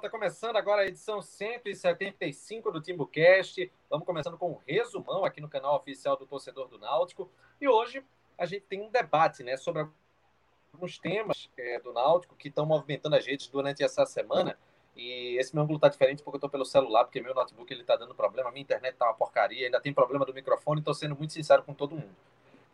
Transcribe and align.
está 0.00 0.08
começando 0.08 0.56
agora 0.56 0.82
a 0.82 0.86
edição 0.86 1.20
175 1.20 2.72
do 2.72 2.80
TimbuCast. 2.80 3.70
Vamos 3.88 4.06
começando 4.06 4.38
com 4.38 4.52
um 4.52 4.58
resumão 4.66 5.26
aqui 5.26 5.42
no 5.42 5.48
canal 5.48 5.76
oficial 5.76 6.16
do 6.16 6.24
Torcedor 6.26 6.68
do 6.68 6.78
Náutico. 6.78 7.30
E 7.60 7.68
hoje 7.68 8.02
a 8.38 8.46
gente 8.46 8.62
tem 8.62 8.80
um 8.80 8.88
debate 8.88 9.44
né, 9.44 9.58
sobre 9.58 9.86
alguns 10.72 10.98
temas 10.98 11.50
é, 11.56 11.78
do 11.80 11.92
Náutico 11.92 12.34
que 12.34 12.48
estão 12.48 12.64
movimentando 12.64 13.14
as 13.14 13.26
redes 13.26 13.48
durante 13.48 13.84
essa 13.84 14.06
semana. 14.06 14.58
E 14.96 15.36
esse 15.38 15.54
meu 15.54 15.64
ângulo 15.64 15.76
está 15.76 15.88
diferente 15.88 16.22
porque 16.22 16.36
eu 16.36 16.38
estou 16.38 16.50
pelo 16.50 16.64
celular, 16.64 17.04
porque 17.04 17.20
meu 17.20 17.34
notebook 17.34 17.70
ele 17.70 17.82
está 17.82 17.94
dando 17.94 18.14
problema, 18.14 18.50
minha 18.50 18.62
internet 18.62 18.94
está 18.94 19.04
uma 19.04 19.14
porcaria, 19.14 19.66
ainda 19.66 19.80
tem 19.80 19.92
problema 19.92 20.24
do 20.24 20.32
microfone, 20.32 20.80
estou 20.80 20.94
sendo 20.94 21.14
muito 21.14 21.34
sincero 21.34 21.62
com 21.62 21.74
todo 21.74 21.94
mundo. 21.94 22.16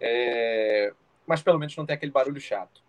É... 0.01 0.95
Mas 1.27 1.43
pelo 1.43 1.59
menos 1.59 1.77
não 1.77 1.85
tem 1.85 1.95
aquele 1.95 2.13
barulho 2.13 2.41
chato. 2.41 2.81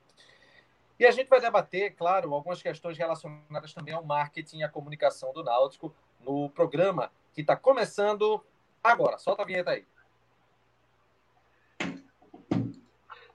E 0.99 1.05
a 1.05 1.11
gente 1.11 1.29
vai 1.29 1.39
debater, 1.39 1.95
claro, 1.95 2.33
algumas 2.33 2.61
questões 2.61 2.97
relacionadas 2.97 3.73
também 3.73 3.93
ao 3.93 4.03
marketing 4.03 4.59
e 4.59 4.63
à 4.63 4.69
comunicação 4.69 5.31
do 5.31 5.43
Náutico 5.43 5.93
no 6.21 6.49
programa 6.49 7.11
que 7.33 7.41
está 7.41 7.55
começando 7.55 8.43
agora. 8.83 9.19
Solta 9.19 9.43
a 9.43 9.45
vinheta 9.45 9.71
aí. 9.71 9.85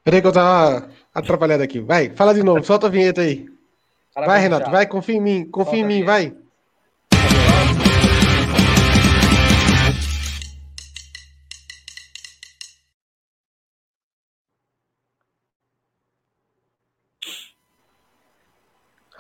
Peraí 0.03 0.21
que 0.21 0.27
eu 0.27 0.33
tava 0.33 0.91
atrapalhado 1.15 1.63
aqui. 1.63 1.81
Vai, 1.81 2.11
fala 2.11 2.35
de 2.35 2.43
novo, 2.43 2.65
solta 2.65 2.89
a 2.89 2.91
vinheta 2.91 3.21
aí. 3.21 3.47
Vai, 4.15 4.41
Renato, 4.41 4.71
vai, 4.71 4.87
confia 4.87 5.15
em 5.15 5.21
mim, 5.21 5.49
confia 5.49 5.79
solta 5.79 5.79
em 5.79 5.85
mim, 5.85 6.05
vai. 6.05 6.37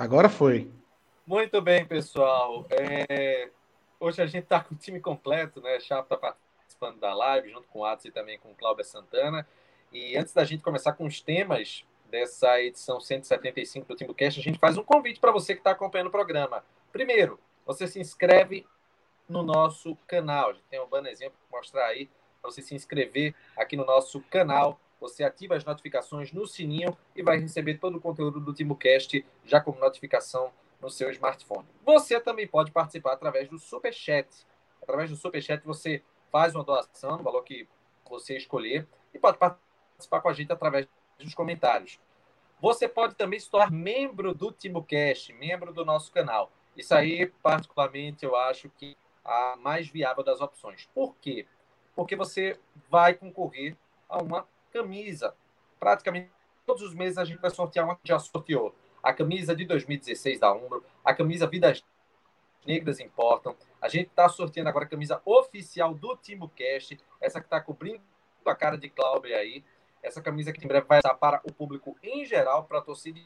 Agora 0.02 0.28
foi. 0.28 0.68
Muito 1.24 1.62
bem, 1.62 1.86
pessoal. 1.86 2.66
É... 2.70 3.48
Hoje 4.00 4.20
a 4.20 4.26
gente 4.26 4.42
está 4.42 4.58
com 4.58 4.74
o 4.74 4.76
time 4.76 4.98
completo, 4.98 5.60
né? 5.60 5.78
Chapa 5.78 6.16
está 6.16 6.34
participando 6.56 6.98
da 6.98 7.14
live, 7.14 7.50
junto 7.50 7.68
com 7.68 7.78
o 7.78 7.84
Atos 7.84 8.06
e 8.06 8.10
também 8.10 8.36
com 8.36 8.50
o 8.50 8.54
Cláudio 8.56 8.84
Santana. 8.84 9.46
E 9.92 10.16
antes 10.16 10.34
da 10.34 10.44
gente 10.44 10.60
começar 10.60 10.94
com 10.94 11.06
os 11.06 11.20
temas 11.20 11.84
dessa 12.10 12.60
edição 12.60 13.00
175 13.00 13.86
do 13.86 13.94
TimbuCast, 13.94 14.40
a 14.40 14.42
gente 14.42 14.58
faz 14.58 14.76
um 14.76 14.82
convite 14.82 15.20
para 15.20 15.30
você 15.30 15.54
que 15.54 15.60
está 15.60 15.70
acompanhando 15.70 16.08
o 16.08 16.10
programa. 16.10 16.64
Primeiro, 16.90 17.38
você 17.64 17.86
se 17.86 18.00
inscreve 18.00 18.66
no 19.28 19.44
nosso 19.44 19.96
canal. 20.08 20.50
A 20.50 20.52
gente 20.54 20.64
tem 20.68 20.80
um 20.80 20.88
bannerzinho 20.88 21.30
para 21.30 21.58
mostrar 21.60 21.86
aí, 21.86 22.10
para 22.40 22.50
você 22.50 22.60
se 22.60 22.74
inscrever 22.74 23.36
aqui 23.56 23.76
no 23.76 23.84
nosso 23.84 24.20
canal 24.22 24.80
você 25.02 25.24
ativa 25.24 25.56
as 25.56 25.64
notificações 25.64 26.32
no 26.32 26.46
sininho 26.46 26.96
e 27.14 27.22
vai 27.22 27.36
receber 27.36 27.78
todo 27.78 27.96
o 27.96 28.00
conteúdo 28.00 28.38
do 28.38 28.54
TimoCast 28.54 29.26
já 29.44 29.60
como 29.60 29.80
notificação 29.80 30.52
no 30.80 30.88
seu 30.88 31.10
smartphone. 31.10 31.66
Você 31.84 32.20
também 32.20 32.46
pode 32.46 32.70
participar 32.70 33.14
através 33.14 33.48
do 33.48 33.58
Super 33.58 33.92
Chat. 33.92 34.28
Através 34.80 35.10
do 35.10 35.16
Super 35.16 35.42
Chat 35.42 35.64
você 35.64 36.02
faz 36.30 36.54
uma 36.54 36.62
doação 36.62 37.16
no 37.16 37.24
valor 37.24 37.42
que 37.42 37.68
você 38.08 38.36
escolher 38.36 38.86
e 39.12 39.18
pode 39.18 39.38
participar 39.38 40.20
com 40.20 40.28
a 40.28 40.32
gente 40.32 40.52
através 40.52 40.86
dos 41.18 41.34
comentários. 41.34 41.98
Você 42.60 42.88
pode 42.88 43.16
também 43.16 43.40
se 43.40 43.50
tornar 43.50 43.72
membro 43.72 44.32
do 44.32 44.52
TimoCast, 44.52 45.32
membro 45.32 45.72
do 45.72 45.84
nosso 45.84 46.12
canal. 46.12 46.52
Isso 46.76 46.94
aí, 46.94 47.26
particularmente, 47.42 48.24
eu 48.24 48.36
acho 48.36 48.70
que 48.70 48.96
a 49.24 49.56
mais 49.56 49.88
viável 49.88 50.22
das 50.22 50.40
opções. 50.40 50.88
Por 50.94 51.16
quê? 51.16 51.44
Porque 51.94 52.14
você 52.14 52.56
vai 52.88 53.14
concorrer 53.14 53.76
a 54.08 54.22
uma 54.22 54.46
camisa. 54.72 55.34
Praticamente 55.78 56.30
todos 56.66 56.82
os 56.82 56.94
meses 56.94 57.18
a 57.18 57.24
gente 57.24 57.40
vai 57.40 57.50
sortear 57.50 57.84
uma 57.84 57.96
que 57.96 58.06
já 58.06 58.18
sorteou. 58.18 58.74
A 59.02 59.12
camisa 59.12 59.54
de 59.54 59.64
2016 59.64 60.40
da 60.40 60.52
Umbro, 60.52 60.84
a 61.04 61.12
camisa 61.12 61.46
Vidas 61.46 61.84
Negras 62.64 63.00
Importam. 63.00 63.56
A 63.80 63.88
gente 63.88 64.08
está 64.08 64.28
sorteando 64.28 64.68
agora 64.68 64.84
a 64.84 64.88
camisa 64.88 65.20
oficial 65.24 65.92
do 65.92 66.16
Timo 66.16 66.48
Cast, 66.50 66.98
essa 67.20 67.40
que 67.40 67.46
está 67.46 67.60
cobrindo 67.60 68.00
a 68.46 68.54
cara 68.54 68.78
de 68.78 68.88
Cláudio 68.88 69.36
aí. 69.36 69.64
Essa 70.02 70.20
camisa 70.20 70.52
que 70.52 70.64
em 70.64 70.68
breve 70.68 70.86
vai 70.86 70.98
estar 70.98 71.14
para 71.14 71.40
o 71.44 71.52
público 71.52 71.96
em 72.02 72.24
geral, 72.24 72.64
para 72.64 72.78
a 72.78 72.82
torcida 72.82 73.20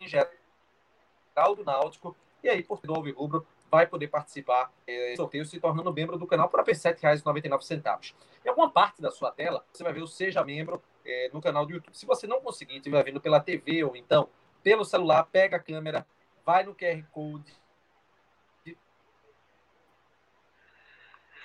em 0.00 0.08
geral 0.08 1.54
do 1.54 1.64
Náutico. 1.64 2.16
E 2.42 2.48
aí, 2.48 2.62
por 2.62 2.80
do 2.80 2.94
Rubro, 2.94 3.46
vai 3.70 3.86
poder 3.86 4.08
participar 4.08 4.72
é, 4.86 5.14
sorteio 5.16 5.44
se 5.44 5.60
tornando 5.60 5.92
membro 5.92 6.18
do 6.18 6.26
canal 6.26 6.48
por 6.48 6.60
apenas 6.60 6.82
R$ 6.82 6.94
7,99. 6.94 8.14
Em 8.44 8.48
alguma 8.48 8.70
parte 8.70 9.00
da 9.00 9.10
sua 9.10 9.30
tela, 9.30 9.64
você 9.72 9.84
vai 9.84 9.92
ver 9.92 10.02
o 10.02 10.06
Seja 10.06 10.44
Membro 10.44 10.82
é, 11.04 11.30
no 11.32 11.40
canal 11.40 11.64
do 11.64 11.72
YouTube. 11.72 11.96
Se 11.96 12.06
você 12.06 12.26
não 12.26 12.40
conseguir, 12.40 12.76
estiver 12.76 13.02
vendo 13.04 13.20
pela 13.20 13.40
TV 13.40 13.84
ou 13.84 13.94
então 13.94 14.28
pelo 14.62 14.84
celular, 14.84 15.24
pega 15.24 15.56
a 15.56 15.60
câmera, 15.60 16.06
vai 16.44 16.64
no 16.64 16.74
QR 16.74 17.02
Code. 17.12 17.52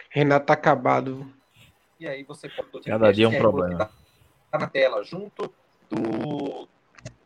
Renato 0.09 0.45
tá 0.45 0.53
acabado. 0.53 1.31
E 1.99 2.07
aí 2.07 2.23
você 2.23 2.49
pode... 2.49 2.85
Cada 2.85 3.11
dia 3.11 3.25
é 3.25 3.27
um 3.29 3.37
problema. 3.37 3.89
Tá 4.49 4.57
na 4.57 4.67
tela, 4.67 5.03
junto 5.03 5.53
do, 5.89 6.67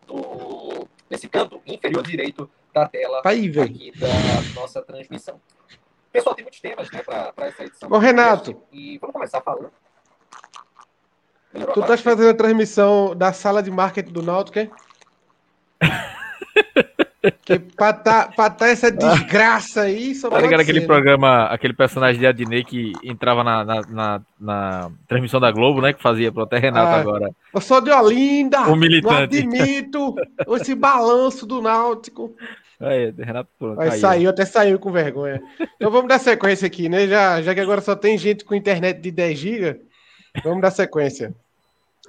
do... 0.05 0.87
nesse 1.09 1.27
canto 1.29 1.61
inferior 1.65 2.03
direito 2.03 2.49
da 2.73 2.87
tela 2.87 3.21
tá 3.21 3.29
aí, 3.29 3.47
aqui 3.59 3.91
da 3.97 4.07
nossa 4.59 4.81
transmissão. 4.81 5.39
Pessoal, 6.11 6.35
tem 6.35 6.43
muitos 6.43 6.59
temas 6.59 6.89
né, 6.91 7.03
para 7.03 7.33
essa 7.47 7.63
edição. 7.63 7.89
Ô, 7.91 7.97
Renato. 7.97 8.61
E 8.71 8.97
vamos 8.97 9.13
começar 9.13 9.41
falando. 9.41 9.71
Tu 11.51 11.79
estás 11.79 12.01
fazendo 12.01 12.29
a 12.29 12.33
transmissão 12.33 13.15
da 13.15 13.33
sala 13.33 13.61
de 13.63 13.71
marketing 13.71 14.11
do 14.11 14.21
Náutico, 14.21 14.59
hein? 14.59 14.71
Que 17.43 17.59
pra 17.59 17.91
tá, 17.91 18.27
pra 18.33 18.49
tá 18.49 18.67
essa 18.67 18.89
desgraça 18.89 19.81
aí. 19.81 20.15
Só 20.15 20.29
tá 20.29 20.39
ligado 20.39 20.61
aquele 20.61 20.79
né? 20.79 20.85
programa, 20.85 21.45
aquele 21.45 21.73
personagem 21.73 22.19
de 22.19 22.25
Adnei 22.25 22.63
que 22.63 22.93
entrava 23.03 23.43
na, 23.43 23.65
na, 23.65 23.81
na, 23.81 24.21
na, 24.39 24.91
transmissão 25.07 25.39
da 25.39 25.51
Globo, 25.51 25.81
né? 25.81 25.91
Que 25.91 26.01
fazia 26.01 26.31
pro 26.31 26.43
até 26.43 26.57
Renato 26.57 26.87
ah, 26.87 26.99
agora. 26.99 27.31
Eu 27.53 27.61
sou 27.61 27.81
de 27.81 27.91
Olinda! 27.91 28.61
O 28.61 28.75
militante. 28.75 29.43
Não 29.43 29.53
admito 29.53 30.15
esse 30.55 30.73
balanço 30.75 31.45
do 31.45 31.61
Náutico. 31.61 32.35
Aí, 32.79 33.13
Renato 33.17 33.49
pronto. 33.59 33.81
Aí, 33.81 33.91
saiu, 33.99 34.29
até 34.29 34.45
saiu 34.45 34.79
com 34.79 34.91
vergonha. 34.91 35.41
Então 35.75 35.91
vamos 35.91 36.07
dar 36.07 36.19
sequência 36.19 36.65
aqui, 36.65 36.87
né? 36.87 37.05
Já, 37.07 37.41
já 37.41 37.53
que 37.53 37.59
agora 37.59 37.81
só 37.81 37.95
tem 37.95 38.17
gente 38.17 38.45
com 38.45 38.55
internet 38.55 39.01
de 39.01 39.11
10 39.11 39.37
GB, 39.37 39.81
vamos 40.43 40.61
dar 40.61 40.71
sequência. 40.71 41.35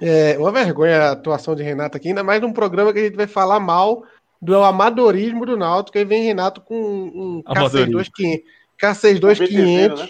É 0.01 0.37
uma 0.39 0.51
vergonha 0.51 1.03
a 1.03 1.11
atuação 1.11 1.53
de 1.53 1.61
Renato 1.61 1.97
aqui, 1.97 2.07
ainda 2.07 2.23
mais 2.23 2.41
num 2.41 2.53
programa 2.53 2.93
que 2.93 2.99
a 2.99 3.03
gente 3.03 3.17
vai 3.17 3.27
falar 3.27 3.59
mal 3.59 4.03
do 4.41 4.63
amadorismo 4.63 5.45
do 5.45 5.55
Náutico. 5.55 5.97
Aí 5.97 6.05
vem 6.05 6.23
Renato 6.23 6.61
com 6.61 6.75
um 6.75 7.43
K62500. 7.43 8.43
K62500. 8.81 9.97
Né? 9.97 10.09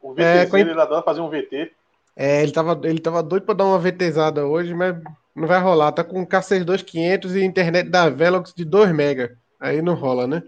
O 0.00 0.12
VT, 0.12 0.22
é, 0.22 0.60
ele 0.60 0.80
adora 0.80 1.02
fazer 1.02 1.20
um 1.20 1.28
VT. 1.28 1.72
É, 2.14 2.42
ele 2.42 2.52
tava, 2.52 2.80
ele 2.84 3.00
tava 3.00 3.22
doido 3.22 3.44
para 3.44 3.54
dar 3.54 3.64
uma 3.64 3.78
VTzada 3.78 4.46
hoje, 4.46 4.74
mas 4.74 4.96
não 5.34 5.48
vai 5.48 5.60
rolar. 5.60 5.92
Tá 5.92 6.04
com 6.04 6.26
K62500 6.26 7.36
e 7.36 7.44
internet 7.44 7.88
da 7.88 8.08
Velox 8.08 8.54
de 8.54 8.64
2 8.64 8.90
MB. 8.90 9.36
Aí 9.60 9.82
não 9.82 9.94
rola, 9.94 10.26
né? 10.26 10.42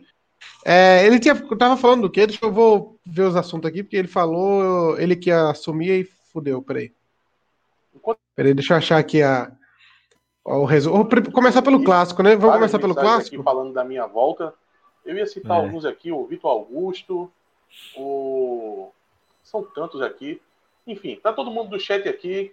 É, 0.65 1.05
ele 1.05 1.19
tinha, 1.19 1.35
tava 1.57 1.77
falando 1.77 2.03
do 2.03 2.11
quê? 2.11 2.27
Deixa 2.27 2.45
eu 2.45 2.53
vou 2.53 2.99
ver 3.05 3.23
os 3.23 3.37
assuntos 3.37 3.69
aqui, 3.69 3.83
porque 3.83 3.97
ele 3.97 4.09
falou, 4.09 4.99
ele 4.99 5.17
que 5.17 5.31
assumia 5.31 5.97
e 5.97 6.05
fudeu, 6.33 6.62
peraí. 6.62 6.93
Peraí, 8.37 8.55
deixa 8.55 8.75
eu 8.75 8.79
achar 8.79 8.99
aqui 8.99 9.23
a, 9.23 9.53
o. 10.44 10.66
Vou 10.66 11.08
começar 11.32 11.62
pelo 11.62 11.82
clássico, 11.84 12.22
né? 12.22 12.37
Vamos 12.37 12.56
começar 12.56 12.78
pelo 12.78 12.94
clássico? 12.94 13.37
Aqui 13.37 13.44
falando 13.44 13.72
da 13.72 13.84
minha 13.84 14.06
volta. 14.06 14.54
Eu 15.04 15.16
ia 15.16 15.26
citar 15.26 15.58
é. 15.58 15.64
alguns 15.64 15.84
aqui, 15.84 16.12
o 16.12 16.26
Vitor 16.26 16.50
Augusto, 16.50 17.31
o. 17.96 18.90
São 19.42 19.62
tantos 19.62 20.00
aqui. 20.02 20.40
Enfim, 20.87 21.19
tá 21.22 21.32
todo 21.32 21.50
mundo 21.50 21.70
do 21.70 21.81
chat 21.81 22.08
aqui. 22.08 22.52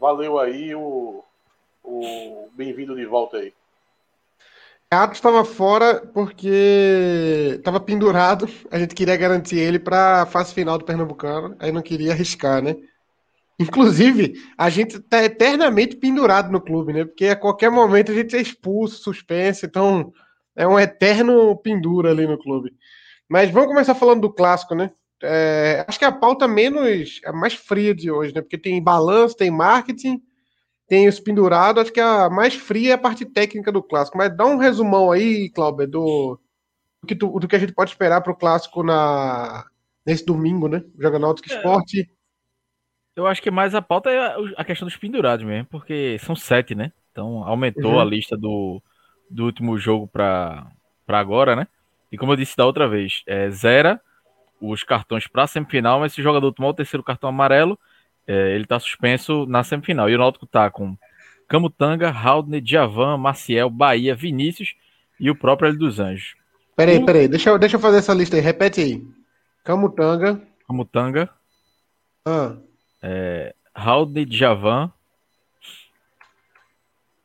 Valeu 0.00 0.38
aí 0.38 0.74
o, 0.74 1.22
o 1.84 2.48
bem-vindo 2.52 2.96
de 2.96 3.04
volta 3.04 3.38
aí. 3.38 3.52
Atos 4.90 5.18
estava 5.18 5.44
fora 5.44 6.06
porque 6.12 7.54
estava 7.56 7.80
pendurado. 7.80 8.46
A 8.70 8.78
gente 8.78 8.94
queria 8.94 9.16
garantir 9.16 9.58
ele 9.58 9.78
para 9.78 10.22
a 10.22 10.26
fase 10.26 10.52
final 10.52 10.76
do 10.76 10.84
Pernambucano. 10.84 11.56
Aí 11.58 11.72
não 11.72 11.80
queria 11.80 12.12
arriscar, 12.12 12.62
né? 12.62 12.76
Inclusive, 13.58 14.34
a 14.56 14.68
gente 14.70 14.96
está 14.96 15.22
eternamente 15.22 15.96
pendurado 15.96 16.50
no 16.50 16.60
clube, 16.60 16.92
né? 16.92 17.04
Porque 17.04 17.26
a 17.26 17.36
qualquer 17.36 17.70
momento 17.70 18.10
a 18.10 18.14
gente 18.14 18.36
é 18.36 18.40
expulso, 18.40 19.02
suspenso. 19.02 19.66
Então 19.66 20.12
é 20.56 20.66
um 20.66 20.78
eterno 20.78 21.56
pendura 21.56 22.10
ali 22.10 22.26
no 22.26 22.38
clube. 22.38 22.74
Mas 23.28 23.50
vamos 23.50 23.68
começar 23.68 23.94
falando 23.94 24.22
do 24.22 24.32
clássico, 24.32 24.74
né? 24.74 24.90
É, 25.22 25.84
acho 25.86 25.98
que 25.98 26.04
a 26.04 26.12
pauta 26.12 26.48
menos, 26.48 27.20
é 27.24 27.30
mais 27.30 27.54
fria 27.54 27.94
de 27.94 28.10
hoje, 28.10 28.34
né? 28.34 28.40
Porque 28.40 28.58
tem 28.58 28.82
balanço, 28.82 29.36
tem 29.36 29.50
marketing 29.50 30.20
tem 30.92 31.08
os 31.08 31.18
pendurados, 31.18 31.84
acho 31.84 31.92
que 31.92 32.00
a 32.00 32.28
mais 32.28 32.54
fria 32.54 32.90
é 32.90 32.92
a 32.92 32.98
parte 32.98 33.24
técnica 33.24 33.72
do 33.72 33.82
clássico. 33.82 34.18
Mas 34.18 34.36
dá 34.36 34.44
um 34.44 34.58
resumão 34.58 35.10
aí, 35.10 35.48
Cláudio, 35.48 35.88
do, 35.88 36.40
do, 37.00 37.06
que, 37.06 37.14
do 37.14 37.48
que 37.48 37.56
a 37.56 37.58
gente 37.58 37.72
pode 37.72 37.90
esperar 37.90 38.20
para 38.20 38.30
o 38.30 38.36
clássico 38.36 38.82
na, 38.82 39.64
nesse 40.04 40.22
domingo, 40.22 40.68
né? 40.68 40.84
Joga 40.98 41.18
Náutico 41.18 41.50
é, 41.50 41.56
Esporte. 41.56 42.10
Eu 43.14 43.26
acho 43.26 43.42
que 43.42 43.50
mais 43.50 43.74
a 43.74 43.82
pauta 43.82 44.10
é 44.10 44.34
a 44.56 44.64
questão 44.64 44.86
dos 44.86 44.96
pendurados 44.96 45.44
mesmo, 45.44 45.66
porque 45.70 46.16
são 46.20 46.34
sete, 46.34 46.74
né? 46.74 46.92
Então 47.10 47.44
aumentou 47.44 47.92
uhum. 47.92 48.00
a 48.00 48.04
lista 48.04 48.36
do, 48.36 48.82
do 49.30 49.44
último 49.44 49.78
jogo 49.78 50.06
para 50.06 50.66
agora, 51.06 51.54
né? 51.54 51.66
E 52.10 52.16
como 52.16 52.32
eu 52.32 52.36
disse 52.36 52.56
da 52.56 52.64
outra 52.64 52.88
vez, 52.88 53.22
é, 53.26 53.50
zera 53.50 54.00
os 54.60 54.82
cartões 54.82 55.26
para 55.26 55.46
semifinal, 55.46 56.00
mas 56.00 56.12
se 56.12 56.20
o 56.20 56.24
jogador 56.24 56.52
tomar 56.52 56.68
o 56.68 56.74
terceiro 56.74 57.02
cartão 57.02 57.28
amarelo, 57.28 57.78
é, 58.26 58.54
ele 58.54 58.64
está 58.64 58.78
suspenso 58.78 59.44
na 59.46 59.62
semifinal. 59.62 60.08
E 60.08 60.14
o 60.14 60.18
Náutico 60.18 60.44
está 60.44 60.70
com 60.70 60.96
Camutanga, 61.48 62.10
Haldner, 62.10 62.62
Djavan, 62.62 63.18
Maciel, 63.18 63.68
Bahia, 63.68 64.14
Vinícius 64.14 64.74
e 65.20 65.30
o 65.30 65.34
próprio 65.34 65.68
Hélio 65.68 65.80
dos 65.80 66.00
Anjos. 66.00 66.34
Peraí, 66.74 67.04
peraí, 67.04 67.28
deixa 67.28 67.50
eu, 67.50 67.58
deixa 67.58 67.76
eu 67.76 67.80
fazer 67.80 67.98
essa 67.98 68.14
lista 68.14 68.36
aí, 68.36 68.42
repete 68.42 68.80
aí. 68.80 69.04
Camutanga. 69.62 70.40
Camutanga. 70.66 71.28
Ah. 72.26 72.56
É, 73.02 73.54
Haldner, 73.74 74.26
Djavan. 74.26 74.92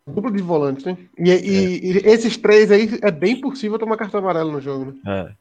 Duplo 0.07 0.31
de 0.31 0.41
volantes, 0.41 0.85
né? 0.85 0.97
E, 1.18 1.29
é. 1.29 1.39
e, 1.39 1.91
e, 1.91 1.97
esses 2.07 2.38
três 2.38 2.71
aí 2.71 2.89
é 3.01 3.12
bem 3.12 3.41
possível 3.41 3.77
tomar 3.77 3.97
cartão 3.97 4.21
amarelo 4.21 4.51
no 4.51 4.62
jogo, 4.62 4.85
né? 4.85 4.94
É. 5.06 5.33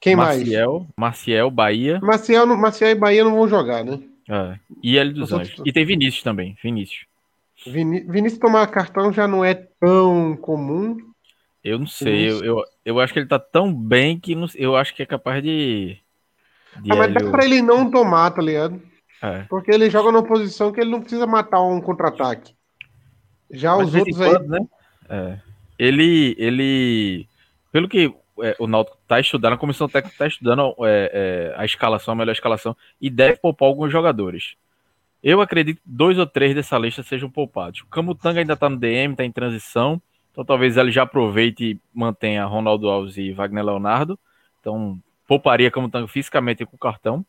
Quem 0.00 0.14
Marcial, 0.14 0.80
mais? 0.80 0.92
Marcial, 0.96 1.50
Bahia. 1.50 2.00
Marcial, 2.00 2.46
Marcial 2.46 2.90
e 2.90 2.94
Bahia 2.94 3.24
não 3.24 3.34
vão 3.34 3.48
jogar, 3.48 3.84
né? 3.84 4.00
É. 4.28 4.58
E 4.82 4.96
Hélio 4.96 5.14
dos 5.14 5.32
Anjos. 5.32 5.60
E 5.64 5.72
tem 5.72 5.84
Vinícius 5.84 6.22
também, 6.22 6.56
Vinícius. 6.62 7.06
Vinícius 7.66 8.38
tomar 8.38 8.66
cartão 8.66 9.12
já 9.12 9.26
não 9.26 9.44
é 9.44 9.54
tão 9.54 10.36
comum. 10.36 10.96
Eu 11.62 11.78
não 11.78 11.86
sei, 11.86 12.30
eu, 12.30 12.44
eu, 12.44 12.64
eu, 12.84 13.00
acho 13.00 13.12
que 13.12 13.18
ele 13.18 13.28
tá 13.28 13.38
tão 13.38 13.72
bem 13.72 14.20
que 14.20 14.34
não, 14.34 14.46
eu 14.54 14.76
acho 14.76 14.94
que 14.94 15.02
é 15.02 15.06
capaz 15.06 15.42
de. 15.42 15.96
de 16.82 16.92
ah, 16.92 16.96
mas 16.96 17.14
dá 17.14 17.30
pra 17.30 17.44
ele 17.44 17.62
não 17.62 17.90
tomar, 17.90 18.30
tá 18.32 18.42
ligado? 18.42 18.80
É. 19.24 19.46
Porque 19.48 19.70
ele 19.70 19.88
joga 19.88 20.12
numa 20.12 20.22
posição 20.22 20.70
que 20.70 20.78
ele 20.78 20.90
não 20.90 21.00
precisa 21.00 21.26
matar 21.26 21.62
um 21.62 21.80
contra-ataque. 21.80 22.54
Já 23.50 23.74
mas 23.74 23.88
os 23.88 23.94
outros 23.94 24.20
aí. 24.20 24.38
né? 24.46 24.58
é. 25.08 25.38
Ele, 25.78 26.36
ele. 26.38 27.26
Pelo 27.72 27.88
que 27.88 28.14
é, 28.42 28.54
o 28.58 28.66
Náutico 28.66 28.98
está 29.02 29.18
estudando, 29.18 29.54
a 29.54 29.58
comissão 29.58 29.88
técnica 29.88 30.14
está 30.14 30.26
estudando 30.26 30.74
é, 30.80 31.52
é, 31.54 31.54
a 31.56 31.64
escalação, 31.64 32.12
a 32.12 32.16
melhor 32.16 32.32
escalação, 32.32 32.76
e 33.00 33.08
deve 33.08 33.38
poupar 33.38 33.68
alguns 33.68 33.90
jogadores. 33.90 34.56
Eu 35.22 35.40
acredito 35.40 35.76
que 35.76 35.82
dois 35.86 36.18
ou 36.18 36.26
três 36.26 36.54
dessa 36.54 36.76
lista 36.76 37.02
sejam 37.02 37.30
poupados. 37.30 37.80
O 37.80 37.86
Camutanga 37.86 38.40
ainda 38.40 38.52
está 38.52 38.68
no 38.68 38.76
DM, 38.76 39.14
está 39.14 39.24
em 39.24 39.32
transição, 39.32 40.00
então 40.30 40.44
talvez 40.44 40.76
ele 40.76 40.90
já 40.90 41.04
aproveite 41.04 41.64
e 41.64 41.80
mantenha 41.94 42.44
Ronaldo 42.44 42.90
Alves 42.90 43.16
e 43.16 43.32
Wagner 43.32 43.64
Leonardo. 43.64 44.18
Então, 44.60 45.00
pouparia 45.26 45.70
Camutanga 45.70 46.06
fisicamente 46.06 46.66
com 46.66 46.76
o 46.76 46.78
cartão. 46.78 47.24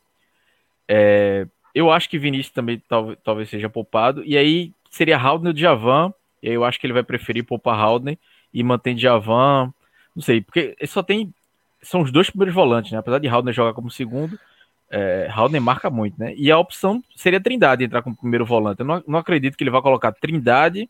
É, 0.86 1.46
eu 1.76 1.90
acho 1.90 2.08
que 2.08 2.18
Vinícius 2.18 2.52
também 2.52 2.82
talvez, 2.88 3.18
talvez 3.22 3.48
seja 3.48 3.68
poupado. 3.68 4.22
E 4.24 4.36
aí 4.36 4.72
seria 4.90 5.18
Haldner 5.18 5.52
Djavan. 5.52 6.12
E 6.42 6.48
aí 6.48 6.54
eu 6.54 6.64
acho 6.64 6.78
que 6.80 6.86
ele 6.86 6.92
vai 6.92 7.02
preferir 7.02 7.44
poupar 7.44 7.78
Haldner 7.78 8.18
e 8.52 8.62
manter 8.62 8.94
Djavan 8.94 9.72
não 10.16 10.22
sei, 10.22 10.40
porque 10.40 10.74
só 10.86 11.02
tem. 11.02 11.32
São 11.82 12.00
os 12.00 12.10
dois 12.10 12.30
primeiros 12.30 12.54
volantes, 12.54 12.90
né? 12.90 12.98
Apesar 12.98 13.18
de 13.18 13.28
Haldner 13.28 13.54
jogar 13.54 13.74
como 13.74 13.90
segundo, 13.90 14.40
é, 14.90 15.28
Haldner 15.30 15.60
marca 15.60 15.90
muito, 15.90 16.18
né? 16.18 16.34
E 16.36 16.50
a 16.50 16.58
opção 16.58 17.04
seria 17.14 17.38
Trindade 17.38 17.84
entrar 17.84 18.00
como 18.00 18.16
primeiro 18.16 18.46
volante. 18.46 18.80
Eu 18.80 18.86
não, 18.86 19.04
não 19.06 19.18
acredito 19.18 19.56
que 19.56 19.62
ele 19.62 19.70
vá 19.70 19.82
colocar 19.82 20.10
Trindade, 20.10 20.88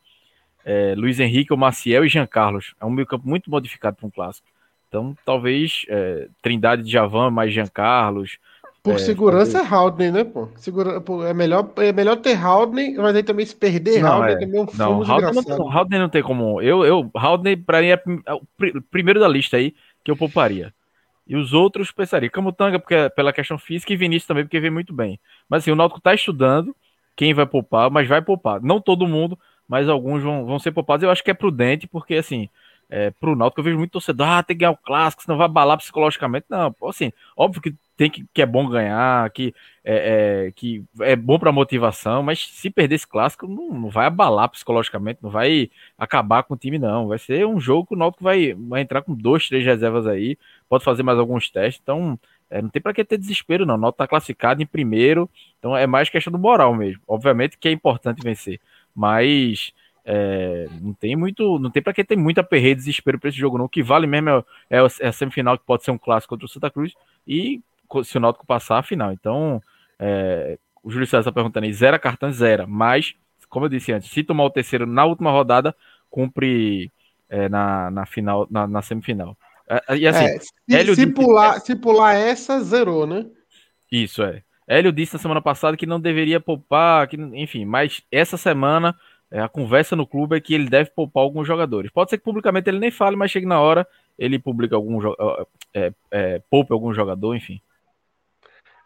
é, 0.64 0.94
Luiz 0.96 1.18
Henrique, 1.18 1.52
o 1.52 1.56
Maciel 1.56 2.04
e 2.04 2.08
Jean 2.08 2.26
Carlos. 2.26 2.74
É 2.80 2.86
um 2.86 2.90
meio 2.90 3.06
campo 3.06 3.28
muito 3.28 3.50
modificado 3.50 3.96
para 3.96 4.06
um 4.06 4.10
clássico. 4.10 4.46
Então, 4.88 5.16
talvez 5.24 5.84
é, 5.88 6.28
Trindade 6.40 6.84
de 6.84 6.90
Javan 6.90 7.30
mais 7.30 7.52
Jean 7.52 7.66
Carlos. 7.66 8.38
Por 8.86 8.94
é, 8.94 8.98
segurança 8.98 9.58
é 9.58 9.66
Haldner, 9.66 10.12
né, 10.12 10.22
pô? 10.22 10.48
Segura, 10.54 11.00
pô? 11.00 11.24
é, 11.24 11.34
melhor, 11.34 11.72
é 11.78 11.92
melhor 11.92 12.16
ter 12.18 12.36
Haldner, 12.36 12.94
mas 12.96 13.16
aí 13.16 13.22
também 13.24 13.44
se 13.44 13.56
perder 13.56 14.00
não, 14.00 14.24
é. 14.24 14.36
também 14.36 14.60
é 14.60 14.62
um 14.62 14.66
não, 14.74 15.02
Haldner 15.02 15.34
não, 15.34 15.72
Haldner 15.72 16.00
não 16.00 16.08
tem 16.08 16.22
como. 16.22 16.62
Eu, 16.62 16.84
eu, 16.84 17.10
Haldner, 17.12 17.60
pra 17.64 17.80
mim, 17.80 17.88
é, 17.88 18.00
o 18.32 18.82
primeiro 18.88 19.18
da 19.18 19.26
lista 19.26 19.56
aí 19.56 19.74
que 20.04 20.10
eu 20.10 20.16
pouparia. 20.16 20.72
E 21.26 21.34
os 21.34 21.52
outros 21.52 21.90
pensaria. 21.90 22.30
Camutanga, 22.30 22.78
porque 22.78 22.94
é 22.94 23.08
pela 23.08 23.32
questão 23.32 23.58
física, 23.58 23.92
e 23.92 23.96
Vinícius 23.96 24.28
também, 24.28 24.44
porque 24.44 24.60
vem 24.60 24.70
muito 24.70 24.94
bem. 24.94 25.18
Mas 25.48 25.64
assim, 25.64 25.72
o 25.72 25.76
Náutico 25.76 26.00
tá 26.00 26.14
estudando 26.14 26.74
quem 27.16 27.34
vai 27.34 27.44
poupar, 27.44 27.90
mas 27.90 28.06
vai 28.06 28.22
poupar. 28.22 28.62
Não 28.62 28.80
todo 28.80 29.08
mundo, 29.08 29.36
mas 29.68 29.88
alguns 29.88 30.22
vão, 30.22 30.46
vão 30.46 30.60
ser 30.60 30.70
poupados. 30.70 31.02
Eu 31.02 31.10
acho 31.10 31.24
que 31.24 31.30
é 31.32 31.34
prudente, 31.34 31.88
porque 31.88 32.14
assim, 32.14 32.48
é, 32.88 33.10
pro 33.10 33.34
Náutico 33.34 33.58
eu 33.58 33.64
vejo 33.64 33.78
muito 33.78 33.90
torcedor, 33.90 34.28
ah, 34.28 34.42
tem 34.44 34.54
que 34.54 34.60
ganhar 34.60 34.70
o 34.70 34.76
clássico, 34.76 35.24
senão 35.24 35.36
vai 35.36 35.46
abalar 35.46 35.76
psicologicamente. 35.76 36.46
Não, 36.48 36.72
assim, 36.84 37.12
óbvio 37.36 37.60
que 37.60 37.74
tem 37.96 38.10
que, 38.10 38.24
que 38.32 38.42
é 38.42 38.46
bom 38.46 38.68
ganhar, 38.68 39.30
que 39.30 39.54
é, 39.84 40.46
é 40.46 40.52
que 40.52 40.84
é 41.00 41.16
bom 41.16 41.38
para 41.38 41.50
motivação, 41.50 42.22
mas 42.22 42.46
se 42.46 42.68
perder 42.70 42.96
esse 42.96 43.06
clássico, 43.06 43.46
não, 43.46 43.70
não, 43.72 43.88
vai 43.88 44.06
abalar 44.06 44.50
psicologicamente, 44.50 45.20
não 45.22 45.30
vai 45.30 45.70
acabar 45.96 46.42
com 46.42 46.54
o 46.54 46.56
time, 46.56 46.78
não. 46.78 47.08
Vai 47.08 47.18
ser 47.18 47.46
um 47.46 47.58
jogo 47.58 47.86
que 47.88 47.94
o 47.94 47.98
Náutico 47.98 48.22
vai, 48.22 48.54
vai 48.54 48.82
entrar 48.82 49.02
com 49.02 49.14
dois, 49.14 49.48
três 49.48 49.64
reservas 49.64 50.06
aí, 50.06 50.36
pode 50.68 50.84
fazer 50.84 51.02
mais 51.02 51.18
alguns 51.18 51.50
testes, 51.50 51.80
então 51.82 52.18
é, 52.50 52.60
não 52.60 52.68
tem 52.68 52.82
para 52.82 52.92
que 52.92 53.04
ter 53.04 53.18
desespero, 53.18 53.64
não. 53.64 53.74
O 53.74 53.78
Náutico 53.78 53.98
tá 53.98 54.08
classificado 54.08 54.62
em 54.62 54.66
primeiro, 54.66 55.28
então 55.58 55.76
é 55.76 55.86
mais 55.86 56.10
questão 56.10 56.32
do 56.32 56.38
moral 56.38 56.74
mesmo. 56.74 57.02
Obviamente 57.08 57.56
que 57.58 57.68
é 57.68 57.72
importante 57.72 58.22
vencer, 58.22 58.60
mas 58.94 59.72
é, 60.04 60.68
não 60.80 60.92
tem 60.92 61.16
muito, 61.16 61.58
não 61.58 61.70
tem 61.70 61.82
para 61.82 61.92
que 61.92 62.04
ter 62.04 62.16
muita 62.16 62.44
perreira 62.44 62.72
e 62.72 62.76
desespero 62.76 63.18
para 63.18 63.28
esse 63.28 63.38
jogo, 63.38 63.58
não. 63.58 63.64
O 63.64 63.68
que 63.68 63.82
vale 63.82 64.06
mesmo 64.06 64.30
é, 64.30 64.44
é, 64.70 64.78
é 65.00 65.08
a 65.08 65.12
semifinal, 65.12 65.58
que 65.58 65.64
pode 65.64 65.84
ser 65.84 65.90
um 65.90 65.98
clássico 65.98 66.34
contra 66.34 66.46
o 66.46 66.48
Santa 66.48 66.70
Cruz, 66.70 66.94
e 67.26 67.60
se 68.04 68.16
o 68.16 68.20
Náutico 68.20 68.46
passar 68.46 68.78
a 68.78 68.82
final. 68.82 69.12
Então, 69.12 69.62
é, 69.98 70.58
o 70.82 70.90
Júlio 70.90 71.06
César 71.06 71.20
está 71.20 71.32
perguntando 71.32 71.66
aí, 71.66 71.72
zero 71.72 71.98
cartão, 71.98 72.30
zero. 72.32 72.66
Mas, 72.68 73.14
como 73.48 73.66
eu 73.66 73.70
disse 73.70 73.92
antes, 73.92 74.10
se 74.10 74.22
tomar 74.22 74.44
o 74.44 74.50
terceiro 74.50 74.86
na 74.86 75.04
última 75.04 75.30
rodada, 75.30 75.74
cumpre 76.10 76.90
é, 77.28 77.48
na, 77.48 77.90
na 77.90 78.06
final, 78.06 78.46
na, 78.50 78.66
na 78.66 78.82
semifinal. 78.82 79.36
É, 79.68 79.96
e 79.96 80.06
assim, 80.06 80.24
é, 80.70 80.84
se, 80.84 80.94
se, 80.94 81.06
pular, 81.08 81.60
se 81.60 81.74
pular 81.74 82.14
essa, 82.14 82.62
zerou, 82.62 83.06
né? 83.06 83.26
Isso, 83.90 84.22
é. 84.22 84.42
Hélio 84.68 84.92
disse 84.92 85.14
na 85.14 85.20
semana 85.20 85.40
passada 85.40 85.76
que 85.76 85.86
não 85.86 86.00
deveria 86.00 86.40
poupar, 86.40 87.06
que, 87.08 87.16
enfim, 87.16 87.64
mas 87.64 88.02
essa 88.10 88.36
semana 88.36 88.96
é, 89.30 89.40
a 89.40 89.48
conversa 89.48 89.96
no 89.96 90.06
clube 90.06 90.36
é 90.36 90.40
que 90.40 90.54
ele 90.54 90.68
deve 90.68 90.90
poupar 90.90 91.22
alguns 91.22 91.46
jogadores. 91.46 91.90
Pode 91.90 92.10
ser 92.10 92.18
que 92.18 92.24
publicamente 92.24 92.68
ele 92.68 92.78
nem 92.78 92.90
fale, 92.90 93.16
mas 93.16 93.30
chegue 93.30 93.46
na 93.46 93.60
hora, 93.60 93.86
ele 94.18 94.38
publica 94.38 94.76
algum 94.76 94.98
é, 95.74 95.92
é, 96.10 96.42
poupe 96.50 96.72
algum 96.72 96.92
jogador, 96.92 97.34
enfim. 97.34 97.60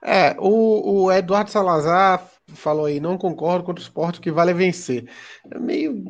É, 0.03 0.35
o, 0.39 1.05
o, 1.05 1.13
Eduardo 1.13 1.51
Salazar 1.51 2.27
falou 2.55 2.87
aí, 2.87 3.01
não 3.01 3.19
concordo 3.19 3.65
com 3.65 3.73
o 3.73 3.79
esporte 3.79 4.21
que 4.21 4.31
vale 4.31 4.55
vencer. 4.55 5.09
É 5.51 5.59
meio. 5.59 6.05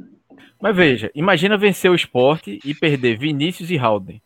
Mas 0.60 0.76
veja, 0.76 1.10
imagina 1.14 1.58
vencer 1.58 1.90
o 1.90 1.94
esporte 1.94 2.58
e 2.64 2.74
perder 2.74 3.18
Vinícius 3.18 3.70
e 3.70 3.76
Halden. 3.76 4.22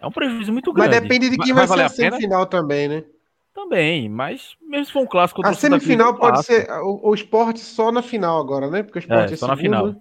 É 0.00 0.06
um 0.06 0.10
prejuízo 0.10 0.52
muito 0.52 0.72
grande. 0.72 0.90
Mas 0.90 1.00
depende 1.00 1.30
de 1.30 1.38
quem 1.38 1.54
vai, 1.54 1.66
vai 1.66 1.78
ser 1.78 1.84
a 1.84 1.88
semifinal 1.88 2.46
também, 2.46 2.88
né? 2.88 3.04
Também, 3.54 4.08
mas 4.08 4.56
mesmo 4.60 4.86
se 4.86 4.92
for 4.92 5.02
um 5.02 5.06
clássico. 5.06 5.46
A 5.46 5.54
semifinal 5.54 6.16
pode 6.16 6.44
ser 6.44 6.68
o, 6.82 7.10
o 7.10 7.14
esporte 7.14 7.60
só 7.60 7.92
na 7.92 8.02
final 8.02 8.40
agora, 8.40 8.68
né? 8.68 8.82
Porque 8.82 8.98
o 8.98 9.00
esporte 9.00 9.30
é, 9.30 9.34
é 9.34 9.36
só 9.36 9.46
segundo, 9.46 9.56
na 9.56 9.62
final. 9.62 9.86
Né? 9.86 9.96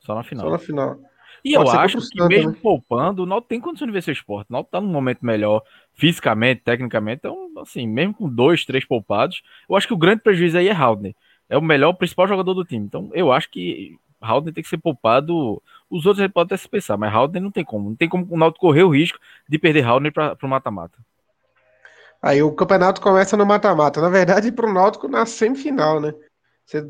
Só 0.00 0.14
na 0.14 0.22
final. 0.22 0.44
Só 0.44 0.50
na 0.52 0.58
final. 0.58 0.98
E 1.44 1.54
Pode 1.54 1.70
eu 1.70 1.80
acho 1.80 1.98
que 2.10 2.22
mesmo 2.24 2.50
né? 2.50 2.58
poupando, 2.60 3.22
o 3.22 3.26
Náutico 3.26 3.48
tem 3.48 3.60
condição 3.60 3.86
de 3.86 3.92
vencer 3.92 4.12
o 4.12 4.16
esporte. 4.16 4.48
O 4.50 4.52
Náutico 4.52 4.72
tá 4.72 4.80
num 4.80 4.90
momento 4.90 5.24
melhor, 5.24 5.62
fisicamente, 5.94 6.62
tecnicamente. 6.62 7.20
Então, 7.20 7.47
assim, 7.62 7.86
mesmo 7.86 8.14
com 8.14 8.28
dois, 8.28 8.64
três 8.64 8.84
poupados, 8.84 9.42
eu 9.68 9.76
acho 9.76 9.86
que 9.86 9.94
o 9.94 9.98
grande 9.98 10.22
prejuízo 10.22 10.58
aí 10.58 10.68
é 10.68 10.72
Haldner. 10.72 11.14
É 11.48 11.56
o 11.56 11.62
melhor, 11.62 11.90
o 11.90 11.94
principal 11.94 12.28
jogador 12.28 12.54
do 12.54 12.64
time. 12.64 12.84
Então, 12.84 13.10
eu 13.14 13.32
acho 13.32 13.50
que 13.50 13.96
Haldner 14.20 14.54
tem 14.54 14.62
que 14.62 14.68
ser 14.68 14.78
poupado. 14.78 15.62
Os 15.88 16.04
outros 16.04 16.18
ele 16.18 16.32
pode 16.32 16.48
até 16.48 16.56
se 16.56 16.68
pensar, 16.68 16.96
mas 16.96 17.12
Haldner 17.12 17.42
não 17.42 17.50
tem 17.50 17.64
como. 17.64 17.90
Não 17.90 17.96
tem 17.96 18.08
como 18.08 18.26
o 18.28 18.36
Náutico 18.36 18.66
correr 18.66 18.82
o 18.82 18.90
risco 18.90 19.18
de 19.48 19.58
perder 19.58 19.84
Haldner 19.84 20.12
para 20.12 20.36
o 20.42 20.48
mata-mata. 20.48 20.98
Aí 22.20 22.42
o 22.42 22.52
campeonato 22.52 23.00
começa 23.00 23.36
no 23.36 23.46
mata-mata. 23.46 24.00
Na 24.00 24.08
verdade, 24.08 24.52
para 24.52 24.68
o 24.68 24.72
Náutico 24.72 25.08
na 25.08 25.24
semifinal, 25.24 26.00
né? 26.00 26.12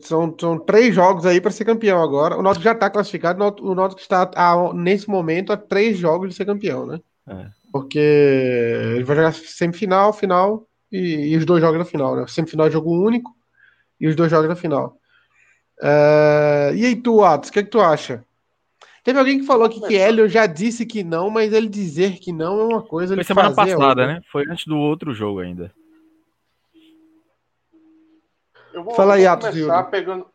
São, 0.01 0.35
são 0.37 0.59
três 0.59 0.93
jogos 0.93 1.25
aí 1.25 1.41
para 1.41 1.53
ser 1.53 1.65
campeão 1.65 2.03
agora. 2.03 2.37
O 2.37 2.43
Náutico 2.43 2.65
já 2.65 2.73
está 2.73 2.91
classificado, 2.91 3.45
o 3.63 3.75
Náutico 3.77 4.01
está 4.01 4.29
a, 4.35 4.75
nesse 4.75 5.09
momento 5.09 5.53
a 5.53 5.57
três 5.57 5.97
jogos 5.97 6.31
de 6.31 6.35
ser 6.35 6.47
campeão, 6.47 6.85
né? 6.85 7.01
É. 7.29 7.58
Porque 7.73 7.99
ele 7.99 9.05
vai 9.05 9.17
jogar 9.17 9.33
semifinal, 9.33 10.13
final 10.13 10.67
e, 10.91 11.33
e, 11.33 11.37
os 11.37 11.45
dois 11.45 11.61
jogos 11.61 11.79
na 11.79 11.85
final, 11.85 12.17
né? 12.17 12.27
Semifinal 12.27 12.67
é 12.67 12.71
jogo 12.71 12.91
único 12.91 13.35
e 14.01 14.09
os 14.09 14.17
dois 14.17 14.31
jogos 14.31 14.49
na 14.49 14.57
final. 14.57 14.97
Uh, 15.81 16.75
e 16.75 16.87
aí, 16.87 16.97
tu, 16.97 17.23
Atos, 17.23 17.51
o 17.51 17.53
que, 17.53 17.59
é 17.61 17.63
que 17.63 17.71
tu 17.71 17.81
acha? 17.81 18.25
Teve 19.05 19.19
alguém 19.19 19.39
que 19.39 19.47
falou 19.47 19.67
aqui 19.67 19.81
que 19.81 19.97
Hélio 19.97 20.29
já 20.29 20.47
disse 20.47 20.85
que 20.85 21.03
não, 21.03 21.31
mas 21.31 21.53
ele 21.53 21.69
dizer 21.69 22.19
que 22.19 22.33
não 22.33 22.61
é 22.61 22.65
uma 22.65 22.83
coisa. 22.83 23.15
Foi 23.15 23.25
semana 23.25 23.55
passada, 23.55 24.07
né? 24.07 24.21
Foi 24.31 24.45
antes 24.51 24.67
do 24.67 24.77
outro 24.77 25.15
jogo 25.15 25.41
ainda. 25.41 25.73
Eu 28.73 28.85
vou, 28.85 28.95
Fala 28.95 29.15
aí, 29.15 29.25
eu 29.25 29.31
vou 29.31 29.51
começar 29.51 29.85
pegando, 29.85 30.27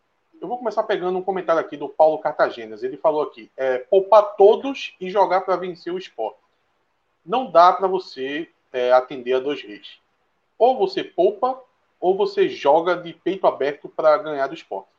eu 0.41 0.47
vou 0.47 0.57
começar 0.57 0.83
pegando 0.83 1.17
um 1.17 1.21
comentário 1.21 1.61
aqui 1.61 1.77
do 1.77 1.87
Paulo 1.87 2.17
Cartagenas. 2.17 2.83
Ele 2.83 2.97
falou 2.97 3.21
aqui: 3.21 3.51
é, 3.55 3.77
poupar 3.77 4.35
todos 4.35 4.95
e 4.99 5.09
jogar 5.09 5.41
para 5.41 5.55
vencer 5.55 5.93
o 5.93 5.97
esporte. 5.97 6.42
Não 7.25 7.49
dá 7.49 7.71
para 7.71 7.87
você 7.87 8.49
é, 8.71 8.91
atender 8.91 9.33
a 9.33 9.39
dois 9.39 9.61
reis. 9.61 9.99
Ou 10.57 10.77
você 10.77 11.03
poupa, 11.03 11.59
ou 11.99 12.15
você 12.15 12.49
joga 12.49 12.95
de 12.95 13.13
peito 13.13 13.47
aberto 13.47 13.87
para 13.87 14.17
ganhar 14.17 14.47
do 14.47 14.53
esporte. 14.53 14.89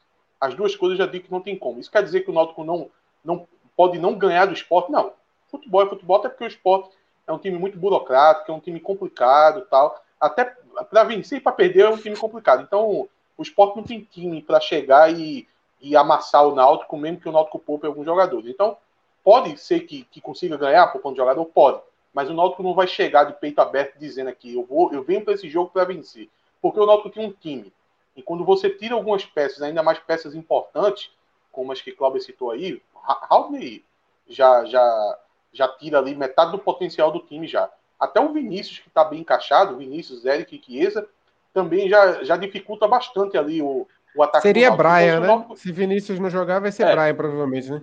As 0.40 0.54
duas 0.54 0.74
coisas 0.74 0.98
já 0.98 1.06
digo 1.06 1.26
que 1.26 1.32
não 1.32 1.40
tem 1.40 1.56
como. 1.56 1.80
Isso 1.80 1.90
quer 1.90 2.02
dizer 2.02 2.20
que 2.20 2.30
o 2.30 2.34
Náutico 2.34 2.64
não, 2.64 2.90
não 3.24 3.46
pode 3.76 3.98
não 3.98 4.14
ganhar 4.14 4.46
do 4.46 4.54
esporte? 4.54 4.90
Não. 4.90 5.12
Futebol 5.48 5.82
é 5.82 5.86
futebol, 5.86 6.16
até 6.16 6.28
porque 6.28 6.44
o 6.44 6.48
esporte 6.48 6.90
é 7.26 7.32
um 7.32 7.38
time 7.38 7.58
muito 7.58 7.78
burocrático, 7.78 8.50
é 8.50 8.54
um 8.54 8.60
time 8.60 8.80
complicado 8.80 9.66
tal. 9.70 10.02
Até 10.20 10.44
para 10.90 11.04
vencer 11.04 11.38
e 11.38 11.40
para 11.40 11.52
perder 11.52 11.82
é 11.82 11.90
um 11.90 11.96
time 11.96 12.16
complicado. 12.16 12.62
Então, 12.62 13.08
o 13.36 13.42
esporte 13.42 13.76
não 13.76 13.84
tem 13.84 14.00
time 14.00 14.42
para 14.42 14.60
chegar 14.60 15.12
e, 15.12 15.48
e 15.80 15.96
amassar 15.96 16.46
o 16.46 16.54
Náutico, 16.54 16.96
mesmo 16.96 17.20
que 17.20 17.28
o 17.28 17.32
Náutico 17.32 17.58
poupe 17.58 17.86
alguns 17.86 18.04
jogadores. 18.04 18.48
Então, 18.48 18.76
pode 19.22 19.58
ser 19.58 19.80
que, 19.80 20.04
que 20.04 20.20
consiga 20.20 20.56
ganhar 20.56 20.86
poupando 20.88 21.16
jogador? 21.16 21.44
Pode. 21.46 21.80
Mas 22.14 22.30
o 22.30 22.34
Náutico 22.34 22.62
não 22.62 22.74
vai 22.74 22.86
chegar 22.86 23.24
de 23.24 23.32
peito 23.34 23.58
aberto 23.58 23.98
dizendo 23.98 24.30
aqui, 24.30 24.54
eu, 24.54 24.64
vou, 24.64 24.92
eu 24.92 25.02
venho 25.02 25.24
para 25.24 25.34
esse 25.34 25.50
jogo 25.50 25.70
para 25.70 25.84
vencer. 25.84 26.30
Porque 26.62 26.78
o 26.78 26.86
Náutico 26.86 27.10
tem 27.10 27.26
um 27.26 27.32
time. 27.32 27.72
E 28.16 28.22
quando 28.22 28.44
você 28.44 28.70
tira 28.70 28.94
algumas 28.94 29.24
peças, 29.26 29.60
ainda 29.60 29.82
mais 29.82 29.98
peças 29.98 30.34
importantes, 30.34 31.10
como 31.50 31.72
as 31.72 31.80
que 31.80 31.92
Cláudio 31.92 32.20
citou 32.20 32.50
aí, 32.50 32.80
Haldney 33.28 33.84
já, 34.28 34.64
já, 34.64 35.18
já 35.52 35.68
tira 35.68 35.98
ali 35.98 36.14
metade 36.14 36.52
do 36.52 36.58
potencial 36.58 37.10
do 37.10 37.20
time 37.20 37.46
já. 37.46 37.68
Até 37.98 38.20
o 38.20 38.32
Vinícius, 38.32 38.78
que 38.78 38.88
está 38.88 39.04
bem 39.04 39.20
encaixado, 39.20 39.76
Vinícius, 39.76 40.24
Eric 40.24 40.56
e 40.56 40.62
Chiesa, 40.62 41.08
também 41.52 41.88
já, 41.88 42.22
já 42.24 42.36
dificulta 42.36 42.86
bastante 42.88 43.36
ali 43.36 43.62
o, 43.62 43.86
o 44.14 44.22
ataque. 44.22 44.42
Seria 44.42 44.70
Brian, 44.70 45.20
então, 45.22 45.48
né? 45.48 45.56
Se 45.56 45.72
Vinícius 45.72 46.18
não 46.18 46.30
jogar, 46.30 46.60
vai 46.60 46.72
ser 46.72 46.84
é. 46.84 46.94
Brian, 46.94 47.14
provavelmente, 47.14 47.70
né? 47.70 47.82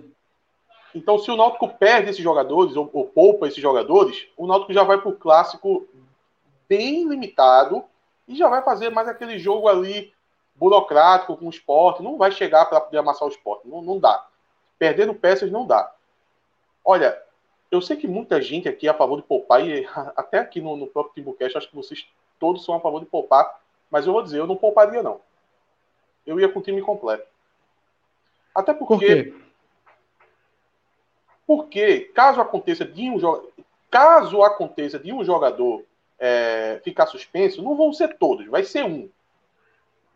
Então, 0.94 1.18
se 1.18 1.30
o 1.30 1.36
Náutico 1.36 1.68
perde 1.68 2.10
esses 2.10 2.22
jogadores, 2.22 2.76
ou, 2.76 2.88
ou 2.92 3.06
poupa 3.06 3.48
esses 3.48 3.62
jogadores, 3.62 4.28
o 4.36 4.46
Náutico 4.46 4.72
já 4.72 4.82
vai 4.82 4.98
para 4.98 5.08
o 5.08 5.16
clássico 5.16 5.86
bem 6.68 7.08
limitado 7.08 7.84
e 8.28 8.36
já 8.36 8.48
vai 8.48 8.62
fazer 8.62 8.90
mais 8.90 9.08
aquele 9.08 9.38
jogo 9.38 9.68
ali 9.68 10.12
burocrático 10.54 11.36
com 11.36 11.46
o 11.46 11.50
esporte. 11.50 12.02
Não 12.02 12.18
vai 12.18 12.30
chegar 12.30 12.66
para 12.66 12.80
poder 12.80 12.98
amassar 12.98 13.26
o 13.26 13.30
esporte. 13.30 13.66
Não, 13.66 13.80
não 13.80 13.98
dá. 13.98 14.26
Perdendo 14.78 15.14
peças 15.14 15.50
não 15.50 15.66
dá. 15.66 15.92
Olha, 16.84 17.20
eu 17.70 17.80
sei 17.80 17.96
que 17.96 18.06
muita 18.06 18.40
gente 18.42 18.68
aqui 18.68 18.86
é 18.86 18.90
a 18.90 18.94
favor 18.94 19.16
de 19.16 19.22
poupar, 19.22 19.66
e 19.66 19.88
até 20.14 20.38
aqui 20.38 20.60
no, 20.60 20.76
no 20.76 20.86
próprio 20.86 21.14
Timbucast, 21.14 21.56
acho 21.56 21.68
que 21.68 21.76
vocês 21.76 22.06
todos 22.38 22.64
são 22.64 22.74
a 22.74 22.80
favor 22.80 23.00
de 23.00 23.06
poupar, 23.06 23.60
mas 23.90 24.06
eu 24.06 24.12
vou 24.12 24.22
dizer, 24.22 24.38
eu 24.38 24.46
não 24.46 24.56
pouparia, 24.56 25.02
não. 25.02 25.20
Eu 26.26 26.38
ia 26.38 26.48
com 26.48 26.58
o 26.58 26.62
time 26.62 26.82
completo. 26.82 27.26
Até 28.54 28.74
porque. 28.74 29.24
Por 29.24 29.42
porque 31.46 32.10
caso 32.14 32.40
aconteça 32.40 32.84
de 32.84 33.08
um 33.10 33.18
caso 33.90 34.42
aconteça 34.42 34.98
de 34.98 35.12
um 35.12 35.24
jogador 35.24 35.84
é, 36.18 36.80
ficar 36.84 37.06
suspenso, 37.06 37.62
não 37.62 37.76
vão 37.76 37.92
ser 37.92 38.16
todos, 38.16 38.46
vai 38.46 38.64
ser 38.64 38.84
um. 38.84 39.10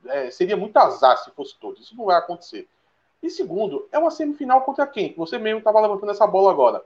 É, 0.06 0.30
seria 0.30 0.56
muito 0.56 0.76
azar 0.76 1.18
se 1.18 1.30
fosse 1.32 1.56
todos. 1.58 1.82
Isso 1.82 1.96
não 1.96 2.06
vai 2.06 2.16
acontecer. 2.16 2.68
E 3.22 3.28
segundo, 3.28 3.88
é 3.90 3.98
uma 3.98 4.10
semifinal 4.10 4.62
contra 4.62 4.86
quem? 4.86 5.12
Você 5.16 5.36
mesmo 5.36 5.58
estava 5.58 5.80
levantando 5.80 6.12
essa 6.12 6.26
bola 6.26 6.50
agora. 6.50 6.84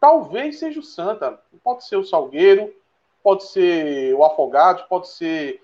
Talvez 0.00 0.58
seja 0.58 0.80
o 0.80 0.82
Santa. 0.82 1.40
Pode 1.62 1.84
ser 1.84 1.96
o 1.96 2.04
Salgueiro, 2.04 2.74
pode 3.22 3.44
ser 3.44 4.14
o 4.14 4.24
Afogados, 4.24 4.82
pode 4.84 5.08
ser. 5.08 5.62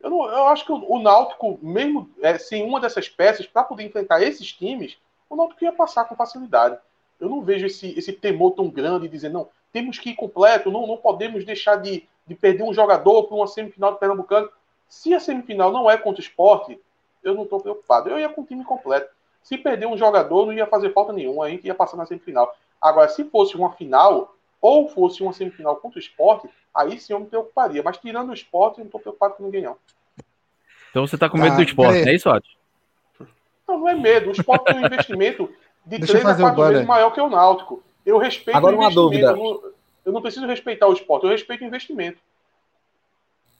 Eu, 0.00 0.10
não, 0.10 0.24
eu 0.28 0.48
acho 0.48 0.66
que 0.66 0.72
o, 0.72 0.92
o 0.92 0.98
Náutico, 0.98 1.58
mesmo 1.62 2.10
é, 2.20 2.36
sem 2.36 2.66
uma 2.66 2.80
dessas 2.80 3.08
peças, 3.08 3.46
para 3.46 3.62
poder 3.62 3.84
enfrentar 3.84 4.22
esses 4.22 4.52
times, 4.52 4.98
o 5.28 5.36
Náutico 5.36 5.62
ia 5.62 5.72
passar 5.72 6.04
com 6.06 6.16
facilidade. 6.16 6.76
Eu 7.20 7.28
não 7.28 7.42
vejo 7.42 7.66
esse, 7.66 7.96
esse 7.98 8.12
temor 8.12 8.52
tão 8.52 8.68
grande 8.68 9.02
de 9.06 9.12
dizer, 9.12 9.28
não, 9.28 9.48
temos 9.72 9.98
que 9.98 10.10
ir 10.10 10.14
completo, 10.14 10.70
não, 10.70 10.86
não 10.86 10.96
podemos 10.96 11.44
deixar 11.44 11.76
de, 11.76 12.04
de 12.26 12.34
perder 12.34 12.62
um 12.62 12.72
jogador 12.72 13.24
para 13.24 13.36
uma 13.36 13.46
semifinal 13.46 13.92
do 13.92 13.98
Pernambucano. 13.98 14.48
Se 14.88 15.14
a 15.14 15.20
semifinal 15.20 15.70
não 15.70 15.90
é 15.90 15.96
contra 15.96 16.20
o 16.20 16.24
esporte, 16.24 16.80
eu 17.22 17.34
não 17.34 17.44
estou 17.44 17.60
preocupado. 17.60 18.08
Eu 18.08 18.18
ia 18.18 18.28
com 18.28 18.40
o 18.40 18.46
time 18.46 18.64
completo. 18.64 19.10
Se 19.42 19.56
perder 19.56 19.86
um 19.86 19.96
jogador, 19.96 20.46
não 20.46 20.52
ia 20.52 20.66
fazer 20.66 20.92
falta 20.92 21.12
nenhuma, 21.12 21.44
a 21.44 21.50
gente 21.50 21.66
ia 21.66 21.74
passar 21.74 21.96
na 21.96 22.06
semifinal. 22.06 22.54
Agora, 22.80 23.08
se 23.08 23.24
fosse 23.24 23.56
uma 23.56 23.72
final, 23.72 24.34
ou 24.60 24.88
fosse 24.88 25.22
uma 25.22 25.32
semifinal 25.32 25.76
contra 25.76 25.98
o 25.98 26.02
esporte, 26.02 26.48
aí 26.74 26.98
sim 26.98 27.12
eu 27.12 27.20
me 27.20 27.26
preocuparia. 27.26 27.82
Mas 27.82 27.98
tirando 27.98 28.30
o 28.30 28.34
esporte, 28.34 28.78
eu 28.78 28.84
não 28.84 28.86
estou 28.86 29.00
preocupado 29.00 29.34
com 29.34 29.44
ninguém, 29.44 29.62
não. 29.62 29.76
Então 30.90 31.06
você 31.06 31.14
está 31.14 31.28
com 31.28 31.38
medo 31.38 31.54
ah, 31.54 31.56
do 31.56 31.62
esporte, 31.62 31.98
é, 31.98 32.10
é 32.10 32.14
isso, 32.14 32.28
Otto? 32.28 32.48
Não, 33.66 33.78
não 33.78 33.88
é 33.88 33.94
medo. 33.94 34.28
O 34.28 34.32
esporte 34.32 34.64
tem 34.64 34.78
um 34.78 34.84
investimento 34.86 35.52
de 35.90 35.98
Deixa 35.98 36.20
três 36.20 36.26
a 36.26 36.36
quatro 36.36 36.68
vezes 36.68 36.86
maior 36.86 37.10
que 37.10 37.20
o 37.20 37.28
Náutico. 37.28 37.82
Eu 38.06 38.18
respeito 38.18 38.56
Agora, 38.56 38.76
o 38.76 38.78
investimento. 38.78 39.26
Uma 39.26 39.44
dúvida. 39.44 39.70
Eu 40.04 40.12
não 40.12 40.22
preciso 40.22 40.46
respeitar 40.46 40.86
o 40.86 40.92
esporte, 40.92 41.24
eu 41.24 41.30
respeito 41.30 41.62
o 41.62 41.66
investimento. 41.66 42.18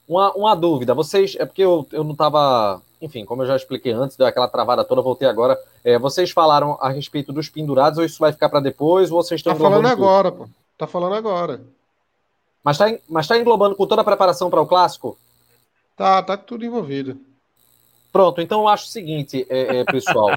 Uma, 0.08 0.32
uma 0.32 0.54
dúvida, 0.54 0.94
vocês. 0.94 1.36
É 1.38 1.44
porque 1.44 1.62
eu, 1.62 1.86
eu 1.92 2.04
não 2.04 2.12
estava. 2.12 2.80
Enfim, 3.02 3.24
como 3.24 3.42
eu 3.42 3.46
já 3.46 3.56
expliquei 3.56 3.92
antes, 3.92 4.16
deu 4.16 4.26
aquela 4.26 4.48
travada 4.48 4.84
toda, 4.84 5.02
voltei 5.02 5.28
agora. 5.28 5.58
É, 5.84 5.98
vocês 5.98 6.30
falaram 6.30 6.76
a 6.80 6.90
respeito 6.90 7.32
dos 7.32 7.48
pendurados, 7.48 7.98
ou 7.98 8.04
isso 8.04 8.18
vai 8.18 8.32
ficar 8.32 8.48
para 8.48 8.60
depois, 8.60 9.10
ou 9.10 9.22
vocês 9.22 9.40
estão. 9.40 9.52
Tá 9.52 9.58
falando 9.58 9.86
agora, 9.86 10.30
pô. 10.30 10.48
Tá 10.78 10.86
falando 10.86 11.14
agora. 11.14 11.60
Mas 12.62 12.78
tá, 12.78 12.86
mas 13.08 13.26
tá 13.26 13.38
englobando 13.38 13.74
com 13.74 13.86
toda 13.86 14.02
a 14.02 14.04
preparação 14.04 14.50
para 14.50 14.60
o 14.60 14.66
clássico? 14.66 15.16
Tá, 15.96 16.22
tá 16.22 16.36
tudo 16.36 16.64
envolvido. 16.64 17.18
Pronto, 18.12 18.40
então 18.40 18.60
eu 18.60 18.68
acho 18.68 18.86
o 18.86 18.88
seguinte, 18.88 19.46
é, 19.48 19.78
é, 19.78 19.84
pessoal. 19.84 20.36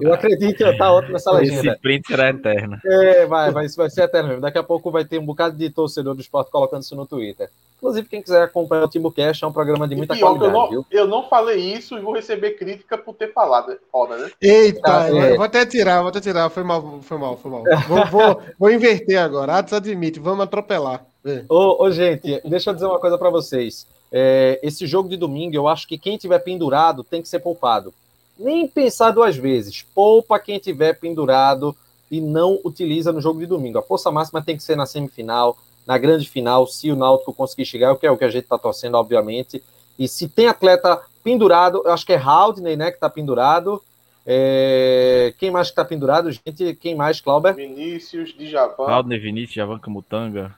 eu 0.00 0.12
acredito 0.12 0.56
que 0.56 0.78
tá 0.78 0.92
ótimo 0.92 1.16
essa 1.16 1.30
legenda. 1.32 1.72
Esse 1.72 1.80
print 1.80 2.06
será 2.06 2.30
eterno. 2.30 2.78
É, 2.84 3.26
vai, 3.26 3.50
vai, 3.50 3.68
vai 3.68 3.90
ser 3.90 4.02
eterno 4.04 4.28
mesmo. 4.28 4.42
Daqui 4.42 4.58
a 4.58 4.62
pouco 4.62 4.90
vai 4.90 5.04
ter 5.04 5.18
um 5.18 5.26
bocado 5.26 5.56
de 5.56 5.68
torcedor 5.68 6.14
do 6.14 6.20
esporte 6.20 6.50
colocando 6.50 6.82
isso 6.82 6.96
no 6.96 7.04
Twitter. 7.04 7.50
Inclusive, 7.76 8.08
quem 8.08 8.22
quiser 8.22 8.42
acompanhar 8.42 8.84
o 8.84 8.88
Timo 8.88 9.10
Cash, 9.10 9.42
é 9.42 9.46
um 9.46 9.52
programa 9.52 9.88
de 9.88 9.96
muita 9.96 10.14
pior, 10.14 10.36
qualidade. 10.36 10.52
Eu 10.52 10.60
não, 10.60 10.68
viu? 10.68 10.86
eu 10.90 11.06
não 11.06 11.28
falei 11.28 11.58
isso 11.58 11.96
e 11.96 12.00
vou 12.00 12.14
receber 12.14 12.52
crítica 12.52 12.96
por 12.98 13.14
ter 13.14 13.32
falado. 13.32 13.76
Foda, 13.90 14.18
né? 14.18 14.30
Eita, 14.40 14.80
ah, 14.84 15.08
é. 15.08 15.34
vou 15.34 15.44
até 15.44 15.64
tirar, 15.64 16.00
vou 16.00 16.08
até 16.08 16.20
tirar. 16.20 16.50
Foi 16.50 16.62
mal, 16.62 17.00
foi 17.02 17.18
mal, 17.18 17.36
foi 17.38 17.50
mal. 17.50 17.64
Vou, 17.88 18.06
vou, 18.06 18.42
vou 18.58 18.70
inverter 18.70 19.18
agora. 19.18 19.56
Atos 19.56 19.72
admite, 19.72 20.20
vamos 20.20 20.44
atropelar. 20.44 21.06
Ô, 21.48 21.84
ô, 21.84 21.90
gente, 21.90 22.40
deixa 22.44 22.70
eu 22.70 22.74
dizer 22.74 22.86
uma 22.86 22.98
coisa 22.98 23.16
para 23.16 23.30
vocês. 23.30 23.86
É, 24.12 24.58
esse 24.62 24.86
jogo 24.86 25.08
de 25.08 25.16
domingo, 25.16 25.54
eu 25.54 25.68
acho 25.68 25.86
que 25.86 25.98
quem 25.98 26.16
tiver 26.16 26.38
pendurado 26.40 27.04
tem 27.04 27.22
que 27.22 27.28
ser 27.28 27.38
poupado. 27.38 27.94
Nem 28.38 28.66
pensar 28.66 29.10
duas 29.10 29.36
vezes. 29.36 29.82
Poupa 29.94 30.38
quem 30.38 30.58
tiver 30.58 30.94
pendurado 30.94 31.76
e 32.10 32.20
não 32.20 32.58
utiliza 32.64 33.12
no 33.12 33.20
jogo 33.20 33.38
de 33.38 33.46
domingo. 33.46 33.78
A 33.78 33.82
força 33.82 34.10
máxima 34.10 34.42
tem 34.42 34.56
que 34.56 34.62
ser 34.62 34.76
na 34.76 34.86
semifinal, 34.86 35.56
na 35.86 35.96
grande 35.96 36.28
final, 36.28 36.66
se 36.66 36.90
o 36.90 36.96
Náutico 36.96 37.32
conseguir 37.32 37.64
chegar, 37.64 37.92
o 37.92 37.96
que 37.96 38.06
é 38.06 38.10
o 38.10 38.16
que 38.16 38.24
a 38.24 38.30
gente 38.30 38.44
está 38.44 38.58
torcendo, 38.58 38.96
obviamente. 38.96 39.62
E 39.98 40.08
se 40.08 40.28
tem 40.28 40.48
atleta 40.48 41.00
pendurado, 41.22 41.82
eu 41.84 41.92
acho 41.92 42.06
que 42.06 42.12
é 42.12 42.18
Haldney, 42.18 42.76
né, 42.76 42.90
que 42.90 42.96
está 42.96 43.08
pendurado. 43.08 43.82
É... 44.26 45.34
Quem 45.38 45.50
mais 45.50 45.68
que 45.68 45.72
está 45.72 45.84
pendurado, 45.84 46.30
gente? 46.30 46.74
Quem 46.74 46.94
mais, 46.94 47.20
Clauber? 47.20 47.54
Vinícius, 47.54 48.34
Djavan. 48.36 48.86
Haldney, 48.86 49.18
Vinícius, 49.18 49.54
Djavan 49.54 49.78
Camutanga 49.78 50.54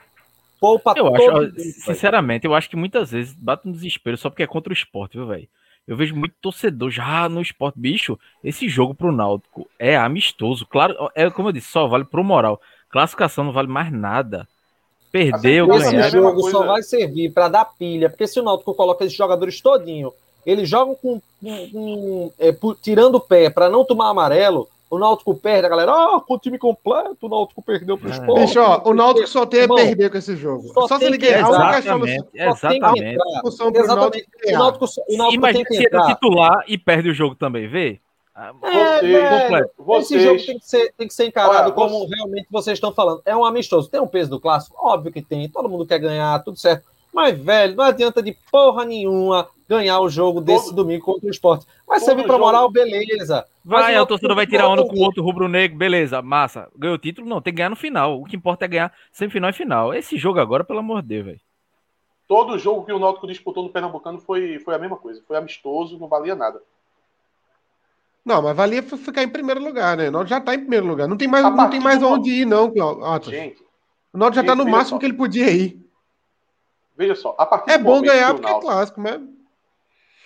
poupa 0.63 0.95
eu 0.97 1.13
acho, 1.13 1.53
sinceramente, 1.85 2.47
eu 2.47 2.55
acho 2.55 2.71
que 2.71 2.77
muitas 2.77 3.11
vezes 3.11 3.35
bate 3.35 3.69
um 3.69 3.73
desespero 3.73 4.17
só 4.17 4.31
porque 4.31 4.45
é 4.45 4.47
contra 4.47 4.71
o 4.71 4.73
esporte, 4.73 5.19
viu, 5.19 5.27
velho? 5.27 5.49
Eu 5.87 5.97
vejo 5.97 6.15
muito 6.15 6.37
torcedor 6.41 6.91
já 6.91 7.29
no 7.29 7.43
esporte. 7.43 7.77
Bicho, 7.77 8.17
esse 8.45 8.69
jogo 8.69 8.95
pro 8.95 9.11
Náutico 9.11 9.69
é 9.77 9.97
amistoso. 9.97 10.65
Claro, 10.65 10.95
é 11.13 11.29
como 11.29 11.49
eu 11.49 11.53
disse, 11.53 11.73
só 11.73 11.89
vale 11.89 12.05
pro 12.05 12.23
moral. 12.23 12.61
Classificação 12.89 13.43
não 13.43 13.53
vale 13.53 13.67
mais 13.67 13.91
nada. 13.91 14.47
Perdeu, 15.11 15.67
ganhar. 15.67 16.07
Esse 16.07 16.11
jogo 16.13 16.49
só 16.49 16.65
vai 16.65 16.83
servir 16.83 17.33
para 17.33 17.49
dar 17.49 17.65
pilha, 17.65 18.09
porque 18.09 18.29
se 18.29 18.39
o 18.39 18.45
Náutico 18.45 18.75
coloca 18.75 19.05
esses 19.05 19.17
jogadores 19.17 19.61
todinho, 19.61 20.13
eles 20.47 20.69
jogam 20.69 20.95
com, 20.95 21.21
com, 21.43 21.71
com 21.71 22.33
é, 22.39 22.55
tirando 22.81 23.17
o 23.17 23.21
pé 23.21 23.51
para 23.51 23.69
não 23.69 23.85
tomar 23.85 24.09
amarelo, 24.09 24.69
o 24.93 24.99
Náutico 24.99 25.35
perde, 25.35 25.65
a 25.65 25.71
galera, 25.71 25.91
ah, 25.91 26.21
com 26.21 26.35
o 26.35 26.39
time 26.39 26.59
completo, 26.59 27.17
o 27.23 27.29
Náutico 27.31 27.63
perdeu 27.63 27.97
pro 27.97 28.11
é. 28.11 28.13
esporte. 28.13 28.41
Bicho, 28.43 28.61
ó, 28.61 28.83
o 28.85 28.93
Náutico 28.93 29.27
só 29.27 29.47
tem 29.47 29.63
a 29.63 29.69
perder 29.69 30.11
com 30.11 30.19
esse 30.19 30.37
jogo. 30.37 30.69
Só, 30.69 30.87
só 30.87 30.99
se 30.99 31.07
ele 31.07 31.17
ganhar 31.17 31.39
Exatamente, 31.39 32.29
exatamente. 32.35 33.19
Exatamente. 33.79 34.29
O 34.45 34.53
Náutico, 34.53 34.85
o 35.09 35.17
Náutico 35.17 35.35
Imagina 35.35 35.53
tem 35.53 35.65
que 35.65 35.87
entrar. 35.87 36.07
titular 36.09 36.65
e 36.69 36.77
perde 36.77 37.09
o 37.09 37.15
jogo 37.15 37.35
também, 37.35 37.67
vê? 37.69 38.01
Ah, 38.35 38.53
é, 38.65 39.65
vocês, 39.79 40.21
esse 40.21 40.21
jogo 40.21 40.45
tem 40.45 40.59
que 40.59 40.67
ser, 40.67 40.93
tem 40.93 41.09
que 41.09 41.15
ser 41.15 41.25
encarado 41.25 41.65
Olha, 41.65 41.73
como 41.73 42.01
você... 42.01 42.15
realmente 42.15 42.47
vocês 42.51 42.77
estão 42.77 42.93
falando. 42.93 43.23
É 43.25 43.35
um 43.35 43.47
amistoso. 43.47 43.89
Tem 43.89 44.01
um 44.01 44.07
peso 44.07 44.29
do 44.29 44.41
clássico? 44.41 44.77
Óbvio 44.79 45.11
que 45.11 45.23
tem. 45.23 45.49
Todo 45.49 45.71
mundo 45.71 45.87
quer 45.87 46.01
ganhar, 46.01 46.45
tudo 46.45 46.59
certo. 46.59 46.85
Mas, 47.15 47.39
velho, 47.39 47.77
não 47.77 47.85
adianta 47.85 48.23
de 48.23 48.37
porra 48.51 48.85
nenhuma 48.85 49.49
ganhar 49.67 50.01
o 50.01 50.09
jogo 50.11 50.43
desse 50.43 50.67
todo, 50.67 50.77
domingo 50.77 51.03
contra 51.03 51.29
o 51.29 51.31
esporte. 51.31 51.67
Vai 51.87 51.99
servir 51.99 52.27
pra 52.27 52.37
moral, 52.37 52.71
beleza. 52.71 53.47
Vai, 53.65 53.99
o 53.99 54.07
torcedor 54.07 54.35
vai 54.35 54.47
tirar 54.47 54.69
onda 54.69 54.83
com 54.83 54.97
o 54.97 55.01
outro 55.01 55.23
rubro-negro, 55.23 55.79
beleza, 55.79 56.21
massa. 56.21 56.69
Ganhou 56.77 56.97
o 56.97 56.99
título? 56.99 57.29
Não, 57.29 57.41
tem 57.41 57.53
que 57.53 57.59
ganhar 57.59 57.71
no 57.71 57.77
final. 57.77 58.21
O 58.21 58.25
que 58.25 58.35
importa 58.35 58.65
é 58.65 58.69
ganhar 58.69 58.93
semifinal 59.13 59.51
e 59.51 59.53
final. 59.53 59.95
Esse 59.95 60.17
jogo 60.17 60.41
agora, 60.41 60.65
pelo 60.65 60.81
amor 60.81 61.01
de 61.03 61.09
Deus, 61.09 61.25
velho. 61.27 61.41
Todo 62.27 62.59
jogo 62.59 62.85
que 62.85 62.93
o 62.93 62.99
Náutico 62.99 63.27
disputou 63.27 63.63
no 63.63 63.71
Pernambucano 63.71 64.19
foi, 64.19 64.59
foi 64.59 64.75
a 64.75 64.79
mesma 64.79 64.97
coisa. 64.97 65.23
Foi 65.29 65.37
amistoso, 65.37 65.99
não 65.99 66.09
valia 66.09 66.35
nada. 66.35 66.61
Não, 68.25 68.41
mas 68.41 68.57
valia 68.57 68.83
ficar 68.83 69.23
em 69.23 69.29
primeiro 69.29 69.63
lugar, 69.63 69.97
né? 69.97 70.09
O 70.09 70.13
Náutico 70.13 70.31
já 70.31 70.41
tá 70.41 70.55
em 70.55 70.61
primeiro 70.61 70.87
lugar. 70.87 71.07
Não 71.07 71.17
tem 71.17 71.29
mais, 71.29 71.45
não 71.45 71.71
tem 71.71 71.81
mais 71.81 72.03
onde 72.03 72.31
ir, 72.31 72.47
não, 72.47 72.71
Cláudio. 72.73 73.31
Gente, 73.31 73.63
o 74.13 74.19
Náutico 74.19 74.43
já 74.43 74.47
tá 74.47 74.57
no 74.57 74.65
máximo 74.65 74.97
só. 74.97 74.99
que 74.99 75.07
ele 75.07 75.15
podia 75.15 75.51
ir. 75.51 75.81
Veja 76.97 77.15
só, 77.15 77.35
a 77.39 77.47
partir 77.47 77.71
É 77.71 77.79
bom 77.79 78.03
ganhar 78.03 78.33
porque 78.35 78.47
é 78.47 78.51
Náutico... 78.51 78.71
é 78.71 78.75
clássico, 78.75 79.01
mas. 79.01 79.21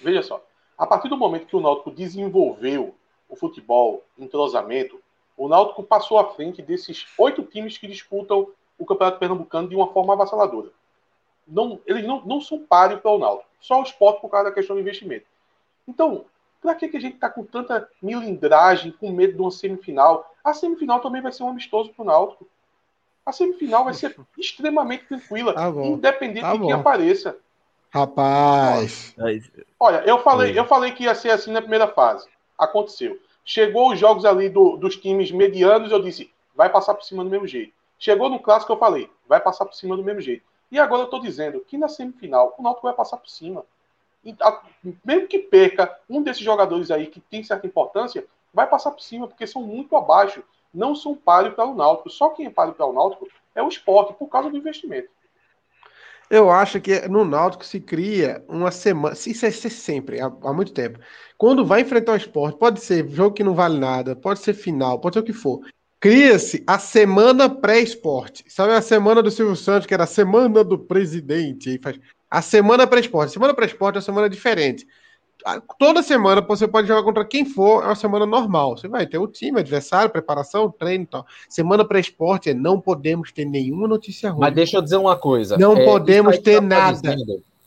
Veja 0.00 0.22
só, 0.22 0.44
a 0.76 0.86
partir 0.86 1.08
do 1.08 1.16
momento 1.16 1.46
que 1.46 1.56
o 1.56 1.60
Náutico 1.60 1.90
desenvolveu 1.90 2.94
o 3.28 3.36
futebol, 3.36 4.04
entrosamento, 4.18 5.00
O 5.36 5.48
Náutico 5.48 5.82
passou 5.82 6.18
à 6.18 6.32
frente 6.32 6.62
desses 6.62 7.06
oito 7.18 7.42
times 7.42 7.76
que 7.76 7.86
disputam 7.86 8.48
o 8.78 8.86
Campeonato 8.86 9.18
Pernambucano 9.18 9.68
de 9.68 9.76
uma 9.76 9.92
forma 9.92 10.14
avassaladora. 10.14 10.70
Não, 11.46 11.78
eles 11.86 12.04
não, 12.04 12.24
não 12.24 12.40
são 12.40 12.58
páreo 12.58 12.98
para 12.98 13.10
o 13.10 13.18
Náutico. 13.18 13.48
Só 13.60 13.80
o 13.80 13.82
esporte 13.82 14.20
por 14.20 14.30
causa 14.30 14.48
da 14.48 14.54
questão 14.54 14.76
do 14.76 14.80
investimento. 14.80 15.26
Então, 15.86 16.24
para 16.60 16.74
que, 16.74 16.88
que 16.88 16.96
a 16.96 17.00
gente 17.00 17.14
está 17.14 17.28
com 17.28 17.44
tanta 17.44 17.88
milindragem, 18.02 18.92
com 18.92 19.10
medo 19.10 19.34
de 19.34 19.40
uma 19.40 19.50
semifinal? 19.50 20.34
A 20.42 20.54
semifinal 20.54 21.00
também 21.00 21.22
vai 21.22 21.32
ser 21.32 21.42
um 21.42 21.50
amistoso 21.50 21.92
para 21.92 22.02
o 22.02 22.06
Náutico. 22.06 22.48
A 23.24 23.32
semifinal 23.32 23.84
vai 23.84 23.94
ser 23.94 24.16
extremamente 24.38 25.04
tranquila, 25.06 25.52
tá 25.52 25.68
independente 25.68 26.40
tá 26.40 26.52
de 26.54 26.60
quem 26.60 26.72
apareça. 26.72 27.36
Rapaz. 27.90 29.14
Olha, 29.78 30.02
eu 30.06 30.22
falei, 30.22 30.58
eu 30.58 30.64
falei 30.66 30.92
que 30.92 31.04
ia 31.04 31.14
ser 31.14 31.30
assim 31.30 31.52
na 31.52 31.60
primeira 31.60 31.88
fase. 31.88 32.28
Aconteceu. 32.58 33.18
Chegou 33.44 33.92
os 33.92 33.98
jogos 33.98 34.24
ali 34.24 34.48
do, 34.48 34.76
dos 34.76 34.96
times 34.96 35.30
medianos, 35.30 35.92
eu 35.92 36.02
disse, 36.02 36.32
vai 36.54 36.68
passar 36.68 36.94
por 36.94 37.04
cima 37.04 37.22
do 37.22 37.30
mesmo 37.30 37.46
jeito. 37.46 37.72
Chegou 37.98 38.28
no 38.28 38.40
clássico, 38.40 38.72
eu 38.72 38.76
falei, 38.76 39.10
vai 39.28 39.40
passar 39.40 39.64
por 39.64 39.74
cima 39.74 39.96
do 39.96 40.02
mesmo 40.02 40.20
jeito. 40.20 40.44
E 40.70 40.78
agora 40.78 41.02
eu 41.02 41.06
estou 41.06 41.20
dizendo 41.20 41.60
que 41.60 41.78
na 41.78 41.88
semifinal 41.88 42.54
o 42.58 42.62
Náutico 42.62 42.86
vai 42.86 42.94
passar 42.94 43.16
por 43.16 43.28
cima. 43.28 43.64
E, 44.24 44.34
a, 44.40 44.60
mesmo 45.04 45.28
que 45.28 45.38
perca 45.38 45.96
um 46.10 46.22
desses 46.22 46.42
jogadores 46.42 46.90
aí 46.90 47.06
que 47.06 47.20
tem 47.20 47.44
certa 47.44 47.66
importância, 47.66 48.26
vai 48.52 48.66
passar 48.66 48.90
por 48.90 49.00
cima, 49.00 49.28
porque 49.28 49.46
são 49.46 49.62
muito 49.62 49.96
abaixo. 49.96 50.42
Não 50.74 50.94
são 50.94 51.14
páreo 51.14 51.52
para 51.52 51.64
o 51.64 51.74
Náutico. 51.74 52.10
Só 52.10 52.30
quem 52.30 52.46
é 52.46 52.50
páreo 52.50 52.74
para 52.74 52.86
o 52.86 52.92
Náutico 52.92 53.28
é 53.54 53.62
o 53.62 53.68
esporte, 53.68 54.14
por 54.14 54.28
causa 54.28 54.50
do 54.50 54.56
investimento. 54.56 55.08
Eu 56.30 56.50
acho 56.50 56.80
que 56.80 57.08
no 57.08 57.24
Náutico 57.24 57.64
se 57.64 57.80
cria 57.80 58.44
uma 58.48 58.70
semana. 58.70 59.14
Isso 59.14 59.46
é 59.46 59.50
sempre, 59.50 60.20
há, 60.20 60.26
há, 60.26 60.52
muito 60.52 60.72
tempo. 60.72 60.98
Quando 61.38 61.64
vai 61.64 61.82
enfrentar 61.82 62.12
o 62.12 62.16
esporte, 62.16 62.58
pode 62.58 62.80
ser 62.80 63.08
jogo 63.08 63.34
que 63.34 63.44
não 63.44 63.54
vale 63.54 63.78
nada, 63.78 64.16
pode 64.16 64.40
ser 64.40 64.54
final, 64.54 65.00
pode 65.00 65.14
ser 65.14 65.20
o 65.20 65.24
que 65.24 65.32
for. 65.32 65.60
Cria-se 66.00 66.62
a 66.66 66.78
semana 66.78 67.48
pré-esporte. 67.48 68.44
Sabe 68.48 68.72
a 68.72 68.82
semana 68.82 69.22
do 69.22 69.30
Silvio 69.30 69.56
Santos, 69.56 69.86
que 69.86 69.94
era 69.94 70.04
a 70.04 70.06
semana 70.06 70.62
do 70.62 70.78
presidente? 70.78 71.80
Faz 71.82 71.98
a 72.30 72.42
semana 72.42 72.86
pré-esporte. 72.86 73.32
Semana 73.32 73.54
pré-esporte 73.54 73.96
é 73.96 73.98
uma 73.98 74.02
semana 74.02 74.28
diferente. 74.28 74.86
Toda 75.78 76.02
semana 76.02 76.40
você 76.40 76.66
pode 76.66 76.88
jogar 76.88 77.04
contra 77.04 77.24
quem 77.24 77.44
for, 77.44 77.84
é 77.84 77.86
uma 77.86 77.94
semana 77.94 78.26
normal. 78.26 78.76
Você 78.76 78.88
vai 78.88 79.06
ter 79.06 79.18
o 79.18 79.28
time, 79.28 79.60
adversário, 79.60 80.10
preparação, 80.10 80.70
treino 80.70 81.04
e 81.04 81.06
tal. 81.06 81.26
Semana 81.48 81.84
pré-esporte 81.84 82.50
é 82.50 82.54
não 82.54 82.80
podemos 82.80 83.30
ter 83.30 83.44
nenhuma 83.44 83.86
notícia 83.86 84.30
ruim. 84.30 84.40
Mas 84.40 84.54
deixa 84.54 84.76
eu 84.76 84.82
dizer 84.82 84.96
uma 84.96 85.16
coisa. 85.16 85.56
Não 85.56 85.76
é, 85.76 85.84
podemos 85.84 86.38
ter 86.38 86.56
tá 86.56 86.60
nada. 86.60 87.16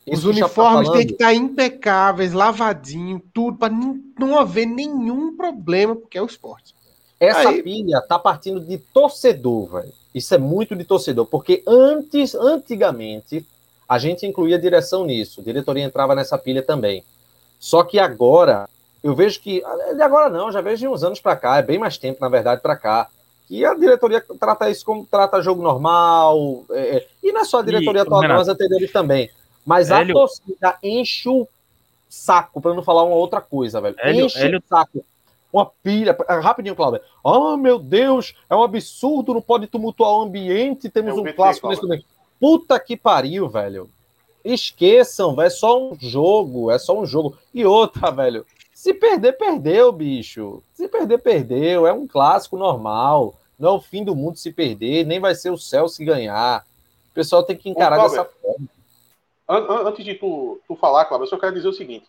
Os 0.05 0.23
tá 0.23 0.27
uniformes 0.27 0.89
tá 0.89 0.93
têm 0.95 1.07
que 1.07 1.13
estar 1.13 1.33
impecáveis, 1.33 2.33
lavadinho, 2.33 3.21
tudo, 3.33 3.57
para 3.57 3.73
não 4.19 4.37
haver 4.37 4.65
nenhum 4.65 5.37
problema, 5.37 5.95
porque 5.95 6.17
é 6.17 6.21
o 6.21 6.25
esporte. 6.25 6.75
Essa 7.19 7.49
Aí... 7.49 7.63
pilha 7.63 8.01
tá 8.01 8.17
partindo 8.17 8.59
de 8.59 8.77
torcedor, 8.77 9.73
velho. 9.73 9.93
Isso 10.13 10.33
é 10.33 10.37
muito 10.37 10.75
de 10.75 10.83
torcedor, 10.83 11.25
porque 11.27 11.63
antes, 11.67 12.33
antigamente, 12.33 13.45
a 13.87 13.97
gente 13.99 14.25
incluía 14.25 14.55
a 14.55 14.59
direção 14.59 15.05
nisso, 15.05 15.41
a 15.41 15.43
diretoria 15.43 15.83
entrava 15.83 16.15
nessa 16.15 16.37
pilha 16.37 16.61
também. 16.61 17.03
Só 17.59 17.83
que 17.83 17.99
agora, 17.99 18.67
eu 19.03 19.13
vejo 19.13 19.41
que. 19.41 19.61
De 19.95 20.01
agora 20.01 20.29
não, 20.29 20.51
já 20.51 20.61
vejo 20.61 20.77
de 20.77 20.87
uns 20.87 21.03
anos 21.03 21.19
para 21.19 21.35
cá, 21.35 21.57
é 21.57 21.61
bem 21.61 21.77
mais 21.77 21.97
tempo, 21.97 22.19
na 22.21 22.29
verdade, 22.29 22.61
para 22.61 22.77
cá. 22.77 23.09
E 23.49 23.65
a 23.65 23.73
diretoria 23.73 24.23
trata 24.39 24.69
isso 24.69 24.85
como 24.85 25.05
trata 25.05 25.41
jogo 25.41 25.61
normal. 25.61 26.63
É, 26.71 26.97
é 26.97 27.07
e 27.21 27.31
não 27.31 27.41
é 27.41 27.45
só 27.45 27.59
a 27.59 27.63
diretoria 27.63 27.99
e, 27.99 28.03
atual, 28.03 28.21
não, 28.23 28.37
as 28.37 28.47
anteriores 28.47 28.91
também. 28.91 29.29
Mas 29.65 29.91
Hélio, 29.91 30.17
a 30.17 30.19
torcida 30.21 30.77
enche 30.81 31.27
o 31.27 31.47
saco, 32.07 32.61
para 32.61 32.73
não 32.73 32.81
falar 32.81 33.03
uma 33.03 33.15
outra 33.15 33.41
coisa, 33.41 33.81
velho. 33.81 33.95
Hélio, 33.99 34.25
enche 34.25 34.39
Hélio... 34.39 34.59
o 34.59 34.63
saco. 34.67 35.03
Uma 35.51 35.65
pilha. 35.83 36.15
Rapidinho, 36.41 36.75
Cláudio. 36.75 37.01
Oh, 37.23 37.57
meu 37.57 37.79
Deus, 37.79 38.35
é 38.49 38.55
um 38.55 38.63
absurdo, 38.63 39.33
não 39.33 39.41
pode 39.41 39.67
tumultuar 39.67 40.11
o 40.11 40.21
ambiente. 40.21 40.89
Temos 40.89 41.17
um 41.17 41.33
clássico 41.33 41.67
nesse 41.67 41.81
momento. 41.81 42.05
Puta 42.39 42.79
que 42.79 42.95
pariu, 42.95 43.49
velho. 43.49 43.89
Esqueçam, 44.43 45.35
velho. 45.35 45.47
É 45.47 45.49
só 45.49 45.79
um 45.79 45.97
jogo. 45.99 46.71
É 46.71 46.79
só 46.79 46.97
um 46.97 47.05
jogo. 47.05 47.37
E 47.53 47.65
outra, 47.65 48.11
velho. 48.11 48.45
Se 48.73 48.93
perder, 48.93 49.33
perdeu, 49.33 49.91
bicho. 49.91 50.63
Se 50.73 50.87
perder, 50.87 51.17
perdeu. 51.17 51.85
É 51.85 51.93
um 51.93 52.07
clássico 52.07 52.57
normal. 52.57 53.35
Não 53.59 53.69
é 53.69 53.71
o 53.73 53.81
fim 53.81 54.05
do 54.05 54.15
mundo 54.15 54.37
se 54.37 54.53
perder, 54.53 55.05
nem 55.05 55.19
vai 55.19 55.35
ser 55.35 55.49
o 55.49 55.57
céu 55.57 55.89
se 55.89 56.03
ganhar. 56.05 56.65
O 57.11 57.13
pessoal 57.13 57.43
tem 57.43 57.57
que 57.57 57.69
encarar 57.69 57.99
Ô, 57.99 58.03
dessa 58.03 58.23
forma. 58.23 58.67
Antes 59.85 60.05
de 60.05 60.15
tu, 60.15 60.61
tu 60.65 60.75
falar, 60.77 61.03
Cláudio, 61.05 61.25
eu 61.25 61.29
só 61.29 61.37
quero 61.37 61.55
dizer 61.55 61.67
o 61.67 61.73
seguinte. 61.73 62.07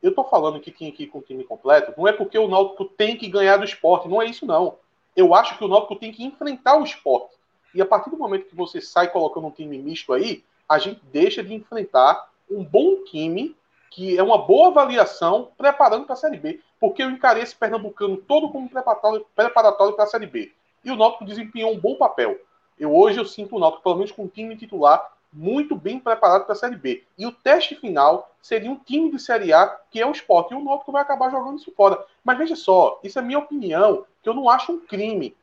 Eu 0.00 0.14
tô 0.14 0.22
falando 0.22 0.60
que 0.60 0.70
tinha 0.70 0.92
que 0.92 1.04
ir 1.04 1.06
com 1.08 1.18
o 1.18 1.22
time 1.22 1.42
completo, 1.42 1.94
não 1.96 2.06
é 2.06 2.12
porque 2.12 2.38
o 2.38 2.46
Náutico 2.46 2.84
tem 2.84 3.16
que 3.16 3.26
ganhar 3.26 3.56
do 3.56 3.64
esporte, 3.64 4.06
não 4.06 4.22
é 4.22 4.26
isso 4.26 4.46
não. 4.46 4.76
Eu 5.16 5.34
acho 5.34 5.58
que 5.58 5.64
o 5.64 5.68
Náutico 5.68 5.96
tem 5.96 6.12
que 6.12 6.22
enfrentar 6.22 6.76
o 6.76 6.84
esporte. 6.84 7.34
E 7.74 7.82
a 7.82 7.86
partir 7.86 8.10
do 8.10 8.18
momento 8.18 8.46
que 8.46 8.54
você 8.54 8.80
sai 8.80 9.10
colocando 9.10 9.46
um 9.46 9.50
time 9.50 9.78
misto 9.78 10.12
aí, 10.12 10.44
a 10.68 10.78
gente 10.78 11.00
deixa 11.12 11.42
de 11.42 11.54
enfrentar 11.54 12.28
um 12.50 12.64
bom 12.64 13.04
time, 13.04 13.56
que 13.90 14.16
é 14.18 14.22
uma 14.22 14.38
boa 14.38 14.68
avaliação, 14.68 15.50
preparando 15.56 16.04
para 16.04 16.14
a 16.14 16.16
Série 16.16 16.38
B. 16.38 16.60
Porque 16.80 17.02
eu 17.02 17.10
encarei 17.10 17.42
esse 17.42 17.54
Pernambucano 17.54 18.16
todo 18.16 18.50
como 18.50 18.68
preparatório, 18.68 19.26
para 19.34 20.04
a 20.04 20.06
Série 20.06 20.26
B. 20.26 20.52
E 20.84 20.90
o 20.90 20.96
Náutico 20.96 21.24
desempenhou 21.24 21.72
um 21.72 21.78
bom 21.78 21.96
papel. 21.96 22.38
Eu 22.78 22.94
hoje 22.94 23.18
eu 23.18 23.24
sinto 23.24 23.56
o 23.56 23.58
Náutico, 23.58 23.82
pelo 23.82 23.96
menos 23.96 24.12
com 24.12 24.24
um 24.24 24.28
time 24.28 24.56
titular, 24.56 25.12
muito 25.32 25.74
bem 25.74 25.98
preparado 25.98 26.44
para 26.44 26.52
a 26.52 26.56
Série 26.56 26.76
B. 26.76 27.04
E 27.16 27.26
o 27.26 27.32
teste 27.32 27.74
final 27.74 28.30
seria 28.42 28.70
um 28.70 28.76
time 28.76 29.10
de 29.10 29.18
Série 29.18 29.52
A, 29.52 29.66
que 29.90 30.00
é 30.00 30.06
o 30.06 30.12
esporte. 30.12 30.52
E 30.52 30.56
o 30.56 30.62
Náutico 30.62 30.92
vai 30.92 31.02
acabar 31.02 31.30
jogando 31.30 31.58
isso 31.58 31.72
fora. 31.72 32.04
Mas 32.22 32.38
veja 32.38 32.56
só, 32.56 33.00
isso 33.02 33.18
é 33.18 33.22
minha 33.22 33.38
opinião, 33.38 34.04
que 34.22 34.28
eu 34.28 34.34
não 34.34 34.48
acho 34.50 34.72
um 34.72 34.80
crime 34.80 35.34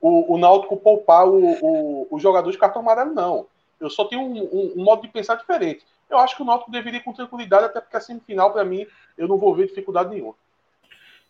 o, 0.00 0.34
o 0.34 0.38
Náutico 0.38 0.76
poupar 0.76 1.26
o, 1.26 1.40
o, 1.60 2.06
o 2.10 2.18
jogador 2.18 2.50
de 2.50 2.58
cartão 2.58 2.82
amarelo, 2.82 3.14
não. 3.14 3.46
Eu 3.80 3.90
só 3.90 4.04
tenho 4.04 4.22
um, 4.22 4.38
um, 4.42 4.72
um, 4.76 4.84
modo 4.84 5.02
de 5.02 5.08
pensar 5.08 5.36
diferente. 5.36 5.84
Eu 6.08 6.18
acho 6.18 6.36
que 6.36 6.42
o 6.42 6.44
Náutico 6.44 6.70
deveria 6.70 7.00
ir 7.00 7.02
com 7.02 7.12
tranquilidade, 7.12 7.66
até 7.66 7.80
porque 7.80 7.96
a 7.96 8.00
semifinal, 8.00 8.52
para 8.52 8.64
mim, 8.64 8.86
eu 9.18 9.26
não 9.28 9.38
vou 9.38 9.54
ver 9.54 9.66
dificuldade 9.66 10.10
nenhuma. 10.10 10.34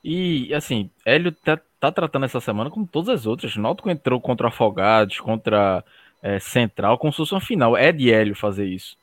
E, 0.04 0.54
assim, 0.54 0.90
Hélio 1.04 1.32
tá, 1.32 1.58
tá 1.80 1.90
tratando 1.90 2.26
essa 2.26 2.40
semana 2.40 2.70
como 2.70 2.86
todas 2.86 3.08
as 3.08 3.26
outras. 3.26 3.56
O 3.56 3.60
Náutico 3.60 3.90
entrou 3.90 4.20
contra 4.20 4.48
Afogados, 4.48 5.18
contra 5.18 5.82
é, 6.22 6.38
Central, 6.38 6.98
como 6.98 7.12
se 7.12 7.16
fosse 7.16 7.32
uma 7.32 7.40
final. 7.40 7.76
É 7.76 7.90
de 7.90 8.12
Hélio 8.12 8.34
fazer 8.34 8.66
isso. 8.66 8.96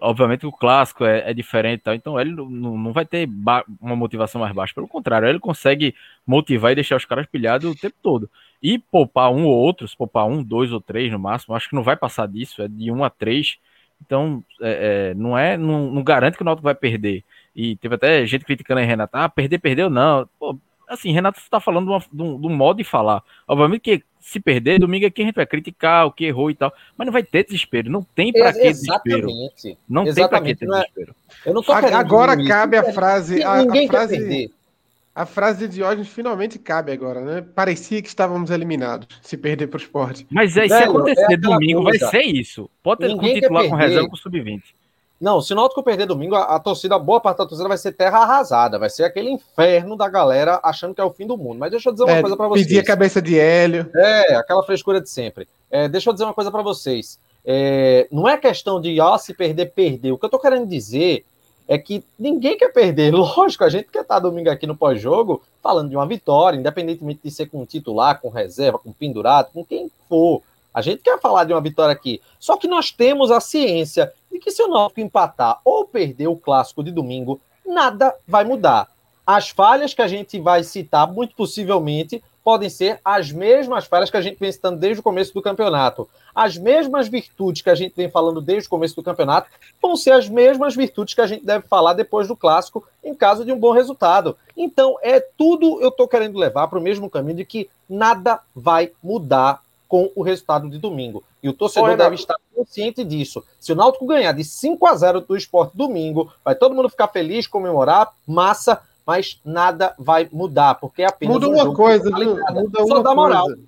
Obviamente 0.00 0.46
o 0.46 0.52
clássico 0.52 1.04
é, 1.04 1.30
é 1.30 1.34
diferente, 1.34 1.80
tal, 1.80 1.94
então 1.94 2.20
ele 2.20 2.30
não, 2.30 2.48
não 2.48 2.92
vai 2.92 3.04
ter 3.04 3.28
uma 3.80 3.96
motivação 3.96 4.40
mais 4.40 4.54
baixa. 4.54 4.72
Pelo 4.72 4.86
contrário, 4.86 5.28
ele 5.28 5.40
consegue 5.40 5.94
motivar 6.24 6.70
e 6.70 6.76
deixar 6.76 6.96
os 6.96 7.04
caras 7.04 7.26
pilhados 7.26 7.68
o 7.68 7.74
tempo 7.74 7.96
todo. 8.00 8.30
E 8.62 8.78
poupar 8.78 9.30
um 9.32 9.44
ou 9.44 9.56
outro, 9.56 9.88
se 9.88 9.96
poupar 9.96 10.26
um, 10.26 10.42
dois 10.42 10.72
ou 10.72 10.80
três 10.80 11.10
no 11.10 11.18
máximo, 11.18 11.54
acho 11.54 11.68
que 11.68 11.74
não 11.74 11.82
vai 11.82 11.96
passar 11.96 12.28
disso, 12.28 12.62
é 12.62 12.68
de 12.68 12.92
um 12.92 13.02
a 13.02 13.10
três. 13.10 13.58
Então, 14.00 14.44
é, 14.60 15.10
é, 15.10 15.14
não 15.14 15.36
é, 15.36 15.56
não, 15.56 15.90
não, 15.90 16.04
garante 16.04 16.36
que 16.36 16.42
o 16.42 16.44
Náutico 16.44 16.64
vai 16.64 16.74
perder. 16.74 17.24
E 17.54 17.76
teve 17.76 17.96
até 17.96 18.24
gente 18.26 18.44
criticando 18.44 18.80
aí, 18.80 18.86
Renato, 18.86 19.16
ah, 19.16 19.28
perder, 19.28 19.58
perdeu, 19.58 19.90
não. 19.90 20.28
Pô, 20.38 20.56
assim, 20.88 21.12
Renato 21.12 21.38
está 21.38 21.60
falando 21.60 21.86
de, 21.86 21.90
uma, 21.90 21.98
de, 21.98 22.22
um, 22.22 22.40
de, 22.40 22.46
um, 22.46 22.56
modo 22.56 22.78
de 22.78 22.84
falar. 22.84 23.22
Obviamente 23.46 23.80
que 23.82 24.04
se 24.20 24.40
perder, 24.40 24.78
domingo 24.78 25.06
aqui 25.06 25.22
a 25.22 25.24
gente 25.24 25.34
vai 25.34 25.46
criticar 25.46 26.06
o 26.06 26.12
que 26.12 26.24
errou 26.24 26.50
e 26.50 26.54
tal, 26.54 26.72
mas 26.96 27.06
não 27.06 27.12
vai 27.12 27.22
ter 27.22 27.44
desespero, 27.44 27.90
não 27.90 28.02
tem 28.02 28.32
para 28.32 28.52
que 28.52 28.60
desespero. 28.60 29.28
Não 29.88 30.06
Exatamente. 30.06 30.14
tem 30.14 30.28
para 30.28 30.40
que 30.40 30.54
ter 30.54 30.64
é- 30.64 30.68
desespero. 30.68 31.14
Eu 31.46 31.54
não 31.54 31.62
tô 31.62 31.72
agora 31.72 32.36
cabe 32.46 32.76
a 32.76 32.92
frase, 32.92 33.42
a, 33.42 33.62
a 33.62 33.86
frase, 33.88 34.50
a 35.14 35.26
frase 35.26 35.66
de 35.66 35.74
Diógenes 35.74 36.08
finalmente 36.08 36.58
cabe 36.58 36.92
agora, 36.92 37.20
né? 37.20 37.44
Parecia 37.54 38.00
que 38.00 38.08
estávamos 38.08 38.50
eliminados 38.50 39.08
se 39.20 39.36
perder 39.36 39.66
para 39.66 39.78
o 39.78 39.80
esporte. 39.80 40.26
Mas 40.30 40.56
aí, 40.56 40.68
se 40.68 40.74
acontecer 40.74 41.32
é 41.32 41.36
domingo, 41.36 41.82
coisa. 41.82 41.98
vai 41.98 42.10
ser 42.10 42.22
isso. 42.22 42.70
Pode 42.82 43.00
ter 43.00 43.08
Ninguém 43.08 43.40
titular 43.40 43.68
com 43.68 43.74
reserva 43.74 44.08
com 44.08 44.16
sub-20. 44.16 44.62
Não, 45.20 45.40
se 45.40 45.52
o 45.52 45.56
Náutico 45.56 45.82
perder 45.82 46.06
domingo, 46.06 46.36
a, 46.36 46.56
a, 46.56 46.60
torcida, 46.60 46.96
boa 46.96 47.20
parte 47.20 47.38
da 47.38 47.46
torcida 47.46 47.68
vai 47.68 47.76
ser 47.76 47.92
terra 47.92 48.18
arrasada, 48.18 48.78
vai 48.78 48.88
ser 48.88 49.02
aquele 49.02 49.30
inferno 49.30 49.96
da 49.96 50.08
galera 50.08 50.60
achando 50.62 50.94
que 50.94 51.00
é 51.00 51.04
o 51.04 51.12
fim 51.12 51.26
do 51.26 51.36
mundo. 51.36 51.58
Mas 51.58 51.72
deixa 51.72 51.88
eu 51.88 51.92
dizer 51.92 52.04
uma 52.04 52.12
é, 52.12 52.20
coisa 52.20 52.36
para 52.36 52.46
vocês. 52.46 52.66
Pedir 52.66 52.78
a 52.78 52.84
cabeça 52.84 53.20
de 53.20 53.38
Hélio. 53.38 53.90
É, 53.96 54.36
aquela 54.36 54.62
frescura 54.62 55.00
de 55.00 55.10
sempre. 55.10 55.48
É, 55.68 55.88
deixa 55.88 56.08
eu 56.08 56.12
dizer 56.12 56.24
uma 56.24 56.34
coisa 56.34 56.50
para 56.52 56.62
vocês. 56.62 57.18
É, 57.44 58.06
não 58.12 58.28
é 58.28 58.36
questão 58.36 58.80
de, 58.80 59.00
ó, 59.00 59.18
se 59.18 59.34
perder, 59.34 59.72
perder. 59.72 60.12
O 60.12 60.18
que 60.18 60.24
eu 60.24 60.30
tô 60.30 60.38
querendo 60.38 60.66
dizer 60.68 61.24
é 61.66 61.76
que 61.76 62.04
ninguém 62.18 62.56
quer 62.56 62.72
perder. 62.72 63.10
Lógico, 63.12 63.64
a 63.64 63.68
gente 63.68 63.88
quer 63.90 64.02
estar 64.02 64.20
domingo 64.20 64.50
aqui 64.50 64.66
no 64.66 64.76
pós-jogo 64.76 65.42
falando 65.60 65.90
de 65.90 65.96
uma 65.96 66.06
vitória, 66.06 66.56
independentemente 66.56 67.20
de 67.24 67.30
ser 67.30 67.46
com 67.46 67.66
titular, 67.66 68.20
com 68.20 68.28
reserva, 68.28 68.78
com 68.78 68.92
pendurado, 68.92 69.50
com 69.52 69.64
quem 69.64 69.90
for. 70.08 70.42
A 70.72 70.80
gente 70.82 71.02
quer 71.02 71.20
falar 71.20 71.44
de 71.44 71.52
uma 71.52 71.60
vitória 71.60 71.92
aqui. 71.92 72.20
Só 72.38 72.56
que 72.56 72.68
nós 72.68 72.90
temos 72.90 73.30
a 73.30 73.40
ciência 73.40 74.12
de 74.30 74.38
que 74.38 74.50
se 74.50 74.62
o 74.62 74.68
Náutico 74.68 75.00
empatar 75.00 75.60
ou 75.64 75.84
perder 75.84 76.28
o 76.28 76.36
clássico 76.36 76.84
de 76.84 76.90
domingo, 76.90 77.40
nada 77.66 78.14
vai 78.26 78.44
mudar. 78.44 78.88
As 79.26 79.50
falhas 79.50 79.92
que 79.92 80.02
a 80.02 80.08
gente 80.08 80.40
vai 80.40 80.64
citar, 80.64 81.06
muito 81.06 81.34
possivelmente, 81.34 82.22
podem 82.48 82.70
ser 82.70 82.98
as 83.04 83.30
mesmas 83.30 83.84
falhas 83.84 84.10
que 84.10 84.16
a 84.16 84.22
gente 84.22 84.38
vem 84.38 84.50
citando 84.50 84.78
desde 84.78 85.00
o 85.00 85.02
começo 85.02 85.34
do 85.34 85.42
campeonato. 85.42 86.08
As 86.34 86.56
mesmas 86.56 87.06
virtudes 87.06 87.60
que 87.60 87.68
a 87.68 87.74
gente 87.74 87.94
vem 87.94 88.08
falando 88.08 88.40
desde 88.40 88.66
o 88.66 88.70
começo 88.70 88.96
do 88.96 89.02
campeonato 89.02 89.50
vão 89.82 89.94
ser 89.96 90.12
as 90.12 90.30
mesmas 90.30 90.74
virtudes 90.74 91.12
que 91.12 91.20
a 91.20 91.26
gente 91.26 91.44
deve 91.44 91.68
falar 91.68 91.92
depois 91.92 92.26
do 92.26 92.34
clássico, 92.34 92.86
em 93.04 93.14
caso 93.14 93.44
de 93.44 93.52
um 93.52 93.58
bom 93.58 93.72
resultado. 93.72 94.34
Então, 94.56 94.96
é 95.02 95.20
tudo 95.20 95.78
eu 95.82 95.90
estou 95.90 96.08
querendo 96.08 96.38
levar 96.38 96.68
para 96.68 96.78
o 96.78 96.82
mesmo 96.82 97.10
caminho 97.10 97.36
de 97.36 97.44
que 97.44 97.68
nada 97.86 98.40
vai 98.56 98.92
mudar 99.02 99.60
com 99.88 100.12
o 100.14 100.22
resultado 100.22 100.68
de 100.68 100.78
domingo. 100.78 101.24
E 101.42 101.48
o 101.48 101.52
torcedor 101.52 101.90
Oi, 101.90 101.96
deve 101.96 102.14
estar 102.14 102.36
consciente 102.54 103.02
disso. 103.02 103.42
Se 103.58 103.72
o 103.72 103.74
Náutico 103.74 104.06
ganhar 104.06 104.32
de 104.32 104.44
5 104.44 104.86
a 104.86 104.94
0 104.94 105.22
do 105.22 105.36
esporte 105.36 105.76
domingo, 105.76 106.30
vai 106.44 106.54
todo 106.54 106.74
mundo 106.74 106.90
ficar 106.90 107.08
feliz, 107.08 107.46
comemorar, 107.46 108.12
massa, 108.26 108.82
mas 109.06 109.40
nada 109.42 109.94
vai 109.98 110.28
mudar, 110.30 110.74
porque 110.74 111.02
é 111.02 111.06
apenas 111.06 111.34
muda 111.34 111.48
um 111.48 111.54
uma 111.54 111.74
coisa, 111.74 112.10
muda 112.10 112.78
Só 112.78 112.84
uma 112.84 113.02
dá 113.02 113.14
moral. 113.14 113.46
Coisa. 113.46 113.62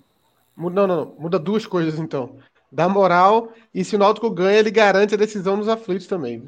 Muda, 0.54 0.86
não, 0.86 0.96
não, 0.96 1.14
muda 1.18 1.38
duas 1.38 1.64
coisas 1.64 1.98
então. 1.98 2.36
Dá 2.70 2.88
moral 2.88 3.48
e 3.74 3.82
se 3.82 3.96
o 3.96 3.98
Náutico 3.98 4.30
ganha, 4.30 4.58
ele 4.58 4.70
garante 4.70 5.14
a 5.14 5.18
decisão 5.18 5.56
nos 5.56 5.68
aflitos 5.68 6.06
também. 6.06 6.44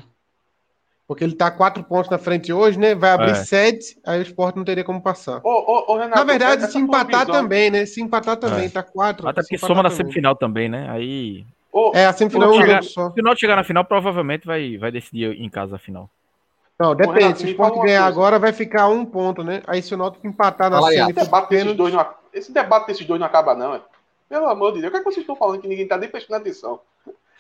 Porque 1.13 1.25
ele 1.25 1.35
tá 1.35 1.51
quatro 1.51 1.85
pontos 1.85 2.11
na 2.11 2.17
frente 2.17 2.51
hoje, 2.51 2.79
né? 2.79 2.95
Vai 2.95 3.11
abrir 3.11 3.33
é. 3.33 3.35
sete, 3.35 3.99
aí 4.03 4.19
o 4.19 4.23
esporte 4.23 4.57
não 4.57 4.65
teria 4.65 4.83
como 4.83 4.99
passar. 4.99 5.43
Ô, 5.45 5.51
ô, 5.51 5.93
ô, 5.93 5.99
Renato, 5.99 6.17
na 6.17 6.25
verdade, 6.25 6.73
se 6.73 6.79
empatar 6.79 7.27
também, 7.27 7.71
né? 7.71 7.85
Se 7.85 8.01
empatar 8.01 8.39
também, 8.39 8.65
é. 8.65 8.69
tá 8.71 8.83
quatro. 8.83 9.29
Até 9.29 9.43
porque 9.43 9.59
soma 9.59 9.83
na 9.83 9.91
também. 9.91 9.99
semifinal 9.99 10.35
também, 10.35 10.71
né? 10.71 10.89
Aí. 10.89 11.45
é, 11.93 12.07
a 12.07 12.15
semifinal 12.15 12.51
é 12.51 12.57
um 12.57 12.61
chegar, 12.63 12.83
Se 12.83 12.99
o 12.99 13.13
Náutico 13.17 13.41
chegar 13.41 13.57
na 13.57 13.63
final, 13.63 13.85
provavelmente 13.85 14.47
vai, 14.47 14.79
vai 14.79 14.91
decidir 14.91 15.39
em 15.39 15.51
casa 15.51 15.77
a 15.77 15.79
final. 15.79 16.09
Não, 16.81 16.95
depende. 16.95 17.19
Renato, 17.21 17.41
se 17.41 17.45
o 17.45 17.49
Sport 17.51 17.83
ganhar 17.83 18.07
agora, 18.07 18.39
vai 18.39 18.55
ficar 18.55 18.89
um 18.89 19.05
ponto, 19.05 19.45
né? 19.45 19.61
Aí 19.67 19.83
se 19.83 19.93
o 19.93 19.99
Náutico 19.99 20.27
empatar 20.27 20.71
na 20.71 20.81
série... 20.81 21.03
Esse 21.03 21.13
debate, 21.13 21.51
desses 21.51 21.77
dois 21.77 21.93
não, 21.93 22.07
esse 22.33 22.53
debate 22.53 22.87
desses 22.87 23.07
dois 23.07 23.21
não 23.21 23.27
acaba, 23.27 23.55
não. 23.55 23.75
É? 23.75 23.83
Pelo 24.31 24.49
amor 24.49 24.73
de 24.73 24.81
Deus, 24.81 24.89
o 24.89 24.91
que, 24.93 24.97
é 24.97 25.01
que 25.01 25.05
vocês 25.05 25.25
estão 25.25 25.37
falando 25.37 25.61
que 25.61 25.69
ninguém 25.69 25.87
tá 25.87 25.99
nem 25.99 26.09
prestando 26.09 26.41
atenção? 26.41 26.81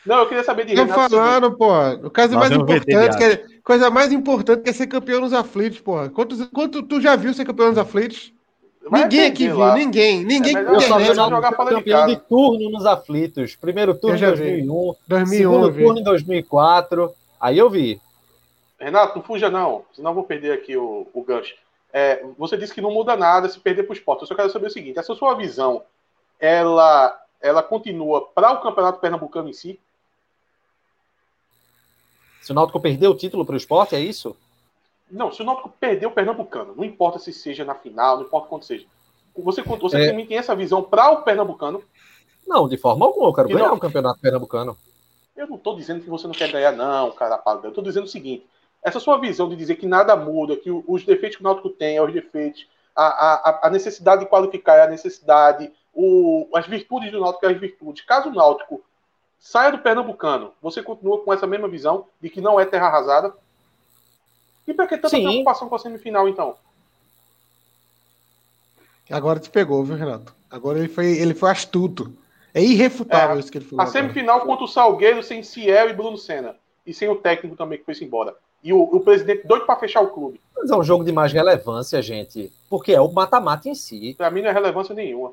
Não, 0.05 0.19
eu 0.19 0.27
queria 0.27 0.43
saber 0.43 0.67
de 0.67 0.75
Tô 0.75 0.83
Renato. 0.83 1.11
falando, 1.11 1.53
pô. 1.53 1.71
O 2.05 2.11
caso 2.11 2.37
mais 2.37 2.51
importante, 2.53 3.17
que 3.17 3.25
é, 3.25 3.45
coisa 3.63 3.91
mais 3.91 4.13
importante 4.13 4.63
que 4.63 4.71
é 4.71 4.73
ser 4.73 4.89
campeão 4.89 5.21
nos 5.21 5.33
aflitos, 5.33 5.81
pô. 5.81 6.09
Quanto, 6.11 6.51
quanto 6.51 6.83
tu 6.83 7.01
já 7.01 7.15
viu 7.15 7.33
ser 7.33 7.45
campeão 7.45 7.69
nos 7.69 7.79
aflitos? 7.79 8.33
Vai 8.89 9.03
ninguém 9.03 9.27
aqui 9.27 9.47
viu, 9.47 9.59
lá. 9.59 9.75
ninguém. 9.75 10.25
Ninguém. 10.25 10.57
É, 10.57 10.61
eu 10.61 10.81
só 10.81 10.99
vi 10.99 11.15
jogar 11.15 11.53
campeão 11.53 12.07
de, 12.07 12.15
de 12.15 12.21
turno 12.23 12.71
nos 12.71 12.85
aflitos. 12.85 13.55
Primeiro 13.55 13.95
turno 13.95 14.17
em 14.17 14.21
2001, 14.21 14.95
2001, 15.07 15.53
segundo 15.53 15.75
turno 15.75 16.01
em 16.01 16.05
2004. 16.05 17.15
Aí 17.41 17.59
eu 17.59 17.71
vi. 17.71 18.01
Renato, 18.79 19.17
não 19.17 19.25
fuja 19.25 19.49
não, 19.49 19.85
senão 19.93 20.11
eu 20.11 20.15
vou 20.17 20.25
perder 20.25 20.53
aqui 20.53 20.77
o, 20.77 21.07
o 21.15 21.23
gancho. 21.23 21.55
É, 21.93 22.25
você 22.37 22.57
disse 22.57 22.75
que 22.75 22.81
não 22.81 22.91
muda 22.91 23.17
nada 23.17 23.49
se 23.49 23.61
perder 23.61 23.85
para 23.85 23.93
o 23.93 23.97
esporte. 23.97 24.23
Eu 24.23 24.27
só 24.27 24.35
quero 24.35 24.51
saber 24.51 24.67
o 24.67 24.71
seguinte: 24.71 24.99
essa 24.99 25.15
sua 25.15 25.35
visão, 25.35 25.85
ela, 26.41 27.17
ela 27.41 27.63
continua 27.63 28.27
para 28.35 28.51
o 28.51 28.61
Campeonato 28.61 28.99
Pernambucano 28.99 29.49
em 29.49 29.53
si? 29.53 29.79
Se 32.43 32.51
o 32.51 32.55
Náutico 32.55 32.81
perdeu 32.81 33.13
o 33.13 33.17
título 33.17 33.47
para 33.47 33.55
o 33.55 33.57
esporte, 33.57 33.95
é 33.95 34.01
isso? 34.01 34.37
Não, 35.11 35.31
se 35.31 35.41
o 35.41 35.45
Náutico 35.45 35.73
perdeu 35.81 36.09
o 36.09 36.13
Pernambucano, 36.13 36.75
não 36.77 36.85
importa 36.85 37.19
se 37.19 37.33
seja 37.33 37.65
na 37.65 37.75
final, 37.75 38.17
não 38.17 38.25
importa 38.25 38.49
quanto 38.49 38.67
seja. 38.67 38.85
Você, 39.37 39.63
você 39.63 40.03
é... 40.03 40.11
também 40.11 40.27
tem 40.27 40.37
essa 40.37 40.55
visão 40.55 40.83
para 40.83 41.11
o 41.11 41.23
Pernambucano? 41.23 41.83
Não, 42.47 42.69
de 42.69 42.77
forma 42.77 43.07
alguma. 43.07 43.29
Eu 43.29 43.33
quero 43.33 43.49
ganhar 43.49 43.69
não... 43.69 43.77
o 43.77 43.81
Campeonato 43.81 44.21
Pernambucano. 44.21 44.77
Eu 45.37 45.47
não 45.47 45.57
estou 45.57 45.77
dizendo 45.77 46.03
que 46.03 46.11
você 46.11 46.27
não 46.27 46.35
quer 46.35 46.51
ganhar, 46.51 46.73
não, 46.73 47.11
cara. 47.13 47.41
Eu 47.63 47.69
estou 47.69 47.85
dizendo 47.85 48.05
o 48.05 48.09
seguinte: 48.09 48.47
essa 48.83 48.99
sua 48.99 49.19
visão 49.19 49.49
de 49.49 49.57
dizer 49.57 49.77
que 49.77 49.87
nada 49.87 50.17
muda, 50.17 50.57
que 50.57 50.71
os 50.71 51.05
defeitos 51.05 51.37
que 51.37 51.43
o 51.43 51.45
Náutico 51.45 51.71
tem 51.71 52.01
os 52.01 52.13
defeitos, 52.13 52.67
a, 52.95 53.05
a, 53.05 53.67
a 53.69 53.71
necessidade 53.71 54.25
de 54.25 54.29
qualificar 54.29 54.77
é 54.77 54.83
a 54.83 54.91
necessidade, 54.91 55.73
o, 55.95 56.49
as 56.55 56.67
virtudes 56.67 57.13
do 57.13 57.21
Náutico 57.21 57.47
é 57.47 57.51
as 57.51 57.59
virtudes. 57.59 58.05
Caso 58.05 58.29
o 58.29 58.35
Náutico 58.35 58.83
saia 59.43 59.73
do 59.73 59.79
Pernambucano, 59.79 60.53
você 60.63 60.81
continua 60.83 61.21
com 61.23 61.33
essa 61.33 61.49
mesma 61.49 61.67
visão 61.67 62.07
de 62.21 62.31
que 62.31 62.41
não 62.41 62.61
é 62.61 62.65
terra 62.65 62.87
arrasada? 62.87 63.35
E 64.67 64.73
para 64.73 64.87
que 64.87 64.97
tanta 64.97 65.11
Sim. 65.11 65.25
preocupação 65.25 65.69
com 65.69 65.75
a 65.75 65.79
semifinal, 65.81 66.29
então? 66.29 66.55
Agora 69.11 69.41
te 69.41 69.51
pegou, 69.51 69.85
viu, 69.85 69.97
Renato? 69.97 70.33
Agora 70.49 70.79
ele 70.79 70.89
foi, 70.89 71.19
ele 71.19 71.35
foi 71.35 71.51
astuto. 71.51 72.17
É 72.55 72.63
irrefutável 72.63 73.37
é, 73.37 73.41
isso 73.41 73.51
que 73.51 73.59
ele 73.59 73.65
falou. 73.65 73.85
A 73.85 73.89
semifinal 73.89 74.43
contra 74.43 74.65
o 74.65 74.69
Salgueiro 74.69 75.23
sem 75.23 75.43
Ciel 75.43 75.91
e 75.91 75.93
Bruno 75.93 76.17
Senna. 76.17 76.55
E 76.87 76.95
sem 76.95 77.09
o 77.09 77.17
técnico 77.17 77.57
também 77.57 77.79
que 77.79 77.85
foi-se 77.85 78.05
embora. 78.05 78.37
E 78.63 78.73
o, 78.73 78.81
o 78.81 79.01
presidente 79.01 79.47
doido 79.47 79.67
para 79.67 79.79
fechar 79.79 80.03
o 80.03 80.11
clube. 80.11 80.41
Mas 80.57 80.71
é 80.71 80.77
um 80.77 80.85
jogo 80.85 81.03
de 81.03 81.11
mais 81.11 81.33
relevância, 81.33 82.01
gente. 82.01 82.53
Porque 82.71 82.93
é 82.93 83.01
o 83.01 83.11
mata-mata 83.11 83.69
em 83.69 83.75
si. 83.75 84.15
Para 84.17 84.31
mim 84.31 84.43
não 84.43 84.51
é 84.51 84.53
relevância 84.53 84.95
nenhuma. 84.95 85.33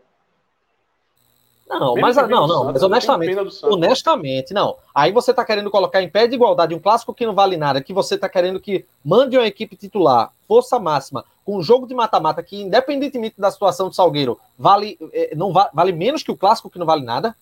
Não, 1.69 1.95
mas 1.95 2.15
não, 2.15 2.27
não, 2.27 2.47
Santos, 2.47 2.73
mas 2.73 2.83
honestamente, 2.83 3.37
honestamente, 3.63 4.53
não. 4.55 4.77
Aí 4.93 5.11
você 5.11 5.29
está 5.29 5.45
querendo 5.45 5.69
colocar 5.69 6.01
em 6.01 6.09
pé 6.09 6.25
de 6.25 6.33
igualdade 6.33 6.73
um 6.73 6.79
clássico 6.79 7.13
que 7.13 7.27
não 7.27 7.35
vale 7.35 7.57
nada, 7.57 7.81
que 7.81 7.93
você 7.93 8.15
está 8.15 8.27
querendo 8.27 8.59
que 8.59 8.85
mande 9.05 9.37
uma 9.37 9.45
equipe 9.45 9.75
titular, 9.75 10.31
força 10.47 10.79
máxima, 10.79 11.23
com 11.45 11.57
um 11.57 11.61
jogo 11.61 11.85
de 11.85 11.93
mata-mata 11.93 12.41
que, 12.41 12.59
independentemente 12.59 13.39
da 13.39 13.51
situação 13.51 13.87
do 13.87 13.93
Salgueiro, 13.93 14.39
vale, 14.57 14.97
eh, 15.13 15.35
não 15.35 15.53
vale, 15.53 15.69
vale 15.71 15.91
menos 15.91 16.23
que 16.23 16.31
o 16.31 16.37
clássico 16.37 16.71
que 16.71 16.79
não 16.79 16.87
vale 16.87 17.05
nada? 17.05 17.35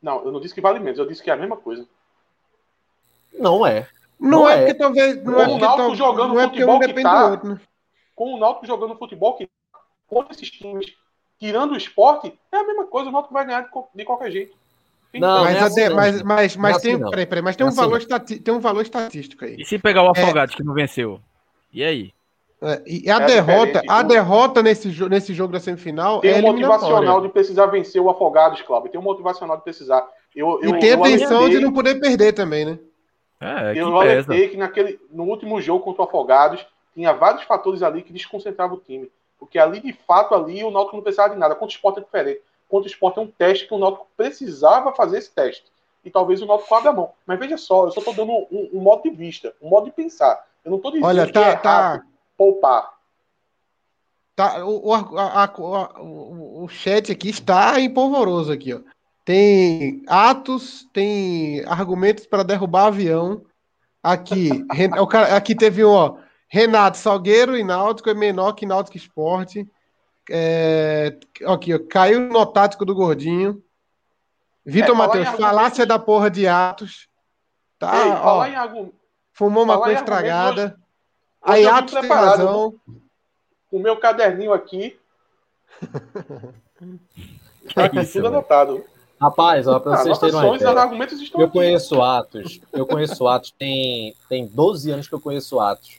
Não, 0.00 0.24
eu 0.24 0.30
não 0.30 0.40
disse 0.40 0.54
que 0.54 0.60
vale 0.60 0.78
menos, 0.78 1.00
eu 1.00 1.06
disse 1.06 1.22
que 1.22 1.30
é 1.30 1.32
a 1.32 1.36
mesma 1.36 1.56
coisa. 1.56 1.84
Não 3.36 3.66
é. 3.66 3.88
Não, 4.18 4.30
não 4.30 4.48
é, 4.48 4.54
é, 4.54 4.58
porque 4.58 4.74
talvez. 4.74 5.24
Não 5.24 5.34
com 5.34 5.40
é 5.40 5.48
o 5.48 5.58
Náutico 5.58 5.94
jogando 5.96 6.34
não 6.34 6.40
é 6.40 6.44
futebol 6.44 6.80
que 6.80 7.02
tá. 7.02 7.30
Outro, 7.30 7.48
né? 7.48 7.60
Com 8.14 8.34
o 8.34 8.38
Náutico 8.38 8.66
jogando 8.66 8.96
futebol 8.96 9.34
que 9.34 9.48
com 10.06 10.24
esses 10.30 10.50
times, 10.50 10.94
tirando 11.38 11.72
o 11.72 11.76
esporte, 11.76 12.32
é 12.52 12.56
a 12.56 12.64
mesma 12.64 12.86
coisa. 12.86 13.08
O 13.08 13.12
Náutico 13.12 13.34
vai 13.34 13.46
ganhar 13.46 13.62
de, 13.62 13.70
de 13.94 14.04
qualquer 14.04 14.30
jeito. 14.30 14.56
Não, 15.14 15.44
mas, 15.44 15.56
é 15.56 15.60
assim, 15.60 15.94
mas, 15.94 16.22
mas, 16.22 16.56
mas, 16.56 16.82
tem, 16.82 16.94
assim, 16.94 17.10
peraí, 17.10 17.26
peraí, 17.26 17.42
mas 17.42 17.56
tem, 17.56 17.64
um 17.64 17.68
assim, 17.68 17.80
valor 17.80 17.98
estati, 17.98 18.38
tem 18.38 18.52
um 18.52 18.60
valor 18.60 18.82
estatístico 18.82 19.44
aí. 19.44 19.56
E 19.58 19.64
se 19.64 19.78
pegar 19.78 20.02
o 20.02 20.10
Afogados 20.10 20.54
é, 20.54 20.56
que 20.58 20.64
não 20.64 20.74
venceu? 20.74 21.20
E 21.72 21.82
aí? 21.82 22.12
É, 22.60 22.82
e 22.86 23.10
a 23.10 23.16
é 23.16 23.26
derrota, 23.26 23.82
a 23.88 24.02
derrota 24.02 24.62
nesse, 24.62 24.88
nesse 25.08 25.34
jogo 25.34 25.52
da 25.52 25.60
semifinal 25.60 26.20
tem 26.20 26.32
é 26.32 26.38
um 26.38 26.42
motivacional 26.42 27.20
de 27.20 27.28
precisar 27.28 27.66
vencer 27.66 28.00
o 28.00 28.10
Afogados, 28.10 28.62
Cláudio. 28.62 28.90
Tem 28.90 29.00
um 29.00 29.04
motivacional 29.04 29.56
de 29.56 29.62
precisar. 29.62 30.06
Eu, 30.34 30.60
eu, 30.62 30.76
e 30.76 30.78
tem 30.80 30.92
a 30.92 31.00
tensão 31.00 31.48
de 31.48 31.60
não 31.60 31.72
poder 31.72 32.00
perder 32.00 32.32
também, 32.32 32.64
né? 32.64 32.78
É, 33.40 33.78
eu 33.78 33.94
alertei 33.98 34.48
que 34.48 34.56
naquele, 34.56 34.98
no 35.10 35.24
último 35.24 35.60
jogo 35.60 35.84
contra 35.84 36.02
o 36.02 36.06
Afogados 36.06 36.66
tinha 36.94 37.12
vários 37.12 37.44
fatores 37.44 37.82
ali 37.82 38.02
que 38.02 38.12
desconcentravam 38.12 38.76
o 38.76 38.80
time. 38.80 39.10
Porque 39.38 39.58
ali, 39.58 39.80
de 39.80 39.92
fato, 39.92 40.34
ali 40.34 40.64
o 40.64 40.70
Náutico 40.70 40.96
não 40.96 41.02
precisava 41.02 41.34
de 41.34 41.38
nada. 41.38 41.54
Contra 41.54 41.72
o 41.72 41.76
esporte 41.76 41.98
é 41.98 42.02
diferente. 42.02 42.40
Contra 42.68 42.88
o 42.88 42.90
esporte 42.90 43.18
é 43.18 43.22
um 43.22 43.30
teste 43.30 43.66
que 43.66 43.74
o 43.74 43.78
Náutico 43.78 44.08
precisava 44.16 44.92
fazer 44.92 45.18
esse 45.18 45.30
teste. 45.30 45.64
E 46.04 46.10
talvez 46.10 46.40
o 46.42 46.46
Náutico 46.46 46.74
abra 46.74 46.90
a 46.90 46.94
mão. 46.94 47.12
Mas 47.26 47.38
veja 47.38 47.56
só, 47.56 47.86
eu 47.86 47.90
só 47.90 48.00
estou 48.00 48.14
dando 48.14 48.32
um, 48.32 48.70
um, 48.72 48.80
modo 48.80 49.02
de 49.02 49.10
vista, 49.10 49.54
um 49.60 49.68
modo 49.68 49.86
de 49.86 49.92
pensar. 49.92 50.44
Eu 50.64 50.70
não 50.70 50.78
estou 50.78 50.90
dizendo 50.90 51.06
Olha, 51.06 51.32
tá, 51.32 51.32
que 51.32 51.48
é 51.48 51.56
tá... 51.56 52.02
poupar. 52.36 52.96
Tá, 54.34 54.64
o, 54.66 54.92
a, 54.92 55.44
a, 55.44 56.00
o, 56.02 56.64
o 56.64 56.68
chat 56.68 57.10
aqui 57.10 57.30
está 57.30 57.80
empolvoroso 57.80 58.52
aqui, 58.52 58.74
ó 58.74 58.80
tem 59.26 60.04
atos, 60.06 60.88
tem 60.92 61.60
argumentos 61.66 62.24
para 62.26 62.44
derrubar 62.44 62.86
avião. 62.86 63.42
Aqui, 64.00 64.64
aqui 65.34 65.52
teve 65.52 65.84
um, 65.84 65.90
ó, 65.90 66.16
Renato 66.48 66.96
Salgueiro 66.96 67.56
e 67.56 67.64
Náutico 67.64 68.08
é 68.08 68.14
menor 68.14 68.52
que 68.52 68.66
Náutico 68.66 68.96
Esporte. 68.96 69.68
É, 70.30 71.18
aqui, 71.46 71.74
ó, 71.74 71.78
caiu 71.88 72.20
no 72.20 72.46
tático 72.46 72.84
do 72.84 72.94
Gordinho. 72.94 73.62
Vitor 74.64 74.94
é, 74.94 74.98
Matheus, 74.98 75.28
falácia 75.28 75.86
da 75.86 75.98
porra 75.98 76.30
de 76.30 76.46
Atos. 76.46 77.08
Tá, 77.78 78.04
Ei, 78.04 78.10
ó, 78.10 78.60
algum... 78.60 78.90
Fumou 79.32 79.64
uma 79.64 79.78
coisa 79.78 80.00
estragada. 80.00 80.78
Aí 81.42 81.66
Atos 81.66 81.94
tem 81.94 82.08
razão. 82.08 82.74
O 83.70 83.78
meu 83.78 83.96
caderninho 83.98 84.52
aqui. 84.52 84.98
tá 87.74 87.84
aqui, 87.86 88.04
tudo 88.06 88.28
anotado. 88.28 88.84
Rapaz, 89.20 89.66
ó, 89.66 89.78
pra 89.78 89.94
ah, 89.94 89.96
vocês 89.98 90.18
terem 90.18 90.34
uma 90.34 90.56
ideia, 90.56 90.70
eu 91.38 91.50
conheço 91.50 92.02
Atos, 92.02 92.60
eu 92.70 92.84
conheço 92.84 93.26
Atos, 93.26 93.50
tem, 93.50 94.14
tem 94.28 94.46
12 94.46 94.90
anos 94.90 95.08
que 95.08 95.14
eu 95.14 95.20
conheço 95.20 95.58
Atos, 95.58 95.98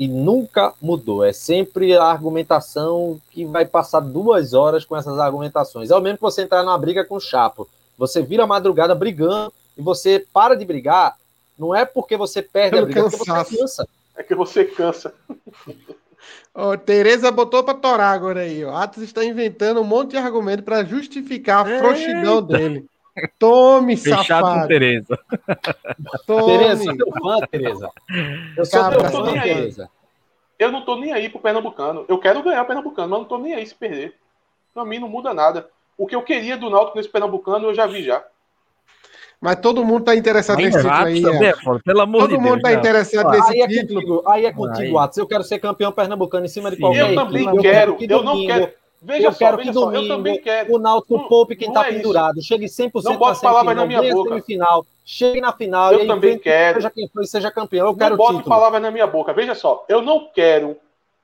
e 0.00 0.08
nunca 0.08 0.72
mudou, 0.80 1.22
é 1.22 1.30
sempre 1.30 1.94
a 1.94 2.04
argumentação 2.04 3.20
que 3.30 3.44
vai 3.44 3.66
passar 3.66 4.00
duas 4.00 4.54
horas 4.54 4.82
com 4.82 4.96
essas 4.96 5.18
argumentações, 5.18 5.90
é 5.90 5.94
o 5.94 6.00
mesmo 6.00 6.16
que 6.16 6.22
você 6.22 6.40
entrar 6.40 6.62
numa 6.62 6.78
briga 6.78 7.04
com 7.04 7.16
o 7.16 7.20
Chapo, 7.20 7.68
você 7.98 8.22
vira 8.22 8.44
a 8.44 8.46
madrugada 8.46 8.94
brigando, 8.94 9.52
e 9.76 9.82
você 9.82 10.24
para 10.32 10.54
de 10.54 10.64
brigar, 10.64 11.18
não 11.58 11.74
é 11.74 11.84
porque 11.84 12.16
você 12.16 12.40
perde 12.40 12.78
a 12.78 12.82
briga, 12.82 13.00
é 13.00 13.02
porque 13.10 13.18
você 13.18 13.58
cansa. 13.58 13.88
É 14.16 14.22
que 14.22 14.34
você 14.34 14.64
cansa. 14.64 15.12
Oh, 16.54 16.78
Tereza 16.78 17.30
botou 17.30 17.62
para 17.62 17.74
torar 17.74 18.14
agora 18.14 18.40
aí. 18.40 18.64
Ó. 18.64 18.74
Atos 18.74 19.02
está 19.02 19.22
inventando 19.22 19.80
um 19.80 19.84
monte 19.84 20.12
de 20.12 20.16
argumento 20.16 20.62
para 20.62 20.82
justificar 20.82 21.66
a 21.66 21.78
frouxidão 21.78 22.42
dele. 22.42 22.86
Tome, 23.38 23.96
Fechado 23.96 24.24
safado. 24.26 24.60
com 24.62 24.68
Tereza. 24.68 25.18
Tome. 26.26 26.58
Tereza, 26.58 26.84
eu 26.84 26.96
sou 26.96 27.12
fã, 27.22 27.46
Tereza. 27.50 27.90
Eu 28.56 28.64
sou 28.64 28.80
Cabra, 28.80 29.10
fã, 29.10 29.32
Tereza. 29.32 29.90
Eu 30.58 30.70
não 30.70 30.84
tô 30.84 30.96
nem 30.96 31.12
aí 31.12 31.28
pro 31.28 31.40
Pernambucano. 31.40 32.04
Eu 32.08 32.18
quero 32.18 32.42
ganhar 32.42 32.62
o 32.62 32.66
Pernambucano, 32.66 33.08
mas 33.08 33.18
não 33.20 33.24
tô 33.26 33.38
nem 33.38 33.54
aí 33.54 33.66
se 33.66 33.74
perder. 33.74 34.14
Para 34.74 34.84
mim 34.84 34.98
não 34.98 35.08
muda 35.08 35.32
nada. 35.34 35.68
O 35.96 36.06
que 36.06 36.14
eu 36.14 36.22
queria 36.22 36.56
do 36.56 36.70
Náutico 36.70 36.96
nesse 36.96 37.08
Pernambucano 37.08 37.68
eu 37.68 37.74
já 37.74 37.86
vi 37.86 38.02
já. 38.02 38.22
Mas 39.40 39.56
todo 39.56 39.82
mundo 39.84 40.00
está 40.00 40.14
interessado 40.14 40.58
nesse 40.58 40.76
título 40.76 40.94
aí. 41.02 41.22
Também, 41.22 41.48
é. 41.48 41.54
Pelo 41.82 42.00
amor 42.02 42.20
todo 42.20 42.30
de 42.32 42.36
mundo 42.38 42.56
está 42.56 42.72
interessado 42.74 43.28
ah, 43.28 43.30
nesse 43.32 43.52
aí 43.52 43.60
é 43.62 43.68
título. 43.68 44.00
Contigo, 44.02 44.22
aí 44.28 44.44
é 44.44 44.52
contigo, 44.52 44.98
Atos. 44.98 45.16
Eu 45.16 45.26
quero 45.26 45.42
ser 45.42 45.58
campeão 45.58 45.90
pernambucano 45.90 46.44
em 46.44 46.48
cima 46.48 46.70
de 46.70 46.76
qualquer 46.76 47.08
Eu 47.10 47.14
também 47.14 47.56
quero. 47.58 47.96
que 47.96 48.04
Eu 48.04 48.22
não 48.22 48.34
domingo- 48.34 48.52
quero. 48.52 48.72
Veja 49.02 49.28
eu 49.28 49.32
só, 49.32 49.38
quero 49.38 49.56
veja 49.56 49.70
que 49.70 49.74
só, 49.74 49.84
domingo 49.86 50.04
eu 50.04 50.08
também 50.16 50.40
quero. 50.40 50.74
o 50.74 50.78
Náutico 50.78 51.16
Não- 51.16 51.28
poupe 51.28 51.56
quem 51.56 51.68
não 51.68 51.74
tá 51.74 51.86
é 51.86 51.88
isso. 51.90 51.96
pendurado. 51.98 52.42
Chegue 52.42 52.66
100% 52.68 53.04
Não 53.04 53.16
bota 53.16 53.40
palavras 53.40 53.74
na 53.76 53.86
minha 53.86 54.02
boca. 54.14 54.28
semifinal, 54.30 54.86
chegue 55.04 55.40
na 55.40 55.52
final 55.52 55.92
Eu 55.92 56.04
e 56.04 56.06
também 56.06 56.38
quero. 56.38 56.74
seja 56.76 56.90
quem 56.90 57.08
for 57.08 57.24
seja 57.24 57.50
campeão. 57.50 57.86
Eu 57.86 57.92
Não 57.92 57.98
quero 57.98 58.16
bote 58.16 58.42
palavras 58.44 58.82
na 58.82 58.90
minha 58.90 59.06
boca. 59.06 59.32
Veja 59.32 59.54
só, 59.54 59.84
eu 59.88 60.02
não 60.02 60.28
quero 60.34 60.76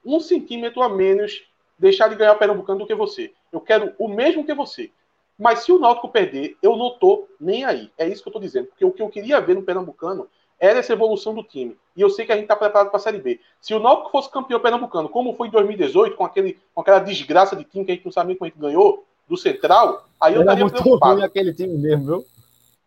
um 0.04 0.18
centímetro 0.20 0.82
a 0.82 0.88
menos 0.88 1.42
deixar 1.78 2.08
de 2.08 2.14
ganhar 2.14 2.32
o 2.32 2.36
Pernambucano 2.38 2.78
do 2.78 2.86
que 2.86 2.94
você. 2.94 3.32
Eu 3.52 3.60
quero 3.60 3.92
o 3.98 4.08
mesmo 4.08 4.44
que 4.44 4.54
você. 4.54 4.90
Mas 5.38 5.58
se 5.58 5.70
o 5.70 5.78
Náutico 5.78 6.08
perder, 6.08 6.56
eu 6.62 6.76
não 6.76 6.90
tô 6.98 7.28
nem 7.38 7.62
aí. 7.62 7.90
É 7.98 8.08
isso 8.08 8.22
que 8.22 8.28
eu 8.28 8.32
tô 8.32 8.38
dizendo. 8.40 8.68
Porque 8.68 8.84
o 8.86 8.90
que 8.90 9.02
eu 9.02 9.08
queria 9.10 9.38
ver 9.38 9.54
no 9.54 9.62
Pernambucano 9.62 10.26
era 10.60 10.78
essa 10.78 10.92
evolução 10.92 11.34
do 11.34 11.42
time. 11.42 11.76
E 11.96 12.00
eu 12.00 12.10
sei 12.10 12.24
que 12.26 12.32
a 12.32 12.36
gente 12.36 12.46
tá 12.46 12.56
preparado 12.56 12.88
para 12.88 12.96
a 12.96 13.00
Série 13.00 13.18
B. 13.18 13.40
Se 13.60 13.74
o 13.74 13.78
Náutico 13.80 14.10
fosse 14.10 14.30
campeão 14.30 14.60
pernambucano, 14.60 15.08
como 15.08 15.34
foi 15.34 15.48
em 15.48 15.50
2018, 15.50 16.16
com, 16.16 16.24
aquele, 16.24 16.58
com 16.74 16.80
aquela 16.80 16.98
desgraça 16.98 17.54
de 17.56 17.64
time 17.64 17.84
que 17.84 17.92
a 17.92 17.94
gente 17.94 18.04
não 18.04 18.12
sabe 18.12 18.28
nem 18.28 18.36
como 18.36 18.46
a 18.46 18.50
gente 18.50 18.60
ganhou, 18.60 19.04
do 19.28 19.36
Central, 19.36 20.06
aí 20.20 20.34
eu 20.34 20.42
Era 20.42 20.52
estaria 20.52 20.64
muito 20.64 20.80
preocupado. 20.82 21.14
ruim 21.14 21.24
aquele 21.24 21.52
time 21.52 21.76
mesmo, 21.76 22.06
viu? 22.06 22.24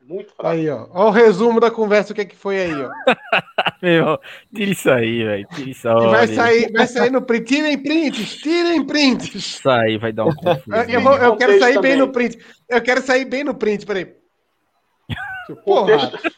Muito 0.02 0.34
fraco. 0.34 0.56
Aí, 0.56 0.68
ó. 0.70 0.88
Ó 0.92 1.08
o 1.10 1.12
resumo 1.12 1.60
da 1.60 1.70
conversa, 1.70 2.14
o 2.14 2.16
que, 2.16 2.22
é 2.22 2.26
que 2.26 2.36
foi 2.36 2.60
aí, 2.62 2.74
ó. 2.74 2.90
Meu 3.82 4.20
tira 4.56 4.72
isso 4.72 4.90
aí, 4.90 5.24
velho. 5.24 5.48
Tira 5.54 5.70
isso 5.70 5.88
E 5.88 6.08
vai 6.08 6.22
aí. 6.22 6.36
sair, 6.36 6.72
vai 6.72 6.88
sair 6.88 7.12
no 7.12 7.22
print. 7.22 7.46
Tirem 7.46 7.78
prints, 7.78 8.36
tirem 8.38 8.84
prints. 8.86 9.36
Isso 9.36 9.70
aí 9.70 9.98
vai 9.98 10.12
dar 10.12 10.26
um 10.26 10.34
confuso. 10.34 10.64
Eu, 10.90 11.02
vou- 11.02 11.16
eu 11.18 11.36
quero 11.36 11.60
sair 11.60 11.74
bem 11.74 11.92
também. 11.92 11.98
no 11.98 12.12
print. 12.12 12.40
Eu 12.68 12.82
quero 12.82 13.02
sair 13.02 13.26
bem 13.26 13.44
no 13.44 13.54
print, 13.54 13.86
peraí. 13.86 14.08
Porra, 15.56 15.82
Contexto, 15.98 16.32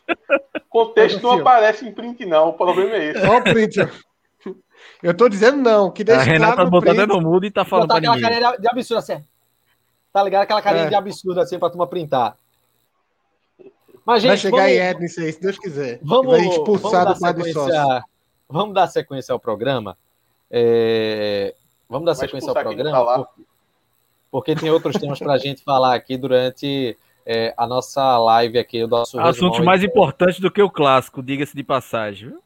contexto 0.70 1.22
não 1.22 1.32
Assim, 1.32 1.40
ó. 1.40 1.42
aparece 1.42 1.88
em 1.88 1.92
print, 1.92 2.26
não. 2.26 2.50
O 2.50 2.54
problema 2.54 2.94
é 2.96 3.06
esse. 3.12 3.26
ó 3.26 3.38
o 3.38 3.44
print. 3.44 3.76
Eu 5.04 5.16
tô 5.16 5.28
dizendo 5.30 5.58
não, 5.58 5.92
que 5.92 6.02
A 6.04 6.06
deixa 6.06 6.24
Renata 6.24 6.56
claro 6.56 6.70
print. 6.82 6.90
até 6.90 7.06
no 7.06 7.22
mudo 7.22 7.46
e 7.46 7.52
tá 7.52 7.66
falando 7.66 7.88
Botar 7.88 8.00
pra 8.02 8.12
aquela 8.12 8.16
ninguém. 8.30 8.42
carinha 8.42 8.60
de, 8.60 8.68
absurdo 8.70 9.00
assim. 9.00 9.24
Tá 10.14 10.24
ligado? 10.24 10.44
Aquela 10.44 10.62
carinha 10.62 10.86
É. 10.86 10.90
de 10.90 10.96
absurdo 10.96 11.40
assim 11.42 11.58
pra 11.60 11.70
turma 11.70 11.88
printar. 11.88 12.36
Mas, 14.06 14.24
Vai 14.24 14.36
gente, 14.36 14.42
chegar 14.42 14.58
vamos, 14.58 14.72
em 14.72 14.78
Edna 14.78 15.06
isso 15.06 15.20
aí, 15.22 15.32
se 15.32 15.42
Deus 15.42 15.60
quiser. 15.60 16.00
vamos, 16.02 16.32
vai 16.32 16.42
expulsar 16.48 16.92
vamos 17.06 17.20
do 17.20 17.22
dar 17.22 17.34
quadro 17.34 17.54
sócio. 17.54 17.72
sequência. 17.74 18.04
Vamos 18.50 18.74
dar 18.74 18.88
sequência 18.88 19.34
ao 19.34 19.40
programa. 19.40 19.98
É, 20.50 21.54
Vamos 21.88 22.06
dar 22.06 22.14
Vai 22.14 22.26
sequência 22.28 22.50
ao 22.50 22.56
programa, 22.56 22.92
tá 23.06 23.16
porque, 23.24 23.42
porque 24.32 24.56
tem 24.56 24.70
outros 24.70 24.96
temas 24.98 25.20
pra 25.20 25.38
gente 25.38 25.64
falar 25.64 25.94
aqui 25.96 26.18
durante 26.18 26.98
é, 27.32 27.54
a 27.58 27.66
nossa 27.66 28.18
live 28.18 28.58
aqui, 28.60 28.84
o 28.84 28.88
nosso 28.88 29.18
resumão. 29.20 29.64
mais 29.64 29.84
importantes 29.84 30.40
do 30.40 30.52
que 30.52 30.62
o 30.62 30.70
clássico, 30.70 31.24
diga-se 31.24 31.56
de 31.56 31.64
passagem. 31.64 32.30
viu? 32.30 32.40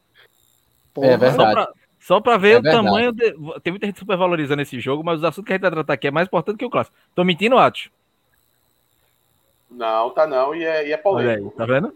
Porra. 0.93 1.07
É 1.07 1.17
verdade. 1.17 1.67
Só 1.99 2.21
pra 2.21 2.37
ver 2.37 2.49
É 2.55 2.59
o 2.59 2.61
verdade. 2.61 2.85
tamanho. 2.85 3.11
de- 3.11 3.33
Tem 3.63 3.71
muita 3.73 3.87
gente 3.87 3.97
supervalorizando 3.99 4.61
esse 4.61 4.79
jogo, 4.79 5.03
mas 5.03 5.17
os 5.19 5.23
assuntos 5.23 5.47
que 5.47 5.53
a 5.53 5.55
gente 5.55 5.63
vai 5.63 5.71
tratar 5.71 5.93
aqui 5.93 6.07
é 6.07 6.11
mais 6.11 6.27
importante 6.27 6.57
que 6.57 6.65
o 6.65 6.69
clássico. 6.69 6.95
Tô 7.15 7.23
mentindo, 7.23 7.57
Atos? 7.57 7.89
Não, 9.69 10.09
tá 10.11 10.27
não. 10.27 10.53
E 10.55 10.63
é, 10.63 10.87
e 10.87 10.91
é 10.93 11.01
Olha 11.03 11.31
aí, 11.31 11.37
polêmico. 11.37 11.57
tá 11.57 11.65
vendo? 11.65 11.93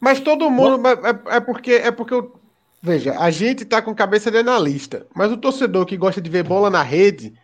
Mas 0.00 0.20
todo 0.20 0.50
mundo. 0.50 0.80
É, 0.88 1.36
é 1.36 1.40
porque. 1.40 1.72
É 1.72 1.90
porque 1.90 2.14
eu, 2.14 2.40
veja, 2.82 3.18
a 3.18 3.30
gente 3.30 3.64
tá 3.64 3.82
com 3.82 3.94
cabeça 3.94 4.30
de 4.30 4.38
analista. 4.38 5.06
Mas 5.14 5.30
o 5.30 5.36
torcedor 5.36 5.84
que 5.86 5.96
gosta 5.96 6.20
de 6.20 6.30
ver 6.30 6.42
bola 6.44 6.70
na 6.70 6.82
rede 6.82 7.34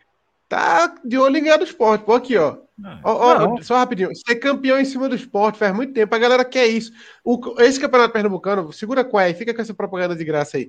tá 0.48 0.94
de 1.04 1.18
olho 1.18 1.36
em 1.36 1.42
ganhar 1.44 1.58
do 1.58 1.64
esporte. 1.64 2.04
Pô, 2.04 2.14
aqui, 2.14 2.36
ó. 2.38 2.56
Ó, 3.04 3.38
Não. 3.38 3.62
só 3.62 3.76
rapidinho. 3.76 4.10
Ser 4.14 4.36
campeão 4.36 4.78
em 4.78 4.84
cima 4.84 5.08
do 5.08 5.14
esporte 5.14 5.58
faz 5.58 5.74
muito 5.74 5.92
tempo. 5.92 6.14
A 6.14 6.18
galera 6.18 6.44
quer 6.44 6.66
isso. 6.66 6.92
O, 7.24 7.38
esse 7.60 7.78
campeonato 7.78 8.12
pernambucano, 8.12 8.72
segura 8.72 9.04
com 9.04 9.16
aí, 9.16 9.32
fica 9.34 9.54
com 9.54 9.62
essa 9.62 9.74
propaganda 9.74 10.16
de 10.16 10.24
graça 10.24 10.56
aí. 10.56 10.68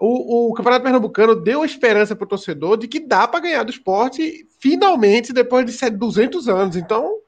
O, 0.00 0.50
o 0.50 0.54
campeonato 0.54 0.84
pernambucano 0.84 1.36
deu 1.36 1.64
esperança 1.64 2.14
pro 2.14 2.26
torcedor 2.26 2.76
de 2.76 2.88
que 2.88 3.00
dá 3.00 3.26
para 3.26 3.40
ganhar 3.40 3.62
do 3.62 3.70
esporte 3.70 4.46
finalmente 4.60 5.32
depois 5.32 5.64
de 5.64 5.72
7, 5.72 5.96
200 5.96 6.48
anos. 6.48 6.76
Então, 6.76 7.18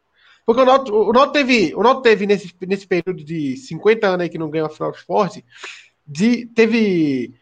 porque 0.44 0.62
o 0.62 0.64
Náutico, 0.64 0.96
o 0.96 1.12
Náutico 1.12 1.32
teve, 1.32 1.74
o 1.74 1.82
Náutico 1.82 2.02
teve 2.02 2.26
nesse, 2.26 2.54
nesse 2.66 2.86
período 2.86 3.22
de 3.24 3.56
50 3.56 4.06
anos 4.06 4.20
aí 4.22 4.28
que 4.28 4.38
não 4.38 4.50
ganhou 4.50 4.66
a 4.66 4.70
final 4.70 4.90
do 4.90 4.96
esporte, 4.96 5.44
de, 6.06 6.46
teve 6.46 7.32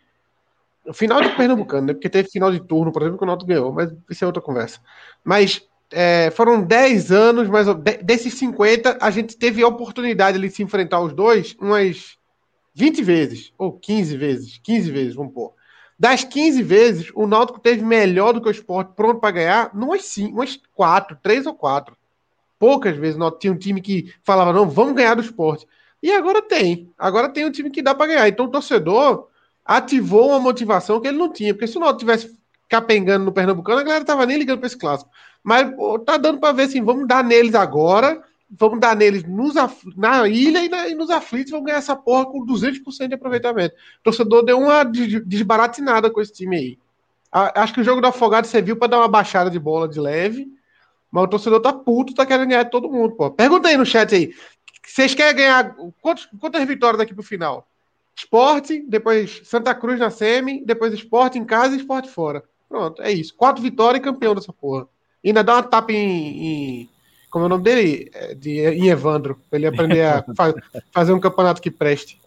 o 0.86 0.92
final 0.92 1.20
do 1.22 1.34
Pernambucano, 1.36 1.86
né? 1.86 1.92
Porque 1.94 2.08
teve 2.08 2.30
final 2.30 2.50
de 2.50 2.60
turno, 2.60 2.92
por 2.92 3.02
exemplo, 3.02 3.18
que 3.18 3.24
o 3.24 3.26
Náutico 3.26 3.48
ganhou, 3.48 3.72
mas 3.72 3.90
isso 4.10 4.24
é 4.24 4.26
outra 4.26 4.42
conversa. 4.42 4.80
Mas 5.24 5.66
é, 5.90 6.30
foram 6.30 6.62
10 6.62 7.10
anos, 7.10 7.48
mas 7.48 7.66
de- 7.66 8.02
desses 8.02 8.34
50, 8.34 8.98
a 9.00 9.10
gente 9.10 9.36
teve 9.36 9.62
a 9.62 9.68
oportunidade 9.68 10.38
de 10.38 10.50
se 10.50 10.62
enfrentar 10.62 11.00
os 11.00 11.12
dois 11.12 11.56
umas 11.60 12.16
20 12.74 13.02
vezes, 13.02 13.52
ou 13.58 13.72
15 13.72 14.16
vezes, 14.16 14.60
15 14.62 14.90
vezes, 14.90 15.14
vamos 15.14 15.32
pôr. 15.32 15.52
Das 15.98 16.22
15 16.22 16.62
vezes, 16.62 17.10
o 17.14 17.26
Náutico 17.26 17.58
teve 17.58 17.84
melhor 17.84 18.32
do 18.32 18.40
que 18.40 18.48
o 18.48 18.52
Sport 18.52 18.94
pronto 18.94 19.20
para 19.20 19.32
ganhar, 19.32 19.74
numas 19.74 20.04
5, 20.04 20.32
umas 20.32 20.60
4, 20.74 21.18
3 21.20 21.46
ou 21.46 21.54
4. 21.54 21.96
Poucas 22.58 22.96
vezes 22.96 23.16
o 23.16 23.18
Náutico 23.18 23.40
tinha 23.40 23.52
um 23.52 23.58
time 23.58 23.80
que 23.80 24.12
falava, 24.22 24.52
não, 24.52 24.68
vamos 24.68 24.94
ganhar 24.94 25.14
do 25.14 25.22
Sport. 25.22 25.64
E 26.00 26.12
agora 26.12 26.40
tem. 26.40 26.92
Agora 26.96 27.28
tem 27.28 27.44
um 27.44 27.50
time 27.50 27.70
que 27.70 27.82
dá 27.82 27.94
para 27.94 28.06
ganhar. 28.06 28.28
Então 28.28 28.46
o 28.46 28.50
torcedor 28.50 29.26
ativou 29.64 30.28
uma 30.28 30.38
motivação 30.38 31.00
que 31.00 31.08
ele 31.08 31.18
não 31.18 31.32
tinha. 31.32 31.52
Porque 31.52 31.66
se 31.66 31.76
o 31.76 31.80
Náutico 31.80 32.00
tivesse 32.00 32.37
capengando 32.68 33.24
no 33.24 33.32
Pernambucano, 33.32 33.80
a 33.80 33.84
galera 33.84 34.04
tava 34.04 34.26
nem 34.26 34.36
ligando 34.38 34.58
para 34.58 34.66
esse 34.66 34.76
clássico. 34.76 35.10
Mas 35.42 35.74
pô, 35.74 35.98
tá 35.98 36.16
dando 36.16 36.38
para 36.38 36.52
ver 36.52 36.64
assim, 36.64 36.82
vamos 36.82 37.06
dar 37.08 37.24
neles 37.24 37.54
agora, 37.54 38.22
vamos 38.50 38.78
dar 38.80 38.94
neles 38.96 39.24
nos 39.24 39.54
na 39.96 40.28
ilha 40.28 40.64
e, 40.64 40.68
na- 40.68 40.88
e 40.88 40.94
nos 40.94 41.10
aflitos, 41.10 41.50
vamos 41.50 41.66
ganhar 41.66 41.78
essa 41.78 41.96
porra 41.96 42.26
com 42.26 42.44
200% 42.44 43.08
de 43.08 43.14
aproveitamento. 43.14 43.74
O 44.00 44.04
torcedor 44.04 44.42
deu 44.44 44.58
uma 44.58 44.84
des- 44.84 45.24
desbaratinada 45.24 46.10
com 46.10 46.20
esse 46.20 46.32
time 46.32 46.56
aí. 46.56 46.78
A- 47.30 47.62
acho 47.62 47.74
que 47.74 47.80
o 47.80 47.84
jogo 47.84 48.00
do 48.00 48.06
Afogado 48.06 48.46
serviu 48.46 48.76
para 48.76 48.88
dar 48.88 48.98
uma 48.98 49.08
baixada 49.08 49.50
de 49.50 49.58
bola 49.58 49.88
de 49.88 50.00
leve, 50.00 50.48
mas 51.10 51.24
o 51.24 51.28
torcedor 51.28 51.60
tá 51.60 51.72
puto, 51.72 52.14
tá 52.14 52.26
querendo 52.26 52.48
ganhar 52.48 52.64
todo 52.66 52.90
mundo, 52.90 53.14
pô. 53.14 53.30
Pergunta 53.30 53.68
aí 53.68 53.76
no 53.76 53.86
chat 53.86 54.14
aí. 54.14 54.34
Vocês 54.86 55.14
querem 55.14 55.36
ganhar 55.36 55.74
quantos- 56.00 56.28
quantas 56.40 56.64
vitórias 56.66 56.98
daqui 56.98 57.14
pro 57.14 57.22
final? 57.22 57.66
Esporte, 58.16 58.82
depois 58.88 59.42
Santa 59.44 59.74
Cruz 59.74 59.98
na 60.00 60.10
semi, 60.10 60.64
depois 60.64 60.92
esporte 60.92 61.38
em 61.38 61.44
casa 61.44 61.74
e 61.74 61.78
esporte 61.78 62.08
fora. 62.10 62.42
Pronto, 62.68 63.00
é 63.02 63.10
isso. 63.10 63.34
Quatro 63.34 63.62
vitórias 63.62 64.00
e 64.00 64.04
campeão 64.04 64.34
dessa 64.34 64.52
porra. 64.52 64.86
E 65.24 65.28
ainda 65.28 65.42
dá 65.42 65.54
uma 65.54 65.62
tapa 65.62 65.92
em. 65.92 66.46
em- 66.82 66.88
como 67.30 67.44
é 67.44 67.46
o 67.46 67.48
nome 67.50 67.64
dele? 67.64 68.10
É, 68.14 68.34
De, 68.34 68.60
em 68.60 68.88
Evandro, 68.88 69.38
pra 69.50 69.58
ele 69.58 69.66
aprender 69.66 70.02
a 70.02 70.22
fa- 70.36 70.54
fazer 70.92 71.12
um 71.12 71.20
campeonato 71.20 71.60
que 71.60 71.70
preste. 71.70 72.18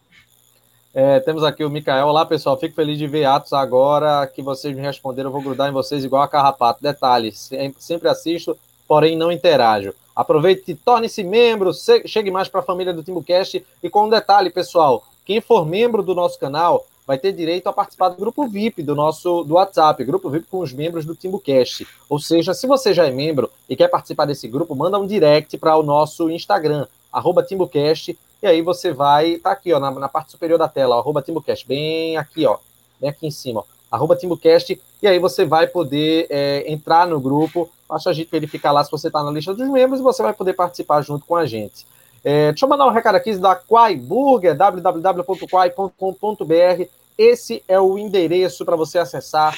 É, 0.93 1.19
temos 1.21 1.43
aqui 1.43 1.63
o 1.63 1.69
Mikael. 1.69 2.08
Olá, 2.08 2.25
pessoal. 2.25 2.58
Fico 2.60 2.75
feliz 2.75 2.97
de 2.97 3.08
ver 3.08 3.25
Atos 3.25 3.54
agora 3.54 4.27
que 4.27 4.41
vocês 4.41 4.75
me 4.75 4.82
responderam. 4.82 5.30
Eu 5.30 5.34
vou 5.34 5.41
grudar 5.41 5.69
em 5.69 5.73
vocês 5.73 6.04
igual 6.04 6.21
a 6.21 6.27
carrapato. 6.27 6.82
Detalhe: 6.84 7.32
sem- 7.32 7.73
sempre 7.80 8.10
assisto, 8.10 8.58
porém 8.88 9.15
não 9.17 9.32
interajo. 9.32 9.93
Aproveite 10.15 10.71
e 10.71 10.75
torne-se 10.75 11.23
membro. 11.23 11.71
Chegue 12.06 12.30
mais 12.30 12.47
para 12.49 12.60
a 12.60 12.63
família 12.63 12.93
do 12.93 13.01
TimbuCast. 13.04 13.65
E 13.82 13.89
com 13.89 14.06
um 14.06 14.10
detalhe, 14.10 14.49
pessoal: 14.49 15.04
quem 15.23 15.39
for 15.39 15.65
membro 15.65 16.04
do 16.04 16.13
nosso 16.13 16.38
canal 16.38 16.86
vai 17.06 17.18
ter 17.18 17.32
direito 17.32 17.68
a 17.68 17.74
participar 17.74 18.10
do 18.10 18.18
grupo 18.18 18.48
VIP 18.48 18.84
do 18.84 18.96
nosso 18.96 19.44
do 19.44 19.56
WhatsApp, 19.56 20.04
grupo 20.04 20.30
VIP 20.30 20.48
com 20.50 20.60
os 20.60 20.72
membros 20.72 21.06
do 21.06 21.16
TimbuCast. 21.16 21.88
Ou 22.10 22.20
seja, 22.20 22.54
se 22.54 22.68
você 22.68 22.94
já 22.94 23.06
é 23.06 23.12
membro 23.12 23.50
e 23.68 23.76
quer 23.76 23.88
participar 23.88 24.26
desse 24.26 24.48
grupo, 24.48 24.76
manda 24.76 25.00
um 25.00 25.08
direct 25.08 25.58
para 25.58 25.76
o 25.78 25.84
nosso 25.84 26.30
Instagram, 26.30 26.88
arroba 27.12 27.44
TimbuCast, 27.44 28.18
e 28.42 28.48
aí 28.48 28.62
você 28.62 28.92
vai, 28.92 29.38
tá 29.38 29.52
aqui, 29.52 29.74
ó, 29.74 29.80
na, 29.80 29.92
na 29.92 30.10
parte 30.10 30.32
superior 30.32 30.58
da 30.58 30.68
tela, 30.68 30.98
arroba 30.98 31.22
TimbuCast, 31.22 31.68
bem 31.68 32.18
aqui, 32.18 32.46
ó, 32.46 32.58
bem 33.00 33.10
aqui 33.10 33.28
em 33.28 33.32
cima, 33.32 33.64
arroba 33.92 34.16
TimbuCast, 34.16 34.80
e 35.02 35.08
aí 35.08 35.20
você 35.20 35.46
vai 35.46 35.68
poder 35.68 36.28
é, 36.30 36.72
entrar 36.72 37.08
no 37.08 37.20
grupo, 37.20 37.70
basta 37.88 38.10
a 38.10 38.14
gente 38.14 38.32
verificar 38.32 38.72
lá 38.72 38.84
se 38.84 38.92
você 38.92 39.08
está 39.08 39.24
na 39.24 39.32
lista 39.32 39.54
dos 39.54 39.70
membros 39.70 40.00
e 40.00 40.04
você 40.04 40.24
vai 40.24 40.34
poder 40.34 40.54
participar 40.54 41.02
junto 41.02 41.26
com 41.26 41.36
a 41.36 41.46
gente. 41.46 41.86
É, 42.24 42.52
deixa 42.52 42.66
eu 42.66 42.70
mandar 42.70 42.86
um 42.86 42.92
recado 42.92 43.16
aqui 43.16 43.36
da 43.36 43.56
Quai 43.56 43.96
Burger, 43.96 44.56
www.quai.com.br. 44.56 46.86
Esse 47.18 47.64
é 47.68 47.80
o 47.80 47.98
endereço 47.98 48.66
para 48.66 48.76
você 48.76 48.98
acessar. 48.98 49.56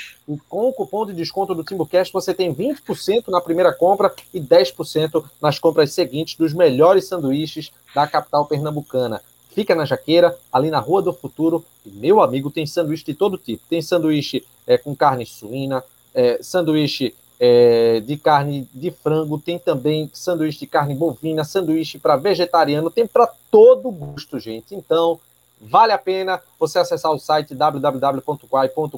Com 0.50 0.70
o 0.70 0.74
cupom 0.74 1.06
de 1.06 1.14
desconto 1.14 1.54
do 1.54 1.64
TimbuCast, 1.64 2.12
você 2.12 2.34
tem 2.34 2.54
20% 2.54 3.28
na 3.28 3.40
primeira 3.40 3.74
compra 3.74 4.14
e 4.34 4.40
10% 4.40 5.24
nas 5.42 5.60
compras 5.60 5.94
seguintes 5.94 6.36
dos 6.36 6.54
melhores 6.54 7.08
sanduíches 7.08 7.72
da 7.94 8.08
capital 8.08 8.46
pernambucana. 8.46 9.22
Fica 9.54 9.76
na 9.76 9.86
Jaqueira, 9.86 10.36
ali 10.52 10.72
na 10.72 10.80
Rua 10.80 11.02
do 11.02 11.14
Futuro. 11.14 11.64
E, 11.86 11.90
meu 11.90 12.22
amigo, 12.22 12.50
tem 12.50 12.66
sanduíche 12.66 13.06
de 13.06 13.14
todo 13.14 13.38
tipo. 13.38 13.64
Tem 13.70 13.82
sanduíche 13.82 14.44
é, 14.66 14.78
com 14.78 14.96
carne 14.96 15.26
suína, 15.26 15.84
é, 16.14 16.40
sanduíche 16.42 17.14
é, 17.46 18.00
de 18.00 18.16
carne 18.16 18.70
de 18.74 18.90
frango, 18.90 19.38
tem 19.38 19.60
também 19.60 20.10
sanduíche 20.14 20.60
de 20.60 20.68
carne 20.68 20.96
bovina, 20.96 21.44
sanduíche 21.44 22.00
para 22.00 22.16
vegetariano, 22.16 22.90
tem 22.90 23.06
para 23.06 23.28
todo 23.52 23.92
gosto, 23.92 24.40
gente. 24.40 24.74
Então, 24.74 25.20
Vale 25.66 25.94
a 25.94 25.98
pena 25.98 26.42
você 26.60 26.78
acessar 26.78 27.10
o 27.10 27.18
site 27.18 27.56
www.quai.com.br. 27.56 28.98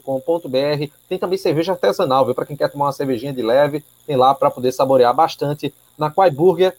Tem 1.08 1.20
também 1.20 1.38
cerveja 1.38 1.74
artesanal, 1.74 2.26
viu? 2.26 2.34
Para 2.34 2.48
quem 2.48 2.58
quer 2.58 2.72
tomar 2.72 2.86
uma 2.86 2.92
cervejinha 2.92 3.32
de 3.32 3.44
leve, 3.44 3.86
tem 4.08 4.16
lá 4.16 4.34
para 4.34 4.50
poder 4.50 4.72
saborear 4.72 5.14
bastante 5.14 5.72
na 5.96 6.10
Quai 6.10 6.32
Burger, 6.32 6.76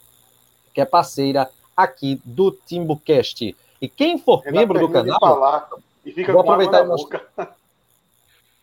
que 0.73 0.81
é 0.81 0.85
parceira 0.85 1.49
aqui 1.75 2.21
do 2.25 2.51
Timbucast. 2.51 3.55
E 3.81 3.87
quem 3.87 4.17
for 4.17 4.43
membro 4.51 4.77
do 4.77 4.89
canal. 4.89 5.19
Falar, 5.21 5.69
e 6.05 6.11
fica 6.11 6.33
vou, 6.33 6.41
aproveitar 6.41 6.83
e 6.83 6.87
mostrar, 6.87 7.23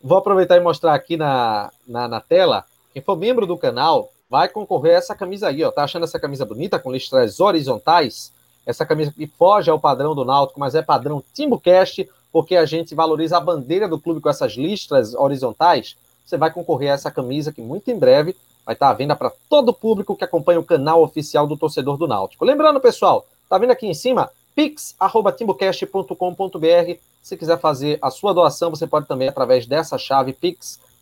vou 0.03 0.19
aproveitar 0.19 0.57
e 0.59 0.61
mostrar 0.61 0.95
aqui 0.95 1.17
na, 1.17 1.73
na, 1.87 2.07
na 2.07 2.21
tela. 2.21 2.67
Quem 2.95 3.03
for 3.03 3.17
membro 3.17 3.45
do 3.45 3.59
canal 3.59 4.13
vai 4.31 4.49
concorrer 4.49 4.95
a 4.95 4.99
essa 4.99 5.17
camisa 5.17 5.49
aí, 5.49 5.65
ó. 5.65 5.73
Tá 5.73 5.83
achando 5.83 6.05
essa 6.05 6.21
camisa 6.21 6.45
bonita 6.45 6.79
com 6.79 6.93
listras 6.93 7.41
horizontais? 7.41 8.33
Essa 8.65 8.87
camisa 8.87 9.13
que 9.13 9.27
foge 9.27 9.69
ao 9.69 9.81
padrão 9.81 10.15
do 10.15 10.25
Náutico, 10.25 10.61
mas 10.61 10.77
é 10.77 10.81
padrão 10.81 11.21
Timbucast, 11.35 12.09
porque 12.33 12.55
a 12.55 12.65
gente 12.65 12.95
valoriza 12.95 13.37
a 13.37 13.41
bandeira 13.41 13.89
do 13.89 13.99
clube 13.99 14.21
com 14.21 14.31
essas 14.31 14.53
listras 14.53 15.13
horizontais. 15.13 15.97
Você 16.25 16.39
vai 16.39 16.53
concorrer 16.53 16.93
a 16.93 16.95
essa 16.95 17.11
camisa 17.11 17.53
que 17.53 17.61
muito 17.61 17.91
em 17.91 17.99
breve 17.99 18.37
vai 18.65 18.75
estar 18.75 18.91
à 18.91 18.95
venda 18.95 19.17
para 19.17 19.33
todo 19.51 19.71
o 19.71 19.75
público 19.75 20.15
que 20.17 20.23
acompanha 20.23 20.61
o 20.61 20.65
canal 20.65 21.03
oficial 21.03 21.49
do 21.49 21.57
torcedor 21.57 21.97
do 21.97 22.07
Náutico. 22.07 22.45
Lembrando, 22.45 22.81
pessoal, 22.81 23.27
tá 23.49 23.59
vendo 23.59 23.73
aqui 23.73 23.89
em 23.89 23.95
cima? 23.95 24.31
pix@timbucast.com.br. 24.55 27.01
Se 27.21 27.37
quiser 27.37 27.59
fazer 27.59 27.99
a 28.01 28.09
sua 28.09 28.33
doação, 28.33 28.71
você 28.71 28.87
pode 28.87 29.09
também 29.09 29.27
através 29.27 29.67
dessa 29.67 29.99
chave 29.99 30.33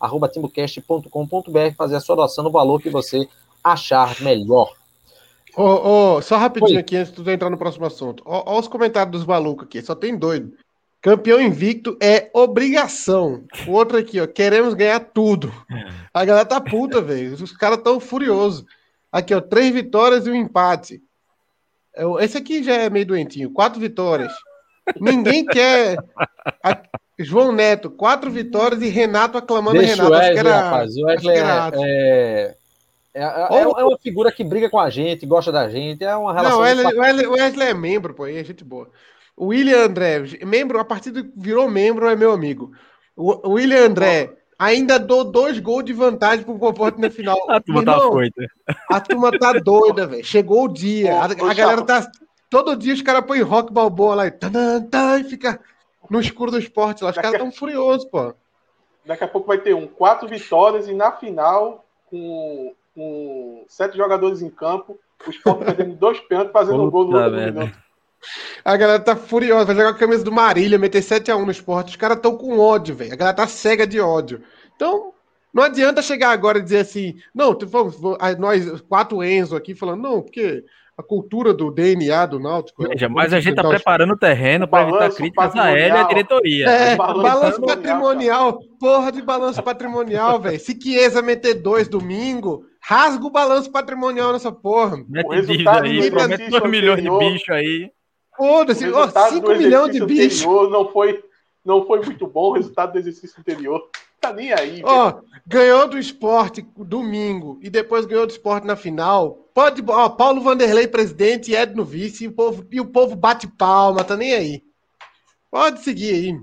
pix@timbucast.com.br 0.09 1.75
fazer 1.77 1.95
a 1.95 1.99
sua 1.99 2.15
doação 2.15 2.43
no 2.43 2.51
valor 2.51 2.81
que 2.81 2.89
você 2.89 3.27
achar 3.63 4.19
melhor. 4.21 4.73
Oh, 5.55 6.15
oh, 6.15 6.21
só 6.21 6.37
rapidinho 6.37 6.77
Oi. 6.77 6.81
aqui, 6.81 6.97
antes 6.97 7.13
de 7.13 7.23
tu 7.23 7.29
entrar 7.29 7.49
no 7.49 7.57
próximo 7.57 7.85
assunto. 7.85 8.23
Olha 8.25 8.43
oh, 8.47 8.59
os 8.59 8.67
comentários 8.67 9.11
dos 9.11 9.25
malucos 9.25 9.65
aqui, 9.65 9.81
só 9.81 9.93
tem 9.93 10.17
doido. 10.17 10.53
Campeão 11.03 11.39
invicto 11.41 11.97
é 12.01 12.29
obrigação. 12.33 13.43
O 13.67 13.71
outro 13.71 13.97
aqui, 13.97 14.21
ó, 14.21 14.25
queremos 14.25 14.73
ganhar 14.73 15.01
tudo. 15.01 15.53
A 16.13 16.23
galera 16.23 16.45
tá 16.45 16.61
puta, 16.61 17.01
velho. 17.01 17.33
Os 17.33 17.51
caras 17.51 17.81
tão 17.83 17.99
furiosos. 17.99 18.65
Aqui, 19.11 19.35
ó, 19.35 19.41
três 19.41 19.73
vitórias 19.73 20.25
e 20.25 20.31
um 20.31 20.35
empate. 20.35 21.03
Esse 22.21 22.37
aqui 22.37 22.63
já 22.63 22.73
é 22.73 22.89
meio 22.89 23.05
doentinho. 23.05 23.51
Quatro 23.51 23.81
vitórias. 23.81 24.33
Ninguém 24.99 25.45
quer. 25.45 25.97
João 27.23 27.51
Neto, 27.51 27.89
quatro 27.89 28.29
vitórias 28.31 28.81
e 28.81 28.89
Renato 28.89 29.37
aclamando 29.37 29.77
Deixa 29.77 29.95
Renato. 29.95 30.11
O 30.11 30.17
Wesley, 30.17 30.37
era... 30.37 30.61
rapaz, 30.61 30.95
o 30.97 31.05
Wesley 31.05 31.37
é, 31.37 31.39
é, 31.39 32.55
é, 33.13 33.23
é, 33.23 33.61
é, 33.61 33.83
uma 33.83 33.97
figura 33.97 34.31
que 34.31 34.43
briga 34.43 34.69
com 34.69 34.79
a 34.79 34.89
gente, 34.89 35.25
gosta 35.25 35.51
da 35.51 35.69
gente, 35.69 36.03
é 36.03 36.15
uma 36.15 36.33
relação. 36.33 36.59
Não, 36.59 36.59
o 36.59 37.01
Wesley, 37.01 37.27
Wesley, 37.27 37.67
é 37.67 37.73
membro, 37.73 38.13
pô, 38.13 38.25
é 38.25 38.43
gente 38.43 38.63
boa. 38.63 38.89
O 39.35 39.47
William 39.47 39.85
André, 39.85 40.23
membro, 40.45 40.79
a 40.79 40.85
partir 40.85 41.11
do 41.11 41.31
virou 41.35 41.69
membro, 41.69 42.07
é 42.07 42.15
meu 42.15 42.31
amigo. 42.31 42.71
O, 43.15 43.51
William 43.53 43.85
André, 43.85 44.31
ainda 44.57 44.99
dou 44.99 45.23
dois 45.23 45.59
gols 45.59 45.85
de 45.85 45.93
vantagem 45.93 46.45
pro 46.45 46.57
Conforto 46.57 46.99
na 46.99 47.09
final. 47.09 47.37
a 47.49 47.59
turma 47.59 47.83
tá 47.83 47.99
foita. 47.99 48.45
A 48.89 48.99
turma 48.99 49.31
tá 49.37 49.53
doida, 49.53 50.07
velho. 50.07 50.23
Chegou 50.23 50.65
o 50.65 50.73
dia. 50.73 51.15
a, 51.15 51.25
a 51.25 51.53
galera 51.53 51.81
tá. 51.81 52.09
Todo 52.49 52.75
dia 52.75 52.93
os 52.93 53.01
caras 53.01 53.25
põem 53.25 53.41
rock 53.41 53.73
balboa 53.73 54.13
lá 54.13 54.27
e, 54.27 54.31
e 54.31 55.23
fica 55.23 55.59
no 56.09 56.19
escuro 56.19 56.51
do 56.51 56.59
esporte 56.59 57.03
lá. 57.03 57.09
Os 57.11 57.15
caras 57.15 57.39
tão 57.39 57.51
furiosos, 57.51 58.05
pô. 58.05 58.33
Daqui 59.05 59.23
a 59.23 59.27
pouco 59.27 59.47
vai 59.47 59.57
ter 59.57 59.73
um 59.73 59.87
quatro 59.87 60.27
vitórias 60.27 60.87
e 60.87 60.93
na 60.93 61.11
final, 61.11 61.85
com 62.09 62.73
com 62.95 63.65
sete 63.67 63.97
jogadores 63.97 64.41
em 64.41 64.49
campo, 64.49 64.99
o 65.25 65.29
Sport 65.29 65.59
perdendo 65.65 65.95
dois 65.95 66.19
pênaltis, 66.21 66.53
fazendo 66.53 66.83
um 66.83 66.89
gol 66.89 67.07
no 67.07 67.17
último 67.17 67.37
minuto. 67.37 67.77
A 68.63 68.77
galera 68.77 68.99
tá 69.01 69.15
furiosa, 69.15 69.65
vai 69.65 69.75
jogar 69.75 69.89
com 69.89 69.97
a 69.97 69.99
camisa 69.99 70.23
do 70.23 70.31
Marília, 70.31 70.79
meter 70.79 71.01
7x1 71.01 71.43
no 71.43 71.51
esporte. 71.51 71.89
Os 71.89 71.95
caras 71.97 72.17
estão 72.17 72.37
com 72.37 72.57
ódio, 72.57 72.95
velho. 72.95 73.11
A 73.11 73.17
galera 73.17 73.35
tá 73.35 73.47
cega 73.47 73.85
de 73.85 73.99
ódio. 73.99 74.41
Então, 74.75 75.13
não 75.53 75.63
adianta 75.63 76.01
chegar 76.01 76.31
agora 76.31 76.59
e 76.59 76.61
dizer 76.61 76.79
assim, 76.79 77.15
não, 77.35 77.57
nós 78.39 78.79
quatro 78.81 79.21
Enzo 79.21 79.57
aqui 79.57 79.75
falando, 79.75 80.01
não, 80.01 80.21
porque 80.21 80.63
a 80.97 81.01
cultura 81.01 81.53
do 81.53 81.71
DNA 81.71 82.25
do 82.27 82.39
Náutico. 82.39 82.87
Veja, 82.87 83.09
mas 83.09 83.33
a 83.33 83.39
gente 83.39 83.57
está 83.57 83.67
preparando 83.67 84.13
o 84.13 84.17
terreno 84.17 84.67
para 84.67 84.87
evitar 84.87 85.11
críticas 85.11 85.55
a 85.55 85.71
ele 85.71 85.95
e 85.95 85.97
à 85.97 86.03
diretoria. 86.03 86.69
É, 86.69 86.95
balanço, 86.95 87.21
balanço 87.21 87.61
patrimonial, 87.61 88.59
porra 88.79 89.11
de 89.11 89.21
balanço 89.21 89.63
patrimonial, 89.63 90.39
velho. 90.39 90.59
Se 90.59 90.79
Chiesa 90.79 91.21
meter 91.21 91.55
dois 91.55 91.87
domingo, 91.87 92.65
rasga 92.79 93.25
o 93.25 93.31
balanço 93.31 93.71
patrimonial 93.71 94.33
nessa 94.33 94.51
porra. 94.51 95.03
Mete 95.07 95.25
o 95.25 95.31
resultado 95.31 95.85
aí, 95.85 96.11
promete 96.11 96.49
2 96.49 96.69
milhões 96.69 97.01
de 97.01 97.09
bicho 97.09 97.53
aí. 97.53 97.91
Foda-se, 98.37 98.85
5 98.85 99.49
milhões 99.55 99.91
de 99.91 100.05
bicho. 100.05 100.69
Não 100.69 100.91
foi, 100.91 101.23
não 101.65 101.85
foi 101.85 102.01
muito 102.01 102.27
bom 102.27 102.49
o 102.49 102.53
resultado 102.53 102.93
do 102.93 102.99
exercício 102.99 103.39
anterior. 103.39 103.81
Tá 104.19 104.31
nem 104.31 104.53
aí. 104.53 104.81
Ó, 104.85 105.21
ganhou 105.45 105.87
do 105.87 105.99
esporte 105.99 106.65
domingo 106.77 107.59
e 107.61 107.69
depois 107.69 108.05
ganhou 108.05 108.25
do 108.25 108.31
esporte 108.31 108.65
na 108.65 108.75
final. 108.75 109.42
Pode, 109.53 109.83
ó, 109.87 110.09
Paulo 110.09 110.41
Vanderlei 110.41 110.87
presidente 110.87 111.53
Edno 111.53 111.85
vice, 111.85 112.23
e 112.23 112.27
o 112.27 112.31
povo, 112.31 112.65
e 112.71 112.81
o 112.81 112.85
povo 112.85 113.15
bate 113.15 113.47
palma, 113.47 114.03
tá 114.03 114.17
nem 114.17 114.33
aí. 114.33 114.63
Pode 115.51 115.81
seguir 115.81 116.13
aí. 116.13 116.41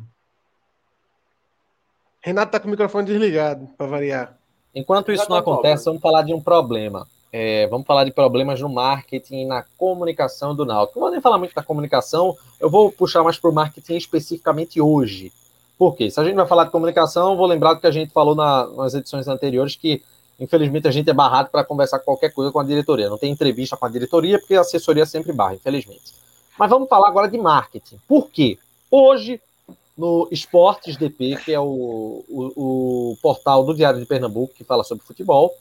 Renato 2.20 2.52
tá 2.52 2.60
com 2.60 2.68
o 2.68 2.70
microfone 2.70 3.06
desligado, 3.06 3.68
para 3.76 3.86
variar. 3.86 4.38
Enquanto 4.74 5.10
isso 5.10 5.28
não 5.28 5.36
acontece, 5.36 5.86
vamos 5.86 6.00
falar 6.00 6.22
de 6.22 6.32
um 6.32 6.40
problema. 6.40 7.08
É, 7.32 7.66
vamos 7.68 7.86
falar 7.86 8.04
de 8.04 8.12
problemas 8.12 8.60
no 8.60 8.68
marketing 8.68 9.42
e 9.42 9.44
na 9.46 9.64
comunicação 9.76 10.54
do 10.54 10.64
Náutico. 10.64 10.98
Não 10.98 11.06
vou 11.06 11.12
nem 11.12 11.20
falar 11.20 11.38
muito 11.38 11.54
da 11.54 11.62
comunicação, 11.62 12.36
eu 12.60 12.68
vou 12.68 12.92
puxar 12.92 13.22
mais 13.22 13.38
para 13.38 13.50
o 13.50 13.54
marketing 13.54 13.96
especificamente 13.96 14.80
hoje. 14.80 15.32
Por 15.78 15.96
quê? 15.96 16.10
Se 16.10 16.20
a 16.20 16.24
gente 16.24 16.34
vai 16.34 16.46
falar 16.46 16.64
de 16.64 16.70
comunicação, 16.70 17.36
vou 17.36 17.46
lembrar 17.46 17.74
do 17.74 17.80
que 17.80 17.86
a 17.86 17.92
gente 17.92 18.12
falou 18.12 18.34
na, 18.34 18.66
nas 18.68 18.94
edições 18.94 19.26
anteriores, 19.26 19.76
que 19.76 20.02
infelizmente 20.40 20.88
a 20.88 20.90
gente 20.90 21.08
é 21.08 21.12
barrado 21.12 21.50
para 21.50 21.62
conversar 21.62 22.00
qualquer 22.00 22.32
coisa 22.32 22.50
com 22.50 22.58
a 22.58 22.64
diretoria. 22.64 23.08
Não 23.08 23.18
tem 23.18 23.30
entrevista 23.30 23.76
com 23.76 23.86
a 23.86 23.88
diretoria, 23.88 24.38
porque 24.38 24.54
a 24.54 24.62
assessoria 24.62 25.06
sempre 25.06 25.32
barra, 25.32 25.54
infelizmente. 25.54 26.14
Mas 26.58 26.70
vamos 26.70 26.88
falar 26.88 27.08
agora 27.08 27.28
de 27.28 27.38
marketing. 27.38 27.98
Por 28.08 28.28
quê? 28.30 28.58
Hoje, 28.90 29.40
no 29.96 30.26
Esportes 30.30 30.96
DP, 30.96 31.36
que 31.44 31.52
é 31.52 31.60
o, 31.60 32.24
o, 32.28 33.12
o 33.12 33.16
portal 33.22 33.64
do 33.64 33.74
Diário 33.74 34.00
de 34.00 34.06
Pernambuco, 34.06 34.54
que 34.54 34.64
fala 34.64 34.82
sobre 34.82 35.04
futebol, 35.04 35.54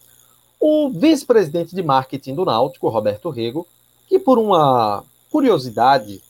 o 0.60 0.90
vice-presidente 0.90 1.76
de 1.76 1.84
marketing 1.84 2.36
do 2.36 2.46
Náutico, 2.46 2.90
Roberto 2.90 3.30
Rego, 3.30 3.68
que 4.08 4.20
por 4.20 4.38
uma 4.38 5.04
curiosidade 5.32 6.22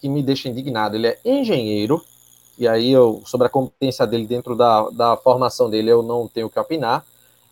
que 0.00 0.08
me 0.08 0.22
deixa 0.22 0.48
indignado, 0.48 0.94
ele 0.94 1.08
é 1.08 1.18
engenheiro, 1.24 2.04
e 2.58 2.66
aí 2.68 2.90
eu, 2.90 3.22
sobre 3.24 3.46
a 3.46 3.50
competência 3.50 4.06
dele 4.06 4.26
dentro 4.26 4.54
da, 4.54 4.90
da 4.90 5.16
formação 5.16 5.70
dele, 5.70 5.90
eu 5.90 6.02
não 6.02 6.26
tenho 6.26 6.46
o 6.46 6.50
que 6.50 6.58
opinar. 6.58 7.04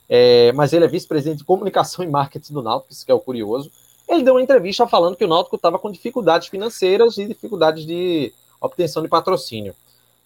É, 0.09 0.53
mas 0.53 0.73
ele 0.73 0.85
é 0.85 0.89
vice-presidente 0.89 1.39
de 1.39 1.45
comunicação 1.45 2.05
e 2.05 2.09
marketing 2.09 2.53
do 2.53 2.63
Náutico, 2.63 2.93
isso 2.93 3.05
que 3.05 3.11
é 3.11 3.15
o 3.15 3.21
curioso. 3.21 3.71
Ele 4.09 4.23
deu 4.23 4.35
uma 4.35 4.43
entrevista 4.43 4.87
falando 4.87 5.17
que 5.17 5.25
o 5.25 5.29
Náutico 5.29 5.57
estava 5.57 5.79
com 5.79 5.91
dificuldades 5.91 6.49
financeiras 6.49 7.19
e 7.19 7.27
dificuldades 7.27 7.85
de 7.85 8.33
obtenção 8.61 9.03
de 9.03 9.09
patrocínio. 9.09 9.75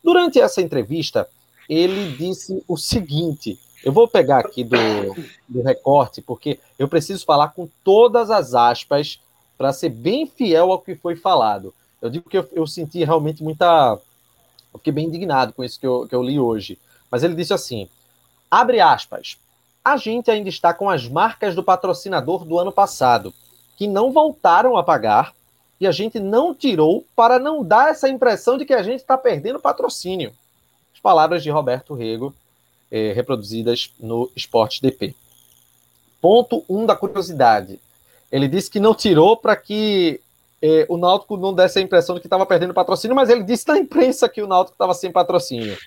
Durante 0.05 0.41
essa 0.41 0.61
entrevista, 0.61 1.29
ele 1.69 2.13
disse 2.17 2.63
o 2.69 2.77
seguinte: 2.77 3.59
eu 3.83 3.93
vou 3.93 4.07
pegar 4.07 4.39
aqui 4.39 4.63
do, 4.63 4.77
do 5.49 5.63
recorte, 5.63 6.21
porque 6.21 6.59
eu 6.79 6.89
preciso 6.89 7.25
falar 7.25 7.49
com 7.49 7.69
todas 7.83 8.31
as 8.31 8.55
aspas 8.55 9.21
para 9.57 9.73
ser 9.73 9.91
bem 9.91 10.27
fiel 10.27 10.71
ao 10.71 10.79
que 10.79 10.95
foi 10.95 11.17
falado. 11.17 11.73
Eu 12.01 12.11
digo 12.11 12.29
que 12.29 12.39
eu, 12.39 12.49
eu 12.53 12.67
senti 12.67 13.05
realmente 13.05 13.43
muita 13.43 13.99
eu 14.73 14.79
fiquei 14.79 14.93
bem 14.93 15.07
indignado 15.07 15.53
com 15.53 15.65
isso 15.65 15.79
que 15.79 15.87
eu, 15.87 16.07
que 16.07 16.15
eu 16.15 16.23
li 16.23 16.39
hoje. 16.39 16.79
Mas 17.11 17.23
ele 17.23 17.35
disse 17.35 17.53
assim: 17.53 17.89
abre 18.51 18.81
aspas. 18.81 19.37
A 19.85 19.97
gente 19.97 20.31
ainda 20.31 20.49
está 20.49 20.75
com 20.75 20.91
as 20.91 21.09
marcas 21.09 21.55
do 21.55 21.63
patrocinador 21.63 22.45
do 22.45 22.59
ano 22.59 22.71
passado, 22.71 23.33
que 23.77 23.87
não 23.87 24.13
voltaram 24.13 24.77
a 24.77 24.83
pagar, 24.83 25.33
e 25.81 25.87
a 25.87 25.93
gente 25.93 26.21
não 26.21 26.55
tirou 26.55 27.05
para 27.17 27.39
não 27.39 27.65
dar 27.65 27.91
essa 27.91 28.09
impressão 28.09 28.59
de 28.59 28.67
que 28.67 28.75
a 28.75 28.83
gente 28.83 29.01
está 29.01 29.17
perdendo 29.17 29.59
patrocínio. 29.59 30.33
As 30.93 31.01
palavras 31.01 31.43
de 31.43 31.49
Roberto 31.49 31.95
Rego, 31.95 32.35
eh, 32.91 33.13
reproduzidas 33.15 33.91
no 33.99 34.31
Esporte 34.37 34.83
DP. 34.83 35.15
Ponto 36.21 36.63
1 36.69 36.79
um 36.79 36.85
da 36.85 36.95
curiosidade. 36.95 37.81
Ele 38.31 38.47
disse 38.47 38.71
que 38.71 38.79
não 38.79 38.95
tirou 38.95 39.37
para 39.37 39.57
que 39.57 40.21
eh, 40.61 40.85
o 40.89 40.99
Náutico 40.99 41.39
não 41.39 41.55
desse 41.55 41.79
a 41.79 41.83
impressão 41.83 42.15
de 42.15 42.21
que 42.21 42.27
estava 42.27 42.45
perdendo 42.45 42.75
patrocínio, 42.75 43.17
mas 43.17 43.31
ele 43.31 43.43
disse 43.43 43.67
na 43.67 43.79
imprensa 43.79 44.29
que 44.29 44.43
o 44.43 44.47
Náutico 44.47 44.75
estava 44.75 44.93
sem 44.93 45.11
patrocínio. 45.11 45.79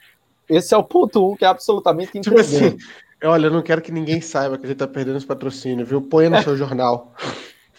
Esse 0.50 0.74
é 0.74 0.78
o 0.78 0.84
ponto 0.84 1.32
um 1.32 1.36
que 1.36 1.46
é 1.46 1.48
absolutamente 1.48 2.20
tipo 2.20 2.40
assim, 2.40 2.76
Olha, 3.24 3.48
eu 3.48 3.52
não 3.52 3.62
quero 3.62 3.82
que 3.82 3.92
ninguém 3.92 4.20
saiba 4.20 4.58
que 4.58 4.66
a 4.66 4.68
gente 4.68 4.76
está 4.76 4.88
perdendo 4.88 5.18
esse 5.18 5.26
patrocínio, 5.26 5.86
viu? 5.86 6.02
Põe 6.02 6.30
no 6.30 6.42
seu 6.44 6.58
jornal. 6.58 7.14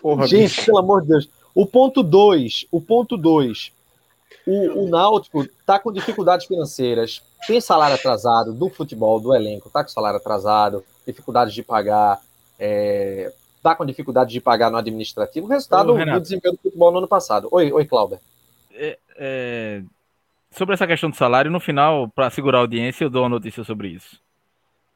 Porra, 0.01 0.27
gente, 0.27 0.43
bicho. 0.43 0.65
pelo 0.67 0.79
amor 0.79 1.03
de 1.03 1.09
Deus. 1.09 1.29
O 1.55 1.67
ponto 1.67 2.03
2, 2.03 2.67
o 2.71 2.81
ponto 2.81 3.17
2. 3.17 3.73
O, 4.47 4.85
o 4.85 4.89
Náutico 4.89 5.43
está 5.43 5.79
com 5.79 5.93
dificuldades 5.93 6.47
financeiras, 6.47 7.23
tem 7.47 7.61
salário 7.61 7.95
atrasado 7.95 8.53
do 8.53 8.69
futebol, 8.69 9.21
do 9.21 9.35
elenco, 9.35 9.69
está 9.69 9.83
com 9.83 9.89
salário 9.89 10.19
atrasado, 10.19 10.85
dificuldades 11.07 11.55
de 11.55 11.63
pagar, 11.63 12.21
é, 12.59 13.33
está 13.57 13.75
com 13.75 13.87
dificuldade 13.87 14.33
de 14.33 14.41
pagar 14.41 14.71
no 14.71 14.77
administrativo, 14.77 15.47
resultado 15.47 15.93
Ô, 15.93 16.05
do 16.05 16.21
desempenho 16.21 16.55
do 16.55 16.61
futebol 16.61 16.91
no 16.91 16.99
ano 16.99 17.09
passado. 17.09 17.49
Oi, 17.51 17.73
oi 17.73 17.85
Cláudio. 17.87 18.19
É, 18.73 18.99
é, 19.17 19.83
sobre 20.51 20.75
essa 20.75 20.87
questão 20.87 21.09
do 21.09 21.17
salário, 21.17 21.51
no 21.51 21.61
final, 21.61 22.09
para 22.09 22.29
segurar 22.29 22.59
a 22.59 22.61
audiência, 22.63 23.05
eu 23.05 23.11
dou 23.11 23.23
uma 23.23 23.29
notícia 23.31 23.65
sobre 23.65 23.89
isso. 23.89 24.24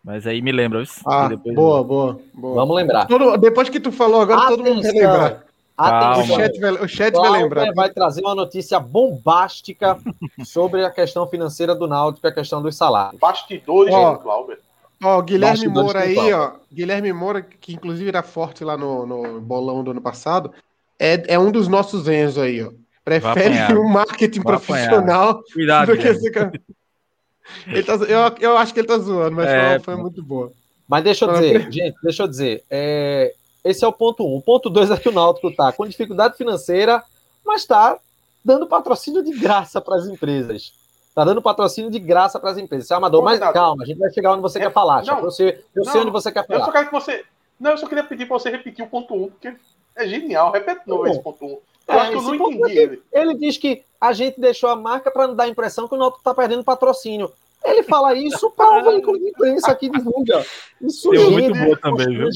Mas 0.04 0.26
aí 0.26 0.40
me 0.40 0.52
lembra. 0.52 0.82
Ah, 1.06 1.28
depois... 1.28 1.54
boa, 1.54 1.84
boa, 1.84 2.20
boa. 2.32 2.54
Vamos 2.54 2.76
lembrar. 2.76 3.06
Todo, 3.06 3.36
depois 3.36 3.68
que 3.68 3.80
tu 3.80 3.92
falou, 3.92 4.20
agora 4.20 4.40
Atenção. 4.40 4.56
todo 4.56 4.74
mundo 4.74 4.82
vai 4.82 4.92
lembrar. 4.92 5.44
Atenção. 5.76 6.36
O 6.36 6.38
chat, 6.38 6.60
vai, 6.60 6.72
o 6.72 6.88
chat 6.88 7.14
vai 7.14 7.30
lembrar. 7.30 7.72
vai 7.72 7.90
trazer 7.90 8.20
uma 8.20 8.34
notícia 8.34 8.80
bombástica 8.80 9.96
sobre 10.44 10.84
a 10.84 10.90
questão 10.90 11.26
financeira 11.26 11.74
do 11.74 11.86
Náutico 11.86 12.26
e 12.26 12.30
a 12.30 12.34
questão 12.34 12.60
dos 12.60 12.76
salários. 12.76 13.20
Bastidores 13.20 13.94
ó, 13.94 14.14
do 14.14 14.20
Glauber. 14.20 14.58
Ó, 15.02 15.22
Guilherme 15.22 15.68
Moura 15.68 16.00
aí, 16.00 16.32
ó. 16.32 16.52
Guilherme 16.72 17.12
Moura, 17.12 17.42
que 17.42 17.74
inclusive 17.74 18.08
era 18.08 18.22
forte 18.22 18.64
lá 18.64 18.76
no, 18.76 19.06
no 19.06 19.40
bolão 19.40 19.84
do 19.84 19.92
ano 19.92 20.00
passado, 20.00 20.52
é, 20.98 21.34
é 21.34 21.38
um 21.38 21.52
dos 21.52 21.68
nossos 21.68 22.08
Enzo 22.08 22.40
aí, 22.40 22.62
ó. 22.62 22.72
Prefere 23.04 23.78
um 23.78 23.88
marketing 23.88 24.42
profissional 24.42 25.30
apanhar. 25.30 25.42
Cuidado, 25.52 25.92
do 25.92 25.98
que 25.98 26.08
esse 26.08 26.30
cara. 26.30 26.52
Ele 27.66 27.82
tá, 27.82 27.94
eu, 27.94 28.36
eu 28.40 28.56
acho 28.56 28.72
que 28.72 28.80
ele 28.80 28.86
tá 28.86 28.98
zoando, 28.98 29.36
mas 29.36 29.48
é, 29.48 29.78
foi, 29.78 29.96
muito 29.96 30.22
boa. 30.22 30.52
Mas 30.86 31.04
deixa 31.04 31.24
eu 31.24 31.32
dizer, 31.32 31.70
gente, 31.70 31.96
deixa 32.02 32.22
eu 32.22 32.28
dizer. 32.28 32.64
É, 32.70 33.34
esse 33.64 33.84
é 33.84 33.88
o 33.88 33.92
ponto 33.92 34.24
um. 34.26 34.36
O 34.36 34.42
ponto 34.42 34.70
dois 34.70 34.90
é 34.90 34.96
que 34.96 35.08
o 35.08 35.12
Náutico 35.12 35.54
tá 35.54 35.72
com 35.72 35.86
dificuldade 35.86 36.36
financeira, 36.36 37.02
mas 37.44 37.64
tá 37.64 37.98
dando 38.44 38.66
patrocínio 38.66 39.22
de 39.22 39.32
graça 39.32 39.80
para 39.80 39.96
as 39.96 40.06
empresas. 40.06 40.72
Tá 41.14 41.24
dando 41.24 41.42
patrocínio 41.42 41.90
de 41.90 41.98
graça 41.98 42.38
para 42.38 42.50
as 42.50 42.58
empresas. 42.58 42.86
Você 42.86 42.94
é 42.94 42.96
amador, 42.96 43.22
mas 43.22 43.40
calma, 43.40 43.82
a 43.82 43.86
gente 43.86 43.98
vai 43.98 44.10
chegar 44.10 44.32
onde 44.32 44.42
você 44.42 44.58
é, 44.58 44.62
quer 44.62 44.72
falar. 44.72 45.04
Não, 45.04 45.24
eu 45.24 45.30
sei, 45.30 45.48
eu 45.74 45.84
não, 45.84 45.92
sei 45.92 46.00
onde 46.00 46.10
você 46.10 46.30
quer 46.30 46.46
falar. 46.46 46.60
Eu 46.60 46.64
só 46.64 46.72
quero 46.72 46.86
que 46.86 46.92
você. 46.92 47.24
Não, 47.58 47.72
eu 47.72 47.78
só 47.78 47.88
queria 47.88 48.04
pedir 48.04 48.26
para 48.26 48.38
você 48.38 48.50
repetir 48.50 48.84
o 48.84 48.88
ponto 48.88 49.14
1, 49.14 49.24
um, 49.24 49.28
porque 49.28 49.54
é 49.96 50.06
genial. 50.06 50.52
Repete 50.52 50.82
novo 50.86 51.08
esse 51.08 51.20
ponto 51.20 51.44
1. 51.44 51.48
Um. 51.48 51.58
É, 51.88 52.14
eu 52.14 52.22
não 52.22 52.34
entendi 52.34 52.78
ele. 52.78 53.02
Ele 53.12 53.34
diz 53.34 53.56
que 53.56 53.82
a 54.00 54.12
gente 54.12 54.40
deixou 54.40 54.68
a 54.68 54.76
marca 54.76 55.10
para 55.10 55.26
não 55.26 55.34
dar 55.34 55.44
a 55.44 55.48
impressão 55.48 55.88
que 55.88 55.94
o 55.94 55.98
Náutico 55.98 56.20
está 56.20 56.34
perdendo 56.34 56.62
patrocínio. 56.62 57.32
Ele 57.64 57.82
fala 57.82 58.14
isso 58.14 58.50
para 58.50 58.80
o 58.80 58.84
veículo 58.84 59.18
de 59.18 59.30
imprensa 59.30 59.74
que 59.74 59.88
divulga. 59.88 60.44
Isso 60.80 61.10
Deu 61.10 61.30
muito 61.30 61.58
boa 61.58 61.76
também, 61.78 62.06
viu? 62.06 62.28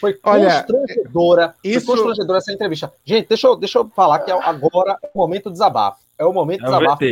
Foi 0.00 0.14
constrangedora. 0.14 1.54
Isso... 1.62 1.84
Foi 1.86 1.96
constrangedora 1.96 2.38
essa 2.38 2.52
entrevista. 2.52 2.92
Gente, 3.04 3.28
deixa 3.28 3.46
eu, 3.46 3.56
deixa 3.56 3.78
eu 3.78 3.88
falar 3.94 4.20
que 4.20 4.30
agora 4.30 4.96
é 5.02 5.10
o 5.12 5.18
momento 5.18 5.44
do 5.44 5.52
desabafo. 5.52 5.98
É 6.18 6.24
o 6.24 6.32
momento 6.32 6.60
do 6.60 6.66
é 6.66 6.78
desabafo. 6.78 7.04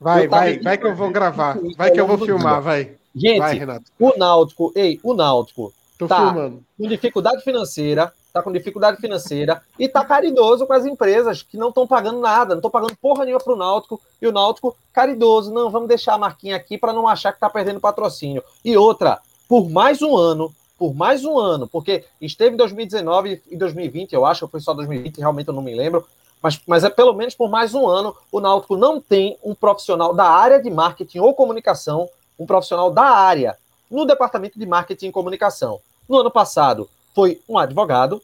Vai, 0.00 0.28
vai, 0.28 0.58
vai 0.60 0.78
que 0.78 0.86
eu 0.86 0.94
vou 0.94 1.10
gravar. 1.10 1.58
Vai 1.76 1.90
que 1.90 2.00
eu 2.00 2.06
vou 2.06 2.18
filmar, 2.18 2.62
vai. 2.62 2.92
Gente, 3.14 3.64
vai, 3.64 3.80
o 3.98 4.16
Náutico, 4.16 4.72
ei, 4.76 5.00
o 5.02 5.12
Náutico 5.12 5.72
Tô 5.98 6.06
tá 6.06 6.32
filmando. 6.32 6.62
com 6.78 6.86
dificuldade 6.86 7.42
financeira, 7.42 8.12
tá 8.38 8.42
com 8.42 8.52
dificuldade 8.52 9.00
financeira 9.00 9.62
e 9.78 9.88
tá 9.88 10.04
caridoso 10.04 10.66
com 10.66 10.72
as 10.72 10.86
empresas 10.86 11.42
que 11.42 11.56
não 11.56 11.68
estão 11.68 11.86
pagando 11.86 12.20
nada, 12.20 12.54
não 12.54 12.58
estão 12.58 12.70
pagando 12.70 12.96
porra 12.96 13.24
nenhuma 13.24 13.42
pro 13.42 13.56
Náutico 13.56 14.00
e 14.20 14.26
o 14.26 14.32
Náutico 14.32 14.76
caridoso, 14.92 15.52
não, 15.52 15.70
vamos 15.70 15.88
deixar 15.88 16.14
a 16.14 16.18
marquinha 16.18 16.56
aqui 16.56 16.78
para 16.78 16.92
não 16.92 17.08
achar 17.08 17.32
que 17.32 17.40
tá 17.40 17.50
perdendo 17.50 17.80
patrocínio. 17.80 18.42
E 18.64 18.76
outra, 18.76 19.18
por 19.48 19.68
mais 19.68 20.02
um 20.02 20.16
ano, 20.16 20.54
por 20.78 20.94
mais 20.94 21.24
um 21.24 21.38
ano, 21.38 21.66
porque 21.66 22.04
esteve 22.20 22.54
em 22.54 22.56
2019 22.56 23.42
e 23.50 23.56
2020, 23.56 24.12
eu 24.12 24.24
acho, 24.24 24.46
foi 24.46 24.60
só 24.60 24.72
2020, 24.72 25.18
realmente 25.18 25.48
eu 25.48 25.54
não 25.54 25.62
me 25.62 25.74
lembro, 25.74 26.06
mas, 26.40 26.60
mas 26.66 26.84
é 26.84 26.90
pelo 26.90 27.12
menos 27.12 27.34
por 27.34 27.50
mais 27.50 27.74
um 27.74 27.86
ano 27.88 28.14
o 28.30 28.40
Náutico 28.40 28.76
não 28.76 29.00
tem 29.00 29.36
um 29.42 29.54
profissional 29.54 30.14
da 30.14 30.24
área 30.24 30.62
de 30.62 30.70
marketing 30.70 31.18
ou 31.18 31.34
comunicação, 31.34 32.08
um 32.38 32.46
profissional 32.46 32.90
da 32.90 33.02
área 33.02 33.56
no 33.90 34.04
departamento 34.04 34.58
de 34.58 34.66
marketing 34.66 35.08
e 35.08 35.12
comunicação. 35.12 35.80
No 36.08 36.18
ano 36.18 36.30
passado 36.30 36.88
foi 37.14 37.40
um 37.48 37.58
advogado, 37.58 38.22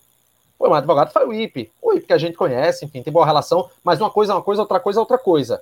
foi 0.59 0.69
um 0.69 0.75
advogado, 0.75 1.13
foi 1.13 1.27
o 1.27 1.33
IP, 1.33 1.71
o 1.83 1.93
IP 1.93 2.07
que 2.07 2.13
a 2.13 2.19
gente 2.19 2.37
conhece, 2.37 2.85
enfim, 2.85 3.03
tem 3.03 3.13
boa 3.13 3.27
relação, 3.27 3.69
mas 3.83 4.01
uma 4.01 4.11
coisa 4.11 4.33
é 4.33 4.37
uma 4.37 4.43
coisa, 4.43 4.63
outra 4.63 4.81
coisa 4.81 4.99
é 4.99 5.03
outra 5.03 5.19
coisa. 5.19 5.61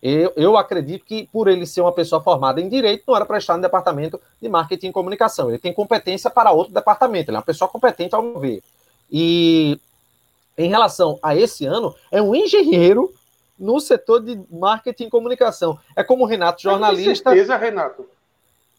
Eu, 0.00 0.32
eu 0.36 0.56
acredito 0.56 1.04
que, 1.04 1.28
por 1.32 1.48
ele 1.48 1.66
ser 1.66 1.80
uma 1.80 1.92
pessoa 1.92 2.22
formada 2.22 2.60
em 2.60 2.68
direito, 2.68 3.02
não 3.06 3.16
era 3.16 3.26
para 3.26 3.38
estar 3.38 3.56
no 3.56 3.62
departamento 3.62 4.20
de 4.40 4.48
marketing 4.48 4.88
e 4.88 4.92
comunicação. 4.92 5.48
Ele 5.48 5.58
tem 5.58 5.72
competência 5.72 6.30
para 6.30 6.52
outro 6.52 6.72
departamento, 6.72 7.30
ele 7.30 7.36
é 7.36 7.40
uma 7.40 7.44
pessoa 7.44 7.68
competente 7.68 8.14
ao 8.14 8.22
meu 8.22 8.38
ver. 8.38 8.62
E 9.10 9.80
em 10.56 10.68
relação 10.68 11.18
a 11.22 11.34
esse 11.34 11.66
ano, 11.66 11.94
é 12.10 12.22
um 12.22 12.34
engenheiro 12.34 13.12
no 13.58 13.80
setor 13.80 14.20
de 14.20 14.40
marketing 14.50 15.04
e 15.04 15.10
comunicação. 15.10 15.78
É 15.96 16.04
como 16.04 16.22
o 16.22 16.26
Renato, 16.26 16.62
jornalista. 16.62 17.30
Tem 17.30 17.38
certeza, 17.38 17.56
Renato? 17.56 18.06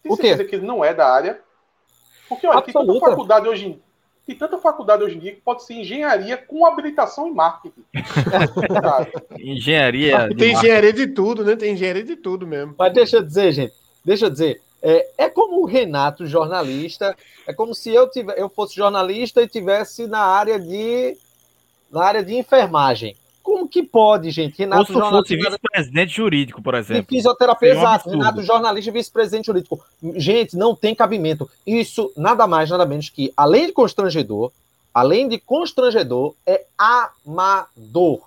Tem 0.01 0.12
o 0.12 0.16
quê? 0.16 0.30
certeza 0.30 0.49
que 0.49 0.55
ele 0.55 0.66
não 0.66 0.84
é 0.84 0.93
da 0.93 1.12
área? 1.12 1.41
Porque, 2.30 2.47
olha, 2.47 2.62
tem 2.62 2.74
tanta 2.74 2.99
faculdade 2.99 3.47
hoje 3.47 3.66
em 3.68 3.82
tem 4.30 4.38
tanta 4.38 4.60
faculdade 4.60 5.04
hoje 5.04 5.16
em 5.16 5.20
dia 5.20 5.34
que 5.34 5.42
pode 5.42 5.64
ser 5.64 5.74
engenharia 5.74 6.38
com 6.38 6.64
habilitação 6.64 7.28
em 7.28 7.34
marketing. 7.34 7.84
engenharia. 9.40 10.30
Tem 10.38 10.54
engenharia 10.54 10.94
de 10.94 11.08
tudo, 11.08 11.44
né? 11.44 11.56
Tem 11.56 11.74
engenharia 11.74 12.04
de 12.04 12.16
tudo 12.16 12.46
mesmo. 12.46 12.76
Mas 12.78 12.94
deixa 12.94 13.18
eu 13.18 13.24
dizer, 13.24 13.52
gente, 13.52 13.74
deixa 14.06 14.28
eu 14.28 14.30
dizer. 14.30 14.62
É, 14.84 15.10
é 15.18 15.30
como 15.30 15.64
o 15.64 15.66
Renato, 15.66 16.28
jornalista, 16.28 17.18
é 17.48 17.54
como 17.54 17.74
se 17.74 17.90
eu, 17.92 18.08
tivesse, 18.08 18.40
eu 18.40 18.48
fosse 18.48 18.76
jornalista 18.76 19.42
e 19.42 19.48
tivesse 19.48 20.06
na 20.06 20.22
área 20.22 20.60
de 20.60 21.18
na 21.92 22.04
área 22.04 22.24
de 22.24 22.36
enfermagem. 22.36 23.16
Que 23.70 23.84
pode, 23.84 24.32
gente? 24.32 24.57
Renato 24.57 24.93
Ou 24.93 25.01
se 25.01 25.09
fosse 25.09 25.36
vice-presidente 25.36 26.15
jurídico, 26.15 26.61
por 26.61 26.74
exemplo. 26.74 27.03
E 27.03 27.15
fisioterapeuta, 27.15 27.78
exato. 27.78 28.09
Renato, 28.09 28.41
jornalista 28.41 28.91
vice-presidente 28.91 29.45
jurídico. 29.45 29.80
Gente, 30.15 30.57
não 30.57 30.76
tem 30.76 30.95
cabimento. 30.95 31.49
Isso 31.65 32.11
nada 32.17 32.47
mais, 32.47 32.70
nada 32.70 32.86
menos 32.86 33.09
que, 33.09 33.32
além 33.38 33.67
de 33.67 33.74
constrangedor, 33.74 34.51
além 34.93 35.28
de 35.28 35.38
constrangedor, 35.38 36.34
é 36.45 36.65
amador. 36.78 38.22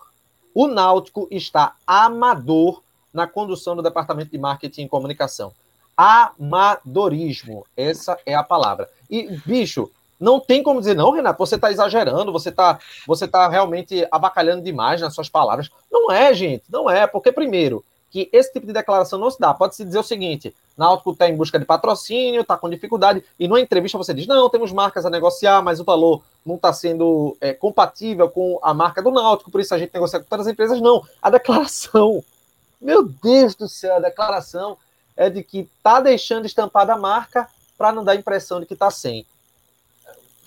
O 0.54 0.68
Náutico 0.68 1.26
está 1.30 1.74
amador 1.86 2.82
na 3.12 3.26
condução 3.26 3.76
do 3.76 3.82
departamento 3.82 4.30
de 4.30 4.38
marketing 4.38 4.84
e 4.84 4.88
comunicação. 4.88 5.52
Amadorismo, 5.96 7.66
essa 7.76 8.18
é 8.24 8.34
a 8.34 8.42
palavra. 8.42 8.88
E, 9.10 9.36
bicho, 9.44 9.90
não 10.22 10.38
tem 10.38 10.62
como 10.62 10.78
dizer, 10.78 10.94
não, 10.94 11.10
Renato, 11.10 11.38
você 11.38 11.56
está 11.56 11.70
exagerando, 11.70 12.32
você 12.32 12.48
está 12.50 12.78
você 13.06 13.26
tá 13.26 13.48
realmente 13.48 14.06
abacalhando 14.10 14.62
demais 14.62 15.00
nas 15.00 15.14
suas 15.14 15.28
palavras. 15.28 15.68
Não 15.90 16.10
é, 16.12 16.32
gente, 16.32 16.62
não 16.70 16.88
é, 16.88 17.06
porque, 17.06 17.32
primeiro, 17.32 17.84
que 18.08 18.28
esse 18.32 18.52
tipo 18.52 18.66
de 18.66 18.72
declaração 18.72 19.18
não 19.18 19.30
se 19.30 19.40
dá. 19.40 19.52
Pode-se 19.52 19.84
dizer 19.84 19.98
o 19.98 20.02
seguinte: 20.02 20.54
Náutico 20.76 21.10
está 21.10 21.28
em 21.28 21.34
busca 21.34 21.58
de 21.58 21.64
patrocínio, 21.64 22.42
está 22.42 22.56
com 22.56 22.70
dificuldade, 22.70 23.24
e 23.36 23.48
numa 23.48 23.60
entrevista 23.60 23.98
você 23.98 24.14
diz: 24.14 24.26
não, 24.26 24.48
temos 24.48 24.70
marcas 24.70 25.04
a 25.04 25.10
negociar, 25.10 25.60
mas 25.60 25.80
o 25.80 25.84
valor 25.84 26.22
não 26.46 26.54
está 26.54 26.72
sendo 26.72 27.36
é, 27.40 27.52
compatível 27.52 28.30
com 28.30 28.60
a 28.62 28.72
marca 28.72 29.02
do 29.02 29.10
Náutico, 29.10 29.50
por 29.50 29.60
isso 29.60 29.74
a 29.74 29.78
gente 29.78 29.92
negocia 29.92 30.20
com 30.20 30.26
todas 30.26 30.46
as 30.46 30.52
empresas. 30.52 30.80
Não. 30.80 31.04
A 31.20 31.30
declaração, 31.30 32.22
meu 32.80 33.02
Deus 33.02 33.56
do 33.56 33.68
céu, 33.68 33.96
a 33.96 34.00
declaração 34.00 34.76
é 35.16 35.28
de 35.28 35.42
que 35.42 35.68
está 35.76 36.00
deixando 36.00 36.46
estampada 36.46 36.92
a 36.92 36.98
marca 36.98 37.48
para 37.76 37.90
não 37.90 38.04
dar 38.04 38.12
a 38.12 38.16
impressão 38.16 38.60
de 38.60 38.66
que 38.66 38.74
está 38.74 38.90
sem. 38.90 39.26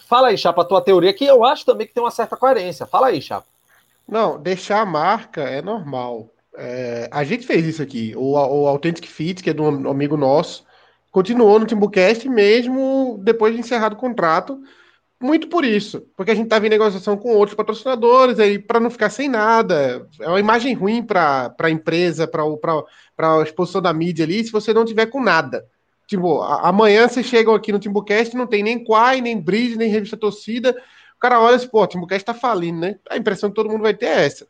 Fala 0.07 0.27
aí, 0.27 0.37
Chapa, 0.37 0.61
a 0.61 0.65
tua 0.65 0.81
teoria, 0.81 1.13
que 1.13 1.25
eu 1.25 1.43
acho 1.43 1.65
também 1.65 1.87
que 1.87 1.93
tem 1.93 2.03
uma 2.03 2.11
certa 2.11 2.37
coerência. 2.37 2.85
Fala 2.85 3.07
aí, 3.07 3.21
Chapa. 3.21 3.47
Não, 4.07 4.39
deixar 4.39 4.81
a 4.81 4.85
marca 4.85 5.41
é 5.41 5.61
normal. 5.61 6.29
É, 6.55 7.09
a 7.11 7.23
gente 7.23 7.45
fez 7.45 7.65
isso 7.65 7.81
aqui. 7.81 8.13
O, 8.15 8.33
o 8.33 8.67
Authentic 8.67 9.07
Fit, 9.07 9.41
que 9.41 9.49
é 9.49 9.53
de 9.53 9.61
um 9.61 9.89
amigo 9.89 10.15
nosso, 10.15 10.63
continuou 11.11 11.59
no 11.59 11.65
Timbucast 11.65 12.29
mesmo 12.29 13.19
depois 13.23 13.53
de 13.53 13.59
encerrado 13.59 13.93
o 13.93 13.99
contrato. 13.99 14.61
Muito 15.19 15.47
por 15.47 15.63
isso, 15.63 16.01
porque 16.15 16.31
a 16.31 16.35
gente 16.35 16.45
estava 16.45 16.67
em 16.67 16.69
negociação 16.69 17.17
com 17.17 17.29
outros 17.29 17.55
patrocinadores, 17.55 18.37
aí 18.37 18.59
para 18.59 18.81
não 18.81 18.91
ficar 18.91 19.09
sem 19.09 19.29
nada. 19.29 20.07
É 20.19 20.27
uma 20.27 20.39
imagem 20.39 20.73
ruim 20.73 21.01
para 21.01 21.55
a 21.57 21.69
empresa, 21.69 22.27
para 22.27 22.43
a 22.43 23.41
exposição 23.41 23.81
da 23.81 23.93
mídia 23.93 24.25
ali, 24.25 24.43
se 24.43 24.51
você 24.51 24.73
não 24.73 24.85
tiver 24.85 25.05
com 25.07 25.23
nada. 25.23 25.65
Tipo, 26.07 26.41
amanhã 26.41 27.07
vocês 27.07 27.25
chegam 27.25 27.55
aqui 27.55 27.71
no 27.71 27.79
Timbucast, 27.79 28.35
não 28.35 28.45
tem 28.45 28.61
nem 28.61 28.83
Quai, 28.83 29.21
nem 29.21 29.39
Bridge, 29.39 29.77
nem 29.77 29.89
revista 29.89 30.15
torcida. 30.15 30.71
O 31.15 31.19
cara 31.19 31.39
olha 31.41 31.55
assim, 31.55 31.67
pô, 31.67 31.81
o 31.81 31.87
Timbucast 31.87 32.25
tá 32.25 32.33
falindo, 32.33 32.79
né? 32.79 32.95
A 33.09 33.17
impressão 33.17 33.49
que 33.49 33.55
todo 33.55 33.69
mundo 33.69 33.81
vai 33.81 33.93
ter 33.93 34.05
é 34.05 34.25
essa. 34.25 34.47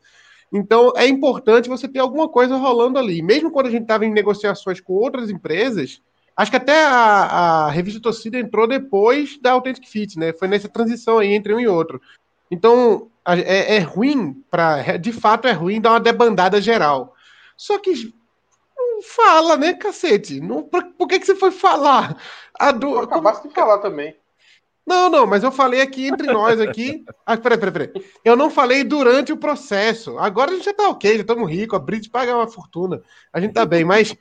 Então, 0.52 0.92
é 0.96 1.06
importante 1.06 1.68
você 1.68 1.88
ter 1.88 1.98
alguma 1.98 2.28
coisa 2.28 2.56
rolando 2.56 2.98
ali. 2.98 3.22
Mesmo 3.22 3.50
quando 3.50 3.66
a 3.66 3.70
gente 3.70 3.82
estava 3.82 4.04
em 4.04 4.12
negociações 4.12 4.80
com 4.80 4.92
outras 4.92 5.30
empresas, 5.30 6.02
acho 6.36 6.50
que 6.50 6.56
até 6.56 6.84
a, 6.84 7.66
a 7.66 7.70
revista 7.70 8.00
Torcida 8.00 8.38
entrou 8.38 8.66
depois 8.66 9.38
da 9.40 9.52
Authentic 9.52 9.88
Fit, 9.88 10.18
né? 10.18 10.32
Foi 10.32 10.48
nessa 10.48 10.68
transição 10.68 11.18
aí 11.18 11.32
entre 11.32 11.54
um 11.54 11.60
e 11.60 11.66
outro. 11.66 12.00
Então, 12.50 13.10
é, 13.26 13.76
é 13.76 13.78
ruim, 13.80 14.34
para 14.50 14.98
de 14.98 15.12
fato 15.12 15.48
é 15.48 15.52
ruim 15.52 15.80
dar 15.80 15.92
uma 15.92 16.00
debandada 16.00 16.60
geral. 16.60 17.14
Só 17.56 17.78
que 17.78 18.14
fala, 19.02 19.56
né, 19.56 19.74
cacete? 19.74 20.40
Não, 20.40 20.62
por, 20.62 20.84
por 20.92 21.06
que, 21.06 21.18
que 21.18 21.26
você 21.26 21.34
foi 21.34 21.50
falar? 21.50 22.20
A 22.58 22.72
do... 22.72 22.98
acabaste 22.98 23.42
Como... 23.42 23.54
de 23.54 23.60
falar 23.60 23.78
também. 23.78 24.16
Não, 24.86 25.10
não, 25.10 25.26
mas 25.26 25.42
eu 25.42 25.50
falei 25.50 25.80
aqui 25.80 26.06
entre 26.06 26.32
nós 26.32 26.60
aqui. 26.60 27.04
Ah, 27.28 27.36
peraí, 27.36 27.58
peraí, 27.58 27.88
peraí. 27.88 28.04
Eu 28.24 28.36
não 28.36 28.48
falei 28.48 28.84
durante 28.84 29.32
o 29.32 29.36
processo. 29.36 30.16
Agora 30.16 30.52
a 30.52 30.54
gente 30.54 30.66
já 30.66 30.72
tá 30.72 30.88
ok, 30.88 31.16
já 31.16 31.22
estamos 31.22 31.50
ricos, 31.50 31.76
a 31.76 31.82
Brit 31.82 32.08
paga 32.08 32.36
uma 32.36 32.46
fortuna. 32.46 33.02
A 33.32 33.40
gente 33.40 33.52
tá 33.52 33.66
bem, 33.66 33.84
mas 33.84 34.14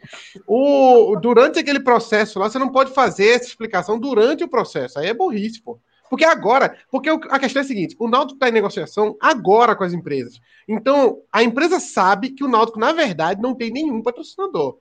o, 0.47 1.15
durante 1.21 1.59
aquele 1.59 1.79
processo 1.79 2.39
lá, 2.39 2.49
você 2.49 2.57
não 2.57 2.71
pode 2.71 2.91
fazer 2.95 3.27
essa 3.27 3.45
explicação 3.45 3.99
durante 3.99 4.43
o 4.43 4.47
processo. 4.47 4.97
Aí 4.97 5.05
é 5.05 5.13
burrice, 5.13 5.61
pô. 5.61 5.79
Porque 6.09 6.23
agora, 6.23 6.77
porque 6.91 7.09
a 7.09 7.39
questão 7.39 7.61
é 7.61 7.65
a 7.65 7.67
seguinte: 7.67 7.95
o 7.99 8.07
Náutico 8.07 8.35
está 8.35 8.49
em 8.49 8.53
negociação 8.53 9.17
agora 9.19 9.75
com 9.75 9.83
as 9.83 9.93
empresas. 9.93 10.39
Então, 10.67 11.21
a 11.31 11.43
empresa 11.43 11.79
sabe 11.79 12.29
que 12.29 12.43
o 12.43 12.47
Náutico, 12.47 12.79
na 12.79 12.91
verdade, 12.91 13.41
não 13.41 13.55
tem 13.55 13.71
nenhum 13.71 14.01
patrocinador. 14.01 14.77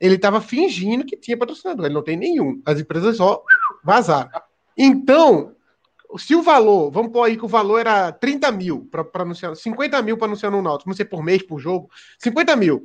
Ele 0.00 0.16
estava 0.16 0.40
fingindo 0.40 1.04
que 1.04 1.16
tinha 1.16 1.36
patrocinador, 1.36 1.86
ele 1.86 1.94
não 1.94 2.02
tem 2.02 2.16
nenhum. 2.16 2.60
As 2.64 2.80
empresas 2.80 3.16
só 3.16 3.42
vazaram. 3.84 4.30
Então, 4.76 5.54
se 6.18 6.34
o 6.34 6.42
valor, 6.42 6.90
vamos 6.90 7.12
pôr 7.12 7.24
aí 7.24 7.36
que 7.36 7.44
o 7.44 7.48
valor 7.48 7.78
era 7.78 8.10
30 8.12 8.50
mil 8.52 8.88
para 8.90 9.22
anunciar, 9.22 9.54
50 9.54 10.02
mil 10.02 10.16
para 10.16 10.26
anunciar 10.26 10.50
no 10.50 10.62
Náutico, 10.62 10.90
não 10.90 10.96
sei 10.96 11.04
por 11.04 11.22
mês, 11.22 11.42
por 11.42 11.58
jogo, 11.58 11.88
50 12.18 12.56
mil. 12.56 12.84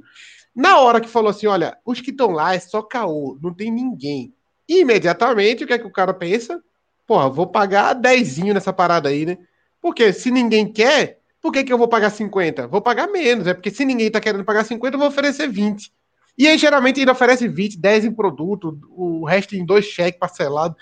Na 0.55 0.79
hora 0.79 1.01
que 1.01 1.07
falou 1.07 1.29
assim, 1.29 1.47
olha, 1.47 1.77
os 1.85 2.01
que 2.01 2.11
estão 2.11 2.31
lá 2.31 2.55
é 2.55 2.59
só 2.59 2.81
caô, 2.81 3.37
não 3.41 3.53
tem 3.53 3.71
ninguém. 3.71 4.33
imediatamente, 4.67 5.63
o 5.63 5.67
que 5.67 5.73
é 5.73 5.79
que 5.79 5.87
o 5.87 5.91
cara 5.91 6.13
pensa? 6.13 6.61
Porra, 7.07 7.29
vou 7.29 7.47
pagar 7.47 7.93
10 7.93 8.37
nessa 8.39 8.73
parada 8.73 9.07
aí, 9.07 9.25
né? 9.25 9.37
Porque 9.81 10.11
se 10.11 10.29
ninguém 10.29 10.71
quer, 10.71 11.21
por 11.41 11.53
que, 11.53 11.63
que 11.63 11.71
eu 11.71 11.77
vou 11.77 11.87
pagar 11.87 12.09
50? 12.09 12.67
Vou 12.67 12.81
pagar 12.81 13.07
menos, 13.07 13.47
é 13.47 13.53
porque 13.53 13.71
se 13.71 13.85
ninguém 13.85 14.11
tá 14.11 14.19
querendo 14.19 14.43
pagar 14.43 14.65
50, 14.65 14.95
eu 14.95 14.99
vou 14.99 15.07
oferecer 15.07 15.47
20. 15.47 15.91
E 16.37 16.47
aí, 16.47 16.57
geralmente, 16.57 16.99
ele 16.99 17.09
oferece 17.09 17.47
20, 17.47 17.79
10 17.79 18.05
em 18.05 18.11
produto, 18.11 18.77
o 18.89 19.25
resto 19.25 19.55
em 19.55 19.65
dois 19.65 19.85
cheques 19.85 20.19
parcelados, 20.19 20.77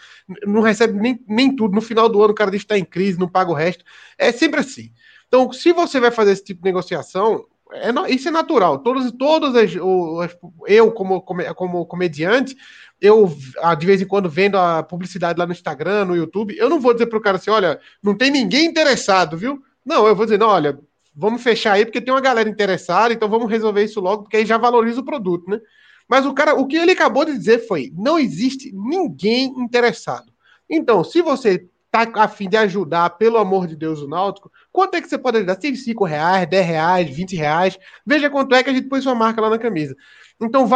não 0.45 0.61
recebe 0.61 0.99
nem, 0.99 1.17
nem 1.27 1.55
tudo. 1.55 1.73
No 1.73 1.81
final 1.81 2.09
do 2.09 2.21
ano, 2.21 2.33
o 2.33 2.35
cara 2.35 2.51
diz 2.51 2.61
que 2.61 2.65
está 2.65 2.77
em 2.77 2.83
crise, 2.83 3.17
não 3.17 3.29
paga 3.29 3.51
o 3.51 3.53
resto. 3.53 3.85
É 4.17 4.33
sempre 4.33 4.59
assim. 4.59 4.91
Então, 5.27 5.53
se 5.53 5.71
você 5.71 5.99
vai 5.99 6.11
fazer 6.11 6.31
esse 6.31 6.43
tipo 6.43 6.61
de 6.61 6.65
negociação, 6.65 7.45
é, 7.71 7.89
isso 8.11 8.27
é 8.27 8.31
natural. 8.31 8.79
Todos, 8.79 9.11
todos 9.13 9.55
as, 9.55 9.71
as, 9.71 10.37
eu, 10.67 10.91
como, 10.91 11.21
como 11.21 11.85
comediante, 11.85 12.55
eu 13.01 13.35
ah, 13.59 13.75
de 13.75 13.85
vez 13.85 14.01
em 14.01 14.07
quando 14.07 14.29
vendo 14.29 14.57
a 14.57 14.83
publicidade 14.83 15.37
lá 15.37 15.45
no 15.45 15.51
Instagram, 15.51 16.05
no 16.05 16.15
YouTube, 16.15 16.55
eu 16.57 16.69
não 16.69 16.79
vou 16.79 16.93
dizer 16.93 17.07
para 17.07 17.17
o 17.17 17.21
cara 17.21 17.37
assim: 17.37 17.49
olha, 17.49 17.79
não 18.01 18.15
tem 18.15 18.31
ninguém 18.31 18.65
interessado, 18.65 19.37
viu? 19.37 19.61
Não, 19.85 20.07
eu 20.07 20.15
vou 20.15 20.25
dizer, 20.25 20.39
não, 20.39 20.47
olha, 20.47 20.79
vamos 21.15 21.43
fechar 21.43 21.73
aí, 21.73 21.85
porque 21.85 22.01
tem 22.01 22.13
uma 22.13 22.21
galera 22.21 22.49
interessada, 22.49 23.13
então 23.13 23.29
vamos 23.29 23.49
resolver 23.49 23.83
isso 23.83 24.01
logo, 24.01 24.23
porque 24.23 24.37
aí 24.37 24.45
já 24.45 24.57
valoriza 24.57 25.01
o 25.01 25.05
produto, 25.05 25.49
né? 25.49 25.59
Mas 26.07 26.25
o 26.25 26.33
cara, 26.33 26.55
o 26.55 26.67
que 26.67 26.75
ele 26.75 26.91
acabou 26.91 27.25
de 27.25 27.37
dizer 27.37 27.67
foi: 27.67 27.91
não 27.95 28.19
existe 28.19 28.71
ninguém 28.73 29.45
interessado. 29.57 30.31
Então, 30.69 31.03
se 31.03 31.21
você 31.21 31.67
tá 31.91 32.09
a 32.15 32.27
fim 32.27 32.49
de 32.49 32.57
ajudar, 32.57 33.11
pelo 33.11 33.37
amor 33.37 33.67
de 33.67 33.75
Deus, 33.75 34.01
o 34.01 34.07
Náutico, 34.07 34.51
quanto 34.71 34.95
é 34.95 35.01
que 35.01 35.07
você 35.07 35.17
pode 35.17 35.37
ajudar? 35.37 35.57
5 35.61 36.03
reais, 36.03 36.49
10 36.49 36.65
reais, 36.65 37.09
20 37.09 37.35
reais. 37.35 37.79
Veja 38.05 38.29
quanto 38.29 38.53
é 38.53 38.61
que 38.61 38.69
a 38.69 38.73
gente 38.73 38.89
põe 38.89 39.01
sua 39.01 39.15
marca 39.15 39.39
lá 39.39 39.49
na 39.49 39.57
camisa. 39.57 39.95
Então, 40.39 40.67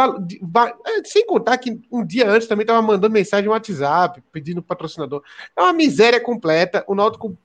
é, 0.86 1.04
sem 1.04 1.26
contar 1.26 1.58
que 1.58 1.80
um 1.92 2.04
dia 2.04 2.28
antes 2.28 2.48
também 2.48 2.62
estava 2.62 2.80
mandando 2.80 3.12
mensagem 3.12 3.44
no 3.44 3.52
WhatsApp, 3.52 4.22
pedindo 4.32 4.62
patrocinador. 4.62 5.22
É 5.56 5.62
uma 5.62 5.72
miséria 5.72 6.20
completa. 6.20 6.84
O 6.86 6.94
Náutico, 6.94 7.36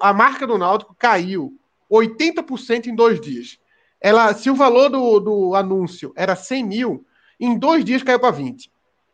a 0.00 0.12
marca 0.12 0.46
do 0.46 0.56
Náutico 0.56 0.94
caiu 0.96 1.52
80% 1.90 2.86
em 2.86 2.94
dois 2.94 3.20
dias. 3.20 3.58
Ela, 4.00 4.32
se 4.34 4.50
o 4.50 4.54
valor 4.54 4.88
do, 4.88 5.18
do 5.18 5.54
anúncio 5.54 6.12
era 6.14 6.36
100 6.36 6.64
mil, 6.64 7.06
em 7.40 7.58
dois 7.58 7.84
dias 7.84 8.02
caiu 8.02 8.20
para 8.20 8.30
20. 8.30 8.70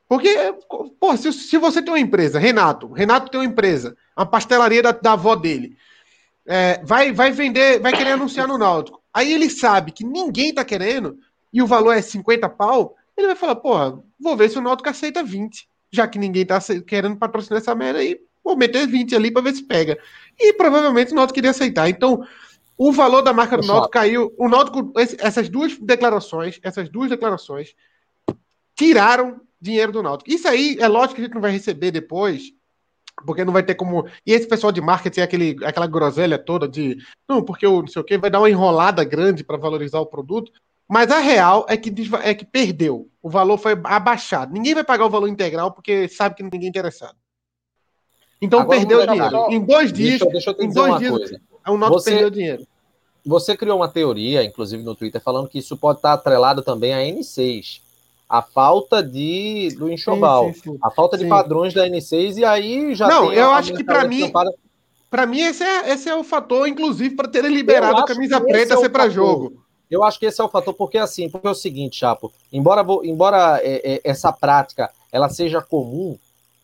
Porque, 0.07 0.55
pô, 0.99 1.17
se, 1.17 1.33
se, 1.33 1.57
você 1.57 1.81
tem 1.81 1.93
uma 1.93 2.01
empresa, 2.01 2.39
Renato, 2.39 2.93
Renato 2.93 3.31
tem 3.31 3.41
uma 3.41 3.47
empresa, 3.47 3.97
uma 4.17 4.27
pastelaria 4.27 4.83
da, 4.83 4.91
da 4.91 5.13
avó 5.13 5.37
dele, 5.37 5.77
é, 6.45 6.83
vai, 6.85 7.13
vai 7.13 7.31
vender, 7.31 7.79
vai 7.79 7.93
querer 7.93 8.13
anunciar 8.13 8.49
no 8.49 8.59
Náutico. 8.59 9.01
Aí 9.15 9.33
ele 9.33 9.49
sabe 9.49 9.93
que 9.93 10.05
ninguém 10.05 10.53
tá 10.53 10.65
querendo 10.65 11.17
e 11.53 11.63
o 11.63 11.67
valor 11.67 11.93
é 11.93 12.03
50 12.03 12.49
pau, 12.49 12.97
ele 13.17 13.29
vai 13.29 13.37
falar, 13.37 13.57
pô, 13.57 14.03
vou 14.19 14.37
ver 14.37 14.49
se 14.51 14.59
o 14.59 14.63
Náutico 14.63 14.89
aceita 14.89 15.23
20. 15.23 15.69
Já 15.93 16.07
que 16.07 16.19
ninguém 16.19 16.47
tá 16.47 16.59
querendo 16.87 17.17
patrocinar 17.17 17.61
essa 17.61 17.75
merda 17.75 17.99
aí, 17.99 18.21
vou 18.45 18.57
meter 18.57 18.87
20 18.87 19.15
ali 19.15 19.31
para 19.31 19.43
ver 19.43 19.55
se 19.55 19.65
pega. 19.65 19.99
E 20.39 20.53
provavelmente 20.55 21.13
o 21.13 21.15
Náutico 21.17 21.35
queria 21.35 21.51
aceitar. 21.51 21.89
Então, 21.89 22.25
o 22.79 22.93
valor 22.93 23.23
da 23.23 23.33
marca 23.33 23.57
do 23.57 23.67
Náutico 23.67 23.91
caiu. 23.91 24.33
O 24.39 24.49
Náutico, 24.49 24.93
essas 24.97 25.49
duas 25.49 25.77
declarações, 25.79 26.59
essas 26.63 26.89
duas 26.89 27.11
declarações 27.11 27.75
tiraram 28.75 29.41
dinheiro 29.61 29.93
do 29.93 30.03
Náutico. 30.03 30.31
Isso 30.31 30.49
aí 30.49 30.77
é 30.81 30.89
lógico 30.89 31.17
que 31.17 31.21
a 31.21 31.25
gente 31.25 31.35
não 31.35 31.43
vai 31.43 31.51
receber 31.51 31.91
depois, 31.91 32.53
porque 33.27 33.45
não 33.45 33.53
vai 33.53 33.63
ter 33.63 33.75
como. 33.75 34.07
E 34.25 34.33
esse 34.33 34.49
pessoal 34.49 34.73
de 34.73 34.81
marketing, 34.81 35.21
aquele, 35.21 35.57
aquela 35.65 35.87
groselha 35.87 36.39
toda 36.39 36.67
de. 36.67 36.97
Não, 37.29 37.45
porque 37.45 37.67
o 37.67 37.83
não 37.83 37.89
sei 37.89 38.01
o 38.01 38.05
que, 38.05 38.17
vai 38.17 38.31
dar 38.31 38.41
uma 38.41 38.49
enrolada 38.49 39.05
grande 39.05 39.45
para 39.45 39.59
valorizar 39.59 40.01
o 40.01 40.07
produto. 40.07 40.51
Mas 40.91 41.09
a 41.13 41.21
real 41.21 41.65
é 41.69 41.77
que, 41.77 41.95
é 42.21 42.35
que 42.35 42.45
perdeu. 42.45 43.09
O 43.23 43.31
valor 43.31 43.57
foi 43.59 43.81
abaixado. 43.85 44.53
Ninguém 44.53 44.75
vai 44.75 44.83
pagar 44.83 45.07
o 45.07 45.11
valor 45.11 45.29
integral 45.29 45.71
porque 45.71 46.09
sabe 46.09 46.35
que 46.35 46.43
ninguém 46.43 46.65
é 46.65 46.69
interessado. 46.69 47.15
Então 48.43 48.59
Agora, 48.59 48.81
perdeu 48.81 49.07
dinheiro. 49.07 49.31
Só... 49.31 49.49
Em 49.51 49.61
dois 49.65 49.93
dias. 49.93 50.19
Deixa, 50.19 50.33
deixa 50.33 50.51
eu 50.51 50.55
te 50.55 50.65
em 50.65 50.69
dizer 50.69 50.81
dois 50.81 50.91
uma 50.91 50.99
dias, 50.99 51.13
coisa. 51.13 51.41
O 51.69 51.79
Náutico 51.79 52.01
Você... 52.01 52.11
perdeu 52.11 52.31
dinheiro. 52.31 52.67
Você 53.25 53.57
criou 53.57 53.77
uma 53.77 53.89
teoria, 53.89 54.43
inclusive 54.43 54.83
no 54.83 54.97
Twitter, 54.97 55.21
falando 55.21 55.49
que 55.49 55.61
isso 55.61 55.77
pode 55.77 55.99
estar 55.99 56.13
atrelado 56.13 56.61
também 56.61 56.93
a 56.93 56.99
N6. 56.99 57.83
A 58.29 58.43
falta 58.43 59.01
de 59.01 59.69
do 59.79 59.89
enxoval, 59.93 60.47
sim, 60.47 60.55
sim, 60.55 60.73
sim. 60.73 60.79
a 60.83 60.91
falta 60.91 61.17
de 61.17 61.29
padrões 61.29 61.73
da 61.73 61.87
N6 61.87 62.39
e 62.39 62.45
aí 62.45 62.95
já 62.97 63.07
Não, 63.07 63.33
eu 63.33 63.51
acho 63.51 63.75
que 63.75 63.85
para 63.85 64.07
mim 64.09 64.33
para 65.11 65.27
mim 65.27 65.41
esse 65.41 65.65
é, 65.65 65.91
esse 65.91 66.09
é 66.09 66.15
o 66.15 66.23
fator 66.23 66.69
inclusive 66.69 67.17
para 67.17 67.29
terem 67.29 67.53
liberado 67.53 67.99
a 67.99 68.05
camisa 68.05 68.41
preta 68.41 68.75
é 68.75 68.77
ser 68.77 68.89
para 68.89 69.09
jogo. 69.09 69.60
Eu 69.91 70.05
acho 70.05 70.19
que 70.19 70.27
esse 70.27 70.41
é 70.41 70.45
o 70.45 70.49
fator 70.49 70.73
porque 70.75 70.99
assim, 70.99 71.29
porque 71.29 71.47
é 71.47 71.51
o 71.51 71.55
seguinte, 71.55 71.97
Chapo, 71.97 72.33
embora 72.53 72.87
embora 73.05 73.61
é, 73.63 73.95
é, 73.95 74.01
essa 74.05 74.33
prática 74.33 74.91
ela 75.11 75.29
seja 75.29 75.61
comum 75.61 76.17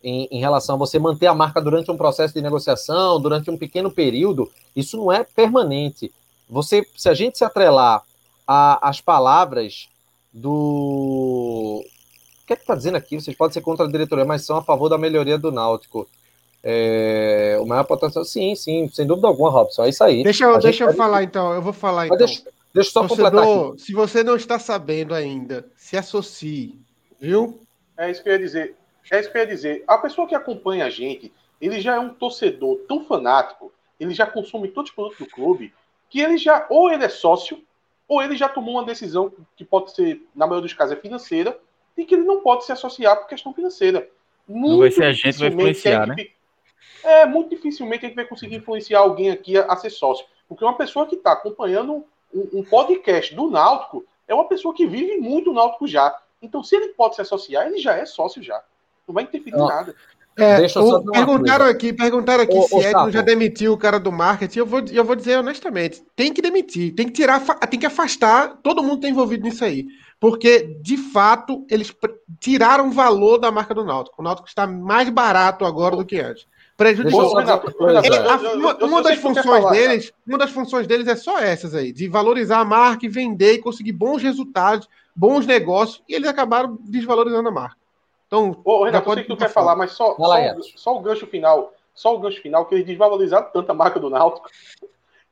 em, 0.03 0.29
em, 0.31 0.39
relação 0.39 0.77
a 0.77 0.79
você 0.79 0.99
manter 0.99 1.27
a 1.27 1.35
marca 1.35 1.61
durante 1.61 1.91
um 1.91 1.97
processo 1.97 2.33
de 2.33 2.41
negociação, 2.41 3.21
durante 3.21 3.51
um 3.51 3.59
pequeno 3.59 3.91
período, 3.91 4.49
isso 4.77 4.97
não 4.97 5.11
é 5.11 5.25
permanente 5.25 6.13
você, 6.49 6.87
se 6.97 7.09
a 7.09 7.15
gente 7.15 7.37
se 7.37 7.45
atrelar 7.45 8.03
às 8.47 9.01
palavras 9.01 9.89
do. 10.33 11.83
O 11.83 12.47
que 12.47 12.53
é 12.53 12.57
que 12.57 12.63
está 12.63 12.77
dizendo 12.77 12.97
aqui? 12.97 13.21
Vocês 13.21 13.37
podem 13.37 13.53
ser 13.53 13.61
contra 13.61 13.85
a 13.85 13.91
diretoria, 13.91 14.25
mas 14.25 14.45
são 14.45 14.57
a 14.57 14.63
favor 14.63 14.89
da 14.89 14.97
melhoria 14.97 15.37
do 15.37 15.51
Náutico. 15.51 16.09
É, 16.63 17.59
o 17.61 17.67
maior 17.67 17.85
potencial. 17.85 18.25
Sim, 18.25 18.55
sim, 18.55 18.89
sem 18.93 19.07
dúvida 19.07 19.27
alguma, 19.27 19.51
Robson. 19.51 19.85
É 19.85 19.89
isso 19.89 20.05
aí. 20.05 20.23
Deixa 20.23 20.45
eu, 20.45 20.59
deixa 20.59 20.85
eu 20.85 20.95
falar 20.95 21.25
então, 21.25 21.53
eu 21.53 21.61
vou 21.61 21.73
falar 21.73 22.07
então. 22.07 22.17
Deixa, 22.17 22.43
deixa 22.77 22.91
eu 22.91 22.93
só 22.93 23.01
Torcedor, 23.07 23.31
completar 23.31 23.69
aqui. 23.73 23.83
Se 23.83 23.93
você 23.93 24.23
não 24.23 24.37
está 24.37 24.59
sabendo 24.59 25.15
ainda, 25.15 25.71
se 25.75 25.97
associe, 25.97 26.79
viu? 27.19 27.61
É 27.97 28.11
isso 28.11 28.23
que 28.23 28.29
eu 28.29 28.35
ia 28.35 28.39
dizer. 28.39 28.77
É 29.11 29.21
isso 29.21 29.31
que 29.31 29.39
eu 29.39 29.43
ia 29.43 29.47
dizer. 29.47 29.85
A 29.87 29.99
pessoa 29.99 30.29
que 30.29 30.35
acompanha 30.35 30.85
a 30.85 30.91
gente, 30.91 31.33
ele 31.61 31.81
já 31.81 31.97
é 31.97 31.99
um 31.99 32.11
torcedor 32.11 32.79
tão 32.87 33.05
fanático, 33.05 33.73
ele 33.99 34.13
já 34.13 34.27
consome 34.27 34.69
todos 34.69 34.91
os 34.91 34.95
produtos 34.95 35.19
do 35.19 35.33
clube, 35.33 35.73
que 36.11 36.21
ele 36.21 36.37
já, 36.37 36.67
ou 36.69 36.91
ele 36.91 37.05
é 37.05 37.09
sócio, 37.09 37.63
ou 38.07 38.23
ele 38.23 38.37
já 38.37 38.49
tomou 38.49 38.75
uma 38.75 38.85
decisão 38.85 39.33
que 39.57 39.65
pode 39.65 39.93
ser, 39.93 40.23
na 40.35 40.47
maioria 40.47 40.69
dos 40.69 40.75
casos, 40.75 40.97
é 40.97 41.01
financeira, 41.01 41.59
e 41.97 42.05
que 42.05 42.15
ele 42.15 42.25
não 42.25 42.41
pode 42.41 42.65
se 42.65 42.73
associar 42.73 43.17
por 43.17 43.27
questão 43.27 43.55
financeira. 43.55 44.09
Muito 44.47 44.73
não 44.73 44.79
vai 44.79 44.91
ser 44.91 45.05
a 45.05 45.13
gente 45.13 45.39
vai 45.39 45.49
influenciar, 45.49 46.03
a 46.03 46.07
né? 46.07 46.15
É, 47.03 47.27
muito 47.27 47.51
dificilmente 47.51 48.05
a 48.05 48.09
gente 48.09 48.17
vai 48.17 48.27
conseguir 48.27 48.57
influenciar 48.57 49.01
alguém 49.01 49.31
aqui 49.31 49.57
a, 49.57 49.65
a 49.65 49.77
ser 49.77 49.91
sócio. 49.91 50.27
Porque 50.49 50.65
uma 50.65 50.77
pessoa 50.77 51.07
que 51.07 51.15
está 51.15 51.33
acompanhando 51.33 52.05
um, 52.33 52.61
um, 52.61 52.65
podcast 52.65 53.35
do 53.35 53.51
Náutico 53.51 54.05
é 54.27 54.35
uma 54.35 54.49
pessoa 54.49 54.75
que 54.75 54.87
vive 54.87 55.19
muito 55.19 55.51
o 55.51 55.55
Náutico 55.55 55.87
já. 55.87 56.15
Então, 56.41 56.63
se 56.63 56.77
ele 56.77 56.89
pode 56.89 57.15
se 57.15 57.23
associar, 57.23 57.67
ele 57.67 57.79
já 57.79 57.97
é 57.97 58.05
sócio 58.05 58.43
já. 58.43 58.63
Não 59.07 59.15
vai 59.15 59.25
interferir 59.25 59.57
em 59.57 59.67
nada. 59.67 59.95
É, 60.39 60.59
perguntaram 61.13 61.65
aqui, 61.65 61.95
perguntaram 61.95 62.45
aqui 62.45 62.61
se 62.61 62.77
Edno 62.77 63.11
já 63.11 63.23
demitiu 63.23 63.73
o 63.73 63.79
cara 63.79 63.99
do 63.99 64.13
marketing. 64.13 64.59
Eu 64.59 64.67
vou, 64.67 64.83
eu 64.93 65.03
vou 65.03 65.17
dizer 65.17 65.39
honestamente, 65.39 66.05
tem 66.15 66.31
que 66.31 66.43
demitir, 66.43 66.95
tem 66.95 67.07
que 67.07 67.13
tirar, 67.13 67.41
tem 67.67 67.81
que 67.81 67.87
afastar. 67.87 68.59
Todo 68.63 68.83
mundo 68.83 69.01
tem 69.01 69.13
envolvido 69.13 69.45
nisso 69.45 69.65
aí, 69.65 69.87
porque 70.21 70.77
de 70.83 70.99
fato 70.99 71.65
eles 71.71 71.91
tiraram 72.39 72.89
o 72.89 72.93
valor 72.93 73.39
da 73.39 73.51
marca 73.51 73.75
do 73.75 73.85
Náutico. 73.85 74.21
O 74.21 74.23
Náutico 74.23 74.47
está 74.47 74.67
mais 74.67 75.09
barato 75.09 75.65
agora 75.65 75.97
do 75.97 76.05
que 76.05 76.21
antes. 76.21 76.47
Prejudicou. 76.77 77.33
Uma 78.83 79.03
das 79.03 79.19
funções 79.19 79.71
deles, 79.71 80.13
uma 80.27 80.39
das 80.39 80.51
funções 80.51 80.87
deles 80.87 81.09
é 81.09 81.17
só 81.17 81.39
essas 81.39 81.75
aí, 81.75 81.93
de 81.93 82.09
valorizar 82.09 82.61
a 82.61 82.65
marca 82.65 83.07
e 83.07 83.09
vender 83.09 83.55
e 83.55 83.59
conseguir 83.59 83.93
bons 83.93 84.23
resultados, 84.23 84.89
bons 85.15 85.47
negócios, 85.47 86.03
e 86.09 86.15
eles 86.15 86.29
acabaram 86.29 86.79
desvalorizando 86.83 87.49
a 87.49 87.53
marca. 87.53 87.77
Então, 88.27 88.61
Ô, 88.65 88.85
Renato, 88.85 89.05
pode... 89.05 89.21
eu 89.21 89.25
sei 89.25 89.37
que 89.37 89.37
tu 89.37 89.47
quer 89.47 89.53
falar, 89.53 89.77
mas 89.77 89.93
só, 89.93 90.15
só, 90.17 90.61
só, 90.77 90.97
o 90.97 91.01
gancho 91.01 91.27
final, 91.27 91.73
só 91.95 92.15
o 92.15 92.19
gancho 92.19 92.43
final, 92.43 92.67
que 92.67 92.75
eles 92.75 92.87
desvalorizaram 92.87 93.49
tanto 93.53 93.71
a 93.71 93.75
marca 93.75 94.01
do 94.01 94.11
Náutico, 94.11 94.51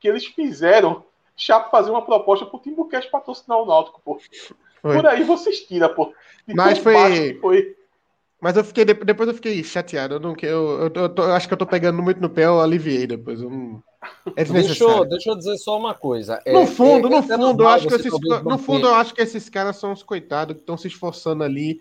que 0.01 0.09
eles 0.09 0.25
fizeram 0.25 1.05
Chapo 1.37 1.71
fazer 1.71 1.91
uma 1.91 2.03
proposta 2.03 2.47
pro 2.47 2.61
Timbucast 2.61 3.11
patrocinar 3.11 3.59
o 3.59 3.67
Náutico, 3.67 4.01
pô. 4.05 4.19
Foi. 4.81 4.95
Por 4.95 5.07
aí 5.07 5.25
vocês 5.25 5.61
tiram, 5.61 5.93
pô. 5.93 6.13
De 6.47 6.55
mas 6.55 6.79
foi... 6.79 7.39
foi... 7.41 7.77
Mas 8.45 8.59
eu 8.59 8.63
fiquei, 8.63 8.85
depois 8.85 9.27
eu 9.27 9.35
fiquei 9.35 9.65
chateado. 9.65 10.17
Eu, 10.17 10.21
não, 10.21 10.37
eu, 10.43 10.83
eu, 10.83 10.93
eu, 10.95 11.15
eu 11.17 11.33
acho 11.33 11.49
que 11.49 11.55
eu 11.55 11.57
tô 11.57 11.65
pegando 11.65 12.03
muito 12.03 12.21
no 12.21 12.29
pé, 12.29 12.45
eu 12.45 12.61
aliviei 12.61 13.07
depois. 13.07 13.41
Eu 13.41 13.49
não... 13.49 13.83
É 14.37 14.45
deixa, 14.45 14.85
eu, 14.85 15.03
deixa 15.07 15.31
eu 15.31 15.35
dizer 15.39 15.57
só 15.57 15.79
uma 15.79 15.95
coisa. 15.95 16.39
É, 16.45 16.53
no 16.53 16.67
fundo, 16.67 17.07
é, 17.07 17.11
no 17.11 17.17
é 17.17 17.23
fundo, 17.23 17.63
eu 17.63 17.69
acho 17.69 17.89
que 17.89 17.95
esses, 17.95 18.13
no 18.45 18.59
fundo, 18.59 18.87
eu 18.87 18.95
acho 18.97 19.15
que 19.15 19.23
esses 19.23 19.49
caras 19.49 19.77
são 19.77 19.93
os 19.93 20.03
coitados 20.03 20.57
que 20.57 20.61
estão 20.61 20.77
se 20.77 20.89
esforçando 20.89 21.43
ali 21.43 21.81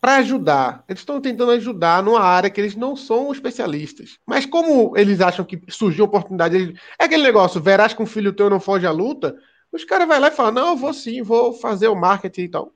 para 0.00 0.16
ajudar. 0.16 0.82
Eles 0.88 1.02
estão 1.02 1.20
tentando 1.20 1.50
ajudar 1.50 2.02
numa 2.02 2.22
área 2.22 2.48
que 2.48 2.58
eles 2.58 2.74
não 2.74 2.96
são 2.96 3.30
especialistas. 3.30 4.18
Mas 4.24 4.46
como 4.46 4.96
eles 4.96 5.20
acham 5.20 5.44
que 5.44 5.60
surgiu 5.68 6.06
oportunidade, 6.06 6.56
eles... 6.56 6.80
é 6.98 7.04
aquele 7.04 7.22
negócio, 7.22 7.60
verás 7.60 7.92
que 7.92 8.02
um 8.02 8.06
filho 8.06 8.32
teu 8.32 8.48
não 8.48 8.60
foge 8.60 8.86
à 8.86 8.90
luta, 8.90 9.36
os 9.70 9.84
caras 9.84 10.08
vão 10.08 10.18
lá 10.18 10.28
e 10.28 10.30
falam, 10.30 10.52
não, 10.52 10.68
eu 10.68 10.76
vou 10.78 10.94
sim, 10.94 11.20
vou 11.20 11.52
fazer 11.52 11.88
o 11.88 11.94
marketing 11.94 12.44
e 12.44 12.48
tal. 12.48 12.72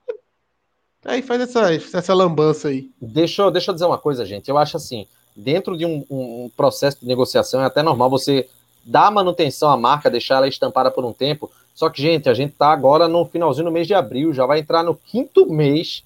Aí 1.05 1.21
faz 1.21 1.41
essa, 1.41 1.73
essa 1.73 2.15
lambança 2.15 2.69
aí. 2.69 2.91
Deixa, 3.01 3.51
deixa 3.51 3.71
eu 3.71 3.75
dizer 3.75 3.87
uma 3.87 3.99
coisa, 3.99 4.25
gente. 4.25 4.49
Eu 4.49 4.57
acho 4.57 4.77
assim, 4.77 5.07
dentro 5.35 5.77
de 5.77 5.85
um, 5.85 6.05
um 6.11 6.51
processo 6.57 7.01
de 7.01 7.07
negociação 7.07 7.61
é 7.61 7.65
até 7.65 7.83
normal 7.83 8.09
você 8.09 8.49
dar 8.85 9.11
manutenção 9.11 9.71
à 9.71 9.77
marca, 9.77 10.11
deixar 10.11 10.37
ela 10.37 10.49
estampada 10.49 10.91
por 10.91 11.05
um 11.05 11.13
tempo. 11.13 11.51
Só 11.75 11.89
que, 11.89 12.01
gente, 12.01 12.29
a 12.29 12.35
gente 12.35 12.53
está 12.53 12.69
agora 12.69 13.09
no 13.09 13.25
finalzinho 13.25 13.67
do 13.67 13.73
mês 13.73 13.87
de 13.87 13.95
abril, 13.95 14.33
já 14.33 14.47
vai 14.47 14.61
entrar 14.61 14.83
no 14.83 14.95
quinto 14.95 15.51
mês 15.51 16.05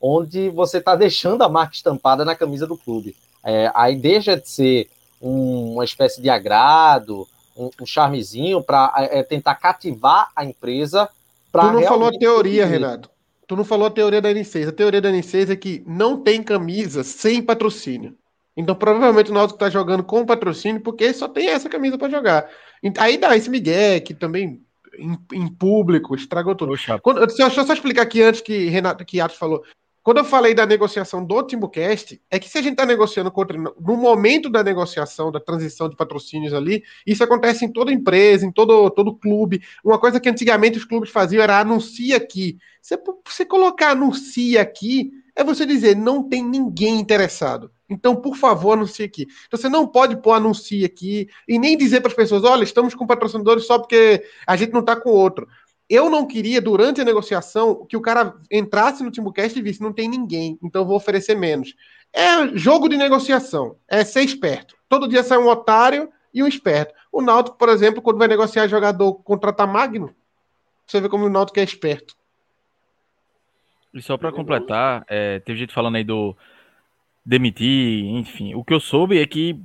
onde 0.00 0.48
você 0.50 0.78
está 0.78 0.94
deixando 0.94 1.42
a 1.42 1.48
marca 1.48 1.74
estampada 1.74 2.24
na 2.24 2.34
camisa 2.34 2.66
do 2.66 2.76
clube. 2.76 3.16
É, 3.44 3.70
aí 3.74 3.96
deixa 3.96 4.36
de 4.36 4.48
ser 4.48 4.88
um, 5.20 5.74
uma 5.74 5.84
espécie 5.84 6.22
de 6.22 6.30
agrado, 6.30 7.26
um, 7.56 7.70
um 7.82 7.86
charmezinho 7.86 8.62
para 8.62 8.92
é, 8.96 9.18
é, 9.18 9.22
tentar 9.22 9.56
cativar 9.56 10.30
a 10.34 10.44
empresa. 10.44 11.08
Tu 11.50 11.58
não 11.58 11.82
falou 11.82 12.08
a 12.08 12.12
teoria, 12.12 12.64
Renato. 12.64 13.10
Tu 13.48 13.56
não 13.56 13.64
falou 13.64 13.86
a 13.86 13.90
teoria 13.90 14.20
da 14.20 14.30
N6. 14.30 14.68
A 14.68 14.72
teoria 14.72 15.00
da 15.00 15.10
N6 15.10 15.50
é 15.50 15.56
que 15.56 15.82
não 15.86 16.22
tem 16.22 16.42
camisa 16.42 17.02
sem 17.02 17.42
patrocínio. 17.42 18.14
Então, 18.54 18.74
provavelmente 18.74 19.30
o 19.30 19.34
Náutico 19.34 19.56
está 19.56 19.70
jogando 19.70 20.04
com 20.04 20.26
patrocínio 20.26 20.82
porque 20.82 21.14
só 21.14 21.26
tem 21.26 21.48
essa 21.48 21.68
camisa 21.68 21.96
para 21.96 22.10
jogar. 22.10 22.50
Aí 22.98 23.16
dá 23.16 23.34
esse 23.34 23.48
Miguel, 23.48 24.02
que 24.02 24.12
também 24.12 24.62
em, 24.98 25.18
em 25.32 25.48
público 25.48 26.14
estragou 26.14 26.54
tudo. 26.54 26.74
Quando, 27.00 27.26
deixa 27.26 27.60
eu 27.60 27.64
só 27.64 27.72
explicar 27.72 28.02
aqui 28.02 28.20
antes 28.20 28.42
que 28.42 28.68
Renato, 28.68 29.04
que 29.04 29.18
Atos 29.18 29.38
falou. 29.38 29.62
Quando 30.08 30.16
eu 30.16 30.24
falei 30.24 30.54
da 30.54 30.64
negociação 30.64 31.22
do 31.22 31.42
TimbuCast, 31.42 32.18
é 32.30 32.38
que 32.38 32.48
se 32.48 32.56
a 32.56 32.62
gente 32.62 32.72
está 32.72 32.86
negociando 32.86 33.30
contra. 33.30 33.58
No 33.58 33.94
momento 33.94 34.48
da 34.48 34.64
negociação, 34.64 35.30
da 35.30 35.38
transição 35.38 35.86
de 35.86 35.96
patrocínios 35.96 36.54
ali, 36.54 36.82
isso 37.06 37.22
acontece 37.22 37.66
em 37.66 37.70
toda 37.70 37.92
empresa, 37.92 38.46
em 38.46 38.50
todo, 38.50 38.88
todo 38.88 39.14
clube. 39.14 39.62
Uma 39.84 39.98
coisa 39.98 40.18
que 40.18 40.26
antigamente 40.26 40.78
os 40.78 40.86
clubes 40.86 41.10
faziam 41.10 41.42
era 41.42 41.60
anuncia 41.60 42.16
aqui. 42.16 42.56
Você, 42.80 42.98
você 43.22 43.44
colocar 43.44 43.90
anuncia 43.90 44.62
aqui, 44.62 45.10
é 45.36 45.44
você 45.44 45.66
dizer 45.66 45.94
não 45.94 46.26
tem 46.26 46.42
ninguém 46.42 46.98
interessado. 46.98 47.70
Então, 47.86 48.16
por 48.16 48.34
favor, 48.34 48.72
anuncie 48.72 49.04
aqui. 49.04 49.26
Então, 49.46 49.60
você 49.60 49.68
não 49.68 49.86
pode 49.86 50.16
pôr 50.22 50.32
anuncie 50.32 50.86
aqui 50.86 51.28
e 51.46 51.58
nem 51.58 51.76
dizer 51.76 52.00
para 52.00 52.08
as 52.08 52.16
pessoas: 52.16 52.44
olha, 52.44 52.64
estamos 52.64 52.94
com 52.94 53.06
patrocinadores 53.06 53.66
só 53.66 53.78
porque 53.78 54.24
a 54.46 54.56
gente 54.56 54.72
não 54.72 54.80
está 54.80 54.96
com 54.96 55.10
outro. 55.10 55.46
Eu 55.88 56.10
não 56.10 56.26
queria, 56.26 56.60
durante 56.60 57.00
a 57.00 57.04
negociação, 57.04 57.86
que 57.86 57.96
o 57.96 58.00
cara 58.00 58.34
entrasse 58.50 59.02
no 59.02 59.10
Timbucast 59.10 59.58
e 59.58 59.62
visse, 59.62 59.82
não 59.82 59.92
tem 59.92 60.08
ninguém, 60.08 60.58
então 60.62 60.84
vou 60.84 60.96
oferecer 60.96 61.34
menos. 61.34 61.74
É 62.12 62.48
jogo 62.56 62.88
de 62.88 62.96
negociação, 62.96 63.76
é 63.88 64.04
ser 64.04 64.22
esperto. 64.22 64.76
Todo 64.88 65.08
dia 65.08 65.22
sai 65.22 65.38
um 65.38 65.48
otário 65.48 66.10
e 66.32 66.42
um 66.42 66.46
esperto. 66.46 66.94
O 67.10 67.22
Náutico, 67.22 67.56
por 67.56 67.68
exemplo, 67.68 68.02
quando 68.02 68.18
vai 68.18 68.28
negociar 68.28 68.68
jogador, 68.68 69.14
contratar 69.22 69.66
Magno, 69.66 70.14
você 70.86 71.00
vê 71.00 71.08
como 71.08 71.24
o 71.24 71.30
Náutico 71.30 71.58
é 71.58 71.62
esperto. 71.62 72.14
E 73.92 74.02
só 74.02 74.16
para 74.18 74.32
completar, 74.32 75.04
é, 75.08 75.38
teve 75.40 75.58
gente 75.58 75.72
falando 75.72 75.96
aí 75.96 76.04
do 76.04 76.36
demitir, 77.24 78.04
enfim. 78.04 78.54
O 78.54 78.62
que 78.62 78.72
eu 78.72 78.80
soube 78.80 79.18
é 79.18 79.26
que 79.26 79.60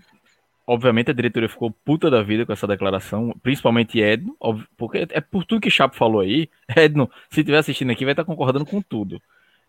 Obviamente 0.65 1.11
a 1.11 1.13
diretoria 1.13 1.49
ficou 1.49 1.71
puta 1.71 2.09
da 2.09 2.23
vida 2.23 2.45
com 2.45 2.53
essa 2.53 2.65
declaração, 2.65 3.35
principalmente 3.43 3.99
Edno, 3.99 4.37
porque 4.77 5.05
é 5.09 5.19
por 5.19 5.43
tudo 5.43 5.61
que 5.61 5.69
Chapo 5.69 5.95
falou 5.95 6.21
aí. 6.21 6.49
Edno, 6.75 7.09
se 7.29 7.41
estiver 7.41 7.57
assistindo 7.57 7.91
aqui, 7.91 8.05
vai 8.05 8.13
estar 8.13 8.23
concordando 8.23 8.65
com 8.65 8.81
tudo. 8.81 9.21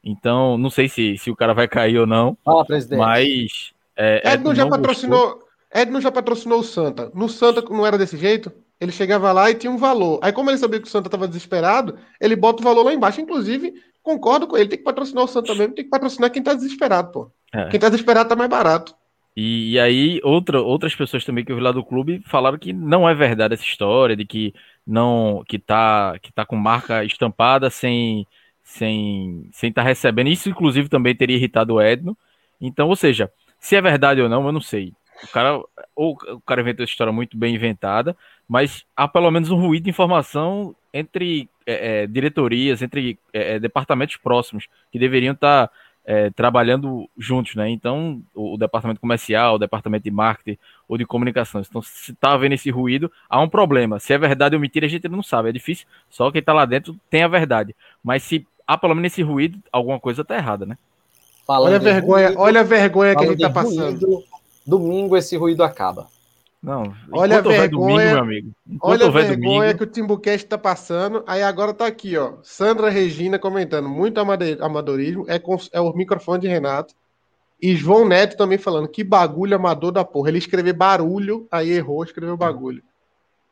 Então, 0.04 0.56
não 0.58 0.70
sei 0.70 0.88
se, 0.88 1.16
se 1.16 1.30
o 1.30 1.36
cara 1.36 1.54
vai 1.54 1.66
cair 1.66 1.98
ou 1.98 2.06
não. 2.06 2.36
Fala, 2.44 2.64
presidente. 2.64 2.98
Mas. 2.98 3.72
É, 3.96 4.18
Edno, 4.18 4.50
Edno 4.50 4.54
já 4.54 4.68
patrocinou. 4.68 5.30
Gostou. 5.30 5.48
Edno 5.74 6.00
já 6.00 6.12
patrocinou 6.12 6.60
o 6.60 6.64
Santa. 6.64 7.10
No 7.14 7.28
Santa 7.28 7.62
não 7.62 7.86
era 7.86 7.98
desse 7.98 8.16
jeito. 8.16 8.52
Ele 8.80 8.92
chegava 8.92 9.32
lá 9.32 9.50
e 9.50 9.54
tinha 9.54 9.70
um 9.70 9.78
valor. 9.78 10.20
Aí, 10.22 10.32
como 10.32 10.50
ele 10.50 10.58
sabia 10.58 10.78
que 10.78 10.86
o 10.86 10.90
Santa 10.90 11.08
estava 11.08 11.26
desesperado, 11.26 11.98
ele 12.20 12.36
bota 12.36 12.60
o 12.60 12.64
valor 12.64 12.84
lá 12.84 12.92
embaixo. 12.92 13.20
Inclusive, 13.20 13.74
concordo 14.02 14.46
com 14.46 14.56
ele. 14.56 14.68
Tem 14.68 14.78
que 14.78 14.84
patrocinar 14.84 15.24
o 15.24 15.28
Santa 15.28 15.54
mesmo, 15.54 15.74
tem 15.74 15.84
que 15.84 15.90
patrocinar 15.90 16.30
quem 16.30 16.40
está 16.40 16.54
desesperado, 16.54 17.10
pô. 17.10 17.30
É. 17.52 17.68
Quem 17.68 17.78
está 17.78 17.88
desesperado 17.88 18.28
tá 18.28 18.36
mais 18.36 18.50
barato. 18.50 18.94
E, 19.36 19.72
e, 19.72 19.80
aí 19.80 20.20
outra, 20.22 20.60
outras 20.60 20.94
pessoas 20.94 21.24
também 21.24 21.44
que 21.44 21.50
eu 21.50 21.56
vi 21.56 21.62
lá 21.62 21.72
do 21.72 21.84
clube 21.84 22.22
falaram 22.26 22.58
que 22.58 22.72
não 22.72 23.08
é 23.08 23.14
verdade 23.14 23.54
essa 23.54 23.64
história 23.64 24.14
de 24.16 24.24
que 24.24 24.54
não 24.86 25.42
que 25.48 25.58
tá 25.58 26.16
que 26.22 26.32
tá 26.32 26.46
com 26.46 26.56
marca 26.56 27.04
estampada 27.04 27.68
sem 27.70 28.26
sem 28.62 29.48
sem 29.52 29.72
tá 29.72 29.82
recebendo. 29.82 30.28
Isso 30.28 30.48
inclusive 30.48 30.88
também 30.88 31.14
teria 31.16 31.36
irritado 31.36 31.74
o 31.74 31.82
Edno. 31.82 32.16
Então, 32.60 32.88
ou 32.88 32.96
seja, 32.96 33.30
se 33.58 33.76
é 33.76 33.80
verdade 33.82 34.20
ou 34.22 34.28
não, 34.28 34.46
eu 34.46 34.52
não 34.52 34.60
sei. 34.60 34.92
O 35.22 35.28
cara 35.28 35.60
ou 35.96 36.12
o 36.28 36.40
cara 36.40 36.60
inventou 36.60 36.84
essa 36.84 36.92
história 36.92 37.12
muito 37.12 37.36
bem 37.36 37.54
inventada, 37.54 38.16
mas 38.48 38.84
há 38.96 39.08
pelo 39.08 39.30
menos 39.30 39.50
um 39.50 39.56
ruído 39.56 39.84
de 39.84 39.90
informação 39.90 40.74
entre 40.92 41.48
é, 41.66 42.02
é, 42.02 42.06
diretorias, 42.06 42.82
entre 42.82 43.18
é, 43.32 43.54
é 43.54 43.58
departamentos 43.58 44.16
próximos 44.16 44.68
que 44.92 44.98
deveriam 44.98 45.34
estar 45.34 45.68
tá 45.68 45.74
é, 46.04 46.30
trabalhando 46.30 47.08
juntos, 47.16 47.54
né? 47.54 47.68
Então, 47.70 48.22
o, 48.34 48.54
o, 48.54 48.58
departamento 48.58 49.00
comercial, 49.00 49.54
o 49.54 49.58
departamento 49.58 50.04
de 50.04 50.10
marketing 50.10 50.58
ou 50.86 50.98
de 50.98 51.06
comunicação. 51.06 51.60
Então, 51.60 51.80
se 51.80 52.12
tá 52.14 52.32
havendo 52.32 52.54
esse 52.54 52.70
ruído, 52.70 53.10
há 53.28 53.40
um 53.40 53.48
problema. 53.48 53.98
Se 53.98 54.12
é 54.12 54.18
verdade 54.18 54.54
ou 54.54 54.60
mentira, 54.60 54.86
a 54.86 54.88
gente 54.88 55.08
não 55.08 55.22
sabe. 55.22 55.48
É 55.48 55.52
difícil. 55.52 55.86
Só 56.10 56.30
quem 56.30 56.42
tá 56.42 56.52
lá 56.52 56.64
dentro 56.66 56.94
tem 57.08 57.22
a 57.22 57.28
verdade. 57.28 57.74
Mas 58.02 58.22
se 58.22 58.46
há 58.66 58.76
pelo 58.76 58.94
menos 58.94 59.12
esse 59.12 59.22
ruído, 59.22 59.58
alguma 59.72 59.98
coisa 59.98 60.24
tá 60.24 60.36
errada, 60.36 60.66
né? 60.66 60.76
Falando 61.46 61.68
olha 61.68 61.76
a 61.76 61.80
vergonha, 61.80 62.26
ruído, 62.28 62.40
olha 62.40 62.60
a 62.60 62.64
vergonha 62.64 63.16
que 63.16 63.24
a 63.24 63.28
gente 63.28 63.40
tá 63.40 63.50
passando. 63.50 64.06
Ruído, 64.06 64.24
domingo 64.66 65.16
esse 65.16 65.36
ruído 65.36 65.62
acaba. 65.62 66.06
Não, 66.64 66.94
olha 67.12 67.40
a 67.40 67.40
vergonha, 67.42 67.68
domingo, 67.68 67.98
meu 67.98 68.18
amigo. 68.18 68.52
olha 68.80 69.06
a 69.06 69.10
vergonha 69.10 69.36
domingo... 69.36 69.76
que 69.76 69.84
o 69.84 69.86
Timbucast 69.86 70.46
tá 70.46 70.56
passando. 70.56 71.22
Aí 71.26 71.42
agora 71.42 71.74
tá 71.74 71.86
aqui, 71.86 72.16
ó. 72.16 72.36
Sandra 72.42 72.88
Regina 72.88 73.38
comentando, 73.38 73.86
muito 73.86 74.18
amadorismo, 74.18 75.26
é, 75.28 75.38
com, 75.38 75.58
é 75.70 75.78
o 75.78 75.92
microfone 75.92 76.40
de 76.40 76.48
Renato. 76.48 76.94
E 77.60 77.76
João 77.76 78.08
Neto 78.08 78.38
também 78.38 78.56
falando, 78.56 78.88
que 78.88 79.04
bagulho 79.04 79.54
amador 79.54 79.92
da 79.92 80.06
porra. 80.06 80.30
Ele 80.30 80.38
escreveu 80.38 80.72
barulho, 80.72 81.46
aí 81.50 81.70
errou, 81.70 82.02
escreveu 82.02 82.34
bagulho. 82.34 82.82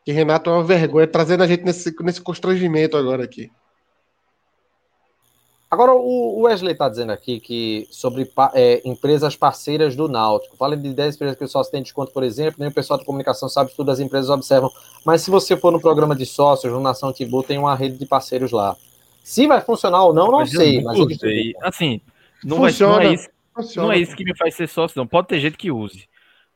Que 0.07 0.11
Renato 0.11 0.49
é 0.49 0.55
uma 0.55 0.65
vergonha, 0.65 1.07
trazendo 1.07 1.43
a 1.43 1.47
gente 1.47 1.65
nesse, 1.65 1.95
nesse 2.01 2.21
constrangimento 2.23 2.97
agora 2.97 3.25
aqui. 3.25 3.51
Agora, 5.73 5.95
o 5.95 6.43
Wesley 6.43 6.75
está 6.75 6.87
dizendo 6.87 7.13
aqui 7.13 7.41
que 7.41 7.89
sobre 7.91 8.31
é, 8.53 8.83
empresas 8.85 9.35
parceiras 9.35 9.97
do 9.97 10.07
Náutico. 10.07 10.55
Fala 10.55 10.77
de 10.77 10.93
10 10.93 11.15
empresas 11.15 11.39
que 11.39 11.45
o 11.45 11.49
sócio 11.49 11.73
tem 11.73 11.83
desconto, 11.83 12.13
por 12.13 12.23
exemplo, 12.23 12.57
nem 12.59 12.69
o 12.69 12.75
pessoal 12.75 12.99
de 12.99 13.07
comunicação 13.07 13.49
sabe, 13.49 13.73
tudo 13.75 13.91
as 13.91 13.99
empresas 13.99 14.29
observam. 14.29 14.71
Mas 15.03 15.23
se 15.23 15.31
você 15.31 15.57
for 15.57 15.73
no 15.73 15.81
programa 15.81 16.15
de 16.15 16.27
sócios, 16.27 16.71
no 16.71 16.79
Nação 16.79 17.11
Tibu, 17.11 17.43
tem 17.43 17.57
uma 17.57 17.75
rede 17.75 17.97
de 17.97 18.05
parceiros 18.05 18.53
lá. 18.53 18.77
Se 19.25 19.47
vai 19.47 19.63
funcionar 19.63 20.05
ou 20.05 20.13
não, 20.13 20.31
não 20.31 20.41
mas 20.41 20.51
sei. 20.51 20.83
Mas 20.83 21.19
sei. 21.19 21.55
Assim, 21.63 22.03
não, 22.45 22.59
Funciona. 22.59 22.97
Vai, 22.97 23.05
não, 23.05 23.11
é 23.11 23.15
isso, 23.15 23.29
Funciona. 23.55 23.89
não 23.89 23.95
é 23.95 23.99
isso 23.99 24.15
que 24.15 24.25
me 24.25 24.37
faz 24.37 24.55
ser 24.55 24.69
sócio, 24.69 24.99
não. 24.99 25.07
Pode 25.07 25.29
ter 25.29 25.41
gente 25.41 25.57
que 25.57 25.71
use. 25.71 26.07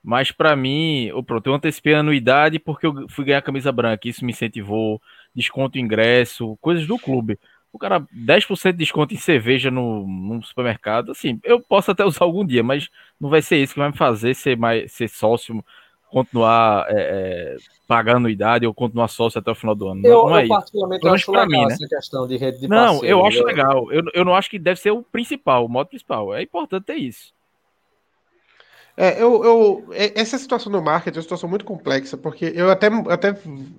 Mas 0.04 0.30
para 0.30 0.54
mim, 0.54 1.10
oh, 1.14 1.22
pronto, 1.22 1.46
eu 1.46 1.54
antecipei 1.54 1.94
a 1.94 2.00
anuidade 2.00 2.58
porque 2.58 2.86
eu 2.86 3.08
fui 3.08 3.24
ganhar 3.24 3.40
camisa 3.40 3.72
branca. 3.72 4.06
Isso 4.06 4.26
me 4.26 4.32
incentivou, 4.32 5.00
desconto 5.34 5.78
ingresso, 5.78 6.58
coisas 6.60 6.86
do 6.86 6.98
clube 6.98 7.38
o 7.76 7.78
cara 7.78 8.00
10% 8.00 8.72
de 8.72 8.78
desconto 8.78 9.14
em 9.14 9.18
cerveja 9.18 9.70
no, 9.70 10.06
no, 10.06 10.42
supermercado, 10.42 11.12
assim, 11.12 11.38
eu 11.44 11.60
posso 11.60 11.90
até 11.90 12.04
usar 12.04 12.24
algum 12.24 12.44
dia, 12.44 12.62
mas 12.62 12.88
não 13.20 13.30
vai 13.30 13.42
ser 13.42 13.58
isso 13.58 13.74
que 13.74 13.80
vai 13.80 13.90
me 13.90 13.96
fazer 13.96 14.34
ser 14.34 14.56
mais 14.56 14.90
ser 14.92 15.08
sócio, 15.08 15.62
continuar 16.08 16.86
é, 16.88 16.94
é, 16.94 17.56
pagando 17.86 18.16
anuidade 18.16 18.66
ou 18.66 18.74
continuar 18.74 19.08
sócio 19.08 19.38
até 19.38 19.50
o 19.50 19.54
final 19.54 19.74
do 19.74 19.88
ano. 19.88 20.00
Eu, 20.04 20.22
não, 20.22 20.30
não 20.30 20.38
é 20.38 20.44
eu 20.44 20.48
particularmente 20.48 21.08
acho 21.08 21.30
legal 21.30 21.48
mim, 21.48 21.66
né? 21.66 21.74
essa 21.74 21.88
questão 21.88 22.26
de 22.26 22.36
rede 22.36 22.60
de 22.60 22.68
Não, 22.68 22.94
parceiro, 22.94 23.06
eu 23.06 23.26
acho 23.26 23.44
legal. 23.44 23.92
Eu, 23.92 24.02
eu 24.14 24.24
não 24.24 24.34
acho 24.34 24.48
que 24.48 24.58
deve 24.58 24.80
ser 24.80 24.90
o 24.90 25.02
principal, 25.02 25.64
o 25.64 25.68
modo 25.68 25.88
principal. 25.88 26.34
É 26.34 26.42
importante 26.42 26.86
ter 26.86 26.96
isso. 26.96 27.35
É, 28.96 29.22
eu, 29.22 29.44
eu, 29.44 29.88
é, 29.92 30.18
essa 30.18 30.38
situação 30.38 30.72
do 30.72 30.80
marketing 30.80 31.16
é 31.16 31.18
uma 31.18 31.22
situação 31.22 31.48
muito 31.50 31.66
complexa, 31.66 32.16
porque 32.16 32.50
eu 32.54 32.70
até, 32.70 32.86
até 32.86 33.38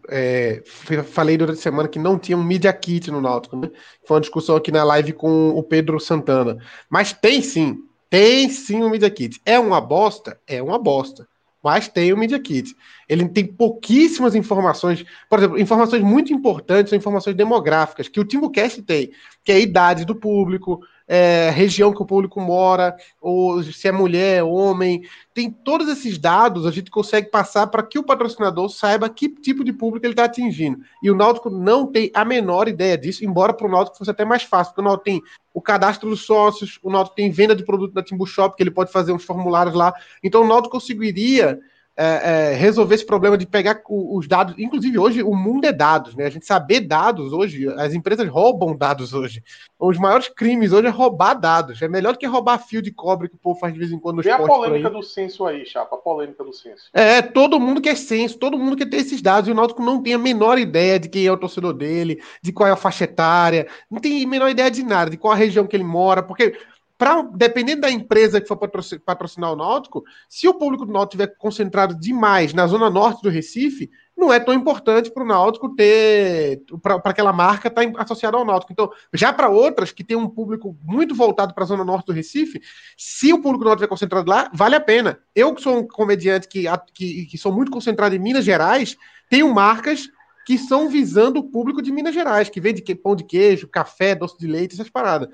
é, 0.09 0.61
falei 1.05 1.38
durante 1.38 1.57
a 1.57 1.61
semana 1.61 1.89
que 1.89 1.97
não 1.97 2.20
tinha 2.20 2.38
um 2.38 2.43
Media 2.43 2.72
Kit 2.72 3.09
no 3.09 3.20
Náutico, 3.20 3.57
né? 3.57 3.72
Foi 4.05 4.15
uma 4.15 4.22
discussão 4.22 4.55
aqui 4.55 4.72
na 4.72 4.84
live 4.84 5.13
com 5.13 5.49
o 5.49 5.63
Pedro 5.63 5.99
Santana. 5.99 6.57
Mas 6.88 7.13
tem 7.13 7.41
sim, 7.41 7.80
tem 8.11 8.47
sim 8.49 8.84
um 8.84 8.89
Media 8.91 9.09
Kit. 9.09 9.41
É 9.43 9.57
uma 9.57 9.82
bosta? 9.82 10.39
É 10.45 10.61
uma 10.61 10.78
bosta. 10.78 11.28
Mas 11.63 11.88
tem 11.88 12.13
o 12.13 12.18
Media 12.18 12.39
Kit. 12.39 12.76
Ele 13.09 13.28
tem 13.28 13.45
pouquíssimas 13.45 14.36
informações, 14.36 15.03
por 15.28 15.39
exemplo, 15.39 15.59
informações 15.59 16.03
muito 16.03 16.32
importantes, 16.32 16.93
informações 16.93 17.36
demográficas, 17.36 18.07
que 18.07 18.20
o 18.20 18.24
TimbuCast 18.24 18.84
tem, 18.84 19.11
que 19.43 19.51
é 19.51 19.55
a 19.55 19.59
idade 19.59 20.05
do 20.05 20.15
público, 20.15 20.80
é, 21.08 21.49
região 21.51 21.93
que 21.93 22.01
o 22.01 22.05
público 22.05 22.41
mora, 22.41 22.95
ou 23.22 23.64
se 23.64 23.88
é 23.88 23.91
mulher, 23.91 24.43
homem. 24.43 25.03
Tem 25.34 25.49
todos 25.49 25.88
esses 25.88 26.18
dados, 26.18 26.66
a 26.66 26.72
gente 26.72 26.91
consegue 26.91 27.30
passar 27.30 27.68
para 27.68 27.84
que 27.84 27.97
o 27.97 28.03
patrocinador 28.03 28.70
saiba 28.70 29.10
que 29.10 29.30
tipo 29.30 29.64
de 29.64 29.72
público 29.72 30.05
ele 30.05 30.14
está 30.14 30.26
atingindo. 30.26 30.80
E 31.01 31.10
o 31.10 31.16
Náutico 31.16 31.49
não 31.49 31.88
tem 31.88 32.12
a 32.14 32.26
menor 32.26 32.68
ideia 32.68 32.97
disso, 32.97 33.24
embora 33.24 33.53
para 33.53 33.68
o 33.68 33.72
Náutico 33.72 33.97
fosse 33.97 34.12
até 34.12 34.26
mais 34.26 34.43
fácil, 34.43 34.74
porque 34.74 34.82
o 34.82 34.84
Náutico 34.84 35.05
tem 35.05 35.22
o 35.53 35.62
cadastro 35.62 36.10
dos 36.10 36.26
sócios, 36.26 36.78
o 36.84 36.91
Náutico 36.91 37.16
tem 37.16 37.32
venda 37.32 37.55
de 37.55 37.64
produto 37.64 37.93
da 37.93 38.03
Timbu 38.03 38.28
Shop, 38.28 38.55
que 38.55 38.62
ele 38.64 38.72
pode 38.72 38.91
fazer 38.91 39.12
uns 39.14 39.24
formulários 39.24 39.76
lá. 39.76 39.93
Então 40.22 40.43
o 40.43 40.47
Náutico 40.47 40.78
conseguiria 40.78 41.60
é, 42.00 42.52
é, 42.52 42.54
resolver 42.54 42.93
esse 42.93 43.06
problema 43.06 43.36
de 43.36 43.48
pegar 43.48 43.82
os 43.89 44.28
dados. 44.28 44.54
Inclusive, 44.60 45.00
hoje 45.00 45.24
o 45.24 45.36
mundo 45.36 45.66
é 45.66 45.74
dados, 45.74 46.16
né? 46.16 46.26
A 46.26 46.30
gente 46.30 46.45
saber 46.45 46.82
dados 46.82 47.34
hoje, 47.34 47.68
as 47.70 47.95
empresas 47.95 48.28
roubam 48.30 48.78
dados 48.78 49.14
hoje. 49.14 49.43
Os 49.80 49.98
maiores 49.98 50.28
crimes 50.30 50.72
hoje 50.72 50.86
é 50.86 50.91
roubar 50.91 51.34
dados. 51.34 51.82
É 51.82 51.88
melhor 51.88 52.14
do 52.14 52.20
que 52.20 52.28
roubar 52.28 52.60
fio 52.60 52.84
de 52.84 52.91
cobre 52.91 53.28
que 53.28 53.36
o 53.36 53.39
povo 53.39 53.60
faz 53.60 53.74
de 53.74 53.80
vez 53.80 53.91
em 53.91 53.98
quando. 53.98 54.22
Vê 54.22 54.30
a 54.30 54.38
polêmica 54.38 54.91
do 54.91 55.02
censo 55.02 55.45
aí, 55.48 55.66
Chapa, 55.66 55.95
a 55.95 56.00
polêmica 56.00 56.43
do 56.43 56.54
censo. 56.54 56.84
É, 56.93 57.20
todo 57.22 57.60
mundo 57.60 57.82
quer 57.82 57.98
censo, 57.98 58.38
todo 58.38 58.60
mundo 58.60 58.78
quer 58.78 58.88
ter 58.88 58.98
esses 58.98 59.20
dados. 59.20 59.48
E 59.50 59.52
o 59.52 59.56
Náutico 59.56 59.82
não 59.82 60.02
tem 60.02 60.14
a 60.14 60.20
menor 60.20 60.60
ideia 60.60 61.00
de 61.00 61.10
quem 61.10 61.26
é 61.26 61.32
o 61.32 61.38
torcedor 61.38 61.74
dele, 61.74 62.22
de 62.43 62.52
qual 62.52 62.70
é 62.70 62.72
a 62.72 62.76
faixa 62.76 63.06
etária, 63.06 63.68
não 63.89 64.00
tem 64.00 64.24
a 64.24 64.28
menor 64.28 64.50
ideia 64.50 64.70
de 64.70 64.84
nada, 64.84 65.10
de 65.10 65.18
qual 65.18 65.34
a 65.34 65.36
região 65.36 65.66
que 65.66 65.76
ele 65.76 65.84
mora, 65.84 66.22
porque 66.22 66.56
pra, 66.98 67.22
dependendo 67.22 67.82
da 67.82 67.91
empresa 67.91 68.41
que 68.41 68.48
for 68.48 68.58
patrocinar 69.06 69.52
o 69.52 69.56
Náutico, 69.56 70.04
se 70.28 70.48
o 70.48 70.54
público 70.54 70.86
do 70.86 70.91
Náutico 70.91 71.22
estiver 71.22 71.38
concentrado 71.38 71.98
demais 72.00 72.54
na 72.54 72.66
zona 72.66 72.89
norte 72.89 73.22
do 73.22 73.30
Recife, 73.30 73.89
não 74.18 74.34
é 74.34 74.39
tão 74.39 74.54
importante 74.54 75.12
para 75.12 75.24
o 75.24 75.28
Náutico 75.28 75.76
ter, 75.76 76.64
para 76.82 76.95
aquela 77.04 77.32
marca 77.32 77.68
estar 77.68 77.86
tá 77.86 78.02
associada 78.02 78.36
ao 78.36 78.43
Náutico. 78.43 78.74
Então, 78.74 78.89
já 79.14 79.32
para 79.32 79.48
outras 79.48 79.91
que 79.91 80.04
tem 80.04 80.18
um 80.18 80.28
público 80.28 80.76
muito 80.84 81.14
voltado 81.14 81.54
para 81.54 81.64
a 81.64 81.68
zona 81.68 81.86
norte 81.86 82.08
do 82.08 82.14
Recife, 82.14 82.60
se 82.98 83.32
o 83.32 83.38
público 83.38 83.64
do 83.64 83.68
Náutico 83.68 83.84
estiver 83.84 83.89
concentrado 83.89 84.30
lá, 84.30 84.50
vale 84.52 84.76
a 84.76 84.82
pena. 84.82 85.20
Eu 85.36 85.54
que 85.54 85.62
sou 85.62 85.78
um 85.78 85.88
comediante 85.88 86.48
que, 86.48 86.64
que, 86.95 87.26
que 87.28 87.38
sou 87.38 87.54
muito 87.54 87.72
concentrado 87.72 88.16
em 88.16 88.20
Minas 88.20 88.43
Gerais, 88.43 88.98
tenho 89.30 89.54
marcas 89.54 90.10
que 90.48 90.58
são 90.58 90.89
visando 90.89 91.41
o 91.41 91.52
público 91.52 91.82
de 91.82 91.91
Minas 91.91 92.16
Gerais, 92.16 92.50
que 92.50 92.62
vende 92.62 92.82
pão 92.95 93.16
de 93.16 93.26
queijo, 93.26 93.68
café, 93.68 94.16
doce 94.16 94.38
de 94.39 94.48
leite, 94.48 94.74
essas 94.74 94.89
paradas. 94.89 95.28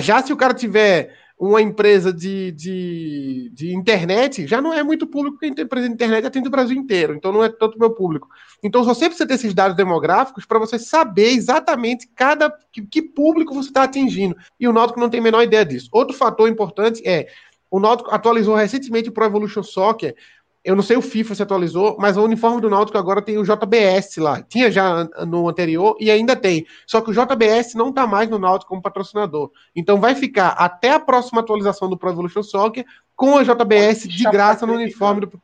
Já 0.00 0.22
se 0.22 0.32
o 0.32 0.36
cara 0.36 0.54
tiver 0.54 1.14
uma 1.40 1.62
empresa 1.62 2.12
de, 2.12 2.52
de, 2.52 3.50
de 3.54 3.74
internet, 3.74 4.46
já 4.46 4.60
não 4.60 4.74
é 4.74 4.82
muito 4.82 5.06
público, 5.06 5.38
porque 5.38 5.58
a 5.58 5.64
empresa 5.64 5.88
de 5.88 5.94
internet 5.94 6.26
atende 6.26 6.48
o 6.48 6.50
Brasil 6.50 6.76
inteiro, 6.76 7.14
então 7.14 7.32
não 7.32 7.42
é 7.42 7.48
tanto 7.48 7.78
meu 7.78 7.90
público. 7.92 8.28
Então 8.62 8.84
você 8.84 9.06
precisa 9.06 9.26
ter 9.26 9.34
esses 9.34 9.54
dados 9.54 9.74
demográficos 9.74 10.44
para 10.44 10.58
você 10.58 10.78
saber 10.78 11.30
exatamente 11.30 12.06
cada 12.14 12.54
que, 12.70 12.82
que 12.82 13.00
público 13.00 13.54
você 13.54 13.70
está 13.70 13.84
atingindo. 13.84 14.36
E 14.60 14.68
o 14.68 14.72
Náutico 14.72 15.00
não 15.00 15.08
tem 15.08 15.20
a 15.20 15.22
menor 15.22 15.42
ideia 15.42 15.64
disso. 15.64 15.88
Outro 15.92 16.14
fator 16.14 16.46
importante 16.46 17.00
é 17.08 17.28
o 17.70 17.80
Náutico 17.80 18.10
atualizou 18.10 18.54
recentemente 18.54 19.08
o 19.08 19.12
Pro 19.12 19.24
Evolution 19.24 19.62
Soccer 19.62 20.14
eu 20.62 20.76
não 20.76 20.82
sei 20.82 20.96
o 20.96 21.02
FIFA 21.02 21.34
se 21.34 21.42
atualizou, 21.42 21.96
mas 21.98 22.16
o 22.16 22.22
uniforme 22.22 22.60
do 22.60 22.68
Náutico 22.68 22.98
agora 22.98 23.22
tem 23.22 23.38
o 23.38 23.44
JBS 23.44 24.18
lá. 24.18 24.42
Tinha 24.42 24.70
já 24.70 25.04
no 25.26 25.48
anterior 25.48 25.96
e 25.98 26.10
ainda 26.10 26.36
tem. 26.36 26.66
Só 26.86 27.00
que 27.00 27.10
o 27.10 27.14
JBS 27.14 27.74
não 27.74 27.88
está 27.88 28.06
mais 28.06 28.28
no 28.28 28.38
Náutico 28.38 28.68
como 28.68 28.82
patrocinador. 28.82 29.50
Então 29.74 29.98
vai 29.98 30.14
ficar 30.14 30.48
até 30.50 30.92
a 30.92 31.00
próxima 31.00 31.40
atualização 31.40 31.88
do 31.88 31.96
Pro 31.96 32.10
Evolution 32.10 32.42
Soccer 32.42 32.84
com 33.16 33.38
a 33.38 33.42
JBS 33.42 34.06
de 34.06 34.24
graça 34.24 34.66
no 34.66 34.74
uniforme 34.74 35.22
do. 35.22 35.42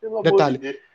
Pelo 0.00 0.22
Detalhe. 0.22 0.58
De. 0.58 0.86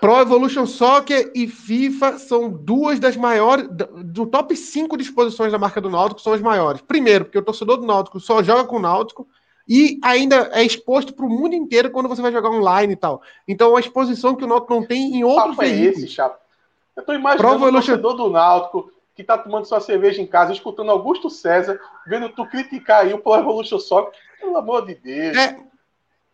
Pro 0.00 0.20
Evolution 0.20 0.66
Soccer 0.66 1.30
e 1.34 1.46
FIFA 1.46 2.18
são 2.18 2.50
duas 2.50 2.98
das 2.98 3.16
maiores. 3.16 3.68
Do 4.04 4.26
top 4.26 4.56
5 4.56 4.96
disposições 4.96 5.52
da 5.52 5.58
marca 5.58 5.80
do 5.80 5.90
Náutico 5.90 6.20
são 6.20 6.32
as 6.32 6.40
maiores. 6.40 6.80
Primeiro, 6.80 7.26
porque 7.26 7.38
o 7.38 7.42
torcedor 7.42 7.76
do 7.76 7.86
Náutico 7.86 8.18
só 8.18 8.42
joga 8.42 8.64
com 8.64 8.76
o 8.76 8.80
Náutico 8.80 9.28
e 9.68 9.98
ainda 10.02 10.50
é 10.52 10.62
exposto 10.62 11.12
para 11.12 11.26
o 11.26 11.28
mundo 11.28 11.54
inteiro 11.54 11.90
quando 11.90 12.08
você 12.08 12.22
vai 12.22 12.32
jogar 12.32 12.50
online 12.50 12.92
e 12.92 12.96
tal. 12.96 13.22
Então, 13.46 13.68
é 13.68 13.70
uma 13.70 13.80
exposição 13.80 14.34
que 14.34 14.44
o 14.44 14.46
Náutico 14.46 14.74
não 14.74 14.86
tem 14.86 15.16
em 15.16 15.24
outros 15.24 15.56
países. 15.56 15.80
é 15.80 16.04
esse, 16.04 16.08
Chapo? 16.08 16.38
Eu 16.94 17.00
estou 17.00 17.14
imaginando 17.14 17.64
o 17.64 17.72
torcedor 17.72 18.14
do 18.14 18.30
Náutico 18.30 18.90
que 19.14 19.22
está 19.22 19.38
tomando 19.38 19.64
sua 19.64 19.80
cerveja 19.80 20.20
em 20.20 20.26
casa, 20.26 20.52
escutando 20.52 20.90
Augusto 20.90 21.30
César, 21.30 21.80
vendo 22.06 22.28
tu 22.28 22.46
criticar 22.46 23.00
aí 23.00 23.14
o 23.14 23.18
Pro 23.18 23.34
Evolution 23.34 23.78
Soccer. 23.78 24.12
Pelo 24.38 24.56
amor 24.58 24.84
de 24.84 24.94
Deus. 24.94 25.36
É, 25.36 25.58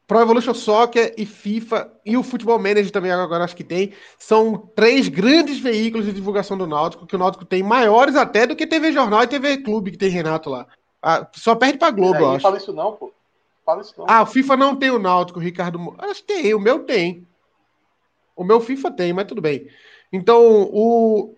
Pro 0.07 0.20
Evolution 0.20 0.53
Soccer 0.53 1.14
e 1.16 1.24
FIFA 1.24 1.91
e 2.05 2.16
o 2.16 2.24
Futebol 2.24 2.59
Manager 2.59 2.91
também 2.91 3.12
agora 3.12 3.45
acho 3.45 3.57
que 3.57 3.62
tem, 3.62 3.93
são 4.18 4.59
três 4.74 5.09
grandes 5.09 5.61
veículos 5.61 6.07
de 6.07 6.12
divulgação 6.12 6.59
do 6.59 6.66
Náutico, 6.66 7.07
que 7.07 7.14
o 7.14 7.18
Náutico 7.18 7.45
tem 7.45 7.62
maiores 7.62 8.16
até 8.16 8.47
do 8.47 8.57
que 8.57 8.66
TV 8.66 8.93
Jornal 8.93 9.22
e 9.22 9.28
TV 9.28 9.59
Clube 9.59 9.93
que 9.93 9.97
tem 9.97 10.11
Renato 10.11 10.51
lá. 10.51 10.66
Ah, 11.01 11.26
só 11.33 11.55
perde 11.55 11.78
pra 11.78 11.91
Globo, 11.91 12.16
eu 12.16 12.26
acho. 12.26 12.35
Não 12.35 12.41
fala 12.41 12.57
isso 12.59 12.72
não, 12.72 12.93
pô. 12.93 13.12
Não. 13.67 14.07
Ah, 14.09 14.23
o 14.23 14.27
FIFA 14.27 14.57
não 14.57 14.77
tem 14.77 14.91
o 14.91 14.99
Náutico, 14.99 15.39
Ricardo. 15.39 15.95
Acho 15.99 16.25
que 16.25 16.35
tem, 16.35 16.55
o 16.55 16.61
meu 16.61 16.81
tem. 16.81 17.27
O 18.35 18.45
meu 18.45 18.61
FIFA 18.61 18.91
tem, 18.91 19.13
mas 19.13 19.27
tudo 19.27 19.41
bem. 19.41 19.69
Então, 20.13 20.69
o, 20.73 21.35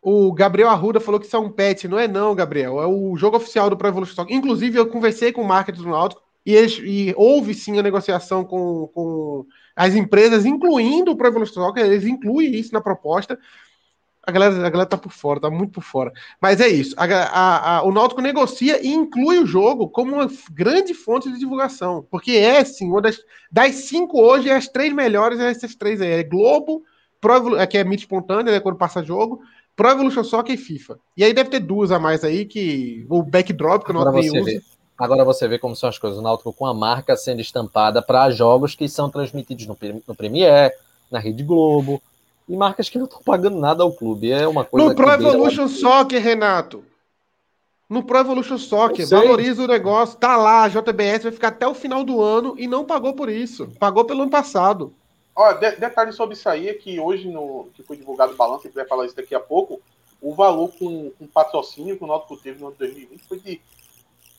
o 0.00 0.32
Gabriel 0.32 0.68
Arruda 0.68 1.00
falou 1.00 1.18
que 1.18 1.26
isso 1.26 1.36
é 1.36 1.38
um 1.38 1.50
pet. 1.50 1.88
Não 1.88 1.98
é 1.98 2.06
não, 2.06 2.34
Gabriel. 2.34 2.80
É 2.80 2.86
o 2.86 3.16
jogo 3.16 3.36
oficial 3.36 3.68
do 3.68 3.76
Pro 3.76 3.88
Evolution 3.88 4.14
Soccer. 4.14 4.36
Inclusive, 4.36 4.78
eu 4.78 4.86
conversei 4.86 5.32
com 5.32 5.42
o 5.42 5.48
marketing 5.48 5.82
do 5.82 5.90
Náutico 5.90 6.22
e, 6.46 6.54
eles, 6.54 6.78
e 6.82 7.12
houve 7.16 7.54
sim 7.54 7.78
a 7.78 7.82
negociação 7.82 8.44
com, 8.44 8.88
com 8.94 9.46
as 9.74 9.94
empresas, 9.94 10.44
incluindo 10.44 11.10
o 11.10 11.16
Pro 11.16 11.26
Evolution 11.26 11.54
Soccer. 11.54 11.84
Eles 11.84 12.04
incluem 12.04 12.54
isso 12.54 12.72
na 12.72 12.80
proposta 12.80 13.38
a 14.24 14.30
galera, 14.30 14.54
a 14.54 14.70
galera 14.70 14.86
tá 14.88 14.96
por 14.96 15.10
fora, 15.10 15.40
tá 15.40 15.50
muito 15.50 15.72
por 15.72 15.82
fora. 15.82 16.12
Mas 16.40 16.60
é 16.60 16.68
isso. 16.68 16.94
A, 16.96 17.04
a, 17.04 17.76
a, 17.78 17.82
o 17.82 17.90
Náutico 17.90 18.20
negocia 18.20 18.80
e 18.80 18.88
inclui 18.88 19.38
o 19.40 19.46
jogo 19.46 19.88
como 19.88 20.14
uma 20.14 20.30
grande 20.52 20.94
fonte 20.94 21.30
de 21.30 21.38
divulgação. 21.38 22.06
Porque 22.08 22.32
é, 22.32 22.64
sim, 22.64 22.88
uma 22.88 23.02
das, 23.02 23.18
das 23.50 23.74
cinco 23.74 24.20
hoje, 24.20 24.48
as 24.48 24.68
três 24.68 24.92
melhores 24.92 25.40
é 25.40 25.50
essas 25.50 25.74
três 25.74 26.00
aí. 26.00 26.10
É 26.10 26.22
Globo, 26.22 26.82
Pro, 27.20 27.56
é, 27.56 27.66
que 27.66 27.76
é 27.76 27.84
mídia 27.84 28.04
espontânea, 28.04 28.52
né, 28.52 28.60
quando 28.60 28.78
passa 28.78 29.02
jogo, 29.02 29.40
Pro 29.74 29.88
Evolution 29.88 30.22
Soccer 30.22 30.54
e 30.54 30.58
FIFA. 30.58 30.98
E 31.16 31.24
aí 31.24 31.32
deve 31.32 31.50
ter 31.50 31.60
duas 31.60 31.90
a 31.90 31.98
mais 31.98 32.22
aí, 32.22 32.44
que 32.44 33.04
o 33.08 33.22
backdrop, 33.24 33.84
que 33.84 33.90
o 33.90 33.94
Náutico 33.94 34.18
nem 34.18 34.40
usa. 34.40 34.62
Agora 34.96 35.24
você 35.24 35.48
vê 35.48 35.58
como 35.58 35.74
são 35.74 35.88
as 35.88 35.98
coisas. 35.98 36.20
O 36.20 36.22
Náutico 36.22 36.52
com 36.52 36.66
a 36.66 36.72
marca 36.72 37.16
sendo 37.16 37.40
estampada 37.40 38.00
para 38.00 38.30
jogos 38.30 38.76
que 38.76 38.88
são 38.88 39.10
transmitidos 39.10 39.66
no, 39.66 39.76
no 40.06 40.14
Premiere, 40.14 40.72
na 41.10 41.18
Rede 41.18 41.42
Globo, 41.42 42.00
e 42.48 42.56
marcas 42.56 42.88
que 42.88 42.98
não 42.98 43.06
estão 43.06 43.20
pagando 43.22 43.58
nada 43.58 43.82
ao 43.82 43.92
clube. 43.92 44.30
É 44.30 44.46
uma 44.46 44.64
coisa. 44.64 44.88
No 44.88 44.94
Pro 44.94 45.10
Evolution 45.10 45.66
deixa... 45.66 45.80
Soccer, 45.80 46.22
Renato. 46.22 46.84
No 47.88 48.02
Pro 48.02 48.18
Evolution 48.18 48.56
Soccer, 48.56 49.06
valoriza 49.06 49.62
o 49.64 49.66
negócio, 49.66 50.18
tá 50.18 50.34
lá, 50.36 50.64
a 50.64 50.68
JBS 50.68 51.24
vai 51.24 51.32
ficar 51.32 51.48
até 51.48 51.68
o 51.68 51.74
final 51.74 52.02
do 52.02 52.22
ano 52.22 52.54
e 52.56 52.66
não 52.66 52.86
pagou 52.86 53.12
por 53.12 53.28
isso. 53.28 53.68
Pagou 53.78 54.04
pelo 54.04 54.22
ano 54.22 54.30
passado. 54.30 54.94
Olha, 55.34 55.58
de 55.58 55.76
detalhe 55.76 56.12
sobre 56.12 56.34
isso 56.34 56.48
aí 56.48 56.68
é 56.68 56.74
que 56.74 56.98
hoje, 56.98 57.28
no, 57.28 57.68
que 57.74 57.82
foi 57.82 57.96
divulgado 57.96 58.32
o 58.32 58.36
balanço, 58.36 58.60
a 58.60 58.68
gente 58.68 58.74
vai 58.74 58.86
falar 58.86 59.06
isso 59.06 59.16
daqui 59.16 59.34
a 59.34 59.40
pouco, 59.40 59.80
o 60.22 60.34
valor 60.34 60.70
com, 60.78 61.10
com 61.10 61.26
patrocínio 61.26 61.98
que 61.98 62.04
o 62.04 62.06
Náutico 62.06 62.36
teve 62.36 62.60
no 62.60 62.68
ano 62.68 62.76
de 62.76 62.86
2020 62.86 63.24
foi 63.24 63.38
de 63.40 63.60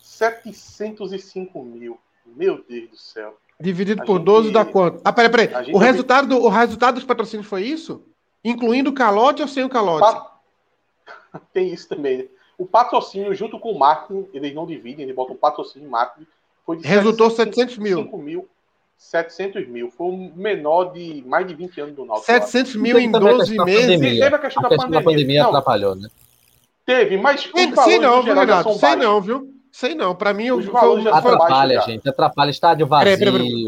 705 0.01 1.63
mil. 1.63 1.99
Meu 2.25 2.63
Deus 2.67 2.89
do 2.89 2.97
céu. 2.97 3.37
Dividido 3.59 4.01
a 4.01 4.05
por 4.05 4.17
gente... 4.17 4.25
12 4.25 4.51
dá 4.51 4.65
quanto? 4.65 5.01
Ah, 5.03 5.13
peraí, 5.13 5.31
peraí. 5.31 5.73
O 5.73 5.77
resultado, 5.77 6.27
do, 6.27 6.43
o 6.43 6.49
resultado 6.49 6.95
dos 6.95 7.03
patrocínios 7.03 7.47
foi 7.47 7.63
isso? 7.63 8.03
Incluindo 8.43 8.89
o 8.89 8.93
calote 8.93 9.41
ou 9.41 9.47
sem 9.47 9.63
o 9.63 9.69
calote? 9.69 10.01
Pa... 10.01 11.39
Tem 11.53 11.73
isso 11.73 11.87
também. 11.87 12.17
Né? 12.17 12.25
O 12.57 12.65
patrocínio, 12.65 13.33
junto 13.33 13.59
com 13.59 13.71
o 13.71 13.79
marketing, 13.79 14.27
eles 14.33 14.53
não 14.53 14.65
dividem, 14.65 15.03
eles 15.03 15.15
botam 15.15 15.35
patrocínio 15.35 15.87
e 15.87 15.89
marketing. 15.89 16.27
Foi 16.65 16.77
de 16.77 16.87
Resultou 16.87 17.29
700 17.29 17.77
mil. 17.77 18.03
mil. 18.17 18.47
700 18.97 19.67
mil. 19.67 19.91
Foi 19.91 20.07
o 20.07 20.31
menor 20.35 20.93
de 20.93 21.23
mais 21.25 21.45
de 21.47 21.53
20 21.53 21.81
anos 21.81 21.95
do 21.95 22.05
Náutico. 22.05 22.25
700 22.25 22.75
mil 22.75 22.97
em 22.97 23.11
12 23.11 23.57
meses. 23.63 23.99
Teve 23.99 24.35
a 24.35 24.39
questão, 24.39 24.63
Sei 29.73 29.95
não, 29.95 30.13
para 30.13 30.35
mim 30.35 30.51
os 30.51 30.65
valores 30.65 31.07
atrapalha, 31.07 31.81
gente, 31.81 32.07
atrapalha 32.07 32.51
estádio 32.51 32.85
vazio. 32.85 33.17
Peraí, 33.17 33.33
peraí, 33.33 33.65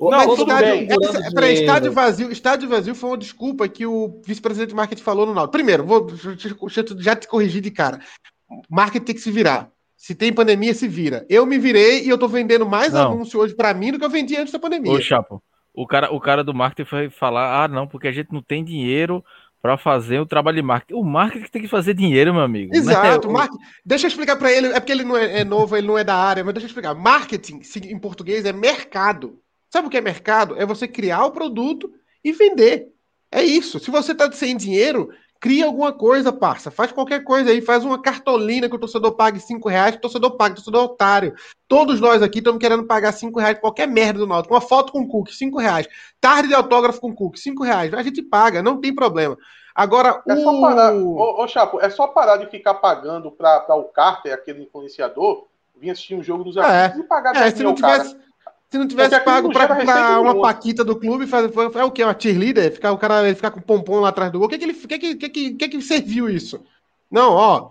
não, 0.00 0.10
mas 0.10 0.38
estádio, 0.38 0.68
é, 0.68 1.30
peraí, 1.30 1.54
estádio 1.54 1.92
vazio, 1.92 2.32
estádio 2.32 2.68
vazio 2.68 2.94
foi 2.96 3.10
uma 3.10 3.16
desculpa 3.16 3.68
que 3.68 3.86
o 3.86 4.20
vice-presidente 4.26 4.70
de 4.70 4.74
marketing 4.74 5.02
falou 5.04 5.24
no 5.24 5.32
Náutico. 5.32 5.52
Primeiro, 5.52 5.84
vou 5.84 6.08
já 6.98 7.14
te 7.14 7.28
corrigir 7.28 7.62
de 7.62 7.70
cara. 7.70 8.00
Marketing 8.68 9.04
tem 9.04 9.14
que 9.14 9.20
se 9.20 9.30
virar. 9.30 9.70
Se 9.96 10.12
tem 10.12 10.32
pandemia, 10.32 10.74
se 10.74 10.88
vira. 10.88 11.24
Eu 11.30 11.46
me 11.46 11.56
virei 11.56 12.04
e 12.04 12.08
eu 12.08 12.18
tô 12.18 12.26
vendendo 12.26 12.66
mais 12.66 12.92
não. 12.92 13.12
anúncio 13.12 13.38
hoje 13.38 13.54
para 13.54 13.72
mim 13.72 13.92
do 13.92 13.98
que 14.00 14.04
eu 14.04 14.10
vendi 14.10 14.36
antes 14.36 14.52
da 14.52 14.58
pandemia. 14.58 14.90
Ô, 14.90 15.00
Chapo, 15.00 15.40
o 15.72 15.86
cara, 15.86 16.12
o 16.12 16.18
cara 16.18 16.42
do 16.42 16.52
marketing 16.52 16.88
foi 16.88 17.10
falar: 17.10 17.62
ah, 17.62 17.68
não, 17.68 17.86
porque 17.86 18.08
a 18.08 18.12
gente 18.12 18.32
não 18.32 18.42
tem 18.42 18.64
dinheiro 18.64 19.24
para 19.64 19.78
fazer 19.78 20.20
o 20.20 20.26
trabalho 20.26 20.56
de 20.56 20.62
marketing. 20.62 21.00
O 21.00 21.02
marketing 21.02 21.50
tem 21.50 21.62
que 21.62 21.68
fazer 21.68 21.94
dinheiro, 21.94 22.34
meu 22.34 22.42
amigo. 22.42 22.70
Né? 22.70 22.76
Exato. 22.76 23.32
Né? 23.32 23.48
Deixa 23.82 24.04
eu 24.04 24.08
explicar 24.08 24.36
para 24.36 24.52
ele, 24.52 24.66
é 24.66 24.78
porque 24.78 24.92
ele 24.92 25.04
não 25.04 25.16
é, 25.16 25.40
é, 25.40 25.42
novo, 25.44 25.74
ele 25.74 25.86
não 25.86 25.96
é 25.96 26.04
da 26.04 26.14
área, 26.14 26.44
mas 26.44 26.52
deixa 26.52 26.66
eu 26.66 26.68
explicar. 26.68 26.94
Marketing, 26.94 27.62
em 27.82 27.98
português, 27.98 28.44
é 28.44 28.52
mercado. 28.52 29.40
Sabe 29.70 29.88
o 29.88 29.90
que 29.90 29.96
é 29.96 30.02
mercado? 30.02 30.54
É 30.58 30.66
você 30.66 30.86
criar 30.86 31.24
o 31.24 31.30
produto 31.30 31.90
e 32.22 32.30
vender. 32.30 32.88
É 33.32 33.42
isso. 33.42 33.80
Se 33.80 33.90
você 33.90 34.12
está 34.12 34.30
sem 34.32 34.54
dinheiro, 34.54 35.08
Cria 35.44 35.66
alguma 35.66 35.92
coisa, 35.92 36.32
parça. 36.32 36.70
Faz 36.70 36.90
qualquer 36.90 37.22
coisa 37.22 37.50
aí. 37.50 37.60
Faz 37.60 37.84
uma 37.84 38.00
cartolina 38.00 38.66
que 38.66 38.76
o 38.76 38.78
torcedor 38.78 39.12
pague 39.12 39.38
5 39.38 39.68
reais, 39.68 39.94
o 39.94 40.00
torcedor 40.00 40.38
pague, 40.38 40.52
o 40.52 40.56
torcedor 40.56 40.80
é 40.80 40.84
otário. 40.86 41.34
Todos 41.68 42.00
nós 42.00 42.22
aqui 42.22 42.38
estamos 42.38 42.58
querendo 42.58 42.86
pagar 42.86 43.12
5 43.12 43.38
reais 43.38 43.58
qualquer 43.58 43.86
merda 43.86 44.20
do 44.20 44.26
Náutico. 44.26 44.54
Uma 44.54 44.62
foto 44.62 44.90
com 44.90 45.06
Cook, 45.06 45.28
5 45.28 45.58
reais. 45.58 45.86
Tarde 46.18 46.48
de 46.48 46.54
autógrafo 46.54 46.98
com 46.98 47.14
Cook, 47.14 47.36
5 47.36 47.62
reais. 47.62 47.92
A 47.92 48.02
gente 48.02 48.22
paga, 48.22 48.62
não 48.62 48.80
tem 48.80 48.94
problema. 48.94 49.36
Agora, 49.74 50.22
é 50.26 50.32
o... 50.32 50.42
só 50.42 50.60
parar, 50.62 50.94
ô, 50.94 51.42
ô, 51.42 51.46
Chapo, 51.46 51.78
é 51.78 51.90
só 51.90 52.06
parar 52.06 52.38
de 52.38 52.46
ficar 52.46 52.72
pagando 52.72 53.30
para 53.30 53.76
o 53.76 53.84
Carter, 53.84 54.32
aquele 54.32 54.62
influenciador, 54.62 55.48
vir 55.76 55.90
assistir 55.90 56.14
um 56.14 56.22
jogo 56.22 56.42
dos 56.42 56.56
é, 56.56 56.96
e 56.96 57.02
pagar 57.02 57.36
é, 57.36 57.50
se 57.50 57.62
não 57.62 57.74
tivesse, 57.74 58.14
cara. 58.14 58.24
Se 58.74 58.78
não 58.78 58.88
tivesse 58.88 59.20
pago 59.20 59.52
pra, 59.52 59.68
pra 59.68 60.20
uma 60.20 60.42
paquita 60.42 60.82
do 60.82 60.96
clube, 60.96 61.28
faz, 61.28 61.48
é 61.76 61.84
o 61.84 61.92
que? 61.92 62.02
Uma 62.02 62.16
cheerleader? 62.18 62.72
Ficar, 62.72 62.90
o 62.90 62.98
cara 62.98 63.32
ficar 63.32 63.52
com 63.52 63.60
pompom 63.60 64.00
lá 64.00 64.08
atrás 64.08 64.32
do 64.32 64.40
gol. 64.40 64.48
O 64.48 64.50
que, 64.50 64.58
que, 64.58 64.64
ele, 64.64 64.74
que, 64.74 64.98
que, 64.98 65.14
que, 65.14 65.50
que, 65.52 65.68
que 65.68 65.80
serviu 65.80 66.28
isso? 66.28 66.60
Não, 67.08 67.34
ó. 67.34 67.68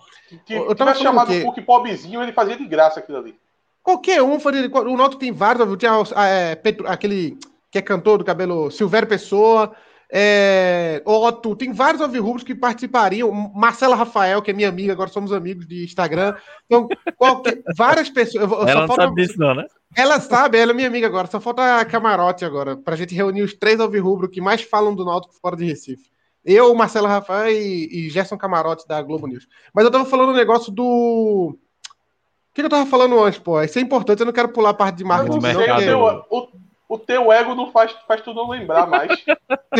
Se 0.48 0.54
eu 0.54 0.74
tava 0.74 0.96
chamado 0.96 1.34
o 1.34 1.44
Cook 1.44 1.62
pobrezinho, 1.66 2.24
ele 2.24 2.32
fazia 2.32 2.56
de 2.56 2.66
graça 2.66 3.02
aquilo 3.02 3.18
ali. 3.18 3.36
Qualquer 3.84 4.24
um 4.24 4.40
fazia. 4.40 4.66
O 4.66 4.96
Noto 4.96 5.18
tem 5.18 5.30
vários. 5.30 5.78
Tinha 5.78 5.92
é, 6.26 6.56
Petro, 6.56 6.88
aquele 6.88 7.38
que 7.70 7.80
é 7.80 7.82
cantor 7.82 8.20
do 8.20 8.24
cabelo 8.24 8.72
Silvério 8.72 9.06
Pessoa. 9.06 9.74
É, 10.10 11.02
Otto, 11.04 11.54
tem 11.54 11.74
vários 11.74 12.02
alvirrubros 12.02 12.46
que 12.46 12.56
participariam. 12.56 13.30
Marcela 13.54 13.98
Rafael, 13.98 14.42
que 14.42 14.52
é 14.52 14.54
minha 14.54 14.70
amiga, 14.70 14.94
agora 14.94 15.10
somos 15.10 15.34
amigos 15.34 15.68
de 15.68 15.84
Instagram. 15.84 16.34
Então, 16.66 16.88
qualquer, 17.18 17.62
várias 17.76 18.10
pessoas. 18.10 18.50
Ela 18.70 18.88
não 18.88 18.96
sabe 18.96 19.16
disso, 19.16 19.38
não, 19.38 19.54
né? 19.54 19.66
Ela 19.96 20.20
sabe, 20.20 20.58
ela 20.58 20.72
é 20.72 20.76
minha 20.76 20.88
amiga 20.88 21.08
agora. 21.08 21.28
Só 21.28 21.40
falta 21.40 21.84
camarote 21.86 22.44
agora, 22.46 22.76
pra 22.76 22.96
gente 22.96 23.16
reunir 23.16 23.42
os 23.42 23.54
três 23.54 23.80
alvirrubros 23.80 24.30
que 24.32 24.42
mais 24.42 24.62
falam 24.62 24.96
do 24.96 25.06
Náutico 25.06 25.34
fora 25.42 25.56
de 25.56 25.66
Recife. 25.66 26.12
Eu, 26.44 26.74
Marcelo 26.76 27.08
Rafael 27.08 27.52
e, 27.52 28.08
e 28.08 28.10
Gerson 28.10 28.38
Camarote 28.38 28.88
da 28.88 29.02
Globo 29.02 29.28
News. 29.28 29.48
Mas 29.74 29.86
eu 29.86 29.92
tava 29.92 30.06
falando 30.06 30.32
um 30.32 30.36
negócio 30.36 30.72
do. 30.72 31.56
O 31.56 32.54
que, 32.54 32.62
eu 32.62 32.70
tava 32.70 32.86
falando 32.86 33.22
antes, 33.24 33.40
pô? 33.40 33.62
Isso 33.62 33.80
é 33.80 33.82
importante, 33.82 34.20
eu 34.20 34.26
não 34.26 34.34
quero 34.34 34.50
pular 34.50 34.72
a 34.72 34.74
parte 34.74 34.98
de 34.98 35.04
marketing. 35.04 35.40
Não, 35.40 35.54
não, 35.54 36.22
porque... 36.22 36.26
o, 36.30 36.48
o 36.94 37.00
teu 37.00 37.32
ego 37.32 37.56
não 37.56 37.72
faz, 37.72 37.92
faz 38.08 38.22
tu 38.22 38.34
não 38.34 38.50
lembrar 38.50 38.86
mais. 38.86 39.24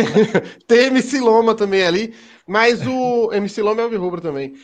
Tem 0.66 0.86
MC 0.86 1.20
Loma 1.20 1.54
também 1.54 1.84
ali, 1.84 2.14
mas 2.46 2.84
o 2.84 3.32
MC 3.32 3.62
Loma 3.62 3.82
é 3.82 3.86
o 3.86 4.00
rubro 4.00 4.20
também. 4.20 4.54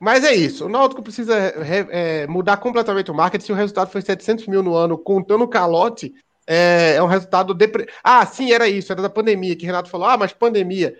Mas 0.00 0.24
é 0.24 0.34
isso, 0.34 0.64
o 0.64 0.68
Náutico 0.70 1.02
precisa 1.02 1.36
é, 1.36 2.26
mudar 2.26 2.56
completamente 2.56 3.10
o 3.10 3.14
marketing. 3.14 3.44
Se 3.44 3.52
o 3.52 3.54
resultado 3.54 3.90
foi 3.90 4.00
700 4.00 4.46
mil 4.46 4.62
no 4.62 4.74
ano, 4.74 4.96
contando 4.96 5.44
o 5.44 5.48
calote, 5.48 6.14
é, 6.46 6.94
é 6.96 7.02
um 7.02 7.06
resultado... 7.06 7.52
Depre... 7.52 7.86
Ah, 8.02 8.24
sim, 8.24 8.50
era 8.50 8.66
isso, 8.66 8.90
era 8.90 9.02
da 9.02 9.10
pandemia, 9.10 9.54
que 9.54 9.66
Renato 9.66 9.90
falou, 9.90 10.08
ah, 10.08 10.16
mas 10.16 10.32
pandemia... 10.32 10.96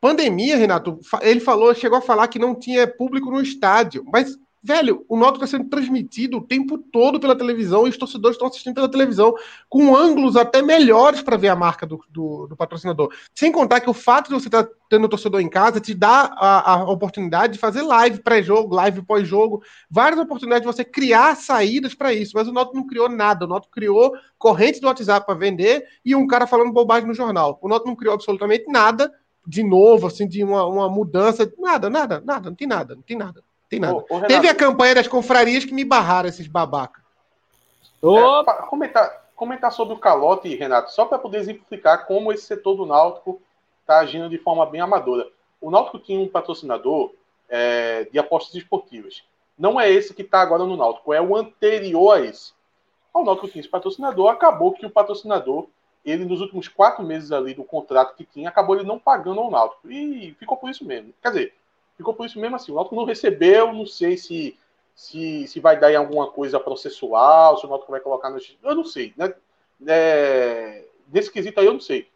Pandemia, 0.00 0.56
Renato, 0.56 0.98
ele 1.20 1.38
falou, 1.38 1.72
chegou 1.72 1.98
a 1.98 2.02
falar 2.02 2.26
que 2.26 2.40
não 2.40 2.56
tinha 2.56 2.88
público 2.88 3.30
no 3.30 3.40
estádio, 3.40 4.04
mas 4.12 4.36
Velho, 4.64 5.04
o 5.08 5.18
Náutico 5.18 5.44
está 5.44 5.56
sendo 5.58 5.68
transmitido 5.68 6.38
o 6.38 6.40
tempo 6.40 6.78
todo 6.78 7.18
pela 7.18 7.34
televisão 7.34 7.84
e 7.84 7.90
os 7.90 7.96
torcedores 7.96 8.36
estão 8.36 8.46
assistindo 8.46 8.74
pela 8.74 8.88
televisão 8.88 9.34
com 9.68 9.96
ângulos 9.96 10.36
até 10.36 10.62
melhores 10.62 11.20
para 11.20 11.36
ver 11.36 11.48
a 11.48 11.56
marca 11.56 11.84
do, 11.84 11.98
do, 12.08 12.46
do, 12.46 12.56
patrocinador. 12.56 13.12
Sem 13.34 13.50
contar 13.50 13.80
que 13.80 13.90
o 13.90 13.94
fato 13.94 14.28
de 14.28 14.34
você 14.34 14.46
estar 14.46 14.62
tá 14.62 14.70
tendo 14.88 15.06
o 15.06 15.08
torcedor 15.08 15.40
em 15.40 15.48
casa 15.48 15.80
te 15.80 15.92
dá 15.92 16.32
a, 16.36 16.74
a 16.74 16.84
oportunidade 16.84 17.54
de 17.54 17.58
fazer 17.58 17.82
live 17.82 18.22
pré-jogo, 18.22 18.76
live 18.76 19.02
pós-jogo, 19.02 19.64
várias 19.90 20.20
oportunidades 20.20 20.64
de 20.64 20.72
você 20.72 20.84
criar 20.84 21.34
saídas 21.34 21.92
para 21.92 22.14
isso. 22.14 22.30
Mas 22.36 22.46
o 22.46 22.52
Náutico 22.52 22.76
não 22.76 22.86
criou 22.86 23.08
nada. 23.08 23.44
O 23.44 23.48
Náutico 23.48 23.72
criou 23.72 24.12
correntes 24.38 24.80
do 24.80 24.86
WhatsApp 24.86 25.26
para 25.26 25.34
vender 25.34 25.84
e 26.04 26.14
um 26.14 26.24
cara 26.24 26.46
falando 26.46 26.72
bobagem 26.72 27.08
no 27.08 27.14
jornal. 27.14 27.58
O 27.60 27.68
Náutico 27.68 27.88
não 27.88 27.96
criou 27.96 28.14
absolutamente 28.14 28.70
nada 28.70 29.12
de 29.44 29.64
novo, 29.64 30.06
assim, 30.06 30.28
de 30.28 30.44
uma, 30.44 30.64
uma 30.66 30.88
mudança. 30.88 31.52
Nada, 31.58 31.90
nada, 31.90 32.22
nada, 32.24 32.48
não 32.48 32.54
tem 32.56 32.68
nada, 32.68 32.94
não 32.94 33.02
tem 33.02 33.16
nada. 33.16 33.42
Tem 33.72 33.80
nada. 33.80 33.94
Ô, 33.94 34.16
ô, 34.16 34.20
Teve 34.20 34.48
a 34.48 34.54
campanha 34.54 34.96
das 34.96 35.08
confrarias 35.08 35.64
que 35.64 35.72
me 35.72 35.82
barraram 35.82 36.28
esses 36.28 36.46
babaca. 36.46 37.00
É, 38.04 38.66
comentar, 38.68 39.30
comentar 39.34 39.72
sobre 39.72 39.94
o 39.94 39.98
calote, 39.98 40.54
Renato, 40.54 40.92
só 40.92 41.06
para 41.06 41.18
poder 41.18 41.38
exemplificar 41.38 42.04
como 42.04 42.30
esse 42.30 42.44
setor 42.44 42.74
do 42.74 42.84
Náutico 42.84 43.40
está 43.80 44.00
agindo 44.00 44.28
de 44.28 44.36
forma 44.36 44.66
bem 44.66 44.82
amadora. 44.82 45.26
O 45.58 45.70
Náutico 45.70 45.98
tinha 45.98 46.20
um 46.20 46.28
patrocinador 46.28 47.14
é, 47.48 48.04
de 48.12 48.18
apostas 48.18 48.54
esportivas. 48.56 49.22
Não 49.58 49.80
é 49.80 49.90
esse 49.90 50.12
que 50.12 50.20
está 50.20 50.42
agora 50.42 50.64
no 50.64 50.76
Náutico, 50.76 51.14
é 51.14 51.22
o 51.22 51.34
anterior 51.34 52.18
a 52.18 52.20
esse. 52.20 52.52
O 53.14 53.24
Náutico 53.24 53.48
tinha 53.48 53.60
esse 53.60 53.70
patrocinador, 53.70 54.28
acabou 54.28 54.72
que 54.72 54.84
o 54.84 54.90
patrocinador, 54.90 55.66
ele 56.04 56.26
nos 56.26 56.42
últimos 56.42 56.68
quatro 56.68 57.02
meses 57.02 57.32
ali 57.32 57.54
do 57.54 57.64
contrato 57.64 58.16
que 58.16 58.24
tinha, 58.26 58.50
acabou 58.50 58.76
ele 58.76 58.84
não 58.84 58.98
pagando 58.98 59.40
ao 59.40 59.50
Náutico. 59.50 59.90
E 59.90 60.36
ficou 60.38 60.58
por 60.58 60.68
isso 60.68 60.84
mesmo. 60.84 61.14
Quer 61.22 61.28
dizer, 61.28 61.54
ficou 61.96 62.14
por 62.14 62.26
isso 62.26 62.38
mesmo 62.38 62.56
assim. 62.56 62.72
O 62.72 62.74
Náutico 62.74 62.96
não 62.96 63.04
recebeu, 63.04 63.72
não 63.72 63.86
sei 63.86 64.16
se, 64.16 64.58
se, 64.94 65.46
se 65.46 65.60
vai 65.60 65.78
dar 65.78 65.92
em 65.92 65.96
alguma 65.96 66.30
coisa 66.30 66.58
processual, 66.60 67.58
se 67.58 67.66
o 67.66 67.68
Náutico 67.68 67.92
vai 67.92 68.00
colocar 68.00 68.30
no. 68.30 68.38
Eu 68.62 68.74
não 68.74 68.84
sei. 68.84 69.12
Né? 69.16 69.34
É, 69.86 70.84
nesse 71.12 71.30
quesito 71.30 71.60
aí 71.60 71.66
eu 71.66 71.74
não 71.74 71.80
sei. 71.80 72.08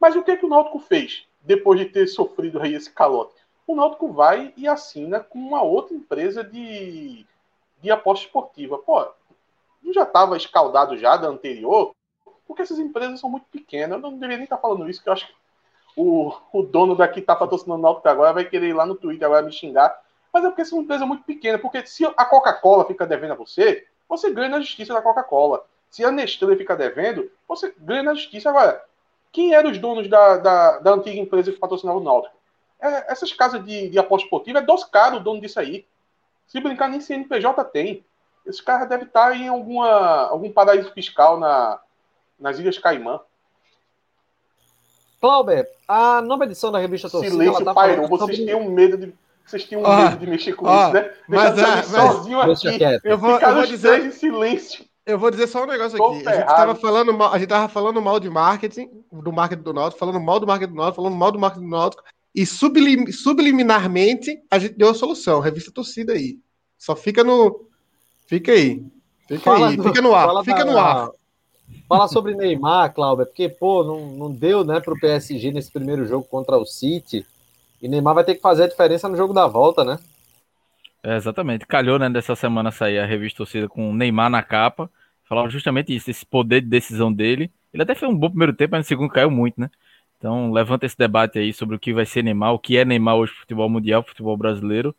Mas 0.00 0.16
o 0.16 0.22
que, 0.22 0.32
é 0.32 0.36
que 0.36 0.46
o 0.46 0.48
Náutico 0.48 0.78
fez 0.78 1.26
depois 1.42 1.78
de 1.78 1.86
ter 1.86 2.06
sofrido 2.06 2.60
aí 2.60 2.74
esse 2.74 2.90
calote? 2.90 3.34
O 3.66 3.74
Náutico 3.74 4.12
vai 4.12 4.52
e 4.56 4.68
assina 4.68 5.20
com 5.20 5.38
uma 5.38 5.62
outra 5.62 5.94
empresa 5.94 6.44
de, 6.44 7.26
de 7.80 7.90
aposta 7.90 8.26
esportiva. 8.26 8.78
Pô, 8.78 9.06
não 9.82 9.92
já 9.92 10.02
estava 10.02 10.36
escaldado 10.36 10.96
já 10.98 11.16
da 11.16 11.28
anterior? 11.28 11.92
Porque 12.46 12.62
essas 12.62 12.78
empresas 12.78 13.20
são 13.20 13.30
muito 13.30 13.46
pequenas. 13.50 13.96
Eu 13.96 14.02
não 14.02 14.12
deveria 14.12 14.36
nem 14.36 14.44
estar 14.44 14.58
falando 14.58 14.88
isso, 14.88 15.02
que 15.02 15.08
eu 15.08 15.12
acho 15.12 15.26
que 15.26 15.34
o, 15.96 16.32
o 16.52 16.62
dono 16.62 16.94
daqui 16.94 17.20
tá 17.20 17.36
patrocinando 17.36 17.80
o 17.80 17.82
Náutico 17.82 18.08
agora, 18.08 18.32
vai 18.32 18.44
querer 18.44 18.68
ir 18.68 18.72
lá 18.72 18.84
no 18.84 18.94
Twitter 18.94 19.26
agora 19.26 19.44
me 19.44 19.52
xingar. 19.52 19.96
Mas 20.32 20.44
é 20.44 20.48
porque 20.48 20.62
essa 20.62 20.74
é 20.74 20.98
muito 21.06 21.22
pequena. 21.24 21.58
Porque 21.58 21.86
se 21.86 22.04
a 22.04 22.24
Coca-Cola 22.24 22.84
fica 22.84 23.06
devendo 23.06 23.32
a 23.32 23.36
você, 23.36 23.86
você 24.08 24.30
ganha 24.30 24.48
na 24.48 24.60
justiça 24.60 24.92
da 24.92 25.00
Coca-Cola. 25.00 25.64
Se 25.88 26.04
a 26.04 26.10
Nestlé 26.10 26.56
fica 26.56 26.76
devendo, 26.76 27.30
você 27.46 27.72
ganha 27.78 28.02
na 28.02 28.14
justiça. 28.14 28.50
Agora, 28.50 28.84
quem 29.30 29.54
eram 29.54 29.70
os 29.70 29.78
donos 29.78 30.08
da, 30.08 30.36
da, 30.38 30.78
da 30.78 30.90
antiga 30.92 31.20
empresa 31.20 31.52
que 31.52 31.58
patrocinava 31.58 31.98
o 31.98 32.02
Náutico? 32.02 32.34
É, 32.80 33.12
essas 33.12 33.32
casas 33.32 33.64
de, 33.64 33.88
de 33.88 33.98
aposta 33.98 34.26
esportiva 34.26 34.58
é 34.58 34.62
dos 34.62 34.84
caras 34.84 35.20
o 35.20 35.22
dono 35.22 35.40
disso 35.40 35.60
aí. 35.60 35.86
Se 36.48 36.60
brincar, 36.60 36.88
nem 36.88 37.00
CNPJ 37.00 37.64
tem. 37.66 38.04
Esse 38.44 38.62
cara 38.62 38.84
deve 38.84 39.04
estar 39.04 39.34
em 39.36 39.48
alguma, 39.48 40.26
algum 40.26 40.50
paraíso 40.52 40.92
fiscal 40.92 41.38
na, 41.38 41.80
nas 42.38 42.58
Ilhas 42.58 42.78
Caimã. 42.78 43.20
Clauber, 45.24 45.66
a 45.88 46.20
nova 46.20 46.44
edição 46.44 46.70
da 46.70 46.78
revista 46.78 47.08
Torcida. 47.08 47.32
Silêncio, 47.32 47.64
tá 47.64 47.72
pairou. 47.72 48.06
Vocês 48.08 48.36
sobre... 48.36 48.36
tinham 48.36 48.70
medo 48.70 48.98
de. 48.98 49.14
Vocês 49.46 49.64
tinham 49.64 49.82
oh, 49.82 49.96
medo 49.96 50.16
de 50.18 50.26
mexer 50.26 50.52
com 50.52 50.66
oh, 50.66 50.82
isso, 50.82 50.92
né? 50.92 51.10
Mas, 51.26 51.58
ah, 51.58 51.76
mas, 51.76 51.86
sozinho 51.86 52.40
aqui. 52.42 52.78
Eu 53.02 53.16
vou, 53.16 53.40
eu 53.40 53.54
vou 53.54 53.66
dizer 53.66 54.04
em 54.04 54.10
silêncio. 54.10 54.84
Eu 55.06 55.18
vou 55.18 55.30
dizer 55.30 55.46
só 55.46 55.64
um 55.64 55.66
negócio 55.66 55.96
Tô 55.96 56.12
aqui. 56.12 56.24
Ferrado. 56.24 56.42
A 56.42 56.46
gente, 56.46 56.56
tava 56.56 56.74
falando 56.74 57.14
mal, 57.14 57.32
a 57.32 57.38
gente 57.38 57.48
tava 57.48 57.68
falando 57.68 58.02
mal 58.02 58.20
de 58.20 58.28
marketing, 58.28 58.90
do 59.10 59.32
marketing 59.32 59.62
do 59.62 59.72
Náutico, 59.72 59.98
falando 59.98 60.20
mal 60.20 60.38
do 60.38 60.46
marketing 60.46 60.72
do 60.72 60.76
Náutico, 60.76 60.96
falando 60.96 61.16
mal 61.16 61.32
do 61.32 61.38
marketing 61.38 61.64
do 61.64 61.70
Náutico. 61.70 62.02
E 62.34 62.44
sublim, 62.44 63.10
subliminarmente 63.10 64.38
a 64.50 64.58
gente 64.58 64.74
deu 64.74 64.90
a 64.90 64.94
solução. 64.94 65.40
Revista 65.40 65.72
Torcida 65.72 66.12
aí. 66.12 66.38
Só 66.76 66.94
fica 66.94 67.24
no. 67.24 67.66
Fica 68.26 68.52
aí. 68.52 68.84
Fica 69.26 69.40
fala 69.40 69.68
aí. 69.70 69.76
Do, 69.76 69.84
fica 69.84 70.02
no 70.02 70.14
ar. 70.14 70.44
Fica 70.44 70.64
da, 70.64 70.70
no 70.70 70.78
ar. 70.78 71.10
Falar 71.88 72.08
sobre 72.08 72.34
Neymar, 72.34 72.92
Cláudio, 72.94 73.26
porque, 73.26 73.48
pô, 73.48 73.84
não, 73.84 74.06
não 74.06 74.30
deu, 74.30 74.64
né, 74.64 74.80
pro 74.80 74.98
PSG 74.98 75.52
nesse 75.52 75.70
primeiro 75.70 76.06
jogo 76.06 76.24
contra 76.24 76.56
o 76.56 76.64
City. 76.64 77.26
E 77.80 77.88
Neymar 77.88 78.14
vai 78.14 78.24
ter 78.24 78.34
que 78.34 78.40
fazer 78.40 78.64
a 78.64 78.68
diferença 78.68 79.08
no 79.08 79.16
jogo 79.16 79.34
da 79.34 79.46
volta, 79.46 79.84
né? 79.84 79.98
É, 81.02 81.16
exatamente. 81.16 81.66
Calhou, 81.66 81.98
né, 81.98 82.08
dessa 82.08 82.34
semana 82.34 82.70
sair 82.70 82.98
a 82.98 83.04
revista 83.04 83.38
torcida 83.38 83.68
com 83.68 83.92
Neymar 83.92 84.30
na 84.30 84.42
capa. 84.42 84.90
Falava 85.24 85.50
justamente 85.50 85.94
isso, 85.94 86.10
esse 86.10 86.24
poder 86.24 86.62
de 86.62 86.68
decisão 86.68 87.12
dele. 87.12 87.50
Ele 87.72 87.82
até 87.82 87.94
fez 87.94 88.10
um 88.10 88.16
bom 88.16 88.30
primeiro 88.30 88.54
tempo, 88.54 88.72
mas 88.72 88.80
no 88.80 88.88
segundo 88.88 89.10
caiu 89.10 89.30
muito, 89.30 89.60
né? 89.60 89.70
Então, 90.16 90.50
levanta 90.50 90.86
esse 90.86 90.96
debate 90.96 91.38
aí 91.38 91.52
sobre 91.52 91.76
o 91.76 91.78
que 91.78 91.92
vai 91.92 92.06
ser 92.06 92.22
Neymar, 92.22 92.54
o 92.54 92.58
que 92.58 92.78
é 92.78 92.84
Neymar 92.84 93.16
hoje 93.16 93.32
futebol 93.32 93.68
mundial, 93.68 94.02
futebol 94.02 94.36
brasileiro. 94.36 94.94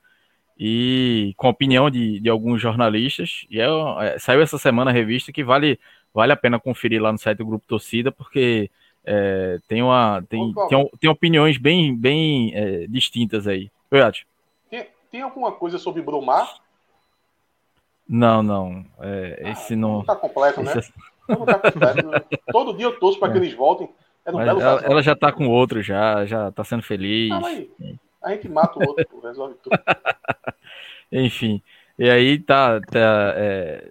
E 0.58 1.34
com 1.38 1.48
a 1.48 1.50
opinião 1.50 1.90
de, 1.90 2.20
de 2.20 2.30
alguns 2.30 2.62
jornalistas. 2.62 3.48
E 3.50 3.60
é, 3.60 3.66
é, 4.02 4.20
saiu 4.20 4.42
essa 4.42 4.60
semana 4.60 4.92
a 4.92 4.94
revista 4.94 5.32
que 5.32 5.44
vale 5.44 5.80
vale 6.16 6.32
a 6.32 6.38
pena 6.38 6.58
conferir 6.58 7.02
lá 7.02 7.12
no 7.12 7.18
site 7.18 7.40
do 7.40 7.46
Grupo 7.46 7.68
Torcida, 7.68 8.10
porque 8.10 8.72
é, 9.04 9.60
tem, 9.68 9.84
uma, 9.84 10.24
tem, 10.30 10.54
tem, 10.70 10.90
tem, 10.98 11.10
opiniões 11.10 11.58
bem, 11.58 11.94
bem 11.94 12.56
é, 12.56 12.88
distintas 12.88 13.46
aí. 13.46 13.70
Oi, 13.92 14.00
tem, 14.70 14.88
tem 15.12 15.22
alguma 15.22 15.52
coisa 15.52 15.78
sobre 15.78 16.02
Brumar? 16.02 16.56
Não, 18.08 18.42
não. 18.42 18.86
É, 19.02 19.42
ah, 19.44 19.50
esse 19.50 19.76
não. 19.76 19.98
Não 19.98 20.06
tá 20.06 20.16
completo, 20.16 20.64
né? 20.64 20.78
Esse... 20.78 20.94
Não 21.28 21.46
tá 21.46 21.60
completo. 21.60 22.10
Todo 22.50 22.78
dia 22.78 22.86
eu 22.86 22.98
torço 22.98 23.20
para 23.20 23.34
que 23.34 23.38
eles 23.38 23.54
voltem. 23.54 23.90
É 24.26 24.32
ela, 24.32 24.82
ela, 24.84 25.04
já 25.04 25.16
tá 25.16 25.32
com 25.34 25.50
outro, 25.50 25.84
já, 25.84 26.26
já 26.26 26.50
tá 26.50 26.64
sendo 26.64 26.82
feliz. 26.82 27.32
Ah, 27.32 27.46
aí, 27.46 27.70
a 28.24 28.32
gente 28.32 28.48
mata 28.48 28.80
o 28.80 28.88
outro, 28.88 29.06
resolve 29.22 29.56
tudo. 29.62 29.78
Enfim. 31.12 31.62
E 32.00 32.10
aí 32.10 32.40
tá. 32.40 32.80
tá 32.80 33.34
é, 33.36 33.90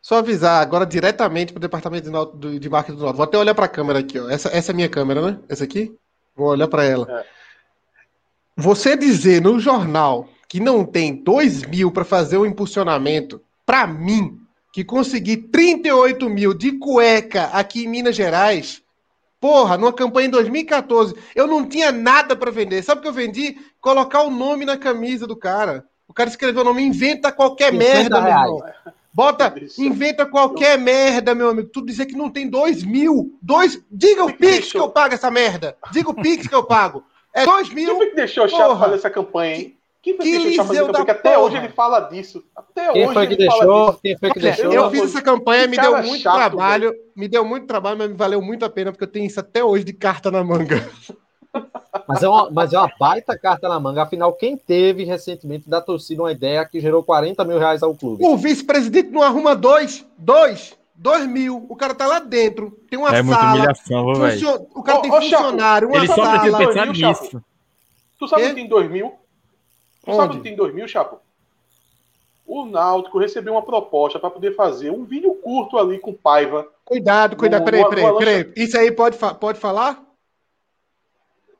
Só 0.00 0.18
avisar 0.18 0.62
agora 0.62 0.86
diretamente 0.86 1.52
para 1.52 1.58
o 1.58 1.60
departamento 1.60 2.08
de, 2.36 2.58
de 2.58 2.68
marketing 2.68 2.98
do 2.98 3.04
Norte. 3.04 3.16
Vou 3.16 3.24
até 3.24 3.36
olhar 3.36 3.54
para 3.54 3.66
a 3.66 3.68
câmera 3.68 3.98
aqui, 3.98 4.18
ó. 4.18 4.30
Essa, 4.30 4.48
essa 4.48 4.70
é 4.70 4.72
a 4.72 4.76
minha 4.76 4.88
câmera, 4.88 5.20
né? 5.20 5.38
Essa 5.48 5.64
aqui? 5.64 5.94
Vou 6.34 6.48
olhar 6.48 6.68
para 6.68 6.84
ela. 6.84 7.06
É. 7.10 7.26
Você 8.56 8.96
dizer 8.96 9.42
no 9.42 9.60
jornal 9.60 10.28
que 10.48 10.60
não 10.60 10.84
tem 10.84 11.14
2 11.14 11.66
mil 11.66 11.92
para 11.92 12.04
fazer 12.04 12.38
o 12.38 12.46
impulsionamento, 12.46 13.40
para 13.66 13.86
mim, 13.86 14.40
que 14.72 14.82
consegui 14.82 15.36
38 15.36 16.28
mil 16.30 16.54
de 16.54 16.72
cueca 16.72 17.44
aqui 17.46 17.84
em 17.84 17.88
Minas 17.88 18.16
Gerais, 18.16 18.82
porra, 19.40 19.76
numa 19.76 19.92
campanha 19.92 20.28
em 20.28 20.30
2014, 20.30 21.14
eu 21.34 21.46
não 21.46 21.66
tinha 21.66 21.92
nada 21.92 22.36
para 22.36 22.50
vender. 22.50 22.82
Sabe 22.82 23.00
o 23.00 23.02
que 23.02 23.08
eu 23.08 23.12
vendi? 23.12 23.56
Colocar 23.80 24.22
o 24.22 24.30
nome 24.30 24.64
na 24.64 24.76
camisa 24.76 25.26
do 25.26 25.36
cara. 25.36 25.84
O 26.06 26.14
cara 26.14 26.30
escreveu 26.30 26.62
o 26.62 26.64
nome, 26.64 26.82
inventa 26.82 27.30
qualquer 27.30 27.72
merda, 27.72 28.20
meu 28.20 28.30
irmão. 28.30 28.62
Bota, 29.12 29.52
inventa 29.78 30.24
qualquer 30.24 30.78
merda, 30.78 31.34
meu 31.34 31.48
amigo. 31.50 31.68
Tu 31.72 31.84
dizer 31.84 32.06
que 32.06 32.16
não 32.16 32.30
tem 32.30 32.48
dois 32.48 32.84
mil. 32.84 33.36
Dois, 33.42 33.82
diga 33.90 34.24
o 34.24 34.32
Pix 34.32 34.70
que 34.70 34.78
eu 34.78 34.88
pago 34.90 35.14
essa 35.14 35.30
merda. 35.30 35.76
Diga 35.90 36.10
o 36.10 36.14
Pix 36.14 36.46
que 36.46 36.54
eu 36.54 36.64
pago. 36.64 37.04
É 37.34 37.44
dois 37.44 37.68
mil. 37.68 37.88
Quem 37.88 37.96
foi 37.96 38.06
que 38.10 38.16
deixou 38.16 38.44
o 38.44 38.48
Chapo 38.48 38.78
fazer 38.78 38.94
essa 38.94 39.10
campanha, 39.10 39.56
hein? 39.56 39.77
Quem 40.00 40.16
foi 40.16 40.24
que, 40.24 40.38
que 40.38 40.44
deixou 40.44 40.64
o 40.64 40.66
fazer 40.68 40.80
essa 40.80 40.92
campanha? 40.92 41.12
Até 41.12 41.34
porra. 41.34 41.42
hoje 41.42 41.56
ele 41.56 41.68
fala 41.70 42.00
disso. 42.00 42.44
Até 42.54 42.92
Quem 42.92 43.04
hoje 43.04 43.14
foi 43.14 43.26
que 43.26 43.36
deixou? 43.36 43.92
Quem 43.94 44.18
foi 44.18 44.30
que 44.30 44.40
deixou? 44.40 44.72
Eu 44.72 44.90
fiz 44.90 45.02
essa 45.02 45.22
campanha, 45.22 45.66
me 45.66 45.76
deu 45.76 46.02
muito 46.02 46.22
chato, 46.22 46.34
trabalho. 46.34 46.90
Velho. 46.90 47.02
Me 47.16 47.28
deu 47.28 47.44
muito 47.44 47.66
trabalho, 47.66 47.98
mas 47.98 48.08
me 48.08 48.16
valeu 48.16 48.40
muito 48.40 48.64
a 48.64 48.70
pena, 48.70 48.92
porque 48.92 49.04
eu 49.04 49.10
tenho 49.10 49.26
isso 49.26 49.40
até 49.40 49.62
hoje 49.62 49.84
de 49.84 49.92
carta 49.92 50.30
na 50.30 50.44
manga. 50.44 50.88
Mas 52.06 52.22
é, 52.22 52.28
uma, 52.28 52.50
mas 52.50 52.72
é 52.72 52.78
uma 52.78 52.90
baita 52.98 53.36
carta 53.38 53.68
na 53.68 53.80
manga. 53.80 54.02
Afinal, 54.02 54.32
quem 54.32 54.56
teve 54.56 55.04
recentemente 55.04 55.68
da 55.68 55.80
torcida 55.80 56.22
uma 56.22 56.32
ideia 56.32 56.64
que 56.64 56.80
gerou 56.80 57.02
40 57.02 57.44
mil 57.44 57.58
reais 57.58 57.82
ao 57.82 57.94
clube? 57.94 58.24
O 58.24 58.36
vice-presidente 58.36 59.10
não 59.10 59.22
arruma 59.22 59.56
dois, 59.56 60.06
dois, 60.16 60.76
dois 60.94 61.26
mil. 61.26 61.66
O 61.68 61.74
cara 61.74 61.94
tá 61.94 62.06
lá 62.06 62.18
dentro, 62.18 62.70
tem 62.88 62.98
uma 62.98 63.08
é 63.08 63.22
sala. 63.22 63.24
Muita 63.24 63.46
humilhação, 63.46 64.14
funcion... 64.14 64.66
O 64.74 64.82
cara 64.82 65.00
tem 65.00 65.10
funcionário, 65.10 65.88
uma 65.88 65.98
Ele 65.98 66.06
sala. 66.06 66.46
Ele 66.46 66.50
só 66.50 66.56
precisa 66.56 66.58
pensar 66.58 66.86
nisso. 66.86 67.42
Tu 68.18 68.28
sabe 68.28 68.48
que 68.48 68.54
tem 68.54 68.68
dois 68.68 68.90
mil? 68.90 69.12
Onde? 70.12 70.16
sabe 70.16 70.36
que 70.36 70.42
tem 70.42 70.56
dois 70.56 70.74
mil, 70.74 70.88
Chapo? 70.88 71.20
O 72.46 72.64
Náutico 72.64 73.18
recebeu 73.18 73.52
uma 73.52 73.62
proposta 73.62 74.18
para 74.18 74.30
poder 74.30 74.54
fazer 74.54 74.90
um 74.90 75.04
vídeo 75.04 75.34
curto 75.34 75.76
ali 75.76 75.98
com 75.98 76.14
Paiva. 76.14 76.66
Cuidado, 76.84 77.36
cuidado, 77.36 77.64
peraí, 77.64 77.86
peraí, 77.88 78.18
peraí. 78.18 78.52
Isso 78.56 78.78
aí 78.78 78.90
pode, 78.90 79.18
pode 79.38 79.60
falar? 79.60 80.02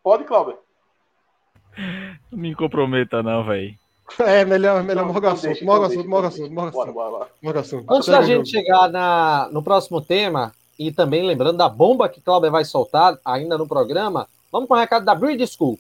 Pode, 0.03 0.25
Cláudio? 0.25 0.57
Não 2.33 2.39
me 2.39 2.55
comprometa, 2.55 3.23
não, 3.23 3.45
velho. 3.45 3.75
É, 4.21 4.43
melhor, 4.43 4.83
melhor 4.83 5.05
morga 5.05 5.33
assunto, 5.33 5.63
morga 5.63 5.87
assunto, 5.87 6.09
morga 6.09 6.29
assunto, 6.29 6.51
morga 7.43 7.61
assunto. 7.61 7.93
Antes 7.93 8.09
da 8.09 8.23
gente 8.23 8.49
chegar 8.49 8.89
na, 8.89 9.51
no 9.53 9.63
próximo 9.63 10.01
tema, 10.01 10.55
e 10.79 10.91
também 10.91 11.23
lembrando 11.23 11.59
da 11.59 11.69
bomba 11.69 12.09
que 12.09 12.21
Cláudio 12.21 12.51
vai 12.51 12.65
soltar 12.65 13.19
ainda 13.23 13.59
no 13.59 13.69
programa, 13.69 14.27
vamos 14.51 14.67
com 14.67 14.75
o 14.75 14.79
recado 14.79 15.05
da 15.05 15.15
Breed 15.15 15.45
School. 15.47 15.79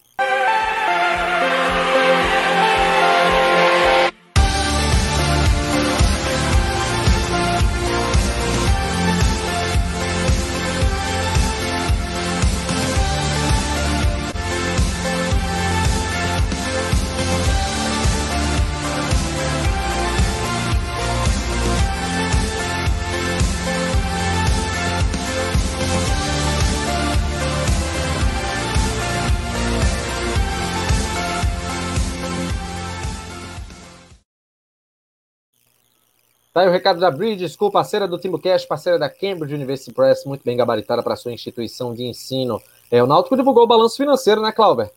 Tá 36.58 36.62
aí 36.62 36.68
o 36.68 36.72
recado 36.72 36.98
da 36.98 37.08
Bridge 37.08 37.48
School, 37.50 37.70
parceira 37.70 38.08
do 38.08 38.18
TimbuCast, 38.18 38.66
parceira 38.66 38.98
da 38.98 39.08
Cambridge 39.08 39.54
University 39.54 39.94
Press, 39.94 40.24
muito 40.26 40.42
bem 40.44 40.56
gabaritada 40.56 41.04
para 41.04 41.14
sua 41.14 41.30
instituição 41.30 41.94
de 41.94 42.02
ensino. 42.02 42.60
É, 42.90 43.00
o 43.00 43.06
Náutico 43.06 43.36
divulgou 43.36 43.62
o 43.62 43.66
balanço 43.68 43.96
financeiro, 43.96 44.42
né, 44.42 44.50
Clauber? 44.50 44.90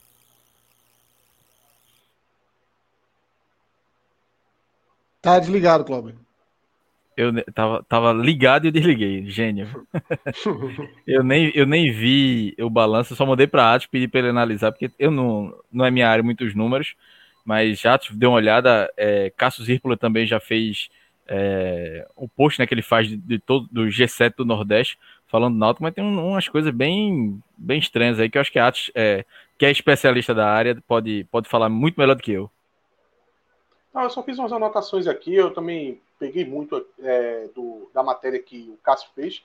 Tá 5.21 5.37
desligado, 5.37 5.83
Clauber. 5.85 6.15
Eu 7.15 7.31
tava, 7.53 7.85
tava 7.87 8.11
ligado 8.11 8.65
e 8.65 8.71
desliguei, 8.71 9.29
gênio. 9.29 9.85
eu, 11.05 11.23
nem, 11.23 11.51
eu 11.53 11.67
nem 11.67 11.91
vi 11.91 12.55
o 12.59 12.71
balanço, 12.71 13.15
só 13.15 13.23
mandei 13.23 13.45
para 13.45 13.65
a 13.65 13.75
Atos, 13.75 13.85
pedi 13.85 14.07
para 14.07 14.21
ele 14.21 14.29
analisar, 14.29 14.71
porque 14.71 14.89
eu 14.97 15.11
não, 15.11 15.53
não 15.71 15.85
é 15.85 15.91
minha 15.91 16.09
área 16.09 16.23
muitos 16.23 16.55
números, 16.55 16.95
mas 17.45 17.79
já 17.79 17.99
deu 18.13 18.31
uma 18.31 18.37
olhada. 18.37 18.91
É, 18.97 19.31
Cássio 19.37 19.63
Zirpula 19.63 19.95
também 19.95 20.25
já 20.25 20.39
fez 20.39 20.89
é, 21.33 22.05
o 22.13 22.27
post 22.27 22.59
né, 22.59 22.67
que 22.67 22.73
ele 22.73 22.81
faz 22.81 23.07
de, 23.07 23.15
de, 23.15 23.39
todo 23.39 23.65
do 23.71 23.83
G7 23.83 24.33
do 24.35 24.43
Nordeste 24.43 24.99
falando 25.27 25.53
do 25.53 25.59
Náutico, 25.59 25.83
mas 25.83 25.93
tem 25.93 26.03
um, 26.03 26.27
umas 26.27 26.49
coisas 26.49 26.73
bem, 26.73 27.41
bem 27.57 27.79
estranhas 27.79 28.19
aí 28.19 28.29
que 28.29 28.37
eu 28.37 28.41
acho 28.41 28.51
que 28.51 28.59
a 28.59 28.67
Atos, 28.67 28.91
é, 28.93 29.23
que 29.57 29.65
é 29.65 29.71
especialista 29.71 30.35
da 30.35 30.45
área, 30.45 30.77
pode, 30.85 31.23
pode 31.31 31.47
falar 31.47 31.69
muito 31.69 31.97
melhor 31.97 32.15
do 32.15 32.21
que 32.21 32.33
eu. 32.33 32.51
Não, 33.93 34.01
eu 34.03 34.09
só 34.09 34.21
fiz 34.23 34.37
umas 34.37 34.51
anotações 34.51 35.07
aqui, 35.07 35.33
eu 35.33 35.53
também 35.53 36.01
peguei 36.19 36.43
muito 36.43 36.85
é, 36.99 37.47
do, 37.55 37.89
da 37.93 38.03
matéria 38.03 38.37
que 38.37 38.69
o 38.69 38.77
Cássio 38.83 39.09
fez. 39.15 39.41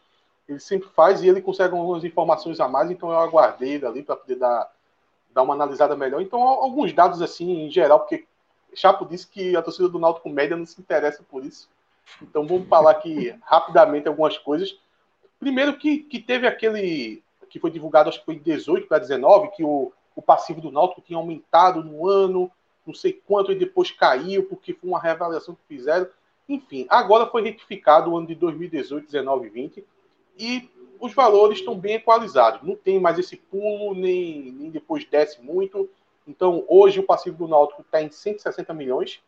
Ele 0.48 0.58
sempre 0.58 0.88
faz 0.88 1.22
e 1.22 1.28
ele 1.28 1.40
consegue 1.40 1.76
algumas 1.76 2.02
informações 2.02 2.58
a 2.58 2.66
mais, 2.66 2.90
então 2.90 3.10
eu 3.10 3.18
aguardei 3.18 3.84
ali 3.84 4.02
para 4.02 4.16
poder 4.16 4.36
dar, 4.36 4.68
dar 5.32 5.42
uma 5.42 5.54
analisada 5.54 5.94
melhor. 5.94 6.20
Então, 6.20 6.40
alguns 6.42 6.92
dados 6.92 7.22
assim, 7.22 7.64
em 7.64 7.70
geral, 7.70 8.00
porque 8.00 8.26
Chapo 8.74 9.06
disse 9.06 9.26
que 9.28 9.56
a 9.56 9.62
torcida 9.62 9.88
do 9.88 10.00
Náutico 10.00 10.28
média 10.28 10.56
não 10.56 10.66
se 10.66 10.80
interessa 10.80 11.22
por 11.22 11.44
isso. 11.44 11.68
Então 12.22 12.46
vamos 12.46 12.68
falar 12.68 12.92
aqui 12.92 13.34
rapidamente 13.42 14.08
algumas 14.08 14.38
coisas. 14.38 14.78
Primeiro 15.38 15.76
que, 15.76 15.98
que 15.98 16.18
teve 16.18 16.46
aquele 16.46 17.22
que 17.48 17.60
foi 17.60 17.70
divulgado, 17.70 18.08
acho 18.08 18.18
que 18.18 18.24
foi 18.24 18.36
de 18.36 18.42
18 18.42 18.86
para 18.86 18.98
19, 18.98 19.48
que 19.48 19.64
o, 19.64 19.92
o 20.14 20.22
passivo 20.22 20.60
do 20.60 20.70
Náutico 20.70 21.00
tinha 21.00 21.18
aumentado 21.18 21.82
no 21.82 22.08
ano, 22.08 22.50
não 22.86 22.94
sei 22.94 23.12
quanto, 23.12 23.52
e 23.52 23.58
depois 23.58 23.90
caiu, 23.90 24.44
porque 24.44 24.74
foi 24.74 24.90
uma 24.90 25.00
reavaliação 25.00 25.54
que 25.54 25.76
fizeram. 25.76 26.08
Enfim, 26.48 26.86
agora 26.88 27.26
foi 27.26 27.42
retificado 27.42 28.10
o 28.10 28.16
ano 28.16 28.26
de 28.26 28.34
2018, 28.34 29.06
19 29.06 29.46
e 29.46 29.50
20, 29.50 29.84
e 30.38 30.70
os 31.00 31.12
valores 31.12 31.58
estão 31.58 31.76
bem 31.76 31.94
equalizados. 31.94 32.62
Não 32.62 32.76
tem 32.76 33.00
mais 33.00 33.18
esse 33.18 33.36
pulo, 33.36 33.94
nem, 33.94 34.52
nem 34.52 34.70
depois 34.70 35.04
desce 35.04 35.42
muito. 35.42 35.88
Então, 36.26 36.64
hoje 36.68 37.00
o 37.00 37.04
passivo 37.04 37.36
do 37.36 37.48
Náutico 37.48 37.82
está 37.82 38.02
em 38.02 38.10
160 38.10 38.72
milhões, 38.74 39.20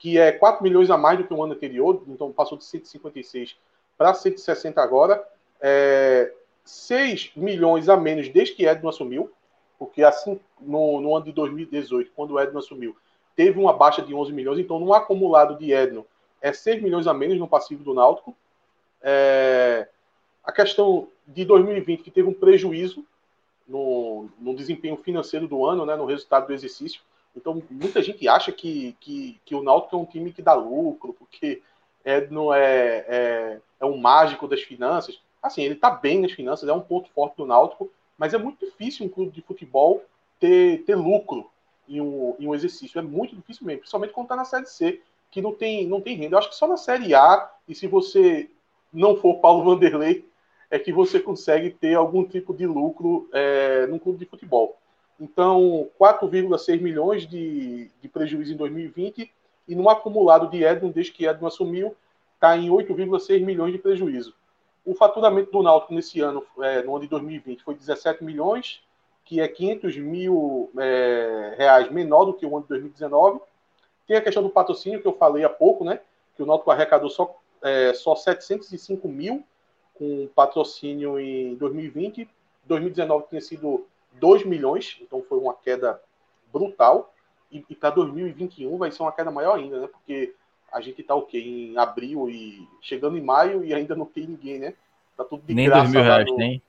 que 0.00 0.18
é 0.18 0.32
4 0.32 0.64
milhões 0.64 0.90
a 0.90 0.96
mais 0.96 1.18
do 1.18 1.24
que 1.24 1.34
o 1.34 1.44
ano 1.44 1.52
anterior, 1.52 2.02
então 2.08 2.32
passou 2.32 2.56
de 2.56 2.64
156 2.64 3.56
para 3.98 4.14
160 4.14 4.82
agora. 4.82 5.22
É, 5.60 6.32
6 6.64 7.32
milhões 7.36 7.86
a 7.86 7.98
menos 7.98 8.30
desde 8.30 8.54
que 8.54 8.66
Edno 8.66 8.88
assumiu, 8.88 9.30
porque 9.78 10.02
assim, 10.02 10.40
no, 10.58 11.02
no 11.02 11.14
ano 11.14 11.26
de 11.26 11.32
2018, 11.32 12.12
quando 12.16 12.32
o 12.32 12.40
Edno 12.40 12.58
assumiu, 12.58 12.96
teve 13.36 13.58
uma 13.58 13.74
baixa 13.74 14.00
de 14.00 14.14
11 14.14 14.32
milhões, 14.32 14.58
então 14.58 14.80
no 14.80 14.94
acumulado 14.94 15.58
de 15.58 15.70
Edno 15.70 16.06
é 16.40 16.50
6 16.50 16.82
milhões 16.82 17.06
a 17.06 17.12
menos 17.12 17.38
no 17.38 17.46
passivo 17.46 17.84
do 17.84 17.92
Náutico. 17.92 18.34
É, 19.02 19.86
a 20.42 20.50
questão 20.50 21.08
de 21.28 21.44
2020, 21.44 22.02
que 22.02 22.10
teve 22.10 22.26
um 22.26 22.34
prejuízo 22.34 23.04
no, 23.68 24.30
no 24.38 24.56
desempenho 24.56 24.96
financeiro 24.96 25.46
do 25.46 25.66
ano, 25.66 25.84
né, 25.84 25.94
no 25.94 26.06
resultado 26.06 26.46
do 26.46 26.54
exercício. 26.54 27.02
Então, 27.36 27.62
muita 27.70 28.02
gente 28.02 28.26
acha 28.28 28.50
que, 28.50 28.96
que, 29.00 29.40
que 29.44 29.54
o 29.54 29.62
Náutico 29.62 29.96
é 29.96 29.98
um 29.98 30.04
time 30.04 30.32
que 30.32 30.42
dá 30.42 30.54
lucro, 30.54 31.14
porque 31.14 31.62
é, 32.04 32.26
não 32.28 32.52
é, 32.52 33.04
é, 33.08 33.60
é 33.80 33.84
um 33.84 33.96
mágico 33.96 34.48
das 34.48 34.62
finanças. 34.62 35.20
Assim, 35.42 35.62
ele 35.62 35.74
está 35.74 35.90
bem 35.90 36.20
nas 36.20 36.32
finanças, 36.32 36.68
é 36.68 36.72
um 36.72 36.80
ponto 36.80 37.08
forte 37.10 37.36
do 37.36 37.46
Náutico, 37.46 37.90
mas 38.18 38.34
é 38.34 38.38
muito 38.38 38.64
difícil 38.64 39.06
um 39.06 39.08
clube 39.08 39.32
de 39.32 39.42
futebol 39.42 40.04
ter, 40.38 40.82
ter 40.84 40.94
lucro 40.94 41.50
em 41.88 42.00
um, 42.00 42.34
em 42.38 42.46
um 42.46 42.54
exercício. 42.54 42.98
É 42.98 43.02
muito 43.02 43.34
difícil 43.34 43.66
mesmo, 43.66 43.80
principalmente 43.80 44.12
quando 44.12 44.26
está 44.26 44.36
na 44.36 44.44
Série 44.44 44.66
C, 44.66 45.00
que 45.30 45.40
não 45.40 45.54
tem, 45.54 45.86
não 45.86 46.00
tem 46.00 46.16
renda. 46.16 46.34
Eu 46.34 46.38
acho 46.38 46.50
que 46.50 46.56
só 46.56 46.66
na 46.66 46.76
Série 46.76 47.14
A, 47.14 47.50
e 47.68 47.74
se 47.74 47.86
você 47.86 48.50
não 48.92 49.16
for 49.16 49.38
Paulo 49.38 49.64
Vanderlei, 49.64 50.28
é 50.70 50.78
que 50.78 50.92
você 50.92 51.18
consegue 51.18 51.70
ter 51.70 51.94
algum 51.94 52.24
tipo 52.24 52.54
de 52.54 52.66
lucro 52.66 53.28
é, 53.32 53.86
num 53.86 53.98
clube 53.98 54.18
de 54.18 54.24
futebol. 54.24 54.79
Então, 55.20 55.90
4,6 56.00 56.80
milhões 56.80 57.26
de, 57.26 57.90
de 58.00 58.08
prejuízo 58.08 58.54
em 58.54 58.56
2020 58.56 59.30
e 59.68 59.74
no 59.74 59.90
acumulado 59.90 60.48
de 60.48 60.64
Edno, 60.64 60.90
desde 60.90 61.12
que 61.12 61.26
Edno 61.26 61.46
assumiu, 61.46 61.94
está 62.34 62.56
em 62.56 62.70
8,6 62.70 63.44
milhões 63.44 63.72
de 63.72 63.78
prejuízo. 63.78 64.34
O 64.82 64.94
faturamento 64.94 65.52
do 65.52 65.62
Náutico 65.62 65.92
nesse 65.92 66.20
ano, 66.20 66.42
é, 66.60 66.82
no 66.82 66.92
ano 66.92 67.04
de 67.04 67.08
2020, 67.08 67.62
foi 67.62 67.74
17 67.74 68.24
milhões, 68.24 68.80
que 69.26 69.40
é 69.42 69.46
500 69.46 69.98
mil 69.98 70.70
é, 70.78 71.54
reais 71.58 71.90
menor 71.90 72.24
do 72.24 72.32
que 72.32 72.46
o 72.46 72.56
ano 72.56 72.62
de 72.62 72.68
2019. 72.70 73.40
Tem 74.06 74.16
a 74.16 74.22
questão 74.22 74.42
do 74.42 74.48
patrocínio, 74.48 75.02
que 75.02 75.06
eu 75.06 75.12
falei 75.12 75.44
há 75.44 75.50
pouco, 75.50 75.84
né? 75.84 76.00
Que 76.34 76.42
o 76.42 76.46
Náutico 76.46 76.70
arrecadou 76.70 77.10
só, 77.10 77.36
é, 77.62 77.92
só 77.92 78.16
705 78.16 79.06
mil 79.06 79.44
com 79.94 80.28
patrocínio 80.34 81.20
em 81.20 81.54
2020. 81.56 82.26
2019 82.64 83.26
tinha 83.28 83.40
sido 83.42 83.86
2 84.14 84.44
milhões, 84.44 84.98
então 85.00 85.22
foi 85.22 85.38
uma 85.38 85.54
queda 85.54 86.00
brutal. 86.52 87.12
E, 87.50 87.64
e 87.68 87.74
para 87.74 87.90
2021 87.90 88.76
vai 88.76 88.90
ser 88.90 89.02
uma 89.02 89.12
queda 89.12 89.30
maior 89.30 89.58
ainda, 89.58 89.80
né? 89.80 89.86
Porque 89.88 90.34
a 90.72 90.80
gente 90.80 91.00
está 91.00 91.14
o 91.14 91.22
quê? 91.22 91.38
Em 91.38 91.76
abril 91.76 92.28
e 92.30 92.66
chegando 92.80 93.18
em 93.18 93.22
maio 93.22 93.64
e 93.64 93.74
ainda 93.74 93.96
não 93.96 94.06
tem 94.06 94.26
ninguém, 94.26 94.58
né? 94.58 94.74
Tá 95.16 95.24
tudo 95.24 95.42
de 95.44 95.54
Nem 95.54 95.66
graça. 95.66 95.82
dois 95.82 95.92
mil 95.92 96.02
reais 96.02 96.26
no... 96.26 96.36
tem. 96.36 96.62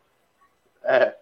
É. 0.83 1.15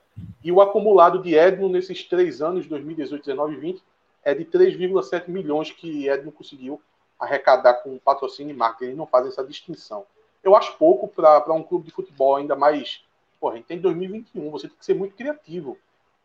E 0.44 0.52
o 0.52 0.62
acumulado 0.62 1.22
de 1.22 1.36
Edno 1.36 1.70
nesses 1.70 2.04
três 2.04 2.42
anos, 2.42 2.68
2018, 2.68 3.26
19 3.26 3.54
e 3.54 3.60
20, 3.60 3.84
é 4.24 4.34
de 4.34 4.46
3,7 4.46 5.28
milhões 5.28 5.72
que 5.72 6.08
Edno 6.08 6.32
conseguiu 6.32 6.82
arrecadar 7.20 7.76
com 7.76 7.98
patrocínio 8.00 8.54
e 8.54 8.58
marketing. 8.58 8.86
Eles 8.86 8.98
não 8.98 9.06
fazem 9.06 9.30
essa 9.30 9.44
distinção. 9.44 10.06
Eu 10.42 10.56
acho 10.56 10.78
pouco 10.78 11.08
para 11.08 11.54
um 11.54 11.64
clube 11.64 11.86
de 11.86 11.92
futebol, 11.92 12.38
ainda 12.38 12.56
mais. 12.56 13.04
Porra, 13.40 13.54
a 13.54 13.58
gente 13.58 13.66
tem 13.66 13.80
2021, 13.80 14.50
você 14.50 14.68
tem 14.68 14.78
que 14.78 14.86
ser 14.86 14.94
muito 14.94 15.16
criativo 15.16 15.78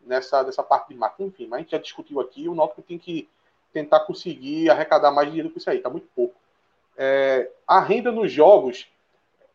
nessa, 0.07 0.43
nessa 0.43 0.63
parte 0.63 0.89
de 0.89 0.95
marketing. 0.95 1.29
Enfim, 1.29 1.47
mas 1.47 1.59
a 1.59 1.63
gente 1.63 1.73
já 1.73 1.79
discutiu 1.79 2.21
aqui, 2.21 2.49
o 2.49 2.55
Náutico 2.55 2.83
tem 2.83 2.99
que 2.99 3.29
tentar 3.73 4.01
conseguir 4.01 4.71
arrecadar 4.71 5.11
mais 5.11 5.29
dinheiro 5.29 5.51
com 5.51 5.59
isso 5.59 5.69
aí, 5.69 5.81
tá 5.81 5.91
muito 5.91 6.09
pouco. 6.15 6.35
É, 6.97 7.51
a 7.67 7.81
renda 7.81 8.13
nos 8.13 8.31
jogos, 8.31 8.87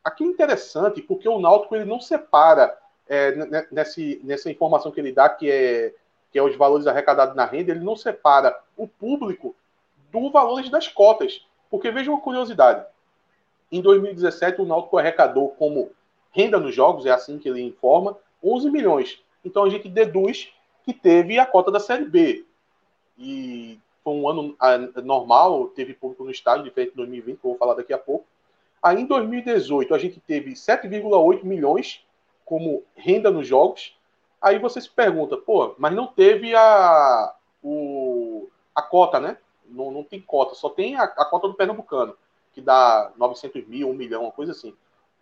aqui 0.03 0.23
é 0.23 0.27
interessante, 0.27 1.01
porque 1.01 1.27
o 1.27 1.39
Náutico 1.39 1.75
ele 1.75 1.85
não 1.85 1.99
separa 1.99 2.77
é, 3.07 3.33
nessa, 3.71 4.01
nessa 4.23 4.51
informação 4.51 4.91
que 4.91 4.99
ele 4.99 5.11
dá, 5.11 5.29
que 5.29 5.49
é, 5.49 5.93
que 6.31 6.37
é 6.37 6.43
os 6.43 6.55
valores 6.55 6.85
arrecadados 6.85 7.35
na 7.35 7.45
renda, 7.45 7.71
ele 7.71 7.79
não 7.79 7.95
separa 7.95 8.59
o 8.77 8.87
público 8.87 9.55
do 10.11 10.29
valores 10.29 10.69
das 10.69 10.87
cotas. 10.87 11.45
Porque 11.69 11.91
veja 11.91 12.11
uma 12.11 12.21
curiosidade. 12.21 12.85
Em 13.71 13.81
2017, 13.81 14.61
o 14.61 14.65
Náutico 14.65 14.97
arrecadou 14.97 15.49
como 15.49 15.91
renda 16.31 16.59
nos 16.59 16.73
jogos, 16.73 17.05
é 17.05 17.11
assim 17.11 17.37
que 17.37 17.47
ele 17.47 17.61
informa, 17.61 18.17
11 18.43 18.69
milhões. 18.69 19.21
Então 19.43 19.63
a 19.63 19.69
gente 19.69 19.87
deduz 19.87 20.51
que 20.83 20.93
teve 20.93 21.37
a 21.39 21.45
cota 21.45 21.71
da 21.71 21.79
Série 21.79 22.05
B. 22.05 22.45
E 23.17 23.79
foi 24.03 24.13
um 24.13 24.27
ano 24.27 24.55
normal, 25.03 25.67
teve 25.67 25.93
público 25.93 26.23
no 26.23 26.31
estádio, 26.31 26.63
diferente 26.63 26.91
de 26.91 26.97
2020, 26.97 27.39
que 27.39 27.45
eu 27.45 27.51
vou 27.51 27.57
falar 27.57 27.75
daqui 27.75 27.93
a 27.93 27.97
pouco. 27.97 28.25
Aí 28.81 29.01
em 29.01 29.05
2018 29.05 29.93
a 29.93 29.97
gente 29.97 30.19
teve 30.19 30.53
7,8 30.53 31.43
milhões 31.43 32.03
como 32.45 32.83
renda 32.95 33.29
nos 33.29 33.47
jogos. 33.47 33.97
Aí 34.41 34.57
você 34.57 34.79
se 34.79 34.89
pergunta, 34.89 35.37
pô, 35.37 35.75
mas 35.77 35.93
não 35.93 36.07
teve 36.07 36.55
a, 36.55 37.35
o, 37.61 38.47
a 38.73 38.81
cota, 38.81 39.19
né? 39.19 39.37
Não, 39.65 39.91
não 39.91 40.03
tem 40.03 40.21
cota, 40.21 40.55
só 40.55 40.69
tem 40.69 40.95
a, 40.95 41.03
a 41.03 41.25
cota 41.25 41.47
do 41.47 41.53
Pernambucano, 41.53 42.15
que 42.53 42.61
dá 42.61 43.11
900 43.17 43.67
mil, 43.67 43.89
1 43.89 43.93
milhão, 43.93 44.23
uma 44.23 44.31
coisa 44.31 44.53
assim. 44.53 44.73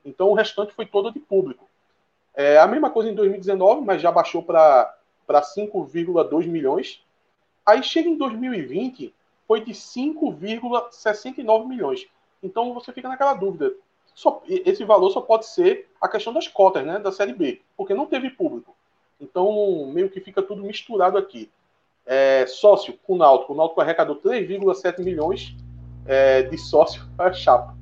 Então 0.05 0.29
o 0.29 0.33
restante 0.33 0.73
foi 0.73 0.85
todo 0.85 1.11
de 1.11 1.19
público. 1.19 1.67
É 2.39 2.59
a 2.59 2.67
mesma 2.67 2.91
coisa 2.91 3.09
em 3.09 3.15
2019, 3.15 3.81
mas 3.83 3.99
já 3.99 4.11
baixou 4.11 4.43
para 4.43 4.93
5,2 5.27 6.45
milhões. 6.45 7.03
Aí 7.65 7.81
chega 7.81 8.07
em 8.07 8.15
2020, 8.15 9.11
foi 9.47 9.61
de 9.61 9.71
5,69 9.71 11.67
milhões. 11.67 12.07
Então 12.43 12.75
você 12.75 12.93
fica 12.93 13.09
naquela 13.09 13.33
dúvida. 13.33 13.73
Só, 14.13 14.43
esse 14.47 14.85
valor 14.85 15.09
só 15.09 15.19
pode 15.19 15.47
ser 15.47 15.89
a 15.99 16.07
questão 16.07 16.31
das 16.31 16.47
cotas 16.47 16.85
né, 16.85 16.99
da 16.99 17.11
Série 17.11 17.33
B, 17.33 17.59
porque 17.75 17.95
não 17.95 18.05
teve 18.05 18.29
público. 18.29 18.75
Então, 19.19 19.89
meio 19.91 20.07
que 20.07 20.21
fica 20.21 20.43
tudo 20.43 20.61
misturado 20.61 21.17
aqui. 21.17 21.49
É, 22.05 22.45
sócio 22.45 22.93
com 23.01 23.13
o 23.13 23.17
Náutico. 23.17 23.53
O 23.53 23.55
Náutico 23.55 23.81
arrecadou 23.81 24.15
3,7 24.15 25.03
milhões 25.03 25.55
é, 26.05 26.43
de 26.43 26.57
sócio 26.57 27.01
para 27.17 27.31
a 27.31 27.33
chapa. 27.33 27.75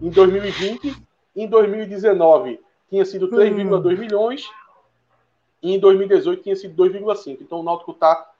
Em 0.00 0.08
2020, 0.08 0.96
em 1.36 1.46
2019 1.46 2.60
tinha 2.88 3.04
sido 3.04 3.28
3,2 3.28 3.96
hum. 3.96 3.98
milhões 3.98 4.50
e 5.62 5.74
em 5.74 5.78
2018 5.78 6.42
tinha 6.42 6.56
sido 6.56 6.82
2,5. 6.82 7.38
Então 7.40 7.60
o 7.60 7.62
Náutico 7.62 7.92
está, 7.92 8.30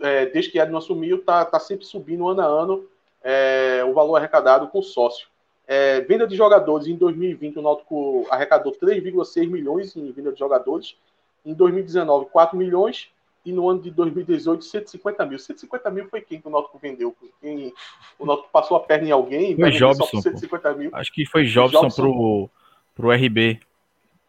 é, 0.00 0.26
desde 0.26 0.50
que 0.50 0.58
Edno 0.58 0.78
assumiu, 0.78 1.18
está 1.18 1.44
tá 1.44 1.58
sempre 1.58 1.84
subindo 1.84 2.28
ano 2.28 2.40
a 2.40 2.44
ano 2.44 2.84
é, 3.22 3.84
o 3.86 3.92
valor 3.92 4.16
arrecadado 4.16 4.68
com 4.68 4.82
sócio. 4.82 5.28
É, 5.66 6.00
venda 6.00 6.26
de 6.26 6.34
jogadores 6.34 6.86
em 6.86 6.96
2020, 6.96 7.58
o 7.58 7.62
Náutico 7.62 8.26
arrecadou 8.30 8.72
3,6 8.72 9.48
milhões 9.48 9.94
em 9.96 10.10
venda 10.10 10.32
de 10.32 10.38
jogadores. 10.38 10.96
Em 11.44 11.54
2019, 11.54 12.26
4 12.26 12.56
milhões. 12.56 13.08
E 13.42 13.52
no 13.52 13.70
ano 13.70 13.80
de 13.80 13.90
2018, 13.90 14.62
150 14.62 15.24
mil. 15.24 15.38
150 15.38 15.90
mil 15.90 16.08
foi 16.08 16.20
quem 16.20 16.40
que 16.40 16.46
o 16.46 16.50
Náutico 16.50 16.78
vendeu? 16.78 17.16
Quem, 17.40 17.72
o 18.18 18.26
Náutico 18.26 18.50
passou 18.52 18.76
a 18.76 18.80
perna 18.80 19.08
em 19.08 19.12
alguém? 19.12 19.56
Foi 19.56 19.70
Jobson. 19.70 20.20
150 20.20 20.74
mil. 20.74 20.90
Acho 20.92 21.10
que 21.10 21.24
foi 21.24 21.44
Jobson, 21.44 21.82
Jobson. 21.82 22.02
Pro, 22.02 22.50
pro 22.94 23.12
RB. 23.12 23.58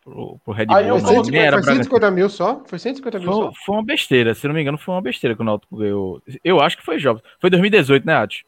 Pro, 0.04 0.40
pro 0.44 0.54
Red 0.54 0.66
Bull. 0.66 0.76
Aí 0.76 0.88
eu 0.88 1.00
foi, 1.00 1.16
150, 1.16 1.52
foi 1.52 1.64
150 1.64 2.12
mil 2.12 2.30
só? 2.30 2.64
Foi 2.66 2.80
150 2.80 3.20
mil 3.20 3.32
foi, 3.32 3.44
só? 3.44 3.52
Foi 3.66 3.76
uma 3.76 3.84
besteira. 3.84 4.34
Se 4.34 4.48
não 4.48 4.56
me 4.56 4.62
engano, 4.62 4.78
foi 4.78 4.96
uma 4.96 5.02
besteira 5.02 5.36
que 5.36 5.42
o 5.42 5.46
Náutico 5.46 5.78
ganhou. 5.78 6.22
Eu 6.44 6.60
acho 6.60 6.78
que 6.78 6.84
foi 6.84 6.98
Jobson. 6.98 7.24
Foi 7.40 7.50
2018, 7.50 8.06
né, 8.06 8.16
Ati? 8.16 8.46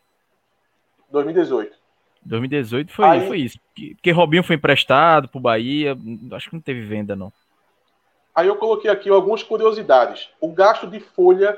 2018. 1.12 1.76
2018 2.26 2.92
foi, 2.92 3.06
Aí, 3.06 3.28
foi 3.28 3.40
isso. 3.40 3.60
Porque 3.96 4.12
Robinho 4.12 4.44
foi 4.44 4.56
emprestado 4.56 5.28
pro 5.28 5.40
Bahia. 5.40 5.96
Acho 6.32 6.50
que 6.50 6.56
não 6.56 6.62
teve 6.62 6.82
venda, 6.82 7.16
não. 7.16 7.32
Aí 8.34 8.48
eu 8.48 8.56
coloquei 8.56 8.90
aqui 8.90 9.10
algumas 9.10 9.44
curiosidades. 9.44 10.30
O 10.42 10.52
gasto 10.52 10.88
de 10.88 11.00
folha 11.00 11.56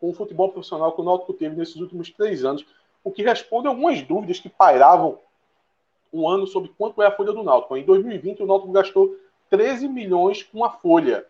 com 0.00 0.10
o 0.10 0.14
futebol 0.14 0.48
profissional 0.48 0.92
que 0.92 1.00
o 1.00 1.04
Náutico 1.04 1.34
teve 1.34 1.54
nesses 1.54 1.76
últimos 1.76 2.10
três 2.10 2.44
anos, 2.44 2.64
o 3.04 3.12
que 3.12 3.22
responde 3.22 3.68
algumas 3.68 4.02
dúvidas 4.02 4.40
que 4.40 4.48
pairavam 4.48 5.18
um 6.12 6.28
ano 6.28 6.46
sobre 6.46 6.72
quanto 6.76 7.02
é 7.02 7.06
a 7.06 7.12
folha 7.12 7.32
do 7.32 7.42
Náutico. 7.42 7.76
Em 7.76 7.84
2020, 7.84 8.42
o 8.42 8.46
Náutico 8.46 8.72
gastou 8.72 9.16
13 9.48 9.88
milhões 9.88 10.42
com 10.42 10.64
a 10.64 10.70
folha, 10.70 11.26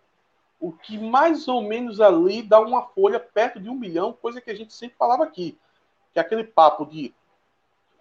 o 0.59 0.73
que 0.73 0.98
mais 0.98 1.48
ou 1.48 1.62
menos 1.62 2.01
ali 2.01 2.43
dá 2.43 2.61
uma 2.61 2.82
folha 2.82 3.19
perto 3.19 3.59
de 3.59 3.69
um 3.69 3.74
milhão, 3.74 4.12
coisa 4.12 4.40
que 4.40 4.51
a 4.51 4.55
gente 4.55 4.74
sempre 4.74 4.97
falava 4.97 5.24
aqui. 5.24 5.59
Que 6.12 6.19
é 6.19 6.23
aquele 6.23 6.44
papo 6.44 6.85
de 6.85 7.15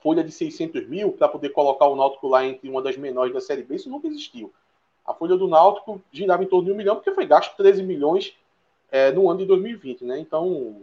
folha 0.02 0.24
de 0.24 0.32
600 0.32 0.88
mil 0.88 1.12
para 1.12 1.28
poder 1.28 1.50
colocar 1.50 1.88
o 1.88 1.96
Náutico 1.96 2.28
lá 2.28 2.46
entre 2.46 2.70
uma 2.70 2.82
das 2.82 2.98
menores 2.98 3.34
da 3.34 3.42
Série 3.42 3.64
B, 3.64 3.76
isso 3.76 3.90
nunca 3.90 4.08
existiu. 4.08 4.54
A 5.06 5.14
folha 5.14 5.38
do 5.38 5.48
Náutico 5.48 6.02
girava 6.12 6.44
em 6.44 6.48
torno 6.48 6.66
de 6.66 6.72
um 6.72 6.76
milhão, 6.76 6.96
porque 6.96 7.12
foi 7.12 7.26
gasto 7.26 7.56
13 7.56 7.82
milhões 7.84 8.36
é, 8.92 9.12
no 9.12 9.30
ano 9.30 9.40
de 9.40 9.46
2020, 9.46 10.04
né? 10.04 10.20
Então, 10.20 10.82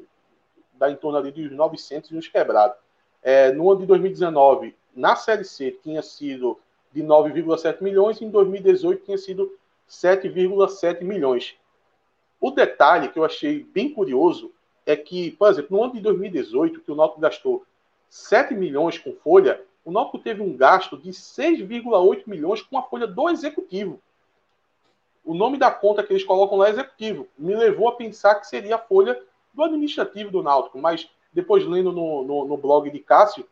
dá 0.73 0.91
em 0.91 0.97
torno 0.97 1.19
ali 1.19 1.31
dos 1.31 1.51
900 1.51 2.11
e 2.11 2.17
uns 2.17 2.29
quebrados. 2.29 2.77
É, 3.23 3.53
no 3.53 3.71
ano 3.71 3.81
de 3.81 3.87
2019, 3.87 4.75
na 4.97 5.15
Série 5.15 5.45
C, 5.45 5.79
tinha 5.83 6.03
sido 6.03 6.59
de 6.91 7.03
9,7 7.03 7.83
milhões, 7.83 8.23
em 8.23 8.31
2018 8.31 9.05
tinha 9.05 9.19
sido 9.19 9.53
7,7 9.89 11.05
milhões. 11.05 11.57
O 12.41 12.51
detalhe 12.51 13.09
que 13.09 13.19
eu 13.19 13.25
achei 13.25 13.63
bem 13.63 13.93
curioso 13.93 14.51
é 14.87 14.97
que, 14.97 15.33
por 15.33 15.51
exemplo, 15.51 15.77
no 15.77 15.85
ano 15.85 15.93
de 15.93 16.01
2018, 16.01 16.81
que 16.81 16.91
o 16.91 16.95
Náutico 16.95 17.21
gastou 17.21 17.65
7 18.09 18.55
milhões 18.55 18.99
com 18.99 19.13
folha, 19.13 19.63
o 19.85 19.91
Náutico 19.91 20.19
teve 20.19 20.43
um 20.43 20.57
gasto 20.57 20.97
de 20.97 21.11
6,8 21.11 22.23
milhões 22.27 22.63
com 22.63 22.79
a 22.79 22.83
folha 22.83 23.07
do 23.07 23.29
executivo. 23.29 24.01
O 25.25 25.35
nome 25.35 25.59
da 25.59 25.71
conta 25.71 26.03
que 26.03 26.13
eles 26.13 26.25
colocam 26.25 26.57
lá 26.57 26.69
é 26.69 26.71
executivo. 26.71 27.29
Me 27.37 27.55
levou 27.55 27.89
a 27.89 27.97
pensar 27.97 28.37
que 28.37 28.47
seria 28.47 28.77
a 28.77 28.79
folha 28.79 29.21
do 29.53 29.63
administrativo 29.63 30.31
do 30.31 30.43
Náutico, 30.43 30.79
mas 30.79 31.09
depois 31.33 31.67
lendo 31.67 31.93
no, 31.93 32.23
no, 32.25 32.45
no 32.47 32.57
blog 32.57 32.91
de 32.91 32.99
Cássio, 33.01 33.47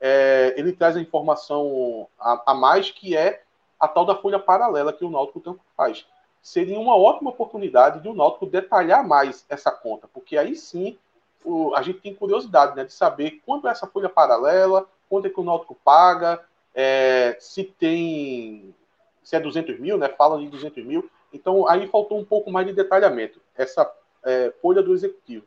é, 0.00 0.54
ele 0.56 0.72
traz 0.72 0.96
a 0.96 1.00
informação 1.00 2.08
a, 2.18 2.52
a, 2.52 2.54
mais 2.54 2.90
que 2.90 3.16
é 3.16 3.42
a 3.78 3.88
tal 3.88 4.04
da 4.04 4.14
folha 4.14 4.38
paralela 4.38 4.92
que 4.92 5.04
o 5.04 5.10
Náutico 5.10 5.40
tanto 5.40 5.60
faz. 5.76 6.06
Seria 6.42 6.78
uma 6.78 6.96
ótima 6.96 7.30
oportunidade 7.30 8.00
de 8.00 8.08
o 8.08 8.14
Náutico 8.14 8.46
detalhar 8.46 9.06
mais 9.06 9.44
essa 9.48 9.70
conta, 9.70 10.08
porque 10.12 10.36
aí 10.36 10.54
sim 10.54 10.98
o, 11.44 11.74
a 11.74 11.82
gente 11.82 12.00
tem 12.00 12.14
curiosidade 12.14 12.76
né, 12.76 12.84
de 12.84 12.92
saber 12.92 13.42
quanto 13.44 13.68
é 13.68 13.70
essa 13.70 13.86
folha 13.86 14.08
paralela, 14.08 14.86
quanto 15.08 15.26
é 15.26 15.30
que 15.30 15.40
o 15.40 15.44
Náutico 15.44 15.76
paga, 15.84 16.42
é, 16.74 17.36
se 17.40 17.64
tem. 17.64 18.74
se 19.22 19.34
é 19.34 19.40
200 19.40 19.78
mil, 19.78 19.96
né? 19.96 20.08
Falam 20.08 20.38
de 20.38 20.48
200 20.48 20.84
mil. 20.84 21.08
Então 21.32 21.66
aí 21.68 21.86
faltou 21.86 22.18
um 22.18 22.24
pouco 22.24 22.50
mais 22.50 22.66
de 22.66 22.72
detalhamento, 22.72 23.40
essa 23.56 23.90
é, 24.22 24.52
folha 24.60 24.82
do 24.82 24.92
executivo. 24.92 25.46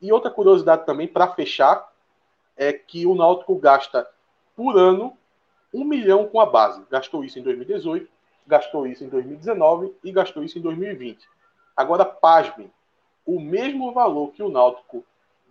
E 0.00 0.12
outra 0.12 0.30
curiosidade 0.30 0.84
também, 0.84 1.08
para 1.08 1.28
fechar, 1.28 1.90
é 2.58 2.72
que 2.72 3.06
o 3.06 3.14
Náutico 3.14 3.54
gasta 3.54 4.06
por 4.56 4.76
ano 4.76 5.16
um 5.72 5.84
milhão 5.84 6.26
com 6.26 6.40
a 6.40 6.46
base. 6.46 6.84
Gastou 6.90 7.24
isso 7.24 7.38
em 7.38 7.42
2018, 7.42 8.10
gastou 8.46 8.86
isso 8.86 9.04
em 9.04 9.08
2019 9.08 9.94
e 10.02 10.10
gastou 10.10 10.42
isso 10.42 10.58
em 10.58 10.62
2020. 10.62 11.26
Agora, 11.76 12.04
pasmem, 12.04 12.70
o 13.24 13.38
mesmo 13.38 13.92
valor 13.92 14.32
que 14.32 14.42
o 14.42 14.48
Náutico 14.48 15.04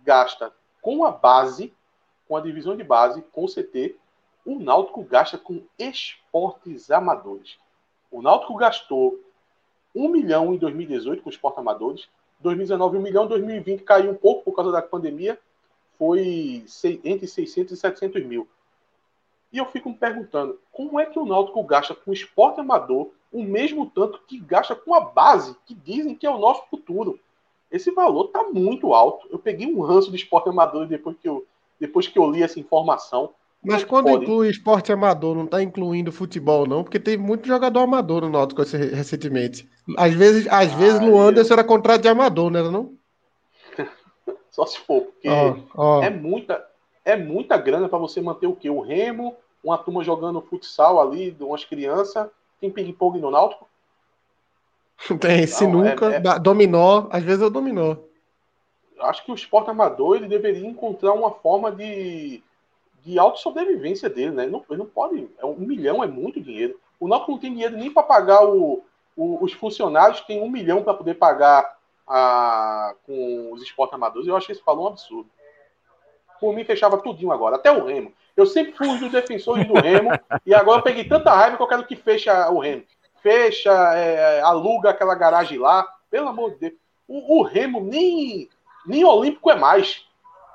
gasta 0.04 0.52
com 0.82 1.04
a 1.04 1.10
base, 1.10 1.72
com 2.28 2.36
a 2.36 2.40
divisão 2.40 2.76
de 2.76 2.84
base, 2.84 3.22
com 3.32 3.44
o 3.44 3.48
CT, 3.48 3.96
o 4.44 4.58
Náutico 4.58 5.02
gasta 5.02 5.38
com 5.38 5.62
esportes 5.78 6.90
amadores. 6.90 7.58
O 8.10 8.20
Náutico 8.20 8.54
gastou 8.56 9.18
1 9.94 10.08
milhão 10.08 10.52
em 10.52 10.58
2018 10.58 11.22
com 11.22 11.30
esportes 11.30 11.58
amadores, 11.58 12.08
2019 12.40 12.98
1 12.98 13.00
milhão, 13.00 13.26
2020 13.26 13.82
caiu 13.82 14.10
um 14.10 14.14
pouco 14.14 14.44
por 14.44 14.54
causa 14.54 14.70
da 14.70 14.82
pandemia, 14.82 15.38
foi 15.98 16.64
entre 17.04 17.26
600 17.26 17.72
e 17.72 17.76
700 17.76 18.24
mil. 18.24 18.48
E 19.52 19.58
eu 19.58 19.66
fico 19.66 19.88
me 19.88 19.96
perguntando, 19.96 20.58
como 20.70 21.00
é 21.00 21.06
que 21.06 21.18
o 21.18 21.24
Náutico 21.24 21.62
gasta 21.64 21.94
com 21.94 22.12
esporte 22.12 22.60
amador 22.60 23.10
o 23.32 23.42
mesmo 23.42 23.86
tanto 23.86 24.20
que 24.26 24.38
gasta 24.38 24.74
com 24.74 24.94
a 24.94 25.00
base, 25.00 25.56
que 25.66 25.74
dizem 25.74 26.14
que 26.14 26.26
é 26.26 26.30
o 26.30 26.38
nosso 26.38 26.62
futuro? 26.70 27.18
Esse 27.70 27.90
valor 27.90 28.26
está 28.26 28.44
muito 28.44 28.94
alto. 28.94 29.26
Eu 29.30 29.38
peguei 29.38 29.66
um 29.66 29.80
ranço 29.80 30.10
de 30.10 30.16
esporte 30.16 30.48
amador 30.48 30.86
depois 30.86 31.16
que 31.20 31.28
eu, 31.28 31.44
depois 31.78 32.06
que 32.06 32.18
eu 32.18 32.30
li 32.30 32.42
essa 32.42 32.58
informação. 32.58 33.30
Mas 33.62 33.84
quando 33.84 34.08
inclui 34.10 34.48
esporte 34.48 34.92
amador, 34.92 35.34
não 35.34 35.44
está 35.44 35.62
incluindo 35.62 36.12
futebol, 36.12 36.66
não? 36.66 36.84
Porque 36.84 37.00
tem 37.00 37.18
muito 37.18 37.46
jogador 37.46 37.80
amador 37.80 38.22
no 38.22 38.30
Náutico 38.30 38.62
recentemente. 38.62 39.68
Às 39.96 40.14
vezes, 40.14 40.46
às 40.46 40.72
ah, 40.72 40.76
vezes 40.76 41.00
no 41.00 41.18
Anderson 41.18 41.54
era 41.54 41.64
contrato 41.64 42.02
de 42.02 42.08
amador, 42.08 42.50
não 42.50 42.60
era 42.60 42.70
não? 42.70 42.97
Só 44.58 44.66
se 44.66 44.80
for, 44.80 45.02
porque 45.02 45.28
oh, 45.28 45.54
oh. 45.76 46.02
é 46.02 46.10
muita 46.10 46.68
é 47.04 47.14
muita 47.14 47.56
grana 47.56 47.88
para 47.88 47.96
você 47.96 48.20
manter 48.20 48.48
o 48.48 48.56
quê? 48.56 48.68
O 48.68 48.80
Remo, 48.80 49.36
uma 49.62 49.78
turma 49.78 50.02
jogando 50.02 50.40
futsal 50.40 51.00
ali, 51.00 51.36
umas 51.38 51.64
crianças, 51.64 52.28
tem 52.60 52.68
ping-pong 52.68 53.20
no 53.20 53.30
Náutico? 53.30 53.68
Tem 55.20 55.46
sinuca, 55.46 56.12
é, 56.12 56.16
é... 56.16 56.38
dominó, 56.40 57.06
às 57.08 57.22
vezes 57.22 57.40
é 57.40 57.48
dominó. 57.48 57.94
Acho 58.98 59.24
que 59.24 59.30
o 59.30 59.36
esporte 59.36 59.70
amador 59.70 60.16
ele 60.16 60.26
deveria 60.26 60.66
encontrar 60.66 61.12
uma 61.12 61.30
forma 61.30 61.70
de, 61.70 62.42
de 63.04 63.16
autossobrevivência 63.16 64.10
dele, 64.10 64.32
né? 64.32 64.42
Ele 64.42 64.50
não, 64.50 64.64
ele 64.68 64.80
não 64.80 64.86
pode. 64.86 65.28
É 65.38 65.46
um 65.46 65.54
milhão 65.54 66.02
é 66.02 66.08
muito 66.08 66.40
dinheiro. 66.40 66.80
O 66.98 67.06
Náutico 67.06 67.30
não 67.30 67.38
tem 67.38 67.52
dinheiro 67.52 67.76
nem 67.76 67.92
para 67.92 68.02
pagar 68.02 68.44
o, 68.44 68.82
o, 69.16 69.44
os 69.44 69.52
funcionários, 69.52 70.22
tem 70.22 70.42
um 70.42 70.50
milhão 70.50 70.82
para 70.82 70.94
poder 70.94 71.14
pagar 71.14 71.77
a, 72.08 72.94
com 73.04 73.52
os 73.52 73.62
esportes 73.62 73.94
amadores. 73.94 74.26
Eu 74.26 74.36
acho 74.36 74.46
que 74.46 74.52
esse 74.52 74.62
falou 74.62 74.84
um 74.84 74.88
absurdo. 74.88 75.28
Por 76.40 76.54
mim, 76.54 76.64
fechava 76.64 76.98
tudinho 76.98 77.32
agora, 77.32 77.56
até 77.56 77.70
o 77.70 77.84
Remo. 77.84 78.12
Eu 78.36 78.46
sempre 78.46 78.72
fui 78.72 78.86
um 78.86 78.98
dos 78.98 79.10
defensores 79.10 79.66
do 79.66 79.74
Remo, 79.74 80.10
e 80.46 80.54
agora 80.54 80.78
eu 80.78 80.84
peguei 80.84 81.04
tanta 81.04 81.34
raiva 81.34 81.56
que 81.56 81.62
eu 81.62 81.66
quero 81.66 81.84
que 81.84 81.96
feche 81.96 82.30
o 82.30 82.58
Remo 82.60 82.84
fecha, 83.22 83.70
é, 83.94 84.40
aluga 84.40 84.90
aquela 84.90 85.14
garagem 85.14 85.58
lá. 85.58 85.86
Pelo 86.10 86.28
amor 86.28 86.52
de 86.52 86.60
Deus. 86.60 86.72
O, 87.06 87.40
o, 87.40 87.42
Remo 87.42 87.82
nem, 87.82 88.48
nem 88.86 89.04
olímpico 89.04 89.50
é 89.50 89.56
mais. 89.56 90.04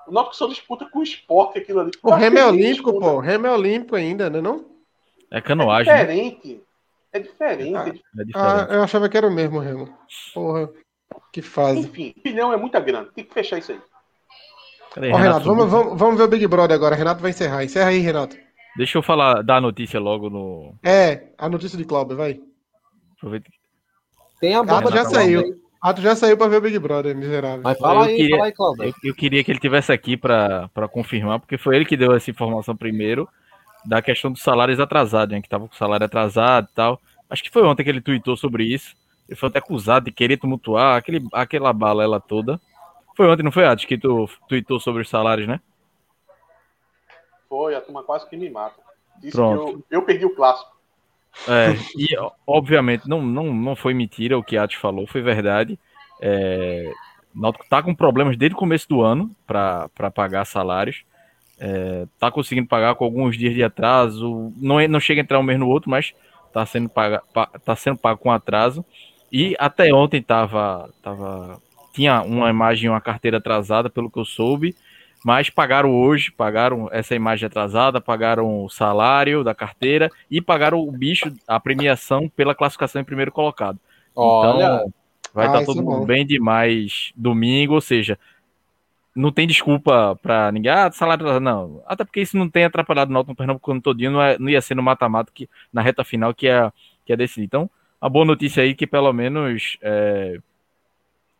O 0.08 0.12
Náutico 0.12 0.36
só 0.36 0.48
disputa 0.48 0.86
com 0.86 1.00
o 1.00 1.04
esporte 1.04 1.60
aquilo 1.60 1.82
ali. 1.82 1.92
O 2.02 2.12
Remo 2.12 2.38
é 2.38 2.46
olímpico, 2.46 2.92
disputa. 2.92 3.00
pô. 3.00 3.12
O 3.14 3.20
Remo 3.20 3.48
é 3.48 3.52
olímpico 3.52 3.96
ainda, 3.96 4.30
né 4.30 4.42
não? 4.42 4.66
É 5.32 5.42
canoagem. 5.42 5.92
É 5.92 5.98
diferente. 5.98 6.54
Né? 6.54 6.60
É 7.14 7.20
diferente. 7.20 7.76
Ah, 7.76 7.88
é 7.88 7.92
diferente. 7.92 8.32
Ah, 8.36 8.68
eu 8.72 8.84
achava 8.84 9.08
que 9.08 9.18
era 9.18 9.28
o 9.28 9.32
mesmo 9.32 9.60
Remo. 9.60 9.88
Porra, 10.34 10.70
que 11.32 11.42
fase. 11.42 11.80
Enfim, 11.80 12.14
opinião 12.18 12.54
é 12.54 12.58
muito 12.58 12.80
grande. 12.82 13.12
Tem 13.12 13.24
que 13.24 13.34
fechar 13.34 13.58
isso 13.58 13.72
aí. 13.72 13.80
aí 14.98 15.12
Ó, 15.12 15.18
Renato, 15.18 15.22
Renato 15.22 15.46
vamos, 15.46 15.72
vamos, 15.72 16.00
vamos 16.00 16.18
ver 16.18 16.24
o 16.24 16.28
Big 16.28 16.48
Brother 16.48 16.76
agora. 16.76 16.96
Renato 16.96 17.22
vai 17.22 17.32
encerrar. 17.32 17.64
Encerra 17.64 17.90
aí, 17.90 18.00
Renato. 18.00 18.38
Deixa 18.76 18.98
eu 18.98 19.04
falar, 19.04 19.44
dar 19.44 19.58
a 19.58 19.62
notícia 19.62 20.00
logo 20.00 20.30
no. 20.30 20.76
É, 20.84 21.28
a 21.38 21.48
notícia 21.48 21.78
de 21.78 21.86
Cláudio, 21.86 22.18
vai. 22.18 22.40
Aproveita. 23.18 23.50
Tem 24.40 24.56
a 24.56 24.64
bomba 24.64 24.92
já 24.92 25.06
saiu. 25.06 25.62
Ah, 25.82 25.94
tu 25.94 26.02
já 26.02 26.16
saiu 26.16 26.38
para 26.38 26.48
ver 26.48 26.58
o 26.58 26.62
Big 26.62 26.80
Brother, 26.80 27.16
miserável. 27.16 27.62
Mas 27.62 27.78
fala 27.78 28.06
eu 28.06 28.10
aí, 28.10 28.16
queria, 28.16 28.36
fala 28.38 28.46
aí, 28.46 28.52
Cláudio. 28.54 28.84
Eu, 28.86 28.94
eu, 29.04 29.16
queria 29.16 29.44
que 29.44 29.52
ele 29.52 29.60
tivesse 29.60 29.92
aqui 29.92 30.16
para 30.16 30.70
confirmar, 30.92 31.40
porque 31.40 31.58
foi 31.58 31.76
ele 31.76 31.86
que 31.86 31.98
deu 31.98 32.14
essa 32.14 32.32
informação 32.32 32.76
primeiro 32.76 33.28
da 33.86 34.02
questão 34.02 34.32
dos 34.32 34.42
salários 34.42 34.80
atrasados, 34.80 35.36
né, 35.36 35.42
que 35.42 35.50
tava 35.50 35.68
com 35.68 35.74
o 35.74 35.78
salário 35.78 36.06
atrasado 36.06 36.70
e 36.72 36.74
tal. 36.74 37.02
Acho 37.30 37.44
que 37.44 37.52
foi 37.52 37.64
ontem 37.64 37.84
que 37.84 37.90
ele 37.90 38.02
tweetou 38.02 38.38
sobre 38.38 38.64
isso. 38.64 38.96
Ele 39.34 39.40
foi 39.40 39.50
até 39.50 39.58
acusado 39.58 40.06
de 40.06 40.12
querer 40.12 40.38
tumultuar 40.38 40.96
aquele, 40.96 41.28
aquela 41.34 41.74
balela 41.74 42.20
toda. 42.20 42.62
Foi 43.16 43.28
ontem, 43.28 43.42
não 43.42 43.52
foi, 43.52 43.66
Atos, 43.66 43.86
que 43.86 43.98
tu 43.98 44.30
tweetou 44.48 44.80
sobre 44.80 45.02
os 45.02 45.10
salários, 45.10 45.48
né? 45.48 45.60
Foi, 47.50 47.74
a 47.74 47.82
turma 47.82 48.04
quase 48.04 48.30
que 48.30 48.38
me 48.38 48.48
mata. 48.48 48.80
Disse 49.20 49.36
Pronto. 49.36 49.66
que 49.66 49.96
eu, 49.96 50.02
eu 50.02 50.02
perdi 50.04 50.26
o 50.26 50.36
clássico. 50.36 50.72
É, 51.48 51.74
e 51.98 52.16
obviamente 52.46 53.10
não, 53.10 53.20
não, 53.20 53.52
não 53.52 53.76
foi 53.76 53.96
mentira 53.96 54.38
o 54.38 54.44
que 54.44 54.56
a 54.56 54.64
Ati 54.64 54.78
falou, 54.78 55.08
foi 55.08 55.24
verdade. 55.24 55.80
É, 56.22 56.92
Náutico 57.34 57.66
tá 57.68 57.82
com 57.82 57.96
problemas 57.96 58.38
desde 58.38 58.56
o 58.56 58.60
começo 58.60 58.88
do 58.88 59.02
ano 59.02 59.36
para 59.48 59.90
pagar 60.14 60.46
salários. 60.46 61.04
É, 61.60 62.06
tá 62.20 62.30
conseguindo 62.30 62.68
pagar 62.68 62.94
com 62.94 63.04
alguns 63.04 63.36
dias 63.36 63.56
de 63.56 63.64
atraso. 63.64 64.54
Não, 64.58 64.80
é, 64.80 64.88
não 64.88 65.00
chega 65.00 65.22
a 65.22 65.24
entrar 65.24 65.40
um 65.40 65.44
mês 65.44 65.60
no 65.60 65.68
outro, 65.68 65.90
mas 65.90 66.14
tá 66.54 66.64
sendo, 66.68 66.88
paga, 66.88 67.24
tá 67.66 67.76
sendo 67.76 67.98
pago 67.98 68.20
com 68.20 68.32
atraso. 68.32 68.86
E 69.34 69.56
até 69.58 69.92
ontem 69.92 70.22
tava, 70.22 70.92
tava, 71.02 71.60
tinha 71.92 72.22
uma 72.22 72.52
imagem, 72.52 72.88
uma 72.88 73.02
carteira 73.02 73.38
atrasada, 73.38 73.90
pelo 73.90 74.12
que 74.12 74.20
eu 74.20 74.26
soube. 74.26 74.76
Mas 75.26 75.50
pagaram 75.50 75.90
hoje, 75.90 76.32
pagaram 76.32 76.88
essa 76.92 77.16
imagem 77.16 77.48
atrasada, 77.48 78.00
pagaram 78.00 78.64
o 78.64 78.70
salário 78.70 79.44
da 79.44 79.56
carteira 79.56 80.12
e 80.30 80.40
pagaram 80.40 80.80
o 80.80 80.92
bicho, 80.92 81.34
a 81.48 81.60
premiação 81.60 82.30
pela 82.30 82.54
classificação 82.54 83.02
em 83.02 83.06
primeiro 83.06 83.32
colocado. 83.32 83.80
Olha. 84.16 84.66
Então, 84.66 84.94
vai 85.34 85.48
estar 85.48 85.58
ah, 85.58 85.62
tá 85.62 85.66
todo 85.66 85.80
é 85.80 85.84
mundo 85.84 86.06
bem 86.06 86.26
demais 86.28 87.12
domingo, 87.16 87.74
ou 87.74 87.82
seja, 87.82 88.20
não 89.16 89.32
tem 89.32 89.48
desculpa 89.48 90.16
para 90.22 90.52
ninguém. 90.52 90.72
Ah, 90.72 90.92
salário 90.92 91.40
não. 91.40 91.82
Até 91.88 92.04
porque 92.04 92.22
isso 92.22 92.38
não 92.38 92.48
tem 92.48 92.66
atrapalhado 92.66 93.10
o 93.10 93.14
Náutico 93.14 93.32
no 93.32 93.36
Pernambuco 93.36 93.82
todinho, 93.82 94.12
não, 94.12 94.22
é, 94.22 94.38
não 94.38 94.50
ia 94.50 94.62
ser 94.62 94.76
no 94.76 94.84
mata-mata 94.84 95.32
que 95.34 95.50
na 95.72 95.82
reta 95.82 96.04
final 96.04 96.36
que 96.36 96.48
é 96.48 96.72
que 97.06 97.12
é 97.12 97.16
decidir. 97.16 97.46
Então, 97.46 97.70
a 98.04 98.10
boa 98.10 98.26
notícia 98.26 98.62
aí 98.62 98.72
é 98.72 98.74
que 98.74 98.86
pelo 98.86 99.14
menos 99.14 99.78
é, 99.82 100.38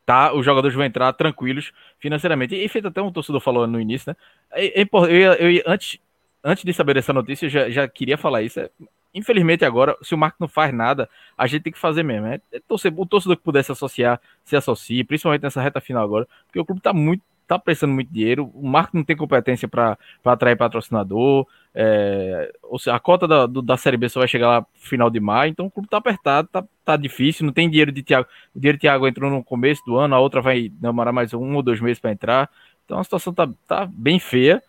tá, 0.06 0.34
os 0.34 0.46
jogadores 0.46 0.74
vão 0.74 0.86
entrar 0.86 1.12
tranquilos 1.12 1.74
financeiramente. 2.00 2.56
E 2.56 2.70
feito 2.70 2.88
até 2.88 3.02
um 3.02 3.12
torcedor 3.12 3.42
falou 3.42 3.68
no 3.68 3.82
início, 3.82 4.10
né? 4.10 4.16
É, 4.54 4.82
é, 4.82 4.88
eu, 4.94 5.34
eu, 5.34 5.64
antes, 5.68 6.00
antes 6.42 6.64
de 6.64 6.72
saber 6.72 6.94
dessa 6.94 7.12
notícia, 7.12 7.48
eu 7.48 7.50
já, 7.50 7.70
já 7.70 7.86
queria 7.86 8.18
falar 8.18 8.44
isso. 8.44 8.62
É, 8.62 8.70
infelizmente, 9.14 9.66
agora, 9.66 9.98
se 10.02 10.16
o 10.16 10.18
Marco 10.18 10.38
não 10.40 10.48
faz 10.48 10.74
nada, 10.74 11.10
a 11.38 11.48
gente 11.48 11.64
tem 11.64 11.74
que 11.74 11.80
fazer 11.80 12.02
mesmo. 12.02 12.28
É, 12.28 12.40
torcer, 12.66 12.94
o 12.96 13.06
torcedor 13.06 13.36
que 13.36 13.44
puder 13.44 13.62
se 13.62 13.74
associar, 13.74 14.22
se 14.46 14.56
associe, 14.56 15.04
principalmente 15.04 15.44
nessa 15.44 15.62
reta 15.62 15.82
final 15.82 16.02
agora, 16.02 16.26
porque 16.46 16.62
o 16.62 16.66
clube 16.66 16.80
tá 16.80 16.94
muito 16.94 17.24
tá 17.48 17.60
prestando 17.60 17.94
muito 17.94 18.12
dinheiro, 18.12 18.50
o 18.54 18.68
Marco 18.68 18.96
não 18.96 19.04
tem 19.04 19.16
competência 19.16 19.68
para 19.68 19.98
atrair 20.24 20.56
patrocinador, 20.56 21.48
é, 21.76 22.54
ou 22.62 22.78
seja, 22.78 22.96
a 22.96 23.00
cota 23.00 23.28
da, 23.28 23.46
do, 23.46 23.62
da 23.62 23.76
Série 23.76 23.98
B 23.98 24.08
só 24.08 24.20
vai 24.20 24.28
chegar 24.28 24.48
lá 24.48 24.60
no 24.62 24.68
final 24.76 25.10
de 25.10 25.20
maio, 25.20 25.50
então 25.52 25.66
o 25.66 25.72
clube 25.72 25.90
tá 25.90 25.98
apertado, 25.98 26.48
tá, 26.48 26.64
tá 26.86 26.96
difícil, 26.96 27.46
não 27.46 27.54
tem 27.54 27.70
dinheiro 27.70 27.92
de 27.92 28.04
Thiago. 28.04 28.28
O 28.56 28.60
dinheiro 28.60 28.78
de 28.78 28.82
Thiago 28.82 29.08
entrou 29.08 29.32
no 29.32 29.44
começo 29.44 29.82
do 29.86 29.98
ano, 29.98 30.14
a 30.16 30.20
outra 30.20 30.42
vai 30.42 30.70
demorar 30.70 31.12
mais 31.12 31.34
um 31.34 31.56
ou 31.56 31.64
dois 31.64 31.82
meses 31.82 32.00
para 32.00 32.12
entrar. 32.12 32.50
Então 32.86 33.00
a 33.00 33.04
situação 33.04 33.34
tá, 33.34 33.50
tá 33.68 33.86
bem 33.92 34.20
feia. 34.20 34.62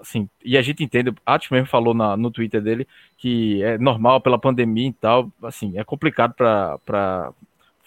Assim, 0.00 0.28
e 0.42 0.56
a 0.56 0.62
gente 0.62 0.82
entende, 0.82 1.12
Atos 1.26 1.50
mesmo 1.50 1.66
falou 1.66 1.92
na, 1.92 2.16
no 2.16 2.30
Twitter 2.30 2.62
dele 2.62 2.88
que 3.18 3.62
é 3.62 3.76
normal 3.76 4.20
pela 4.20 4.38
pandemia 4.38 4.88
e 4.88 4.92
tal, 4.92 5.30
assim, 5.42 5.78
é 5.78 5.84
complicado 5.84 6.34
para 6.34 7.32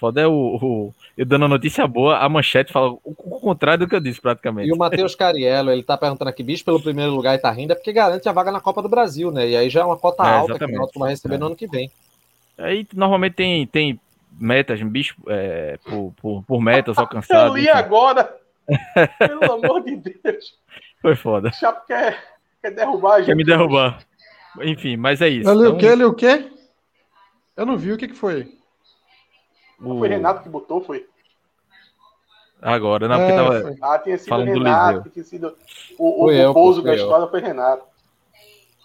Foda 0.04 0.20
é 0.20 0.28
o, 0.28 0.60
o, 0.62 0.94
Eu 1.18 1.26
dando 1.26 1.46
a 1.46 1.48
notícia 1.48 1.88
boa, 1.88 2.18
a 2.18 2.28
manchete 2.28 2.74
fala 2.74 2.92
o, 2.92 3.00
o, 3.06 3.40
contrário 3.40 3.86
do 3.86 3.90
que 3.90 3.96
eu 3.96 4.02
disse, 4.02 4.20
praticamente. 4.20 4.68
E 4.68 4.74
o 4.74 4.78
Matheus 4.78 5.16
Cariello, 5.16 5.72
ele 5.72 5.82
tá 5.82 5.98
perguntando 5.98 6.28
aqui, 6.28 6.44
bicho, 6.44 6.66
pelo 6.66 6.84
primeiro 6.84 7.14
lugar 7.14 7.36
e 7.36 7.38
tá 7.38 7.50
rindo, 7.50 7.72
é 7.72 7.76
porque 7.76 7.94
garante 7.94 8.28
a 8.28 8.34
vaga 8.34 8.52
na 8.52 8.60
Copa 8.60 8.82
do 8.82 8.90
Brasil, 8.90 9.32
né? 9.32 9.48
E 9.48 9.56
aí 9.56 9.70
já 9.70 9.80
é 9.80 9.86
uma 9.86 9.96
cota 9.96 10.28
é, 10.28 10.36
alta 10.36 10.60
que 10.60 10.66
o 10.66 10.72
Náutico 10.74 11.00
vai 11.00 11.12
receber 11.12 11.36
é. 11.36 11.38
no 11.38 11.46
ano 11.46 11.56
que 11.56 11.68
vem. 11.68 11.90
Aí 12.58 12.86
normalmente 12.94 13.36
tem, 13.36 13.66
tem 13.66 13.98
metas, 14.38 14.82
bicho, 14.82 15.16
é, 15.30 15.80
por, 15.86 16.14
por, 16.22 16.44
por, 16.44 16.62
metas 16.62 16.98
alcançadas. 16.98 17.48
eu 17.48 17.56
li 17.56 17.62
enfim. 17.62 17.70
agora! 17.70 18.36
Pelo 19.20 19.54
amor 19.54 19.86
de 19.86 19.96
Deus! 19.96 20.58
Foi 21.02 21.16
foda. 21.16 21.48
O 21.48 21.54
Chapo 21.54 21.88
quer, 21.88 22.22
quer 22.62 22.72
derrubar 22.72 23.14
a 23.14 23.18
gente. 23.20 23.28
Quer 23.28 23.36
me 23.38 23.46
derrubar. 23.46 24.00
Enfim, 24.64 24.98
mas 24.98 25.22
é 25.22 25.30
isso. 25.30 25.50
Eu 25.50 25.54
li 25.54 25.62
então... 25.62 25.76
o 25.76 25.80
quê? 25.80 25.96
Li 25.96 26.04
o 26.04 26.14
quê? 26.14 26.52
Eu 27.56 27.66
não 27.66 27.78
vi 27.78 27.94
o 27.94 27.98
que, 27.98 28.10
que 28.10 28.16
foi. 28.16 28.62
O... 29.84 30.00
Foi 30.00 30.08
Renato 30.08 30.42
que 30.44 30.50
botou, 30.50 30.82
foi? 30.82 31.06
Agora, 32.62 33.08
não, 33.10 33.18
porque 33.18 33.32
é, 33.32 33.36
tava. 33.36 33.62
Foi. 33.62 33.78
Ah, 33.82 34.00
tinha 34.00 34.18
sido 34.18 34.30
falando 34.30 34.48
Renato, 34.48 35.10
tinha 35.10 35.26
sido. 35.26 35.54
O, 35.98 36.26
o, 36.26 36.50
o 36.50 36.54
pouso 36.54 36.82
da 36.82 36.96
história 36.96 37.28
foi 37.28 37.42
Renato. 37.42 37.84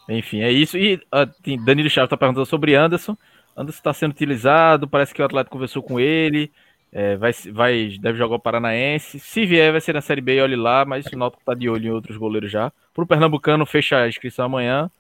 Enfim, 0.09 0.41
é 0.41 0.51
isso. 0.51 0.77
E 0.77 0.95
uh, 0.95 1.65
Danilo 1.65 1.89
Chaves 1.89 2.07
está 2.07 2.17
perguntando 2.17 2.47
sobre 2.47 2.75
Anderson. 2.75 3.17
Anderson 3.57 3.79
está 3.79 3.93
sendo 3.93 4.13
utilizado, 4.13 4.89
parece 4.89 5.15
que 5.15 5.23
o 5.23 5.25
Atlético 5.25 5.53
conversou 5.53 5.83
com 5.83 6.01
ele. 6.01 6.51
É, 6.91 7.17
vai, 7.17 7.33
vai, 7.53 7.99
deve 8.01 8.19
jogar 8.19 8.37
o 8.37 8.41
Paranaense. 8.41 9.21
Se 9.21 9.45
vier, 9.45 9.71
vai 9.71 9.81
ser 9.81 9.93
na 9.93 10.01
Série 10.01 10.23
B, 10.23 10.41
olhe 10.41 10.57
lá, 10.57 10.85
mas 10.85 11.07
o 11.07 11.19
Náutico 11.19 11.43
está 11.43 11.55
de 11.55 11.69
olho 11.69 11.87
em 11.87 11.91
outros 11.91 12.17
goleiros 12.17 12.51
já. 12.51 12.73
Para 12.95 13.05
o 13.05 13.07
Pernambucano, 13.07 13.67
fecha 13.67 13.99
a 13.99 14.09
inscrição 14.09 14.47
amanhã. 14.47 14.91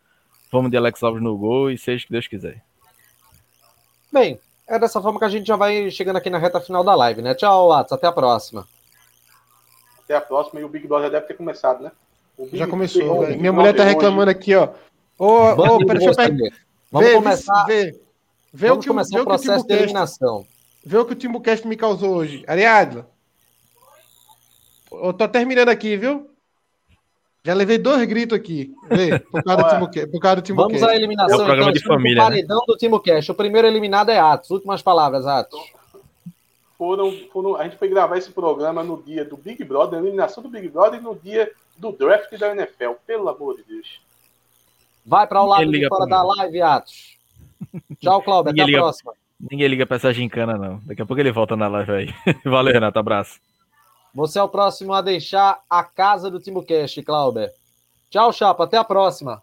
Vamos 0.52 0.70
de 0.70 0.76
Alex 0.76 1.02
Alves 1.02 1.22
no 1.22 1.36
gol 1.36 1.70
e 1.70 1.78
seja 1.78 2.04
o 2.04 2.06
que 2.06 2.12
Deus 2.12 2.26
quiser. 2.26 2.62
Bem, 4.12 4.38
é 4.68 4.78
dessa 4.78 5.00
forma 5.00 5.18
que 5.18 5.24
a 5.24 5.28
gente 5.30 5.46
já 5.46 5.56
vai 5.56 5.90
chegando 5.90 6.16
aqui 6.16 6.28
na 6.28 6.38
reta 6.38 6.60
final 6.60 6.84
da 6.84 6.94
live, 6.94 7.22
né? 7.22 7.34
Tchau, 7.34 7.72
Atos. 7.72 7.92
Até 7.92 8.06
a 8.06 8.12
próxima. 8.12 8.66
Até 10.04 10.14
a 10.14 10.20
próxima. 10.20 10.60
E 10.60 10.64
o 10.64 10.68
Big 10.68 10.86
Brother 10.86 11.06
já 11.06 11.12
deve 11.14 11.26
ter 11.26 11.34
começado, 11.34 11.82
né? 11.82 11.90
já 12.52 12.66
começou. 12.66 13.26
Minha 13.28 13.52
mulher 13.52 13.74
tá 13.74 13.82
reclamando 13.82 14.30
aqui, 14.30 14.54
ó. 14.54 14.68
Ô, 15.18 15.52
ô, 15.52 15.78
pera, 15.86 15.98
deixa 15.98 16.10
eu 16.10 16.14
pegar. 16.14 16.56
Vamos 16.92 17.08
vê, 17.08 17.14
começar. 17.14 17.64
Vê, 17.64 18.00
vê 18.52 18.68
vamos 18.68 18.78
o 18.78 18.80
que, 18.82 18.88
começar 18.88 19.20
o 19.20 19.24
processo 19.24 19.66
de 19.66 19.74
eliminação. 19.74 20.46
Vê 20.84 20.98
o 20.98 21.04
que 21.04 21.12
o 21.12 21.16
Timbucast 21.16 21.66
me 21.66 21.76
causou 21.76 22.14
hoje. 22.14 22.44
Ariadna. 22.46 23.06
Eu 24.92 25.12
tô 25.12 25.28
terminando 25.28 25.68
aqui, 25.68 25.96
viu? 25.96 26.30
Já 27.48 27.54
levei 27.54 27.78
dois 27.78 28.06
gritos 28.06 28.36
aqui. 28.36 28.74
Vê, 28.90 29.18
por 29.20 29.42
causa 29.42 29.62
do 29.62 29.70
Timbucast. 29.70 30.10
Por 30.10 30.20
causa 30.20 30.36
do 30.36 30.42
Timbucast. 30.42 30.80
Vamos 30.80 30.86
à 30.86 30.94
eliminação. 30.94 31.38
É 31.38 31.42
o 31.42 31.46
programa 31.46 31.70
então, 31.70 31.80
de 31.80 31.82
família. 31.82 32.20
O 32.20 32.24
né? 32.24 32.30
paredão 32.30 32.58
né? 32.58 32.64
do 32.66 32.76
Timbucast. 32.76 33.32
O 33.32 33.34
primeiro 33.34 33.66
eliminado 33.66 34.10
é 34.10 34.18
Atos. 34.18 34.50
Últimas 34.50 34.82
palavras, 34.82 35.26
Atos. 35.26 35.58
Foram, 36.76 37.10
foram, 37.32 37.56
a 37.56 37.64
gente 37.64 37.78
foi 37.78 37.88
gravar 37.88 38.18
esse 38.18 38.30
programa 38.32 38.84
no 38.84 39.02
dia 39.02 39.24
do 39.24 39.38
Big 39.38 39.64
Brother, 39.64 39.98
a 39.98 40.02
eliminação 40.02 40.42
do 40.42 40.50
Big 40.50 40.68
Brother 40.68 41.00
e 41.00 41.02
no 41.02 41.16
dia 41.16 41.50
do 41.78 41.90
draft 41.90 42.30
da 42.38 42.50
NFL. 42.50 42.92
Pelo 43.06 43.26
amor 43.30 43.56
de 43.56 43.62
Deus. 43.62 43.98
Vai 45.06 45.26
para 45.26 45.42
o 45.42 45.46
lado 45.46 45.72
de 45.72 45.88
fora 45.88 46.04
da 46.04 46.22
live, 46.22 46.60
Atos. 46.60 47.16
Tchau, 47.98 48.20
Cláudio. 48.20 48.52
Até 48.52 48.62
a 48.62 48.78
próxima. 48.78 49.14
Ninguém 49.40 49.68
liga 49.68 49.86
para 49.86 49.96
essa 49.96 50.12
gincana, 50.12 50.58
não. 50.58 50.82
Daqui 50.84 51.00
a 51.00 51.06
pouco 51.06 51.18
ele 51.18 51.32
volta 51.32 51.56
na 51.56 51.66
live 51.66 51.92
aí. 51.92 52.14
Valeu, 52.44 52.74
Renato. 52.74 52.98
Abraço. 52.98 53.40
Você 54.14 54.38
é 54.38 54.42
o 54.42 54.48
próximo 54.48 54.92
a 54.92 55.00
deixar 55.00 55.60
a 55.68 55.84
casa 55.84 56.30
do 56.30 56.40
Timbucast, 56.40 57.02
Cláudio. 57.02 57.48
Tchau, 58.10 58.32
Chapa. 58.32 58.64
Até 58.64 58.76
a 58.76 58.84
próxima. 58.84 59.42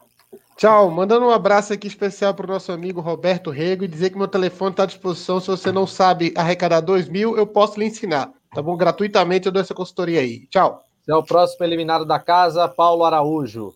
Tchau. 0.58 0.90
Mandando 0.90 1.26
um 1.26 1.32
abraço 1.32 1.74
aqui 1.74 1.88
especial 1.88 2.34
para 2.34 2.46
o 2.46 2.54
nosso 2.54 2.72
amigo 2.72 3.02
Roberto 3.02 3.50
Rego 3.50 3.84
e 3.84 3.88
dizer 3.88 4.10
que 4.10 4.18
meu 4.18 4.28
telefone 4.28 4.72
está 4.72 4.84
à 4.84 4.88
disposição. 4.88 5.40
Se 5.40 5.48
você 5.48 5.72
não 5.72 5.86
sabe 5.86 6.34
arrecadar 6.36 6.82
dois 6.82 7.08
mil, 7.08 7.38
eu 7.38 7.46
posso 7.46 7.80
lhe 7.80 7.86
ensinar. 7.86 8.32
Tá 8.54 8.62
bom? 8.62 8.76
Gratuitamente 8.76 9.46
eu 9.46 9.52
dou 9.52 9.62
essa 9.62 9.74
consultoria 9.74 10.22
aí. 10.22 10.48
Tchau. 10.48 10.82
Você 11.04 11.12
é 11.12 11.16
o 11.16 11.24
próximo 11.24 11.64
eliminado 11.66 12.06
da 12.06 12.18
casa, 12.18 12.68
Paulo 12.68 13.04
Araújo. 13.04 13.74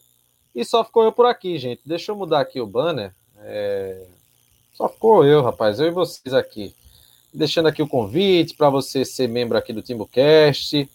E 0.56 0.66
só 0.66 0.84
ficou 0.84 1.04
eu 1.04 1.12
por 1.12 1.26
aqui, 1.26 1.58
gente. 1.60 1.82
Deixa 1.86 2.12
eu 2.12 2.16
mudar 2.16 2.40
aqui 2.40 2.60
o 2.60 2.66
banner. 2.66 3.14
É... 3.42 4.08
Só 4.74 4.90
ficou 4.90 5.26
eu, 5.26 5.44
rapaz. 5.44 5.80
Eu 5.80 5.88
e 5.88 5.92
vocês 5.92 6.34
aqui. 6.34 6.74
Deixando 7.34 7.68
aqui 7.68 7.82
o 7.82 7.88
convite 7.88 8.56
para 8.56 8.70
você 8.70 9.06
ser 9.06 9.28
membro 9.28 9.58
aqui 9.58 9.72
do 9.72 9.82
TimbuCast. 9.82 10.90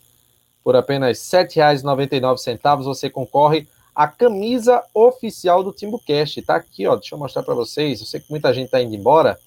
Por 0.62 0.74
apenas 0.74 1.32
R$ 1.32 1.44
7,99 1.44 2.82
você 2.82 3.08
concorre 3.08 3.68
à 3.94 4.08
camisa 4.08 4.82
oficial 4.92 5.62
do 5.62 5.72
TimbuCast. 5.72 6.42
Tá 6.42 6.56
aqui, 6.56 6.86
ó. 6.86 6.96
Deixa 6.96 7.14
eu 7.14 7.18
mostrar 7.18 7.42
para 7.42 7.54
vocês. 7.54 8.00
Eu 8.00 8.06
sei 8.06 8.20
que 8.20 8.30
muita 8.30 8.52
gente 8.52 8.70
tá 8.70 8.82
indo 8.82 8.94
embora. 8.94 9.38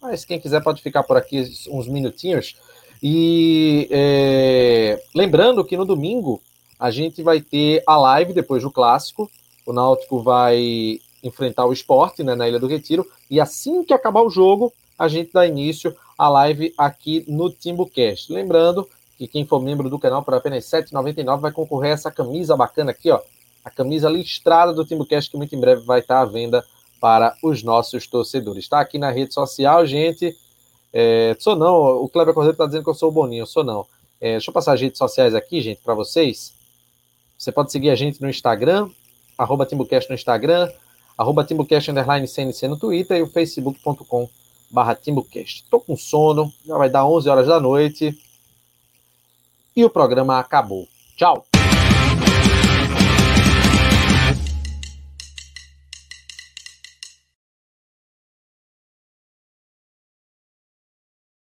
Mas 0.00 0.24
quem 0.24 0.40
quiser 0.40 0.62
pode 0.62 0.82
ficar 0.82 1.02
por 1.02 1.16
aqui 1.16 1.48
uns 1.70 1.86
minutinhos. 1.86 2.56
E 3.02 3.86
é... 3.90 5.02
lembrando 5.14 5.64
que 5.64 5.76
no 5.76 5.84
domingo 5.84 6.40
a 6.78 6.90
gente 6.90 7.22
vai 7.22 7.40
ter 7.40 7.82
a 7.86 7.96
live 7.96 8.32
depois 8.32 8.62
do 8.62 8.70
clássico. 8.70 9.30
O 9.66 9.72
Náutico 9.72 10.22
vai 10.22 11.00
enfrentar 11.22 11.66
o 11.66 11.72
esporte 11.72 12.22
né, 12.22 12.34
na 12.34 12.48
Ilha 12.48 12.58
do 12.58 12.66
Retiro. 12.66 13.06
E 13.30 13.40
assim 13.40 13.84
que 13.84 13.94
acabar 13.94 14.22
o 14.22 14.30
jogo, 14.30 14.72
a 14.98 15.08
gente 15.08 15.32
dá 15.32 15.46
início 15.46 15.94
à 16.18 16.28
live 16.28 16.72
aqui 16.76 17.24
no 17.28 17.50
TimbuCast. 17.50 18.32
Lembrando 18.32 18.88
que 19.16 19.26
quem 19.26 19.46
for 19.46 19.60
membro 19.60 19.88
do 19.88 19.98
canal 19.98 20.22
por 20.22 20.34
apenas 20.34 20.70
R$ 20.72 20.82
7,99 20.82 21.40
vai 21.40 21.52
concorrer 21.52 21.90
a 21.90 21.94
essa 21.94 22.10
camisa 22.10 22.56
bacana 22.56 22.90
aqui, 22.90 23.10
ó. 23.10 23.20
A 23.64 23.70
camisa 23.70 24.08
listrada 24.08 24.72
do 24.72 24.84
TimbuCast, 24.84 25.30
que 25.30 25.36
muito 25.36 25.54
em 25.54 25.60
breve 25.60 25.82
vai 25.82 26.00
estar 26.00 26.20
à 26.20 26.24
venda 26.24 26.64
para 27.00 27.36
os 27.42 27.62
nossos 27.62 28.06
torcedores. 28.06 28.64
Está 28.64 28.80
aqui 28.80 28.98
na 28.98 29.10
rede 29.10 29.34
social, 29.34 29.84
gente. 29.86 30.36
É, 30.92 31.36
sou 31.38 31.56
não, 31.56 32.02
o 32.02 32.08
Kleber 32.08 32.32
Cordeiro 32.32 32.54
está 32.54 32.66
dizendo 32.66 32.84
que 32.84 32.90
eu 32.90 32.94
sou 32.94 33.08
o 33.08 33.12
Boninho, 33.12 33.42
eu 33.42 33.46
sou 33.46 33.64
não. 33.64 33.86
É, 34.20 34.32
deixa 34.32 34.50
eu 34.50 34.54
passar 34.54 34.74
as 34.74 34.80
redes 34.80 34.98
sociais 34.98 35.34
aqui, 35.34 35.60
gente, 35.60 35.80
para 35.82 35.94
vocês. 35.94 36.54
Você 37.36 37.52
pode 37.52 37.70
seguir 37.70 37.90
a 37.90 37.94
gente 37.94 38.22
no 38.22 38.30
Instagram, 38.30 38.88
arroba 39.36 39.66
TimbuCast 39.66 40.08
no 40.08 40.14
Instagram, 40.14 40.70
arroba 41.18 41.44
TimbuCast 41.44 41.90
CNC 42.28 42.68
no 42.68 42.78
Twitter 42.78 43.18
e 43.18 43.22
o 43.22 43.26
facebook.com 43.26 44.28
barra 44.70 44.94
TimbuCast. 44.94 45.62
Estou 45.64 45.80
com 45.80 45.96
sono, 45.96 46.52
já 46.64 46.76
vai 46.76 46.88
dar 46.88 47.06
11 47.06 47.28
horas 47.28 47.46
da 47.46 47.60
noite 47.60 48.18
e 49.74 49.84
o 49.84 49.90
programa 49.90 50.38
acabou. 50.38 50.88
Tchau! 51.16 51.55